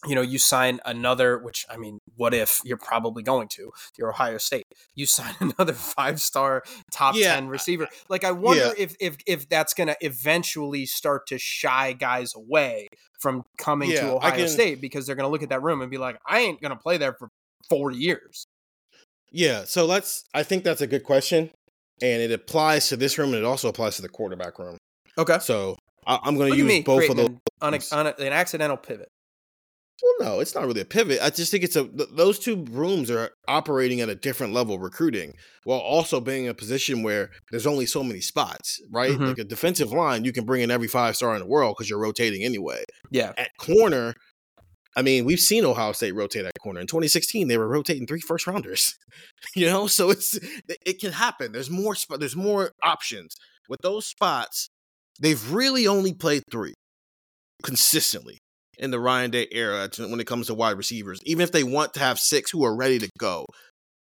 you 0.06 0.16
know, 0.16 0.22
you 0.22 0.38
sign 0.38 0.80
another, 0.86 1.38
which 1.38 1.66
I 1.70 1.78
mean, 1.78 2.00
what 2.16 2.34
if 2.34 2.62
you're 2.64 2.78
probably 2.78 3.24
going 3.24 3.48
to, 3.50 3.72
you're 3.98 4.10
Ohio 4.10 4.38
State, 4.38 4.66
you 4.96 5.06
sign 5.08 5.36
another 5.40 5.74
five 5.74 6.22
star 6.22 6.64
top 6.92 7.16
yeah. 7.16 7.36
10 7.36 7.48
receiver. 7.48 7.88
Like, 8.10 8.24
I 8.24 8.32
wonder 8.32 8.68
yeah. 8.68 8.74
if, 8.78 8.96
if, 9.00 9.18
if 9.26 9.50
that's 9.50 9.74
going 9.74 9.88
to 9.88 9.98
eventually 10.02 10.86
start 10.86 11.28
to 11.28 11.38
shy 11.38 11.94
guys 11.94 12.36
away 12.36 12.88
from 13.20 13.44
coming 13.58 13.92
yeah, 13.92 14.02
to 14.02 14.16
Ohio 14.16 14.36
can, 14.36 14.48
State 14.48 14.82
because 14.82 15.08
they're 15.08 15.16
going 15.16 15.28
to 15.28 15.32
look 15.32 15.44
at 15.44 15.50
that 15.50 15.64
room 15.64 15.82
and 15.82 15.90
be 15.90 15.98
like, 15.98 16.20
I 16.28 16.42
ain't 16.42 16.62
going 16.62 16.72
to 16.72 16.78
play 16.78 16.98
there 16.98 17.14
for 17.14 17.30
four 17.70 17.92
years. 17.92 18.46
Yeah. 19.32 19.64
So 19.66 19.86
let's, 19.86 20.24
I 20.34 20.44
think 20.44 20.64
that's 20.64 20.82
a 20.82 20.88
good 20.88 21.04
question. 21.04 21.50
And 22.02 22.22
it 22.22 22.32
applies 22.32 22.90
to 22.90 22.98
this 22.98 23.18
room 23.18 23.30
and 23.30 23.38
it 23.38 23.46
also 23.46 23.70
applies 23.70 23.96
to 23.96 24.04
the 24.04 24.10
quarterback 24.10 24.60
room. 24.60 24.78
Okay. 25.18 25.40
So 25.40 25.76
I, 26.06 26.20
am 26.26 26.38
going 26.38 26.52
to 26.52 26.58
use 26.58 26.84
both 26.84 27.10
of 27.10 27.18
those. 27.18 27.30
On, 27.62 27.74
a, 27.74 27.80
on 27.92 28.08
a, 28.08 28.16
an 28.20 28.34
accidental 28.34 28.78
pivot. 28.78 29.10
Well, 30.02 30.30
no, 30.30 30.40
it's 30.40 30.54
not 30.54 30.66
really 30.66 30.82
a 30.82 30.86
pivot. 30.86 31.20
I 31.22 31.32
just 31.32 31.50
think 31.50 31.64
it's 31.64 31.76
a 31.76 31.88
th- 31.88 32.10
those 32.12 32.38
two 32.38 32.66
rooms 32.70 33.10
are 33.10 33.32
operating 33.48 34.00
at 34.00 34.10
a 34.10 34.16
different 34.16 34.54
level 34.54 34.78
recruiting, 34.78 35.34
while 35.64 35.80
also 35.80 36.20
being 36.22 36.46
in 36.46 36.52
a 36.52 36.54
position 36.54 37.02
where 37.02 37.32
there's 37.50 37.66
only 37.66 37.88
so 37.88 38.04
many 38.04 38.22
spots, 38.22 38.80
right? 38.92 39.12
Mm-hmm. 39.12 39.26
Like 39.26 39.40
a 39.40 39.44
defensive 39.44 39.92
line, 39.92 40.24
you 40.24 40.32
can 40.32 40.46
bring 40.46 40.62
in 40.62 40.70
every 40.70 40.88
five 40.88 41.16
star 41.16 41.34
in 41.34 41.42
the 41.42 41.48
world 41.48 41.76
because 41.76 41.90
you're 41.90 42.00
rotating 42.00 42.44
anyway. 42.44 42.84
Yeah. 43.10 43.34
At 43.38 43.58
corner, 43.58 44.14
I 44.96 45.02
mean, 45.02 45.26
we've 45.26 45.40
seen 45.40 45.66
Ohio 45.66 45.94
State 45.94 46.14
rotate 46.14 46.46
at 46.46 46.54
corner. 46.60 46.80
In 46.80 46.88
2016, 46.88 47.48
they 47.48 47.58
were 47.58 47.68
rotating 47.68 48.06
three 48.06 48.22
first 48.22 48.46
rounders. 48.46 48.96
you 49.56 49.66
know, 49.66 49.88
so 49.88 50.12
it's 50.12 50.40
it 50.86 51.00
can 51.00 51.14
happen. 51.14 51.54
There's 51.54 51.72
more 51.72 51.96
sp- 51.98 52.20
there's 52.20 52.36
more 52.36 52.72
options 52.84 53.36
with 53.68 53.82
those 53.82 54.06
spots. 54.06 54.70
They've 55.20 55.52
really 55.52 55.88
only 55.88 56.14
played 56.14 56.44
three 56.52 56.76
consistently 57.64 58.38
in 58.78 58.92
the 58.92 59.00
Ryan 59.00 59.32
Day 59.32 59.48
era 59.52 59.90
when 59.98 60.20
it 60.20 60.28
comes 60.28 60.48
to 60.48 60.54
wide 60.54 60.78
receivers, 60.78 61.20
even 61.26 61.44
if 61.44 61.52
they 61.52 61.64
want 61.64 61.94
to 61.96 62.00
have 62.00 62.20
six 62.20 62.52
who 62.52 62.64
are 62.64 62.76
ready 62.76 63.00
to 63.00 63.10
go. 63.18 63.46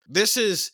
This 0.08 0.36
is 0.36 0.70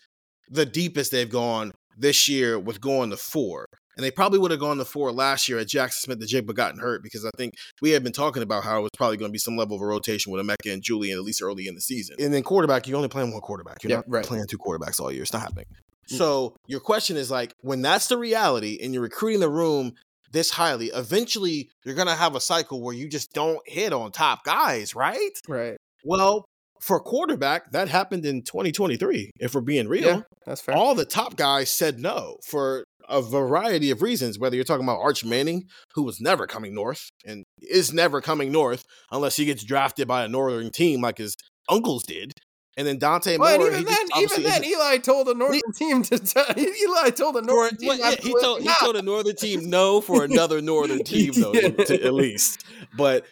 the 0.50 0.66
deepest 0.66 1.12
they've 1.12 1.30
gone 1.30 1.72
this 1.96 2.28
year 2.28 2.58
with 2.58 2.80
going 2.80 3.10
to 3.10 3.16
four. 3.16 3.66
And 3.96 4.02
they 4.02 4.10
probably 4.10 4.38
would 4.38 4.50
have 4.50 4.60
gone 4.60 4.78
to 4.78 4.86
four 4.86 5.12
last 5.12 5.50
year 5.50 5.58
at 5.58 5.66
Jaxon 5.66 5.92
Smith-Njigba, 5.92 6.46
but 6.46 6.56
gotten 6.56 6.80
hurt 6.80 7.02
because 7.02 7.26
I 7.26 7.30
think 7.36 7.52
we 7.82 7.90
had 7.90 8.02
been 8.02 8.12
talking 8.12 8.42
about 8.42 8.64
how 8.64 8.78
it 8.78 8.82
was 8.82 8.90
probably 8.96 9.18
going 9.18 9.28
to 9.28 9.32
be 9.32 9.38
some 9.38 9.54
level 9.54 9.76
of 9.76 9.82
a 9.82 9.86
rotation 9.86 10.32
with 10.32 10.44
Emeka 10.44 10.72
and 10.72 10.82
Julian 10.82 11.18
at 11.18 11.24
least 11.24 11.42
early 11.42 11.66
in 11.66 11.74
the 11.74 11.80
season. 11.82 12.16
And 12.18 12.32
then 12.32 12.42
quarterback, 12.42 12.86
you're 12.86 12.96
only 12.96 13.10
playing 13.10 13.32
one 13.32 13.42
quarterback. 13.42 13.82
You're 13.82 13.90
yeah, 13.90 13.96
not 13.96 14.04
right. 14.08 14.24
playing 14.24 14.46
two 14.46 14.56
quarterbacks 14.56 14.98
all 14.98 15.12
year. 15.12 15.22
It's 15.22 15.32
not 15.34 15.42
happening. 15.42 15.66
So 16.06 16.56
your 16.66 16.80
question 16.80 17.16
is 17.16 17.30
like, 17.30 17.54
when 17.60 17.80
that's 17.80 18.08
the 18.08 18.16
reality 18.18 18.78
and 18.82 18.92
you're 18.92 19.02
recruiting 19.02 19.40
the 19.40 19.48
room 19.48 19.92
this 20.32 20.50
highly, 20.50 20.86
eventually 20.86 21.70
you're 21.84 21.94
gonna 21.94 22.14
have 22.14 22.34
a 22.34 22.40
cycle 22.40 22.82
where 22.82 22.94
you 22.94 23.08
just 23.08 23.32
don't 23.32 23.60
hit 23.66 23.92
on 23.92 24.12
top 24.12 24.44
guys, 24.44 24.94
right? 24.94 25.30
Right. 25.48 25.76
Well, 26.04 26.44
for 26.80 26.98
quarterback, 26.98 27.70
that 27.72 27.88
happened 27.88 28.26
in 28.26 28.42
2023. 28.42 29.30
If 29.38 29.54
we're 29.54 29.60
being 29.60 29.88
real, 29.88 30.04
yeah, 30.04 30.22
that's 30.44 30.60
fair. 30.60 30.74
All 30.74 30.94
the 30.94 31.04
top 31.04 31.36
guys 31.36 31.70
said 31.70 32.00
no 32.00 32.36
for 32.44 32.84
a 33.08 33.22
variety 33.22 33.90
of 33.90 34.02
reasons. 34.02 34.38
Whether 34.38 34.56
you're 34.56 34.64
talking 34.64 34.84
about 34.84 35.00
Arch 35.00 35.24
Manning, 35.24 35.64
who 35.94 36.02
was 36.02 36.20
never 36.20 36.46
coming 36.46 36.74
north 36.74 37.08
and 37.24 37.44
is 37.60 37.92
never 37.92 38.20
coming 38.20 38.50
north 38.50 38.84
unless 39.12 39.36
he 39.36 39.44
gets 39.44 39.62
drafted 39.62 40.08
by 40.08 40.24
a 40.24 40.28
northern 40.28 40.70
team 40.70 41.00
like 41.00 41.18
his 41.18 41.36
uncles 41.68 42.02
did, 42.02 42.32
and 42.76 42.86
then 42.86 42.98
Dante 42.98 43.36
well, 43.36 43.58
Moore. 43.58 43.68
even 43.68 43.84
then, 43.84 44.06
even 44.16 44.42
then, 44.42 44.64
Eli 44.64 44.96
told 44.98 45.26
the 45.26 45.34
northern 45.34 45.60
he, 45.66 45.72
team 45.72 46.02
to. 46.04 46.18
T- 46.18 46.40
Eli 46.84 47.10
told 47.10 47.34
the 47.34 47.42
northern 47.42 47.76
team. 47.76 47.98
yeah, 47.98 48.12
he 48.12 48.34
told 48.40 48.62
he 48.62 48.70
told 48.80 48.96
the 48.96 49.02
northern 49.02 49.36
team 49.36 49.68
no 49.70 50.00
for 50.00 50.24
another 50.24 50.62
northern 50.62 51.04
team 51.04 51.32
though, 51.34 51.52
yeah. 51.52 51.68
to, 51.68 52.02
at 52.02 52.14
least. 52.14 52.64
But 52.96 53.26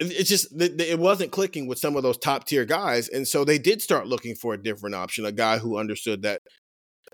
it's 0.00 0.30
just 0.30 0.48
it 0.58 0.98
wasn't 0.98 1.30
clicking 1.30 1.66
with 1.66 1.78
some 1.78 1.94
of 1.94 2.02
those 2.02 2.16
top 2.16 2.46
tier 2.46 2.64
guys, 2.64 3.08
and 3.08 3.28
so 3.28 3.44
they 3.44 3.58
did 3.58 3.82
start 3.82 4.06
looking 4.06 4.34
for 4.34 4.54
a 4.54 4.62
different 4.62 4.94
option, 4.94 5.26
a 5.26 5.32
guy 5.32 5.58
who 5.58 5.76
understood 5.76 6.22
that. 6.22 6.40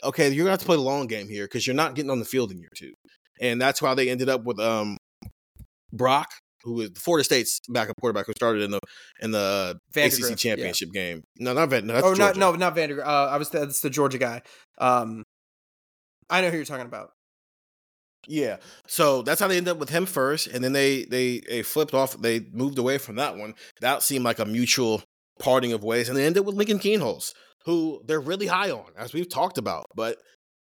Okay, 0.04 0.28
you're 0.28 0.44
gonna 0.44 0.50
have 0.50 0.60
to 0.60 0.66
play 0.66 0.76
the 0.76 0.82
long 0.82 1.08
game 1.08 1.28
here 1.28 1.46
because 1.46 1.66
you're 1.66 1.74
not 1.74 1.94
getting 1.96 2.10
on 2.10 2.20
the 2.20 2.24
field 2.24 2.52
in 2.52 2.58
year 2.58 2.70
two, 2.76 2.92
and 3.40 3.60
that's 3.60 3.82
why 3.82 3.94
they 3.94 4.08
ended 4.08 4.28
up 4.28 4.44
with 4.44 4.60
um 4.60 4.98
Brock 5.92 6.28
who 6.66 6.80
is 6.80 6.90
the 6.90 7.00
Florida 7.00 7.24
State's 7.24 7.60
backup 7.68 7.96
quarterback 8.00 8.26
who 8.26 8.32
started 8.36 8.62
in 8.62 8.72
the 8.72 8.80
in 9.20 9.30
the 9.30 9.78
ACC 9.94 10.36
championship 10.36 10.90
yeah. 10.92 11.00
game. 11.00 11.22
No, 11.38 11.54
not 11.54 11.70
Van. 11.70 11.86
No, 11.86 11.94
oh, 11.94 12.00
Georgia. 12.00 12.18
not 12.18 12.36
no, 12.36 12.52
not 12.52 12.76
Vandagriff. 12.76 13.06
Uh, 13.06 13.28
I 13.30 13.36
was 13.38 13.48
that's 13.48 13.80
the 13.80 13.90
Georgia 13.90 14.18
guy. 14.18 14.42
Um, 14.78 15.22
I 16.28 16.40
know 16.40 16.50
who 16.50 16.56
you're 16.56 16.66
talking 16.66 16.86
about. 16.86 17.10
Yeah, 18.28 18.56
so 18.88 19.22
that's 19.22 19.40
how 19.40 19.46
they 19.46 19.56
ended 19.56 19.72
up 19.72 19.78
with 19.78 19.90
him 19.90 20.04
first, 20.04 20.48
and 20.48 20.62
then 20.62 20.72
they 20.72 21.04
they 21.04 21.40
they 21.48 21.62
flipped 21.62 21.94
off. 21.94 22.20
They 22.20 22.40
moved 22.52 22.78
away 22.78 22.98
from 22.98 23.16
that 23.16 23.36
one. 23.36 23.54
That 23.80 24.02
seemed 24.02 24.24
like 24.24 24.40
a 24.40 24.44
mutual 24.44 25.02
parting 25.38 25.72
of 25.72 25.84
ways, 25.84 26.08
and 26.08 26.18
they 26.18 26.26
ended 26.26 26.44
with 26.44 26.56
Lincoln 26.56 26.80
Kienholz, 26.80 27.32
who 27.64 28.02
they're 28.04 28.20
really 28.20 28.48
high 28.48 28.70
on, 28.70 28.90
as 28.98 29.14
we've 29.14 29.28
talked 29.28 29.58
about. 29.58 29.86
But 29.94 30.18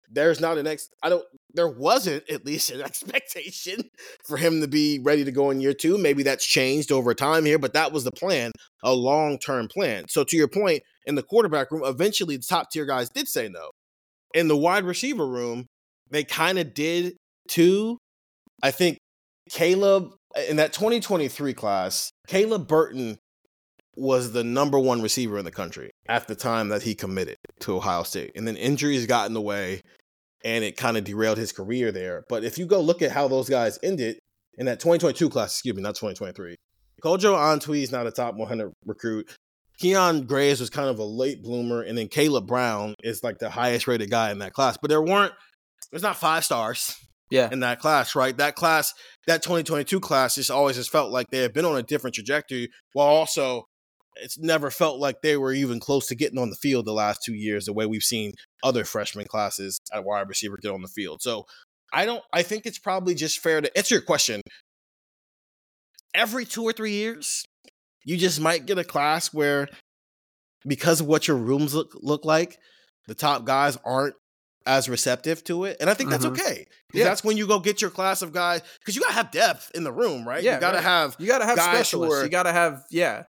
there's 0.10 0.40
not 0.42 0.58
an 0.58 0.66
ex. 0.66 0.90
I 1.04 1.10
don't. 1.10 1.26
There 1.54 1.68
wasn't 1.68 2.30
at 2.30 2.46
least 2.46 2.72
an 2.72 2.82
expectation 2.84 3.90
for 4.26 4.38
him 4.38 4.62
to 4.62 4.68
be 4.68 5.00
ready 5.04 5.24
to 5.24 5.32
go 5.32 5.50
in 5.50 5.62
year 5.62 5.74
two. 5.74 5.98
Maybe 5.98 6.24
that's 6.24 6.46
changed 6.46 6.92
over 6.92 7.14
time 7.14 7.46
here, 7.46 7.60
but 7.60 7.74
that 7.74 7.92
was 7.92 8.04
the 8.04 8.12
plan, 8.12 8.52
a 8.84 8.94
long 8.94 9.38
term 9.38 9.68
plan. 9.68 10.06
So 10.10 10.24
to 10.24 10.38
your 10.38 10.48
point, 10.48 10.84
in 11.06 11.16
the 11.16 11.24
quarterback 11.24 11.72
room, 11.72 11.84
eventually 11.84 12.38
the 12.38 12.44
top 12.48 12.70
tier 12.72 12.86
guys 12.86 13.10
did 13.10 13.28
say 13.28 13.50
no. 13.50 13.72
In 14.34 14.48
the 14.48 14.58
wide 14.58 14.86
receiver 14.86 15.28
room, 15.28 15.66
they 16.10 16.24
kind 16.24 16.60
of 16.60 16.74
did 16.74 17.16
too. 17.48 17.98
I 18.64 18.72
think 18.72 18.98
Caleb 19.50 20.12
in 20.48 20.58
that 20.58 20.74
2023 20.74 21.54
class, 21.54 22.12
Caleb 22.28 22.68
Burton 22.68 23.18
was 23.96 24.32
the 24.32 24.44
number 24.44 24.80
one 24.80 25.02
receiver 25.02 25.38
in 25.38 25.46
the 25.46 25.52
country 25.52 25.92
at 26.08 26.28
the 26.28 26.36
time 26.36 26.70
that 26.70 26.84
he 26.84 26.96
committed 26.96 27.36
to 27.60 27.76
Ohio 27.76 28.04
State. 28.04 28.32
And 28.36 28.48
then 28.48 28.56
injuries 28.56 29.06
got 29.06 29.28
in 29.28 29.34
the 29.34 29.42
way 29.42 29.82
and 30.44 30.64
it 30.64 30.78
kind 30.78 30.98
of 30.98 31.04
derailed 31.04 31.38
his 31.38 31.52
career 31.52 31.92
there. 31.92 32.24
But 32.30 32.44
if 32.44 32.58
you 32.58 32.66
go 32.66 32.82
look 32.82 33.02
at 33.02 33.12
how 33.12 33.28
those 33.28 33.50
guys 33.50 33.78
ended 33.84 34.18
in 34.58 34.66
that 34.66 34.80
2022 34.80 35.30
class, 35.30 35.54
excuse 35.54 35.76
me, 35.76 35.82
not 35.82 35.96
2023, 35.96 36.56
Kojo 37.04 37.36
Antwi 37.36 37.82
is 37.84 37.92
not 37.92 38.08
a 38.08 38.12
top 38.12 38.36
100 38.36 38.72
recruit. 38.86 39.30
Kyion 39.82 40.28
Grayes 40.28 40.60
was 40.60 40.70
kind 40.70 40.90
of 40.90 41.00
a 41.00 41.04
late 41.04 41.42
bloomer, 41.42 41.82
and 41.82 41.98
then 41.98 42.08
Caleb 42.08 42.46
Burton 42.48 42.94
is 43.04 43.24
like 43.24 43.40
the 43.40 43.50
highest 43.50 43.88
rated 43.88 44.12
guy 44.12 44.32
in 44.32 44.40
that 44.40 44.54
class. 44.54 44.78
But 44.80 44.90
there 44.90 45.02
weren't, 45.02 45.34
there's 45.92 46.04
not 46.04 46.18
five 46.18 46.44
stars 46.46 46.96
Yeah. 47.32 47.50
in 47.52 47.62
that 47.62 47.80
class, 47.80 48.16
right? 48.16 48.38
That 48.38 48.56
class, 48.56 48.94
that 49.26 49.42
2022 49.42 50.00
class, 50.00 50.36
just 50.36 50.52
always 50.52 50.76
has 50.76 50.88
felt 50.88 51.12
like 51.12 51.28
they 51.32 51.40
have 51.40 51.54
been 51.54 51.66
on 51.66 51.78
a 51.78 51.82
different 51.84 52.14
trajectory, 52.14 52.70
while 52.94 53.08
also 53.08 53.66
it's 54.16 54.38
never 54.38 54.70
felt 54.70 55.00
like 55.00 55.22
they 55.22 55.38
were 55.38 55.54
even 55.54 55.80
close 55.80 56.08
to 56.08 56.16
getting 56.16 56.38
on 56.38 56.50
the 56.50 56.56
field 56.56 56.86
the 56.86 56.94
last 56.94 57.22
two 57.26 57.34
years, 57.34 57.66
the 57.66 57.74
way 57.74 57.86
we've 57.86 58.04
seen 58.04 58.34
other 58.64 58.84
freshman 58.84 59.26
classes 59.26 59.80
at 59.94 60.04
wide 60.04 60.28
receiver 60.28 60.58
get 60.62 60.72
on 60.72 60.82
the 60.82 60.88
field. 60.88 61.22
So 61.22 61.46
I 61.94 62.06
don't, 62.06 62.24
I 62.34 62.44
think 62.44 62.66
it's 62.66 62.80
probably 62.80 63.16
just 63.16 63.40
fair 63.40 63.62
to 63.62 63.78
answer 63.78 63.96
your 63.96 64.02
question. 64.04 64.42
Every 66.14 66.46
two 66.46 66.64
or 66.64 66.74
three 66.74 66.92
years, 66.92 67.46
you 68.04 68.18
just 68.18 68.40
might 68.42 68.66
get 68.66 68.78
a 68.78 68.84
class 68.84 69.34
where, 69.34 69.68
because 70.68 71.00
of 71.02 71.08
what 71.08 71.28
your 71.28 71.38
rooms 71.38 71.74
look 71.74 71.92
look 72.02 72.26
like, 72.26 72.58
the 73.08 73.16
top 73.16 73.46
guys 73.46 73.78
aren't 73.86 74.16
as 74.66 74.88
receptive 74.90 75.44
to 75.46 75.64
it, 75.66 75.78
and 75.80 75.90
I 75.90 75.94
think 75.96 76.10
that's 76.12 76.26
Mhm. 76.26 76.32
okay. 76.38 76.68
Yeah. 76.94 77.06
That's 77.06 77.24
when 77.24 77.36
you 77.38 77.48
go 77.48 77.60
get 77.60 77.82
your 77.82 77.90
class 77.90 78.22
of 78.22 78.32
guys 78.34 78.62
because 78.80 78.96
you 78.96 79.02
gotta 79.02 79.14
have 79.16 79.32
depth 79.32 79.72
in 79.74 79.84
the 79.84 79.92
room, 79.92 80.28
right? 80.28 80.44
Yeah, 80.44 80.56
you 80.56 80.60
gotta 80.62 80.76
right. 80.78 80.84
have 80.84 81.16
You 81.18 81.26
got 81.28 81.40
to 81.40 81.46
have 81.46 81.58
specialists. 81.60 82.16
are- 82.20 82.24
you 82.26 82.30
got 82.30 82.44
to 82.44 82.52
have 82.52 82.84
yeah. 82.92 83.24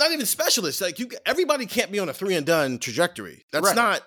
Not 0.00 0.10
even 0.12 0.26
specialists. 0.26 0.80
Like 0.80 0.98
you, 0.98 1.08
everybody 1.26 1.66
can't 1.66 1.92
be 1.92 1.98
on 2.00 2.08
a 2.08 2.12
three 2.12 2.34
and 2.34 2.44
done 2.46 2.78
trajectory. 2.78 3.44
That's 3.52 3.66
Right. 3.66 3.76
not 3.76 4.02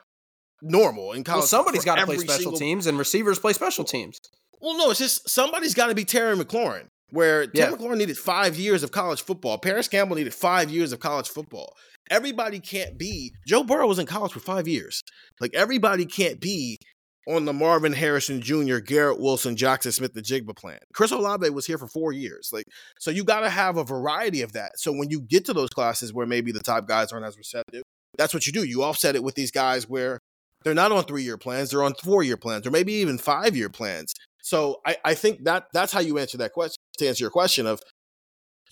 normal 0.62 1.14
in 1.14 1.24
college. 1.24 1.42
Well, 1.42 1.48
somebody's 1.48 1.86
got 1.86 1.96
to 2.00 2.06
play 2.06 2.18
special 2.18 2.38
single- 2.44 2.60
teams, 2.60 2.88
and 2.88 2.98
receivers 2.98 3.40
play 3.40 3.54
special 3.54 3.84
teams. 3.86 4.20
Well, 4.62 4.78
no, 4.78 4.90
it's 4.92 5.00
just 5.00 5.30
somebody's 5.30 5.74
got 5.74 5.88
to 5.88 5.96
be 5.96 6.04
Terry 6.06 6.36
McLaurin. 6.36 6.88
Where 7.10 7.44
Yeah. 7.54 7.66
Terry 7.68 7.74
McLaurin 7.78 7.98
needed 7.98 8.18
five 8.18 8.56
years 8.58 8.82
of 8.82 8.92
college 8.92 9.22
football. 9.22 9.60
Parris 9.60 9.88
Campbell 9.88 10.16
needed 10.16 10.34
five 10.34 10.72
years 10.72 10.92
of 10.92 11.00
college 11.00 11.30
football. 11.30 11.76
Everybody 12.10 12.60
can't 12.60 12.98
be. 12.98 13.34
Joe 13.48 13.64
Burrow 13.64 13.88
was 13.88 14.00
in 14.00 14.08
college 14.08 14.32
for 14.34 14.40
five 14.40 14.68
years. 14.68 15.04
Like 15.40 15.54
everybody 15.54 16.06
can't 16.08 16.40
be 16.40 16.80
on 17.28 17.46
the 17.46 17.54
Marvin 17.54 17.94
Harrison 17.94 18.42
Jr., 18.42 18.80
Garrett 18.80 19.20
Wilson, 19.20 19.56
Jaxon 19.56 19.94
Smith, 19.94 20.14
the 20.14 20.22
Jigba 20.22 20.56
plan. 20.56 20.80
Chris 20.94 21.12
Olave 21.12 21.50
was 21.52 21.66
here 21.66 21.78
for 21.78 21.88
four 21.88 22.12
years. 22.12 22.50
Like, 22.52 22.66
so 23.00 23.12
you 23.12 23.24
got 23.24 23.42
to 23.42 23.50
have 23.50 23.78
a 23.78 23.84
variety 23.84 24.42
of 24.42 24.52
that. 24.54 24.74
So 24.78 24.92
when 24.92 25.10
you 25.10 25.22
get 25.22 25.46
to 25.46 25.54
those 25.54 25.70
classes 25.70 26.14
where 26.14 26.26
maybe 26.26 26.52
the 26.52 26.60
top 26.60 26.88
guys 26.88 27.12
aren't 27.12 27.26
as 27.26 27.38
receptive, 27.38 27.84
that's 28.18 28.34
what 28.34 28.46
you 28.46 28.52
do. 28.54 28.64
You 28.64 28.84
offset 28.84 29.16
it 29.16 29.24
with 29.24 29.36
these 29.36 29.52
guys 29.52 29.88
where 29.88 30.20
they're 30.64 30.74
not 30.74 30.92
on 30.92 31.04
three 31.06 31.24
year 31.24 31.38
plans, 31.38 31.72
they're 31.72 31.84
on 31.84 31.94
four 32.04 32.24
year 32.24 32.38
plans, 32.38 32.68
or 32.68 32.72
maybe 32.72 32.94
even 32.94 33.18
five 33.18 33.56
year 33.56 33.70
plans. 33.70 34.14
So 34.42 34.82
I, 34.86 34.98
I 35.06 35.14
think 35.14 35.46
that 35.46 35.68
that's 35.74 35.94
how 35.94 36.02
you 36.02 36.18
answer 36.20 36.38
that 36.40 36.52
question. 36.52 36.76
To 36.98 37.08
answer 37.08 37.24
your 37.24 37.32
question 37.32 37.66
of, 37.66 37.80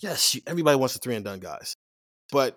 yes, 0.00 0.38
everybody 0.46 0.76
wants 0.76 0.94
the 0.94 1.00
three 1.00 1.16
and 1.16 1.24
done 1.24 1.40
guys, 1.40 1.74
but 2.30 2.56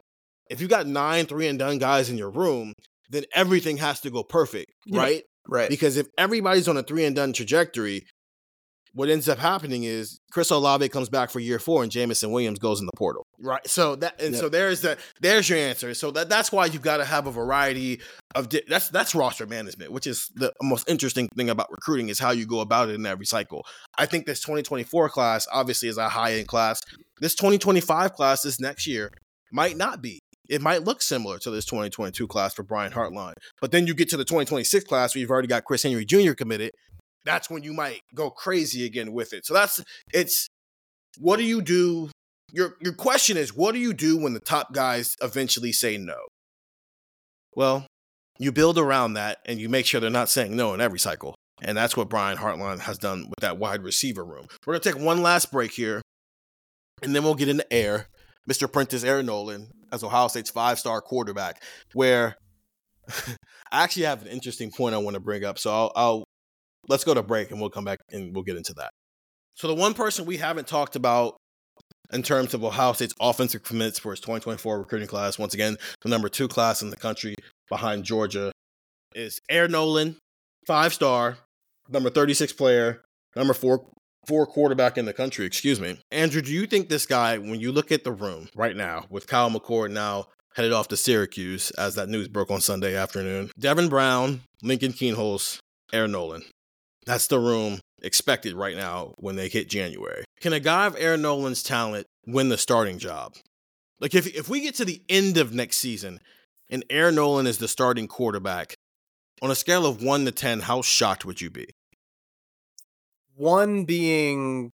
if 0.50 0.62
you 0.62 0.68
got 0.68 0.86
nine 0.88 1.26
three 1.26 1.48
and 1.48 1.58
done 1.58 1.78
guys 1.80 2.10
in 2.10 2.18
your 2.18 2.30
room, 2.30 2.74
then 3.10 3.24
everything 3.34 3.78
has 3.78 4.02
to 4.02 4.10
go 4.10 4.24
perfect, 4.24 4.72
Yeah. 4.86 5.00
right? 5.02 5.24
Right. 5.48 5.70
Because 5.70 5.98
if 5.98 6.08
everybody's 6.18 6.68
on 6.68 6.78
a 6.78 6.84
three 6.84 7.06
and 7.06 7.16
done 7.16 7.34
trajectory, 7.34 8.06
what 8.96 9.10
ends 9.10 9.28
up 9.28 9.38
happening 9.38 9.84
is 9.84 10.22
Chris 10.32 10.50
Olave 10.52 10.88
comes 10.88 11.10
back 11.10 11.30
for 11.30 11.42
year 11.42 11.60
four 11.60 11.84
and 11.84 11.92
Jameson 11.92 12.32
Williams 12.32 12.60
goes 12.60 12.80
in 12.80 12.86
the 12.86 12.94
portal. 12.96 13.26
Right. 13.40 13.66
So 13.68 13.98
that 13.98 14.22
and 14.22 14.34
so 14.34 14.48
there's 14.48 14.82
that 14.82 15.00
there's 15.20 15.50
your 15.50 15.60
answer. 15.60 15.94
So 15.94 16.12
that 16.12 16.30
that's 16.30 16.50
why 16.50 16.68
you've 16.68 16.82
got 16.82 16.98
to 16.98 17.06
have 17.06 17.28
a 17.28 17.32
variety 17.32 18.00
of 18.36 18.48
di- 18.48 18.64
that's 18.70 18.90
that's 18.90 19.14
roster 19.14 19.46
management, 19.46 19.92
which 19.92 20.08
is 20.08 20.32
the 20.36 20.54
most 20.64 20.90
interesting 20.90 21.28
thing 21.36 21.50
about 21.50 21.70
recruiting 21.70 22.08
is 22.08 22.20
how 22.20 22.32
you 22.32 22.46
go 22.46 22.62
about 22.62 22.88
it 22.88 22.96
in 22.96 23.06
every 23.06 23.26
cycle. 23.26 23.66
I 23.98 24.06
think 24.06 24.26
this 24.26 24.40
2024 24.40 25.10
class 25.10 25.46
obviously 25.52 25.90
is 25.90 25.98
a 25.98 26.08
high 26.08 26.36
end 26.36 26.48
class. 26.48 26.82
This 27.20 27.36
2025 27.36 28.14
class 28.14 28.44
this 28.44 28.62
next 28.62 28.88
year 28.88 29.12
might 29.52 29.76
not 29.76 30.02
be. 30.02 30.22
It 30.50 30.62
might 30.62 30.84
look 30.84 31.02
similar 31.02 31.40
to 31.40 31.52
this 31.52 31.66
2022 31.66 32.28
class 32.28 32.54
for 32.54 32.64
Brian 32.64 32.92
Hartline. 32.92 33.34
But 33.62 33.72
then 33.72 33.88
you 33.88 33.94
get 33.94 34.10
to 34.10 34.18
the 34.18 34.26
2026 34.26 34.86
class 34.86 35.16
where 35.16 35.22
you've 35.22 35.32
already 35.32 35.48
got 35.48 35.66
Chris 35.66 35.84
Henry 35.84 36.06
Jr. 36.06 36.34
committed. 36.34 36.72
That's 37.24 37.50
when 37.50 37.64
you 37.64 37.74
might 37.74 38.02
go 38.14 38.30
crazy 38.30 38.86
again 38.86 39.12
with 39.12 39.34
it. 39.34 39.46
So 39.46 39.54
that's 39.54 39.84
it's 40.14 40.48
what 41.18 41.38
do 41.38 41.44
you 41.44 41.62
do? 41.62 42.12
Your 42.52 42.76
your 42.82 42.94
question 42.94 43.38
is 43.38 43.56
what 43.56 43.74
do 43.74 43.80
you 43.80 43.94
do 43.94 44.18
when 44.18 44.34
the 44.34 44.40
top 44.40 44.74
guys 44.74 45.16
eventually 45.22 45.72
say 45.72 45.98
no? 45.98 46.18
Well, 47.56 47.88
you 48.38 48.52
build 48.52 48.78
around 48.78 49.14
that 49.14 49.40
and 49.46 49.60
you 49.60 49.70
make 49.70 49.86
sure 49.86 50.00
they're 50.00 50.10
not 50.10 50.30
saying 50.30 50.56
no 50.56 50.74
in 50.74 50.82
every 50.82 51.00
cycle. 51.00 51.36
And 51.62 51.78
that's 51.78 51.96
what 51.96 52.10
Brian 52.10 52.38
Hartline 52.38 52.80
has 52.82 52.98
done 52.98 53.22
with 53.22 53.40
that 53.42 53.58
wide 53.58 53.82
receiver 53.82 54.24
room. 54.24 54.48
We're 54.66 54.74
gonna 54.74 54.94
take 54.94 55.02
one 55.02 55.22
last 55.22 55.52
break 55.52 55.72
here, 55.72 56.02
and 57.02 57.16
then 57.16 57.24
we'll 57.24 57.36
get 57.36 57.50
into 57.50 57.72
air. 57.74 58.08
Mr. 58.50 58.72
Prentice 58.72 59.04
Air 59.04 59.24
Noland 59.24 59.68
as 59.92 60.04
Ohio 60.04 60.28
State's 60.28 60.50
five-star 60.50 61.02
quarterback, 61.02 61.64
where 61.94 62.36
I 63.72 63.84
actually 63.84 64.04
have 64.04 64.24
an 64.24 64.28
interesting 64.28 64.72
point 64.72 64.96
I 64.96 65.00
want 65.00 65.16
to 65.16 65.20
bring 65.20 65.44
up. 65.44 65.60
So 65.60 65.72
I'll, 65.72 65.92
I'll 65.96 66.24
let's 66.88 67.04
go 67.04 67.14
to 67.14 67.24
break 67.24 67.52
and 67.52 67.60
we'll 67.60 67.70
come 67.70 67.86
back 67.86 68.00
and 68.12 68.34
we'll 68.34 68.44
get 68.44 68.58
into 68.58 68.74
that. 68.74 68.92
So 69.56 69.68
the 69.68 69.76
one 69.76 69.94
person 69.94 70.26
we 70.26 70.38
haven't 70.38 70.68
talked 70.68 70.96
about 70.96 71.38
in 72.12 72.22
terms 72.24 72.54
of 72.54 72.64
Ohio 72.64 72.94
State's 72.94 73.14
offensive 73.20 73.64
commits 73.64 73.98
for 74.00 74.12
its 74.12 74.22
2024 74.22 74.80
recruiting 74.80 75.08
class, 75.08 75.40
once 75.40 75.54
again, 75.54 75.78
the 76.02 76.10
number 76.10 76.30
two 76.30 76.48
class 76.48 76.82
in 76.82 76.90
the 76.90 76.98
country 76.98 77.36
behind 77.70 78.04
Georgia, 78.04 78.52
is 79.16 79.40
Air 79.50 79.68
Noland, 79.68 80.18
five 80.68 80.94
star, 80.94 81.38
number 81.90 82.10
36 82.10 82.54
player, 82.54 83.02
number 83.36 83.54
four 83.54 83.88
four 84.28 84.46
quarterback 84.46 84.98
in 84.98 85.06
the 85.06 85.14
country, 85.14 85.46
excuse 85.46 85.80
me. 85.80 86.00
Andrew, 86.12 86.42
do 86.42 86.52
you 86.52 86.68
think 86.68 86.90
this 86.90 87.06
guy, 87.06 87.38
when 87.38 87.60
you 87.60 87.72
look 87.72 87.92
at 87.92 88.04
the 88.04 88.12
room 88.12 88.50
right 88.56 88.76
now, 88.76 89.06
with 89.10 89.28
Kyle 89.28 89.50
McCord 89.50 89.92
now 89.92 90.28
headed 90.56 90.72
off 90.72 90.88
to 90.88 90.98
Syracuse 90.98 91.72
as 91.72 91.96
that 91.96 92.10
news 92.10 92.28
broke 92.28 92.52
on 92.52 92.62
Sunday 92.62 92.96
afternoon, 92.96 93.52
Devin 93.60 93.90
Brown, 93.90 94.42
Lincoln 94.62 94.94
Kienholz, 94.94 95.60
Air 95.92 96.08
Noland. 96.08 96.46
That's 97.06 97.28
the 97.28 97.40
room 97.40 97.80
expected 98.02 98.54
right 98.54 98.76
now 98.76 99.14
when 99.18 99.36
they 99.36 99.50
hit 99.50 99.70
January. 99.70 100.24
Can 100.42 100.54
a 100.54 100.60
guy 100.60 100.86
of 100.86 100.96
Air 100.98 101.18
Noland's 101.18 101.64
talent 101.64 102.06
win 102.26 102.50
the 102.50 102.58
starting 102.58 102.98
job? 102.98 103.36
Like 104.00 104.16
if 104.16 104.28
if 104.36 104.50
we 104.50 104.62
get 104.62 104.76
to 104.76 104.86
the 104.86 105.02
end 105.08 105.38
of 105.38 105.54
next 105.54 105.78
season 105.78 106.20
and 106.70 106.84
Air 106.90 107.12
Noland 107.12 107.48
is 107.48 107.60
the 107.60 107.68
starting 107.68 108.08
quarterback, 108.08 108.76
on 109.42 109.52
a 109.52 109.56
scale 109.56 109.86
of 109.86 110.02
one 110.02 110.26
to 110.26 110.32
ten, 110.32 110.62
how 110.62 110.82
shocked 110.82 111.26
would 111.26 111.42
you 111.42 111.50
be? 111.50 111.68
One 113.36 113.86
being 113.86 114.72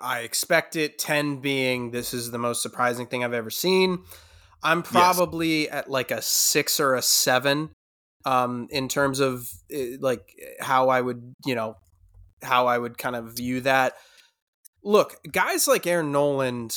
I 0.00 0.20
expect 0.20 0.76
it, 0.76 0.98
10 0.98 1.40
being 1.40 1.90
this 1.90 2.12
is 2.12 2.30
the 2.30 2.38
most 2.38 2.62
surprising 2.62 3.06
thing 3.06 3.24
I've 3.24 3.32
ever 3.32 3.50
seen. 3.50 4.04
I'm 4.62 4.82
probably 4.82 5.70
at 5.70 5.90
like 5.90 6.10
a 6.10 6.20
6 6.20 6.80
or 6.80 6.94
a 6.94 7.02
7 7.02 7.70
um 8.24 8.66
in 8.70 8.88
terms 8.88 9.20
of 9.20 9.48
eh, 9.70 9.96
like 10.00 10.34
how 10.60 10.88
I 10.88 11.00
would, 11.00 11.34
you 11.46 11.54
know, 11.54 11.76
how 12.42 12.66
I 12.66 12.78
would 12.78 12.98
kind 12.98 13.16
of 13.16 13.36
view 13.36 13.60
that. 13.62 13.94
Look, 14.82 15.16
guys 15.30 15.66
like 15.66 15.86
Air 15.86 16.02
Noland 16.02 16.76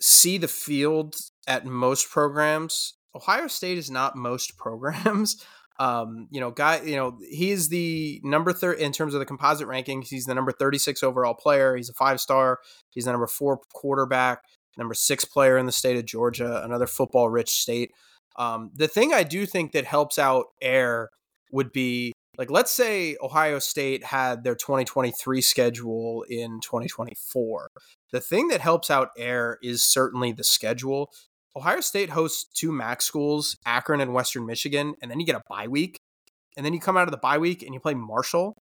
see 0.00 0.38
the 0.38 0.48
field 0.48 1.16
at 1.46 1.64
most 1.64 2.10
programs. 2.10 2.94
Ohio 3.14 3.46
State 3.46 3.78
is 3.78 3.90
not 3.90 4.16
most 4.16 4.56
programs. 4.58 5.44
Um, 5.78 6.28
you 6.30 6.40
know, 6.40 6.50
guy, 6.50 6.80
you 6.82 6.96
know, 6.96 7.18
he 7.28 7.50
is 7.50 7.68
the 7.68 8.20
number 8.24 8.52
third 8.52 8.78
in 8.78 8.92
terms 8.92 9.14
of 9.14 9.20
the 9.20 9.26
composite 9.26 9.68
rankings. 9.68 10.08
He's 10.08 10.24
the 10.24 10.34
number 10.34 10.52
36 10.52 11.02
overall 11.02 11.34
player. 11.34 11.76
He's 11.76 11.90
a 11.90 11.94
five 11.94 12.20
star. 12.20 12.60
He's 12.90 13.04
the 13.04 13.12
number 13.12 13.26
four 13.26 13.60
quarterback, 13.74 14.42
number 14.78 14.94
six 14.94 15.24
player 15.24 15.58
in 15.58 15.66
the 15.66 15.72
state 15.72 15.96
of 15.96 16.06
Georgia, 16.06 16.62
another 16.64 16.86
football 16.86 17.28
rich 17.28 17.50
state. 17.50 17.92
Um, 18.36 18.70
the 18.74 18.88
thing 18.88 19.12
I 19.12 19.22
do 19.22 19.46
think 19.46 19.72
that 19.72 19.84
helps 19.84 20.18
out 20.18 20.46
Air 20.60 21.10
would 21.52 21.72
be 21.72 22.12
like, 22.38 22.50
let's 22.50 22.70
say 22.70 23.16
Ohio 23.22 23.58
State 23.58 24.04
had 24.04 24.44
their 24.44 24.54
2023 24.54 25.40
schedule 25.40 26.24
in 26.28 26.60
2024. 26.60 27.70
The 28.12 28.20
thing 28.20 28.48
that 28.48 28.60
helps 28.60 28.90
out 28.90 29.10
Air 29.16 29.58
is 29.62 29.82
certainly 29.82 30.32
the 30.32 30.44
schedule. 30.44 31.10
Ohio 31.56 31.80
State 31.80 32.10
hosts 32.10 32.46
two 32.54 32.70
MAC 32.70 33.00
schools, 33.00 33.56
Akron 33.64 34.00
and 34.00 34.12
Western 34.12 34.44
Michigan, 34.46 34.94
and 35.00 35.10
then 35.10 35.18
you 35.18 35.26
get 35.26 35.36
a 35.36 35.42
bye 35.48 35.68
week. 35.68 35.98
And 36.56 36.64
then 36.64 36.74
you 36.74 36.80
come 36.80 36.96
out 36.96 37.08
of 37.08 37.10
the 37.10 37.18
bye 37.18 37.38
week 37.38 37.62
and 37.62 37.74
you 37.74 37.80
play 37.80 37.94
Marshall. 37.94 38.54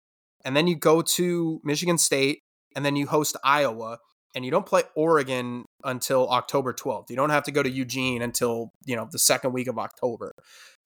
And 0.44 0.56
then 0.56 0.66
you 0.66 0.76
go 0.76 1.02
to 1.02 1.60
Michigan 1.64 1.98
State 1.98 2.40
and 2.76 2.84
then 2.84 2.96
you 2.96 3.06
host 3.06 3.36
Iowa 3.42 3.98
and 4.34 4.44
you 4.44 4.50
don't 4.50 4.66
play 4.66 4.82
Oregon 4.96 5.64
until 5.84 6.28
October 6.28 6.72
12th. 6.72 7.08
You 7.08 7.16
don't 7.16 7.30
have 7.30 7.44
to 7.44 7.52
go 7.52 7.62
to 7.62 7.70
Eugene 7.70 8.20
until, 8.20 8.70
you 8.84 8.96
know, 8.96 9.08
the 9.10 9.18
second 9.18 9.52
week 9.52 9.68
of 9.68 9.78
October. 9.78 10.32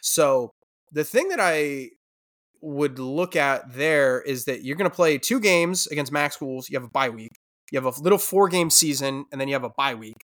So 0.03 0.53
the 0.93 1.05
thing 1.05 1.29
that 1.29 1.41
I 1.41 1.91
would 2.61 2.99
look 2.99 3.37
at 3.37 3.73
there 3.73 4.21
is 4.21 4.45
that 4.45 4.65
you're 4.65 4.77
going 4.77 4.91
to 4.91 4.95
play 4.95 5.19
two 5.19 5.41
games 5.41 5.87
against 5.87 6.13
MAC 6.13 6.33
schools. 6.33 6.69
You 6.69 6.79
have 6.79 6.87
a 6.87 6.91
bye 6.91 7.09
week. 7.09 7.33
You 7.73 7.81
have 7.81 7.87
a 7.99 8.03
little 8.03 8.19
four 8.19 8.49
game 8.49 8.71
season, 8.71 9.27
and 9.31 9.41
then 9.41 9.49
you 9.49 9.55
have 9.55 9.65
a 9.65 9.71
bye 9.77 9.95
week, 9.95 10.17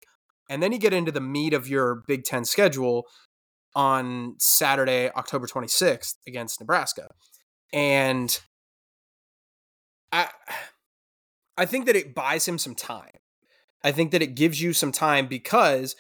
and 0.49 0.63
then 0.63 0.73
you 0.73 0.79
get 0.79 0.93
into 0.93 1.13
the 1.13 1.21
meat 1.21 1.53
of 1.53 1.69
your 1.69 2.03
Big 2.07 2.25
Ten 2.25 2.45
schedule 2.45 3.05
on 3.75 4.37
Saturday, 4.39 5.11
October 5.17 5.47
26th 5.47 6.15
against 6.27 6.61
Nebraska, 6.61 7.09
and 7.73 8.41
I 10.13 10.29
I 11.57 11.67
think 11.67 11.87
that 11.87 11.97
it 11.97 12.15
buys 12.15 12.47
him 12.47 12.59
some 12.59 12.75
time. 12.75 13.11
I 13.83 13.93
think 13.93 14.13
that 14.13 14.23
it 14.23 14.35
gives 14.35 14.63
you 14.63 14.73
some 14.73 14.93
time 14.93 15.27
because 15.27 15.95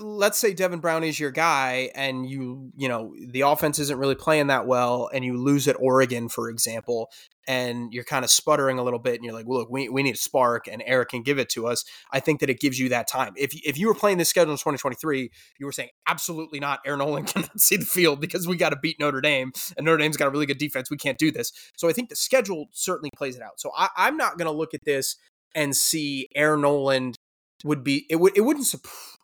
let's 0.00 0.38
say 0.38 0.54
Devin 0.54 0.80
Brown 0.80 1.04
is 1.04 1.20
your 1.20 1.30
guy 1.30 1.90
and 1.94 2.28
you, 2.28 2.72
you 2.76 2.88
know, 2.88 3.14
the 3.28 3.42
offense 3.42 3.78
isn't 3.78 3.98
really 3.98 4.14
playing 4.14 4.46
that 4.46 4.66
well 4.66 5.10
and 5.12 5.24
you 5.24 5.36
lose 5.36 5.68
at 5.68 5.76
Oregon, 5.78 6.30
for 6.30 6.48
example, 6.48 7.10
and 7.46 7.92
you're 7.92 8.04
kind 8.04 8.24
of 8.24 8.30
sputtering 8.30 8.78
a 8.78 8.82
little 8.82 8.98
bit 8.98 9.16
and 9.16 9.24
you're 9.24 9.34
like, 9.34 9.46
well, 9.46 9.60
look, 9.60 9.70
we, 9.70 9.90
we 9.90 10.02
need 10.02 10.14
a 10.14 10.18
spark 10.18 10.68
and 10.68 10.82
Eric 10.86 11.10
can 11.10 11.22
give 11.22 11.38
it 11.38 11.50
to 11.50 11.66
us. 11.66 11.84
I 12.10 12.20
think 12.20 12.40
that 12.40 12.48
it 12.48 12.60
gives 12.60 12.78
you 12.78 12.88
that 12.88 13.08
time. 13.08 13.34
If, 13.36 13.52
if 13.62 13.78
you 13.78 13.88
were 13.88 13.94
playing 13.94 14.16
this 14.16 14.30
schedule 14.30 14.52
in 14.52 14.58
2023, 14.58 15.30
you 15.58 15.66
were 15.66 15.72
saying, 15.72 15.90
absolutely 16.06 16.60
not. 16.60 16.80
Air 16.86 16.96
Noland 16.96 17.26
cannot 17.34 17.60
see 17.60 17.76
the 17.76 17.86
field 17.86 18.20
because 18.22 18.48
we 18.48 18.56
got 18.56 18.70
to 18.70 18.78
beat 18.80 18.98
Notre 18.98 19.20
Dame 19.20 19.52
and 19.76 19.84
Notre 19.84 19.98
Dame's 19.98 20.16
got 20.16 20.28
a 20.28 20.30
really 20.30 20.46
good 20.46 20.58
defense. 20.58 20.90
We 20.90 20.96
can't 20.96 21.18
do 21.18 21.30
this. 21.30 21.52
So 21.76 21.88
I 21.88 21.92
think 21.92 22.08
the 22.08 22.16
schedule 22.16 22.68
certainly 22.72 23.10
plays 23.16 23.36
it 23.36 23.42
out. 23.42 23.60
So 23.60 23.70
I, 23.76 23.88
I'm 23.96 24.16
not 24.16 24.38
going 24.38 24.50
to 24.50 24.56
look 24.56 24.72
at 24.72 24.84
this 24.84 25.16
and 25.54 25.76
see 25.76 26.28
Air 26.34 26.56
Noland 26.56 27.17
would 27.64 27.82
be 27.82 28.06
it 28.08 28.16
would 28.16 28.36
it 28.36 28.42
wouldn't 28.42 28.72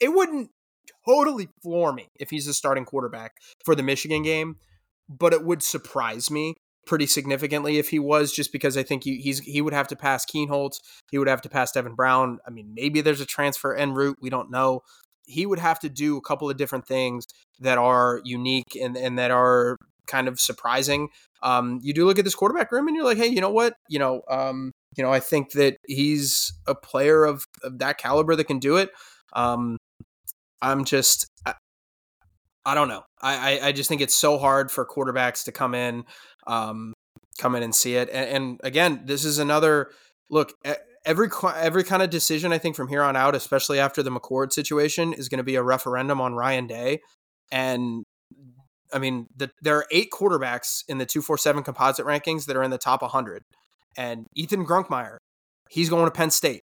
it 0.00 0.12
wouldn't 0.12 0.50
totally 1.06 1.48
floor 1.62 1.92
me 1.92 2.08
if 2.18 2.30
he's 2.30 2.46
the 2.46 2.54
starting 2.54 2.84
quarterback 2.84 3.32
for 3.64 3.74
the 3.74 3.82
Michigan 3.82 4.22
game, 4.22 4.56
but 5.08 5.32
it 5.32 5.44
would 5.44 5.62
surprise 5.62 6.30
me 6.30 6.54
pretty 6.86 7.06
significantly 7.06 7.78
if 7.78 7.88
he 7.90 7.98
was, 7.98 8.32
just 8.32 8.52
because 8.52 8.76
I 8.76 8.82
think 8.82 9.04
he, 9.04 9.18
he's 9.18 9.40
he 9.40 9.60
would 9.60 9.72
have 9.72 9.88
to 9.88 9.96
pass 9.96 10.24
Kienholz, 10.26 10.76
he 11.10 11.18
would 11.18 11.28
have 11.28 11.42
to 11.42 11.48
pass 11.48 11.72
Devin 11.72 11.94
Brown. 11.94 12.38
I 12.46 12.50
mean, 12.50 12.72
maybe 12.74 13.00
there's 13.00 13.20
a 13.20 13.26
transfer 13.26 13.74
en 13.74 13.92
route, 13.94 14.18
we 14.20 14.30
don't 14.30 14.50
know. 14.50 14.80
He 15.26 15.46
would 15.46 15.58
have 15.58 15.80
to 15.80 15.88
do 15.88 16.18
a 16.18 16.20
couple 16.20 16.50
of 16.50 16.56
different 16.56 16.86
things 16.86 17.24
that 17.60 17.78
are 17.78 18.20
unique 18.24 18.76
and 18.80 18.96
and 18.96 19.18
that 19.18 19.30
are 19.30 19.76
kind 20.06 20.28
of 20.28 20.38
surprising. 20.38 21.08
Um, 21.42 21.80
you 21.82 21.94
do 21.94 22.04
look 22.04 22.18
at 22.18 22.24
this 22.24 22.34
quarterback 22.34 22.70
room 22.72 22.88
and 22.88 22.96
you're 22.96 23.04
like, 23.04 23.18
hey, 23.18 23.26
you 23.26 23.40
know 23.40 23.50
what? 23.50 23.74
You 23.88 23.98
know, 23.98 24.22
um, 24.30 24.72
you 24.96 25.04
know, 25.04 25.12
I 25.12 25.20
think 25.20 25.52
that 25.52 25.78
he's 25.86 26.52
a 26.66 26.74
player 26.74 27.24
of, 27.24 27.46
of 27.62 27.78
that 27.78 27.98
caliber 27.98 28.36
that 28.36 28.44
can 28.44 28.58
do 28.58 28.76
it. 28.76 28.90
Um, 29.32 29.76
I'm 30.62 30.84
just, 30.84 31.26
I, 31.44 31.54
I 32.64 32.74
don't 32.74 32.88
know. 32.88 33.02
I, 33.20 33.58
I, 33.58 33.66
I, 33.68 33.72
just 33.72 33.88
think 33.88 34.00
it's 34.00 34.14
so 34.14 34.38
hard 34.38 34.70
for 34.70 34.86
quarterbacks 34.86 35.44
to 35.44 35.52
come 35.52 35.74
in, 35.74 36.04
um, 36.46 36.94
come 37.38 37.54
in 37.54 37.62
and 37.62 37.74
see 37.74 37.96
it. 37.96 38.08
And, 38.10 38.30
and 38.30 38.60
again, 38.62 39.02
this 39.04 39.24
is 39.24 39.38
another 39.38 39.90
look. 40.30 40.54
Every 41.04 41.28
every 41.56 41.84
kind 41.84 42.02
of 42.02 42.08
decision 42.08 42.50
I 42.50 42.58
think 42.58 42.76
from 42.76 42.88
here 42.88 43.02
on 43.02 43.14
out, 43.14 43.34
especially 43.34 43.78
after 43.78 44.02
the 44.02 44.10
McCord 44.10 44.52
situation, 44.52 45.12
is 45.12 45.28
going 45.28 45.38
to 45.38 45.44
be 45.44 45.56
a 45.56 45.62
referendum 45.62 46.18
on 46.20 46.32
Ryan 46.32 46.66
Day. 46.66 47.00
And 47.52 48.04
I 48.90 48.98
mean, 48.98 49.26
the, 49.36 49.50
there 49.60 49.76
are 49.76 49.86
eight 49.90 50.10
quarterbacks 50.10 50.82
in 50.88 50.96
the 50.96 51.04
two 51.04 51.20
four 51.20 51.36
seven 51.36 51.62
composite 51.62 52.06
rankings 52.06 52.46
that 52.46 52.56
are 52.56 52.62
in 52.62 52.70
the 52.70 52.78
top 52.78 53.02
100 53.02 53.42
and 53.96 54.26
Ethan 54.34 54.66
Grunkemeyer, 54.66 55.16
he's 55.70 55.90
going 55.90 56.06
to 56.06 56.10
Penn 56.10 56.30
State. 56.30 56.62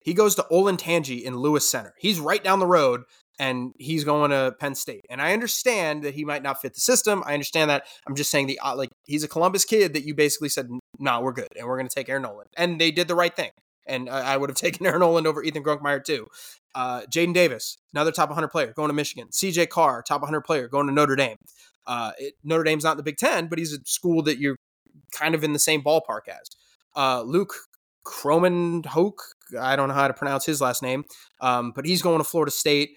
He 0.00 0.14
goes 0.14 0.34
to 0.36 0.46
Olin 0.48 0.76
Olentangy 0.76 1.22
in 1.22 1.36
Lewis 1.36 1.68
Center. 1.68 1.92
He's 1.98 2.20
right 2.20 2.42
down 2.42 2.60
the 2.60 2.66
road 2.66 3.02
and 3.38 3.72
he's 3.78 4.04
going 4.04 4.30
to 4.30 4.54
Penn 4.58 4.74
State. 4.74 5.04
And 5.08 5.22
I 5.22 5.32
understand 5.32 6.02
that 6.02 6.14
he 6.14 6.24
might 6.24 6.42
not 6.42 6.60
fit 6.60 6.74
the 6.74 6.80
system. 6.80 7.22
I 7.26 7.34
understand 7.34 7.70
that. 7.70 7.84
I'm 8.06 8.14
just 8.14 8.30
saying 8.30 8.46
the 8.46 8.58
uh, 8.60 8.74
like 8.76 8.90
he's 9.04 9.22
a 9.22 9.28
Columbus 9.28 9.64
kid 9.64 9.94
that 9.94 10.04
you 10.04 10.14
basically 10.14 10.48
said, 10.48 10.70
"No, 10.70 10.78
nah, 10.98 11.20
we're 11.20 11.32
good, 11.32 11.48
and 11.56 11.66
we're 11.66 11.76
going 11.76 11.88
to 11.88 11.94
take 11.94 12.08
Air 12.08 12.20
Noland." 12.20 12.48
And 12.56 12.80
they 12.80 12.90
did 12.90 13.08
the 13.08 13.14
right 13.14 13.34
thing. 13.34 13.50
And 13.86 14.10
I 14.10 14.36
would 14.36 14.50
have 14.50 14.56
taken 14.58 14.86
Air 14.86 14.98
Noland 14.98 15.26
over 15.26 15.42
Ethan 15.42 15.62
Grunkemeyer 15.62 16.04
too. 16.04 16.26
Uh, 16.74 17.02
Jadyn 17.02 17.34
Davis, 17.34 17.78
another 17.94 18.12
top 18.12 18.28
100 18.28 18.48
player, 18.48 18.72
going 18.74 18.88
to 18.88 18.94
Michigan. 18.94 19.28
CJ 19.32 19.68
Carr, 19.68 20.02
top 20.02 20.20
100 20.20 20.42
player, 20.42 20.68
going 20.68 20.86
to 20.86 20.92
Notre 20.92 21.16
Dame. 21.16 21.36
Uh, 21.86 22.12
it, 22.18 22.34
Notre 22.44 22.64
Dame's 22.64 22.84
not 22.84 22.92
in 22.92 22.96
the 22.98 23.02
Big 23.02 23.16
Ten, 23.16 23.46
but 23.48 23.58
he's 23.58 23.72
a 23.72 23.78
school 23.84 24.22
that 24.24 24.38
you're 24.38 24.56
kind 25.12 25.34
of 25.34 25.42
in 25.42 25.52
the 25.52 25.58
same 25.58 25.82
ballpark 25.82 26.28
as 26.28 26.48
uh, 26.98 27.22
Luke 27.22 27.54
Hoke. 28.04 29.22
I 29.58 29.76
don't 29.76 29.88
know 29.88 29.94
how 29.94 30.08
to 30.08 30.14
pronounce 30.14 30.44
his 30.44 30.60
last 30.60 30.82
name, 30.82 31.04
um, 31.40 31.72
but 31.74 31.86
he's 31.86 32.02
going 32.02 32.18
to 32.18 32.24
Florida 32.24 32.50
State. 32.50 32.90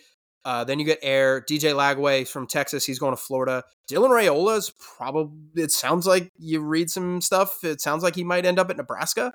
Uh, 0.43 0.63
then 0.63 0.79
you 0.79 0.85
get 0.85 0.97
Air 1.03 1.41
DJ 1.41 1.73
Lagway 1.73 2.27
from 2.27 2.47
Texas. 2.47 2.83
He's 2.85 2.97
going 2.97 3.15
to 3.15 3.21
Florida. 3.21 3.63
Dylan 3.89 4.09
Raiola 4.09 4.57
is 4.57 4.73
probably. 4.97 5.63
It 5.63 5.71
sounds 5.71 6.07
like 6.07 6.31
you 6.37 6.61
read 6.61 6.89
some 6.89 7.21
stuff. 7.21 7.63
It 7.63 7.79
sounds 7.79 8.01
like 8.01 8.15
he 8.15 8.23
might 8.23 8.45
end 8.45 8.57
up 8.57 8.69
at 8.69 8.77
Nebraska. 8.77 9.33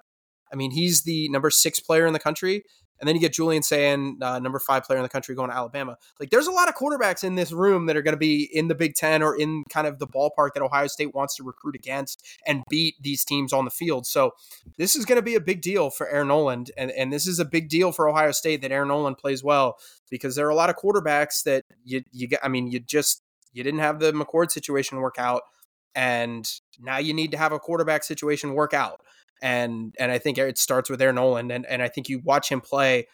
I 0.52 0.56
mean, 0.56 0.72
he's 0.72 1.02
the 1.02 1.28
number 1.28 1.50
six 1.50 1.78
player 1.78 2.06
in 2.06 2.12
the 2.12 2.18
country. 2.18 2.64
And 3.00 3.06
then 3.06 3.14
you 3.14 3.20
get 3.20 3.32
Julian 3.32 3.62
Sayin, 3.62 4.18
uh, 4.22 4.38
number 4.38 4.58
five 4.58 4.84
player 4.84 4.98
in 4.98 5.02
the 5.02 5.08
country, 5.08 5.34
going 5.34 5.50
to 5.50 5.56
Alabama. 5.56 5.96
Like, 6.18 6.30
there's 6.30 6.46
a 6.46 6.52
lot 6.52 6.68
of 6.68 6.74
quarterbacks 6.74 7.24
in 7.24 7.34
this 7.34 7.52
room 7.52 7.86
that 7.86 7.96
are 7.96 8.02
going 8.02 8.14
to 8.14 8.18
be 8.18 8.48
in 8.52 8.68
the 8.68 8.74
Big 8.74 8.94
Ten 8.94 9.22
or 9.22 9.36
in 9.36 9.64
kind 9.68 9.86
of 9.86 9.98
the 9.98 10.06
ballpark 10.06 10.54
that 10.54 10.62
Ohio 10.62 10.86
State 10.86 11.14
wants 11.14 11.36
to 11.36 11.42
recruit 11.42 11.74
against 11.74 12.26
and 12.46 12.62
beat 12.70 12.94
these 13.00 13.24
teams 13.24 13.52
on 13.52 13.64
the 13.64 13.70
field. 13.70 14.06
So, 14.06 14.32
this 14.78 14.96
is 14.96 15.04
going 15.04 15.16
to 15.16 15.22
be 15.22 15.34
a 15.34 15.40
big 15.40 15.60
deal 15.60 15.90
for 15.90 16.08
Air 16.08 16.24
Noland. 16.24 16.70
And, 16.76 16.90
and 16.92 17.12
this 17.12 17.26
is 17.26 17.38
a 17.38 17.44
big 17.44 17.68
deal 17.68 17.92
for 17.92 18.08
Ohio 18.08 18.32
State 18.32 18.62
that 18.62 18.72
Air 18.72 18.84
Noland 18.84 19.18
plays 19.18 19.42
well 19.44 19.76
because 20.10 20.36
there 20.36 20.46
are 20.46 20.50
a 20.50 20.54
lot 20.54 20.70
of 20.70 20.76
quarterbacks 20.76 21.42
that 21.44 21.64
you, 21.84 22.02
you 22.12 22.28
get, 22.28 22.40
I 22.42 22.48
mean, 22.48 22.68
you 22.68 22.80
just, 22.80 23.22
you 23.52 23.62
didn't 23.62 23.80
have 23.80 23.98
the 23.98 24.12
McCord 24.12 24.50
situation 24.50 24.98
work 24.98 25.18
out. 25.18 25.42
And 25.94 26.50
now 26.78 26.98
you 26.98 27.14
need 27.14 27.30
to 27.30 27.38
have 27.38 27.52
a 27.52 27.58
quarterback 27.58 28.04
situation 28.04 28.52
work 28.52 28.74
out 28.74 29.00
and 29.42 29.94
and 29.98 30.10
I 30.10 30.18
think 30.18 30.38
it 30.38 30.58
starts 30.58 30.90
with 30.90 31.00
Air 31.02 31.12
Noland, 31.12 31.52
and 31.52 31.66
and 31.66 31.82
I 31.82 31.88
think 31.88 32.08
you 32.08 32.20
watch 32.24 32.50
him 32.50 32.60
play. 32.60 33.06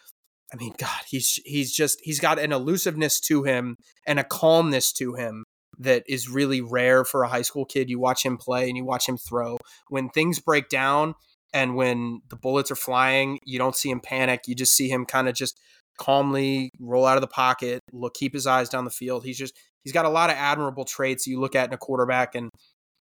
I 0.53 0.57
mean, 0.57 0.75
God, 0.79 1.01
he's 1.09 1.41
he's 1.45 1.73
just 1.73 2.01
he's 2.03 2.21
got 2.21 2.39
an 2.39 2.53
elusiveness 2.53 3.21
to 3.21 3.43
him 3.43 3.77
and 4.07 4.19
a 4.19 4.25
calmness 4.25 4.93
to 4.95 5.15
him 5.15 5.45
that 5.79 6.05
is 6.07 6.29
really 6.29 6.61
rare 6.61 7.05
for 7.05 7.23
a 7.23 7.29
high 7.29 7.43
school 7.43 7.65
kid. 7.65 7.89
You 7.89 7.99
watch 7.99 8.25
him 8.25 8.37
play 8.37 8.69
and 8.69 8.77
you 8.77 8.85
watch 8.85 9.09
him 9.09 9.17
throw. 9.17 9.57
When 9.89 10.11
things 10.11 10.39
break 10.39 10.69
down 10.69 11.15
and 11.55 11.75
when 11.75 12.21
the 12.29 12.37
bullets 12.37 12.71
are 12.71 12.77
flying, 12.77 13.39
you 13.45 13.59
don't 13.59 13.75
see 13.75 13.91
him 13.91 14.01
panic. 14.01 14.43
You 14.47 14.55
just 14.55 14.75
see 14.75 14.89
him 14.89 15.07
kind 15.07 15.29
of 15.29 15.35
just 15.35 15.59
calmly 15.99 16.71
roll 16.81 17.07
out 17.07 17.17
of 17.17 17.21
the 17.21 17.29
pocket, 17.29 17.81
look, 17.93 18.15
keep 18.15 18.35
his 18.35 18.47
eyes 18.47 18.69
down 18.69 18.85
the 18.85 18.91
field. 18.91 19.25
He's 19.25 19.39
just 19.39 19.57
he's 19.85 19.93
got 19.93 20.05
a 20.05 20.11
lot 20.11 20.31
of 20.31 20.37
admirable 20.37 20.85
traits 20.85 21.27
you 21.27 21.41
look 21.41 21.55
at 21.55 21.69
in 21.69 21.75
a 21.75 21.79
quarterback, 21.79 22.35
and 22.35 22.51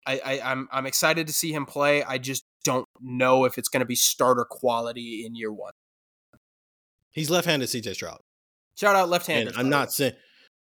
I, 0.07 0.21
I 0.25 0.41
I'm 0.45 0.69
I'm 0.73 0.87
excited 0.87 1.27
to 1.27 1.33
see 1.33 1.53
him 1.53 1.67
play. 1.67 2.03
I 2.03 2.19
just 2.19 2.45
don't 2.67 2.87
know 3.01 3.45
if 3.45 3.59
it's 3.59 3.69
going 3.69 3.81
to 3.81 3.87
be 3.87 3.95
starter 3.95 4.45
quality 4.49 5.25
in 5.27 5.35
year 5.35 5.53
one. 5.53 5.73
He's 7.13 7.31
left-handed, 7.31 7.69
CJ 7.69 7.95
Stroud. 7.95 8.19
Shout 8.77 8.95
out 8.95 9.09
left-handed. 9.09 9.57
I'm 9.57 9.71
not 9.71 9.91
saying, 9.91 10.13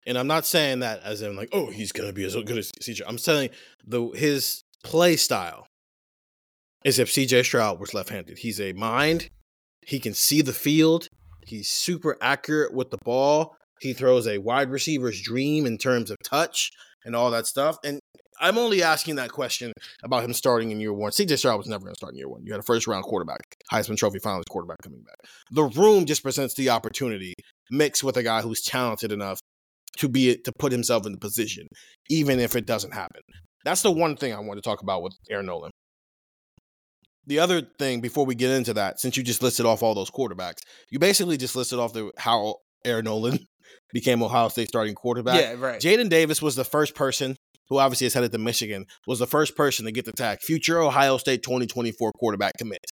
and 0.07 0.19
I'm 0.19 0.27
not 0.27 0.45
saying 0.45 0.81
that 0.81 1.03
as 1.03 1.23
in 1.23 1.35
like, 1.35 1.49
oh, 1.53 1.71
he's 1.71 1.93
going 1.93 2.09
to 2.09 2.13
be 2.13 2.25
as 2.25 2.35
good 2.35 2.59
as 2.59 2.71
CJ. 2.83 3.03
I'm 3.07 3.19
saying 3.19 3.51
the 3.87 4.09
his 4.11 4.63
play 4.85 5.17
style 5.17 5.67
is 6.85 6.99
if 6.99 7.09
CJ 7.09 7.45
Stroud 7.45 7.81
was 7.81 7.95
left-handed. 7.95 8.39
He's 8.39 8.61
a 8.61 8.73
mind. 8.75 9.31
He 9.87 9.99
can 9.99 10.15
see 10.15 10.43
the 10.43 10.53
field. 10.53 11.09
He's 11.47 11.69
super 11.69 12.19
accurate 12.21 12.75
with 12.75 12.91
the 12.91 12.99
ball. 13.05 13.57
He 13.81 13.93
throws 13.95 14.27
a 14.27 14.39
wide 14.39 14.71
receiver's 14.71 15.21
dream 15.21 15.67
in 15.67 15.79
terms 15.79 16.11
of 16.11 16.17
touch 16.25 16.71
and 17.05 17.17
all 17.17 17.31
that 17.31 17.47
stuff. 17.47 17.77
And 17.85 18.01
I'm 18.41 18.59
only 18.59 18.83
asking 18.83 19.17
that 19.17 19.31
question 19.31 19.73
about 20.03 20.25
him 20.25 20.33
starting 20.33 20.71
in 20.71 20.81
year 20.81 20.93
one. 20.93 21.13
CJ 21.13 21.39
Stroud 21.39 21.59
was 21.59 21.69
never 21.69 21.85
going 21.85 21.95
to 21.95 21.99
start 21.99 22.15
in 22.15 22.19
year 22.19 22.29
one. 22.29 22.43
You 22.45 22.53
had 22.53 22.61
a 22.61 22.65
first 22.65 22.87
round 22.87 23.05
quarterback, 23.05 23.57
Heisman 23.73 23.97
Trophy 23.97 24.19
finalist 24.19 24.49
quarterback 24.51 24.79
coming 24.83 25.03
back. 25.03 25.17
The 25.51 25.65
room 25.65 26.07
just 26.07 26.23
presents 26.23 26.55
the 26.55 26.71
opportunity 26.71 27.35
mixed 27.71 28.03
with 28.03 28.17
a 28.17 28.23
guy 28.23 28.43
who's 28.43 28.63
talented 28.63 29.13
enough 29.13 29.39
to 29.99 30.09
be 30.09 30.37
to 30.37 30.53
put 30.59 30.73
himself 30.73 31.07
in 31.07 31.13
the 31.13 31.19
position, 31.19 31.67
even 32.09 32.41
if 32.41 32.57
it 32.57 32.67
doesn't 32.67 32.95
happen. 32.95 33.23
That's 33.65 33.83
the 33.83 33.93
one 33.93 34.17
thing 34.17 34.35
I 34.35 34.41
want 34.41 34.59
to 34.59 34.63
talk 34.63 34.83
about 34.83 35.03
with 35.03 35.15
Air 35.31 35.43
Noland. 35.43 35.73
The 37.27 37.39
other 37.39 37.63
thing 37.79 38.01
before 38.01 38.27
we 38.27 38.35
get 38.35 38.51
into 38.51 38.75
that, 38.75 38.99
since 38.99 39.17
you 39.17 39.23
just 39.23 39.43
listed 39.43 39.67
off 39.67 39.83
all 39.83 39.95
those 39.95 40.11
quarterbacks, 40.11 40.59
you 40.91 40.99
basically 40.99 41.37
just 41.37 41.55
listed 41.55 41.79
off 41.79 41.93
the 41.93 42.11
how 42.17 42.57
Air 42.85 43.03
Noland 43.03 43.47
became 43.93 44.23
Ohio 44.23 44.49
State 44.49 44.69
starting 44.69 44.95
quarterback. 44.95 45.41
Yeah, 45.41 45.55
right. 45.59 45.81
Jadyn 45.81 46.09
Davis 46.09 46.43
was 46.43 46.57
the 46.57 46.65
first 46.65 46.95
person 46.95 47.37
who 47.69 47.79
obviously 47.79 48.07
is 48.07 48.15
headed 48.15 48.33
to 48.33 48.39
Michigan, 48.39 48.87
was 49.07 49.19
the 49.19 49.27
first 49.27 49.57
person 49.57 49.87
to 49.87 49.93
get 49.93 50.05
the 50.05 50.13
tag 50.13 50.41
future 50.41 50.81
Ohio 50.81 51.17
State 51.17 51.43
2024 51.43 52.13
quarterback 52.19 52.53
commit. 52.59 52.85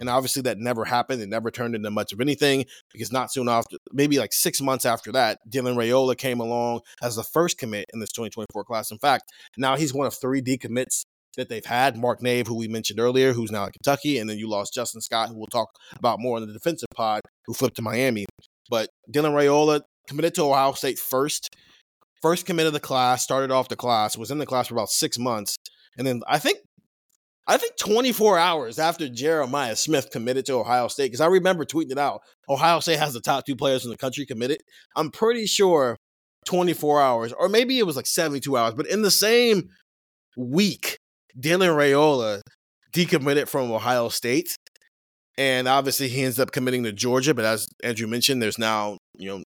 And 0.00 0.08
obviously 0.08 0.42
that 0.42 0.58
never 0.58 0.84
happened. 0.84 1.20
It 1.20 1.28
never 1.28 1.50
turned 1.50 1.74
into 1.74 1.90
much 1.90 2.12
of 2.12 2.20
anything 2.20 2.64
because 2.92 3.12
not 3.12 3.32
soon 3.32 3.48
after, 3.48 3.78
maybe 3.92 4.18
like 4.18 4.32
six 4.32 4.60
months 4.60 4.86
after 4.86 5.10
that, 5.12 5.38
Dylan 5.48 5.74
Raiola 5.74 6.16
came 6.16 6.40
along 6.40 6.80
as 7.02 7.16
the 7.16 7.24
first 7.24 7.58
commit 7.58 7.86
in 7.92 8.00
this 8.00 8.10
2024 8.10 8.64
class. 8.64 8.90
In 8.90 8.98
fact, 8.98 9.24
now 9.56 9.76
he's 9.76 9.92
one 9.92 10.06
of 10.06 10.14
three 10.14 10.40
decommits 10.40 11.02
that 11.36 11.48
they've 11.48 11.64
had. 11.64 11.96
Mark 11.96 12.22
Nave, 12.22 12.46
who 12.46 12.56
we 12.56 12.68
mentioned 12.68 13.00
earlier, 13.00 13.32
who's 13.32 13.50
now 13.50 13.64
at 13.64 13.72
Kentucky, 13.72 14.18
and 14.18 14.28
then 14.30 14.38
you 14.38 14.48
lost 14.48 14.74
Justin 14.74 15.00
Scott, 15.00 15.28
who 15.28 15.36
we'll 15.36 15.46
talk 15.46 15.68
about 15.96 16.20
more 16.20 16.38
in 16.38 16.46
the 16.46 16.52
defensive 16.52 16.88
pod, 16.94 17.22
who 17.46 17.54
flipped 17.54 17.76
to 17.76 17.82
Miami. 17.82 18.26
But 18.70 18.88
Dylan 19.12 19.32
Raiola 19.32 19.80
committed 20.08 20.34
to 20.34 20.42
Ohio 20.42 20.72
State 20.72 20.98
first 20.98 21.54
first 22.20 22.46
committed 22.46 22.72
the 22.72 22.80
class, 22.80 23.22
started 23.22 23.50
off 23.50 23.68
the 23.68 23.76
class, 23.76 24.16
was 24.16 24.30
in 24.30 24.38
the 24.38 24.46
class 24.46 24.68
for 24.68 24.74
about 24.74 24.90
six 24.90 25.18
months. 25.18 25.56
And 25.96 26.06
then 26.06 26.22
I 26.26 26.38
think 26.38 26.58
I 27.46 27.56
think 27.56 27.76
24 27.78 28.38
hours 28.38 28.78
after 28.78 29.08
Jeremiah 29.08 29.74
Smith 29.74 30.10
committed 30.10 30.44
to 30.46 30.54
Ohio 30.54 30.88
State, 30.88 31.06
because 31.06 31.22
I 31.22 31.26
remember 31.26 31.64
tweeting 31.64 31.92
it 31.92 31.98
out. 31.98 32.20
Ohio 32.48 32.80
State 32.80 32.98
has 32.98 33.14
the 33.14 33.20
top 33.20 33.46
two 33.46 33.56
players 33.56 33.84
in 33.84 33.90
the 33.90 33.96
country 33.96 34.26
committed. 34.26 34.58
I'm 34.94 35.10
pretty 35.10 35.46
sure 35.46 35.96
24 36.44 37.00
hours, 37.00 37.32
or 37.32 37.48
maybe 37.48 37.78
it 37.78 37.86
was 37.86 37.96
like 37.96 38.06
72 38.06 38.54
hours, 38.56 38.74
but 38.74 38.86
in 38.86 39.00
the 39.00 39.10
same 39.10 39.70
week, 40.36 40.98
Dylan 41.40 41.74
Raiola 41.74 42.40
decommitted 42.92 43.48
from 43.48 43.70
Ohio 43.72 44.08
State. 44.08 44.56
And 45.38 45.68
obviously 45.68 46.08
he 46.08 46.24
ends 46.24 46.40
up 46.40 46.50
committing 46.50 46.82
to 46.84 46.92
Georgia. 46.92 47.32
But 47.32 47.44
as 47.44 47.68
Andrew 47.84 48.08
mentioned, 48.08 48.42
there's 48.42 48.58
now, 48.58 48.98
you 49.14 49.30
know, 49.30 49.42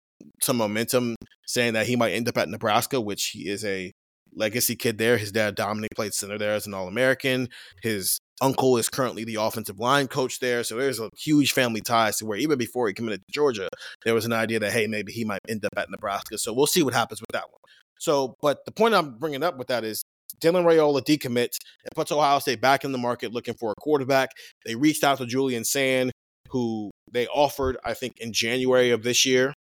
some 0.42 0.58
momentum 0.58 1.16
saying 1.46 1.74
that 1.74 1.88
he 1.88 1.96
might 1.96 2.12
end 2.12 2.28
up 2.28 2.38
at 2.38 2.50
Nebraska, 2.50 3.02
which 3.02 3.28
he 3.28 3.50
is 3.50 3.64
a 3.66 3.92
legacy 4.36 4.76
kid 4.76 4.98
there. 4.98 5.18
His 5.18 5.32
dad, 5.32 5.56
Dominic, 5.56 5.90
played 5.96 6.14
center 6.14 6.38
there 6.38 6.54
as 6.54 6.68
an 6.68 6.74
All 6.74 6.88
American. 6.88 7.50
His 7.82 8.20
uncle 8.42 8.78
is 8.78 8.90
currently 8.90 9.24
the 9.24 9.36
offensive 9.36 9.80
line 9.80 10.08
coach 10.08 10.40
there. 10.40 10.64
So 10.64 10.78
there's 10.78 11.00
a 11.00 11.10
huge 11.18 11.54
family 11.54 11.82
ties 11.82 12.18
to 12.18 12.26
where 12.26 12.38
even 12.38 12.58
before 12.58 12.88
he 12.88 12.94
committed 12.94 13.22
to 13.22 13.34
Georgia, 13.34 13.70
there 14.06 14.14
was 14.14 14.26
an 14.26 14.34
idea 14.34 14.60
that, 14.60 14.72
hey, 14.72 14.88
maybe 14.88 15.12
he 15.12 15.26
might 15.26 15.40
end 15.48 15.66
up 15.66 15.74
at 15.78 15.90
Nebraska. 15.90 16.38
So 16.38 16.54
we'll 16.54 16.68
see 16.68 16.84
what 16.84 16.94
happens 16.94 17.20
with 17.20 17.32
that 17.34 17.50
one. 17.50 17.60
So, 18.00 18.36
but 18.42 18.64
the 18.66 18.72
point 18.72 18.94
I'm 18.94 19.18
bringing 19.18 19.44
up 19.44 19.58
with 19.58 19.68
that 19.68 19.84
is 19.84 20.04
Dylan 20.40 20.66
Raiola 20.66 21.02
decommits 21.02 21.58
and 21.84 21.90
puts 21.96 22.12
Ohio 22.12 22.38
State 22.40 22.62
back 22.62 22.84
in 22.84 22.92
the 22.92 22.98
market 23.00 23.34
looking 23.34 23.56
for 23.56 23.72
a 23.72 23.82
quarterback. 23.82 24.30
They 24.66 24.76
reached 24.76 25.04
out 25.04 25.18
to 25.18 25.26
Julian 25.26 25.64
Sayin, 25.64 26.12
who 26.50 26.92
they 27.12 27.26
offered, 27.28 27.78
I 27.84 27.96
think, 27.96 28.20
in 28.20 28.34
January 28.34 28.92
of 28.92 29.02
this 29.02 29.26
year 29.26 29.54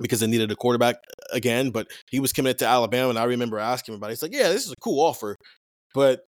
because 0.00 0.20
they 0.20 0.26
needed 0.26 0.50
a 0.50 0.56
quarterback 0.56 0.96
uh, 0.96 1.26
again, 1.32 1.70
but 1.70 1.88
he 2.10 2.20
was 2.20 2.32
committed 2.32 2.58
to 2.58 2.66
Alabama. 2.66 3.10
And 3.10 3.18
I 3.18 3.24
remember 3.24 3.58
asking 3.58 3.94
him 3.94 3.98
about 3.98 4.08
it. 4.08 4.12
He's 4.12 4.22
like, 4.22 4.34
Yeah, 4.34 4.48
this 4.48 4.64
is 4.64 4.72
a 4.72 4.76
cool 4.76 5.00
offer, 5.04 5.36
but 5.94 6.22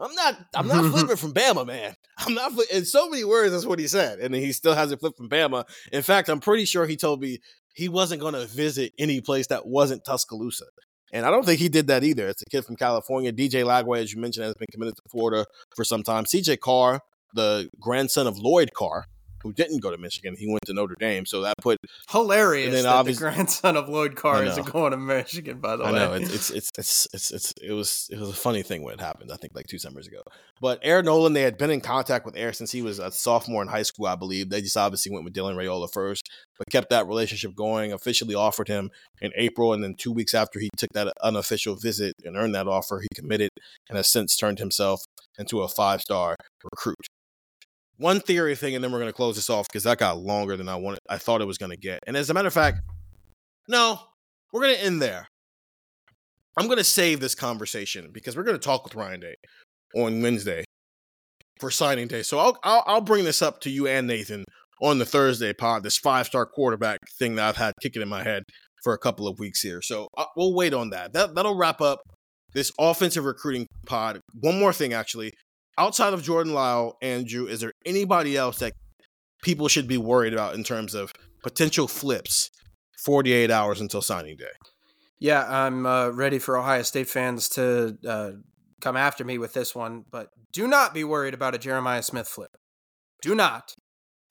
I'm 0.00 0.14
not 0.14 0.38
I'm 0.54 0.68
not 0.68 0.84
flipping 0.92 1.16
from 1.16 1.34
Bama, 1.34 1.66
man. 1.66 1.94
I'm 2.18 2.34
not 2.34 2.52
fli-. 2.52 2.70
in 2.70 2.84
so 2.84 3.08
many 3.08 3.24
words, 3.24 3.52
that's 3.52 3.66
what 3.66 3.78
he 3.78 3.88
said. 3.88 4.18
And 4.20 4.34
he 4.34 4.52
still 4.52 4.74
hasn't 4.74 5.00
flipped 5.00 5.18
from 5.18 5.28
Bama. 5.28 5.64
In 5.92 6.02
fact, 6.02 6.28
I'm 6.28 6.40
pretty 6.40 6.64
sure 6.64 6.86
he 6.86 6.96
told 6.96 7.20
me 7.20 7.38
he 7.74 7.88
wasn't 7.88 8.20
gonna 8.20 8.46
visit 8.46 8.92
any 8.98 9.20
place 9.20 9.48
that 9.48 9.66
wasn't 9.66 10.04
Tuscaloosa. 10.04 10.66
And 11.12 11.24
I 11.24 11.30
don't 11.30 11.44
think 11.44 11.58
he 11.58 11.68
did 11.68 11.86
that 11.86 12.04
either. 12.04 12.28
It's 12.28 12.42
a 12.42 12.50
kid 12.50 12.64
from 12.66 12.76
California. 12.76 13.32
DJ 13.32 13.64
Lagway, 13.64 14.02
as 14.02 14.12
you 14.12 14.20
mentioned, 14.20 14.44
has 14.44 14.54
been 14.54 14.68
committed 14.70 14.96
to 14.96 15.02
Florida 15.10 15.46
for 15.74 15.84
some 15.84 16.02
time. 16.02 16.24
CJ 16.24 16.60
Carr, 16.60 17.00
the 17.32 17.70
grandson 17.80 18.26
of 18.26 18.38
Lloyd 18.38 18.74
Carr, 18.74 19.06
who 19.42 19.52
didn't 19.52 19.80
go 19.80 19.90
to 19.90 19.98
Michigan. 19.98 20.34
He 20.38 20.46
went 20.46 20.60
to 20.66 20.74
Notre 20.74 20.96
Dame, 20.98 21.26
so 21.26 21.42
that 21.42 21.54
put 21.60 21.78
hilarious. 22.10 22.66
And 22.66 22.76
then 22.76 22.84
that 22.84 23.04
the 23.04 23.14
grandson 23.14 23.76
of 23.76 23.88
Lloyd 23.88 24.16
Carr 24.16 24.44
is 24.44 24.58
going 24.58 24.92
to 24.92 24.96
Michigan. 24.96 25.60
By 25.60 25.76
the 25.76 25.84
I 25.84 25.92
way, 25.92 25.98
I 25.98 26.06
know 26.06 26.14
it's, 26.14 26.50
it's 26.50 26.70
it's 26.76 27.08
it's 27.12 27.30
it's 27.30 27.54
it 27.62 27.72
was 27.72 28.08
it 28.10 28.18
was 28.18 28.30
a 28.30 28.34
funny 28.34 28.62
thing 28.62 28.82
when 28.82 28.94
it 28.94 29.00
happened. 29.00 29.30
I 29.32 29.36
think 29.36 29.54
like 29.54 29.66
two 29.66 29.78
summers 29.78 30.06
ago. 30.06 30.22
But 30.60 30.80
Air 30.82 31.02
Noland, 31.02 31.36
they 31.36 31.42
had 31.42 31.56
been 31.56 31.70
in 31.70 31.80
contact 31.80 32.26
with 32.26 32.36
Air 32.36 32.52
since 32.52 32.72
he 32.72 32.82
was 32.82 32.98
a 32.98 33.12
sophomore 33.12 33.62
in 33.62 33.68
high 33.68 33.82
school, 33.82 34.06
I 34.06 34.16
believe. 34.16 34.50
They 34.50 34.60
just 34.60 34.76
obviously 34.76 35.12
went 35.12 35.24
with 35.24 35.34
Dylan 35.34 35.54
Raiola 35.54 35.92
first, 35.92 36.28
but 36.58 36.66
kept 36.70 36.90
that 36.90 37.06
relationship 37.06 37.54
going. 37.54 37.92
Officially 37.92 38.34
offered 38.34 38.68
him 38.68 38.90
in 39.20 39.30
April, 39.36 39.72
and 39.72 39.82
then 39.84 39.94
two 39.94 40.12
weeks 40.12 40.34
after 40.34 40.58
he 40.58 40.68
took 40.76 40.92
that 40.94 41.12
unofficial 41.22 41.76
visit 41.76 42.14
and 42.24 42.36
earned 42.36 42.54
that 42.54 42.66
offer, 42.66 43.00
he 43.00 43.08
committed 43.14 43.50
and 43.88 43.96
has 43.96 44.08
since 44.08 44.36
turned 44.36 44.58
himself 44.58 45.04
into 45.38 45.62
a 45.62 45.68
five 45.68 46.00
star 46.00 46.34
recruit 46.64 46.96
one 47.98 48.20
theory 48.20 48.54
thing, 48.54 48.74
and 48.74 48.82
then 48.82 48.92
we're 48.92 49.00
going 49.00 49.10
to 49.10 49.16
close 49.16 49.36
this 49.36 49.50
off 49.50 49.66
because 49.68 49.82
that 49.82 49.98
got 49.98 50.18
longer 50.18 50.56
than 50.56 50.68
I 50.68 50.76
wanted. 50.76 51.00
I 51.08 51.18
thought 51.18 51.40
it 51.40 51.46
was 51.46 51.58
going 51.58 51.70
to 51.70 51.76
get. 51.76 52.00
And 52.06 52.16
as 52.16 52.30
a 52.30 52.34
matter 52.34 52.48
of 52.48 52.54
fact, 52.54 52.80
no, 53.68 53.98
we're 54.52 54.62
going 54.62 54.76
to 54.76 54.82
end 54.82 55.02
there. 55.02 55.26
I'm 56.56 56.66
going 56.66 56.78
to 56.78 56.84
save 56.84 57.20
this 57.20 57.34
conversation 57.34 58.10
because 58.12 58.36
we're 58.36 58.44
going 58.44 58.58
to 58.58 58.64
talk 58.64 58.84
with 58.84 58.94
Ryan 58.94 59.20
Day 59.20 59.34
on 59.94 60.22
Wednesday 60.22 60.64
for 61.60 61.70
signing 61.70 62.08
day. 62.08 62.22
So 62.22 62.38
I'll, 62.38 62.58
I'll, 62.62 62.84
I'll 62.86 63.00
bring 63.00 63.24
this 63.24 63.42
up 63.42 63.60
to 63.62 63.70
you 63.70 63.86
and 63.86 64.06
Nathan 64.06 64.44
on 64.80 64.98
the 64.98 65.04
Thursday 65.04 65.52
pod. 65.52 65.82
This 65.82 65.98
five 65.98 66.26
star 66.26 66.46
quarterback 66.46 66.98
thing 67.18 67.34
that 67.34 67.48
I've 67.48 67.56
had 67.56 67.74
kicking 67.82 68.02
in 68.02 68.08
my 68.08 68.22
head 68.22 68.44
for 68.82 68.92
a 68.92 68.98
couple 68.98 69.26
of 69.26 69.38
weeks 69.38 69.60
here. 69.60 69.82
So 69.82 70.08
uh, 70.16 70.24
we'll 70.36 70.54
wait 70.54 70.72
on 70.72 70.90
that. 70.90 71.12
That 71.12 71.34
that'll 71.34 71.56
wrap 71.56 71.80
up 71.80 72.00
this 72.54 72.72
offensive 72.78 73.24
recruiting 73.24 73.66
pod. 73.86 74.20
One 74.40 74.58
more 74.58 74.72
thing, 74.72 74.92
actually 74.92 75.32
outside 75.78 76.12
of 76.12 76.22
Jordan 76.22 76.52
Lyle, 76.52 76.98
Andrew, 77.00 77.46
is 77.46 77.60
there 77.60 77.72
anybody 77.86 78.36
else 78.36 78.58
that 78.58 78.74
people 79.42 79.68
should 79.68 79.88
be 79.88 79.96
worried 79.96 80.32
about 80.32 80.54
in 80.54 80.64
terms 80.64 80.94
of 80.94 81.12
potential 81.42 81.88
flips 81.88 82.50
48 83.04 83.50
hours 83.50 83.80
until 83.80 84.02
signing 84.02 84.36
day? 84.36 84.46
Yeah, 85.20 85.44
I'm 85.48 85.86
uh, 85.86 86.10
ready 86.10 86.38
for 86.38 86.58
Ohio 86.58 86.82
State 86.82 87.08
fans 87.08 87.48
to 87.50 87.96
uh, 88.06 88.30
come 88.80 88.96
after 88.96 89.24
me 89.24 89.38
with 89.38 89.52
this 89.52 89.74
one, 89.74 90.04
but 90.10 90.28
do 90.52 90.68
not 90.68 90.94
be 90.94 91.04
worried 91.04 91.34
about 91.34 91.54
a 91.54 91.58
Jeremiah 91.58 92.02
Smith 92.02 92.28
flip. 92.28 92.56
Do 93.22 93.34
not 93.34 93.74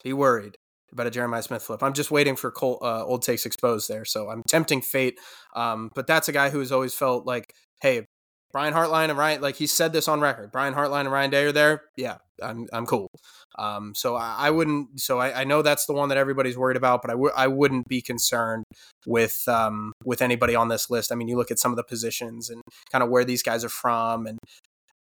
be 0.02 0.12
worried 0.12 0.56
about 0.92 1.06
a 1.06 1.10
Jeremiah 1.10 1.42
Smith 1.42 1.62
flip. 1.62 1.82
I'm 1.82 1.92
just 1.92 2.10
waiting 2.10 2.36
for 2.36 2.52
uh, 2.62 3.04
old 3.04 3.22
takes 3.22 3.44
exposed 3.44 3.88
there, 3.88 4.06
so 4.06 4.30
I'm 4.30 4.42
tempting 4.48 4.80
fate. 4.80 5.18
Um, 5.54 5.90
but 5.94 6.06
that's 6.06 6.28
a 6.28 6.32
guy 6.32 6.48
who 6.48 6.60
has 6.60 6.72
always 6.72 6.94
felt 6.94 7.26
like, 7.26 7.52
hey, 7.82 8.06
Brian 8.52 8.72
Hartline 8.72 9.10
and 9.10 9.18
Ryan, 9.18 9.42
like 9.42 9.56
he 9.56 9.66
said 9.66 9.92
this 9.92 10.08
on 10.08 10.20
record, 10.20 10.50
Brian 10.50 10.74
Hartline 10.74 11.00
and 11.00 11.12
Ryan 11.12 11.30
Day 11.30 11.44
are 11.44 11.52
there. 11.52 11.82
Yeah, 11.96 12.16
I'm, 12.42 12.66
I'm 12.72 12.86
cool. 12.86 13.10
Um, 13.58 13.94
so 13.94 14.16
I, 14.16 14.34
I 14.38 14.50
wouldn't, 14.50 15.00
so 15.00 15.18
I, 15.18 15.40
I, 15.40 15.44
know 15.44 15.60
that's 15.62 15.86
the 15.86 15.92
one 15.92 16.08
that 16.10 16.18
everybody's 16.18 16.56
worried 16.56 16.76
about, 16.76 17.02
but 17.02 17.10
I 17.10 17.14
w- 17.14 17.32
I 17.36 17.48
wouldn't 17.48 17.88
be 17.88 18.00
concerned 18.00 18.62
with, 19.04 19.42
um, 19.48 19.92
with 20.04 20.22
anybody 20.22 20.54
on 20.54 20.68
this 20.68 20.88
list. 20.88 21.10
I 21.10 21.16
mean, 21.16 21.26
you 21.26 21.36
look 21.36 21.50
at 21.50 21.58
some 21.58 21.72
of 21.72 21.76
the 21.76 21.82
positions 21.82 22.50
and 22.50 22.62
kind 22.92 23.02
of 23.02 23.10
where 23.10 23.24
these 23.24 23.42
guys 23.42 23.64
are 23.64 23.68
from 23.68 24.28
and 24.28 24.38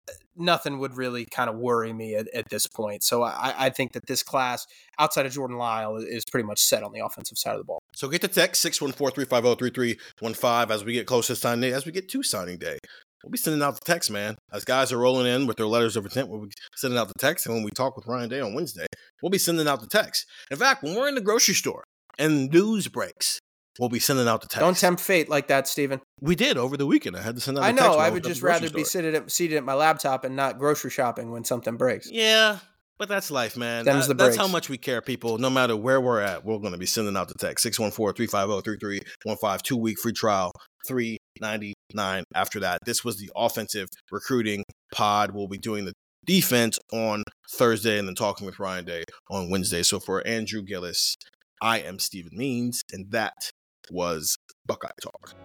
uh, 0.07 0.11
nothing 0.35 0.77
would 0.77 0.95
really 0.95 1.25
kind 1.25 1.49
of 1.49 1.57
worry 1.57 1.91
me 1.91 2.13
at, 2.13 2.27
at 2.35 2.47
this 2.49 2.67
point. 2.67 3.01
So 3.01 3.23
I, 3.23 3.55
I 3.57 3.71
think 3.71 3.93
that 3.93 4.05
this 4.05 4.21
class 4.21 4.67
outside 4.99 5.25
of 5.25 5.31
Jordan 5.31 5.57
Lyle 5.57 5.97
is 5.97 6.23
pretty 6.31 6.45
much 6.45 6.59
set 6.59 6.83
on 6.83 6.91
the 6.93 7.03
offensive 7.03 7.39
side 7.39 7.53
of 7.53 7.57
the 7.57 7.65
ball. 7.65 7.79
So 7.95 8.07
get 8.07 8.21
the 8.21 8.27
text 8.27 8.63
614-350-3315 8.63 10.69
as 10.69 10.85
we 10.85 10.93
get 10.93 11.07
close 11.07 11.25
to 11.27 11.35
signing 11.35 11.61
day, 11.61 11.73
as 11.73 11.87
we 11.87 11.91
get 11.91 12.07
to 12.09 12.21
signing 12.21 12.59
day 12.59 12.77
we'll 13.25 13.31
be 13.31 13.39
sending 13.39 13.63
out 13.63 13.73
the 13.73 13.91
text, 13.91 14.11
man. 14.11 14.35
As 14.53 14.63
guys 14.63 14.91
are 14.91 14.99
rolling 14.99 15.25
in 15.25 15.47
with 15.47 15.57
their 15.57 15.65
letters 15.65 15.95
of 15.95 16.05
intent, 16.05 16.29
we'll 16.29 16.41
be 16.41 16.51
sending 16.75 16.99
out 16.99 17.07
the 17.07 17.15
text. 17.17 17.47
And 17.47 17.55
when 17.55 17.63
we 17.63 17.71
talk 17.71 17.97
with 17.97 18.05
Ryan 18.05 18.29
Day 18.29 18.39
on 18.39 18.53
Wednesday, 18.53 18.85
we'll 19.23 19.31
be 19.31 19.39
sending 19.39 19.67
out 19.67 19.81
the 19.81 19.87
text. 19.87 20.27
In 20.51 20.57
fact, 20.57 20.83
when 20.83 20.95
we're 20.95 21.07
in 21.07 21.15
the 21.15 21.21
grocery 21.21 21.55
store 21.55 21.83
and 22.19 22.51
news 22.51 22.87
breaks, 22.87 23.39
we'll 23.79 23.89
be 23.89 23.99
sending 23.99 24.27
out 24.27 24.41
the 24.41 24.47
text. 24.47 24.59
Don't 24.59 24.77
tempt 24.77 25.01
fate 25.01 25.27
like 25.27 25.47
that, 25.47 25.67
Stephen. 25.67 26.01
We 26.21 26.35
did 26.35 26.55
over 26.55 26.77
the 26.77 26.85
weekend. 26.85 27.17
I 27.17 27.23
had 27.23 27.33
to 27.33 27.41
send 27.41 27.57
out. 27.57 27.63
I 27.63 27.71
know. 27.71 27.95
I 27.95 28.11
would 28.11 28.23
just 28.23 28.43
rather 28.43 28.69
be 28.69 28.83
seated 28.83 29.15
at, 29.15 29.31
seated 29.31 29.57
at 29.57 29.63
my 29.63 29.73
laptop 29.73 30.23
and 30.23 30.35
not 30.35 30.59
grocery 30.59 30.91
shopping 30.91 31.31
when 31.31 31.43
something 31.43 31.77
breaks. 31.77 32.07
Yeah, 32.11 32.59
but 32.99 33.09
that's 33.09 33.31
life, 33.31 33.57
man. 33.57 33.85
That, 33.85 34.17
that's 34.17 34.37
how 34.37 34.47
much 34.47 34.69
we 34.69 34.77
care, 34.77 35.01
people. 35.01 35.39
No 35.39 35.49
matter 35.49 35.75
where 35.75 35.99
we're 35.99 36.21
at, 36.21 36.45
we're 36.45 36.59
going 36.59 36.73
to 36.73 36.77
be 36.77 36.85
sending 36.85 37.17
out 37.17 37.27
the 37.27 37.33
text 37.33 37.63
614 37.63 38.27
350 38.27 38.61
3315, 38.61 39.59
two 39.63 39.77
week 39.77 39.99
free 39.99 40.13
trial, 40.13 40.51
three 40.87 41.17
99 41.41 42.23
after 42.33 42.59
that. 42.61 42.79
This 42.85 43.03
was 43.03 43.17
the 43.17 43.29
offensive 43.35 43.87
recruiting 44.11 44.63
pod. 44.93 45.31
We'll 45.31 45.47
be 45.47 45.57
doing 45.57 45.85
the 45.85 45.93
defense 46.25 46.79
on 46.91 47.23
Thursday 47.51 47.99
and 47.99 48.07
then 48.07 48.15
talking 48.15 48.45
with 48.45 48.59
Ryan 48.59 48.85
Day 48.85 49.03
on 49.29 49.49
Wednesday. 49.49 49.83
So 49.83 49.99
for 49.99 50.25
Andrew 50.25 50.63
Gillis, 50.63 51.15
I 51.61 51.79
am 51.79 51.99
Stephen 51.99 52.37
Means, 52.37 52.81
and 52.91 53.11
that 53.11 53.51
was 53.91 54.35
Buckeye 54.65 54.89
Talk. 55.01 55.44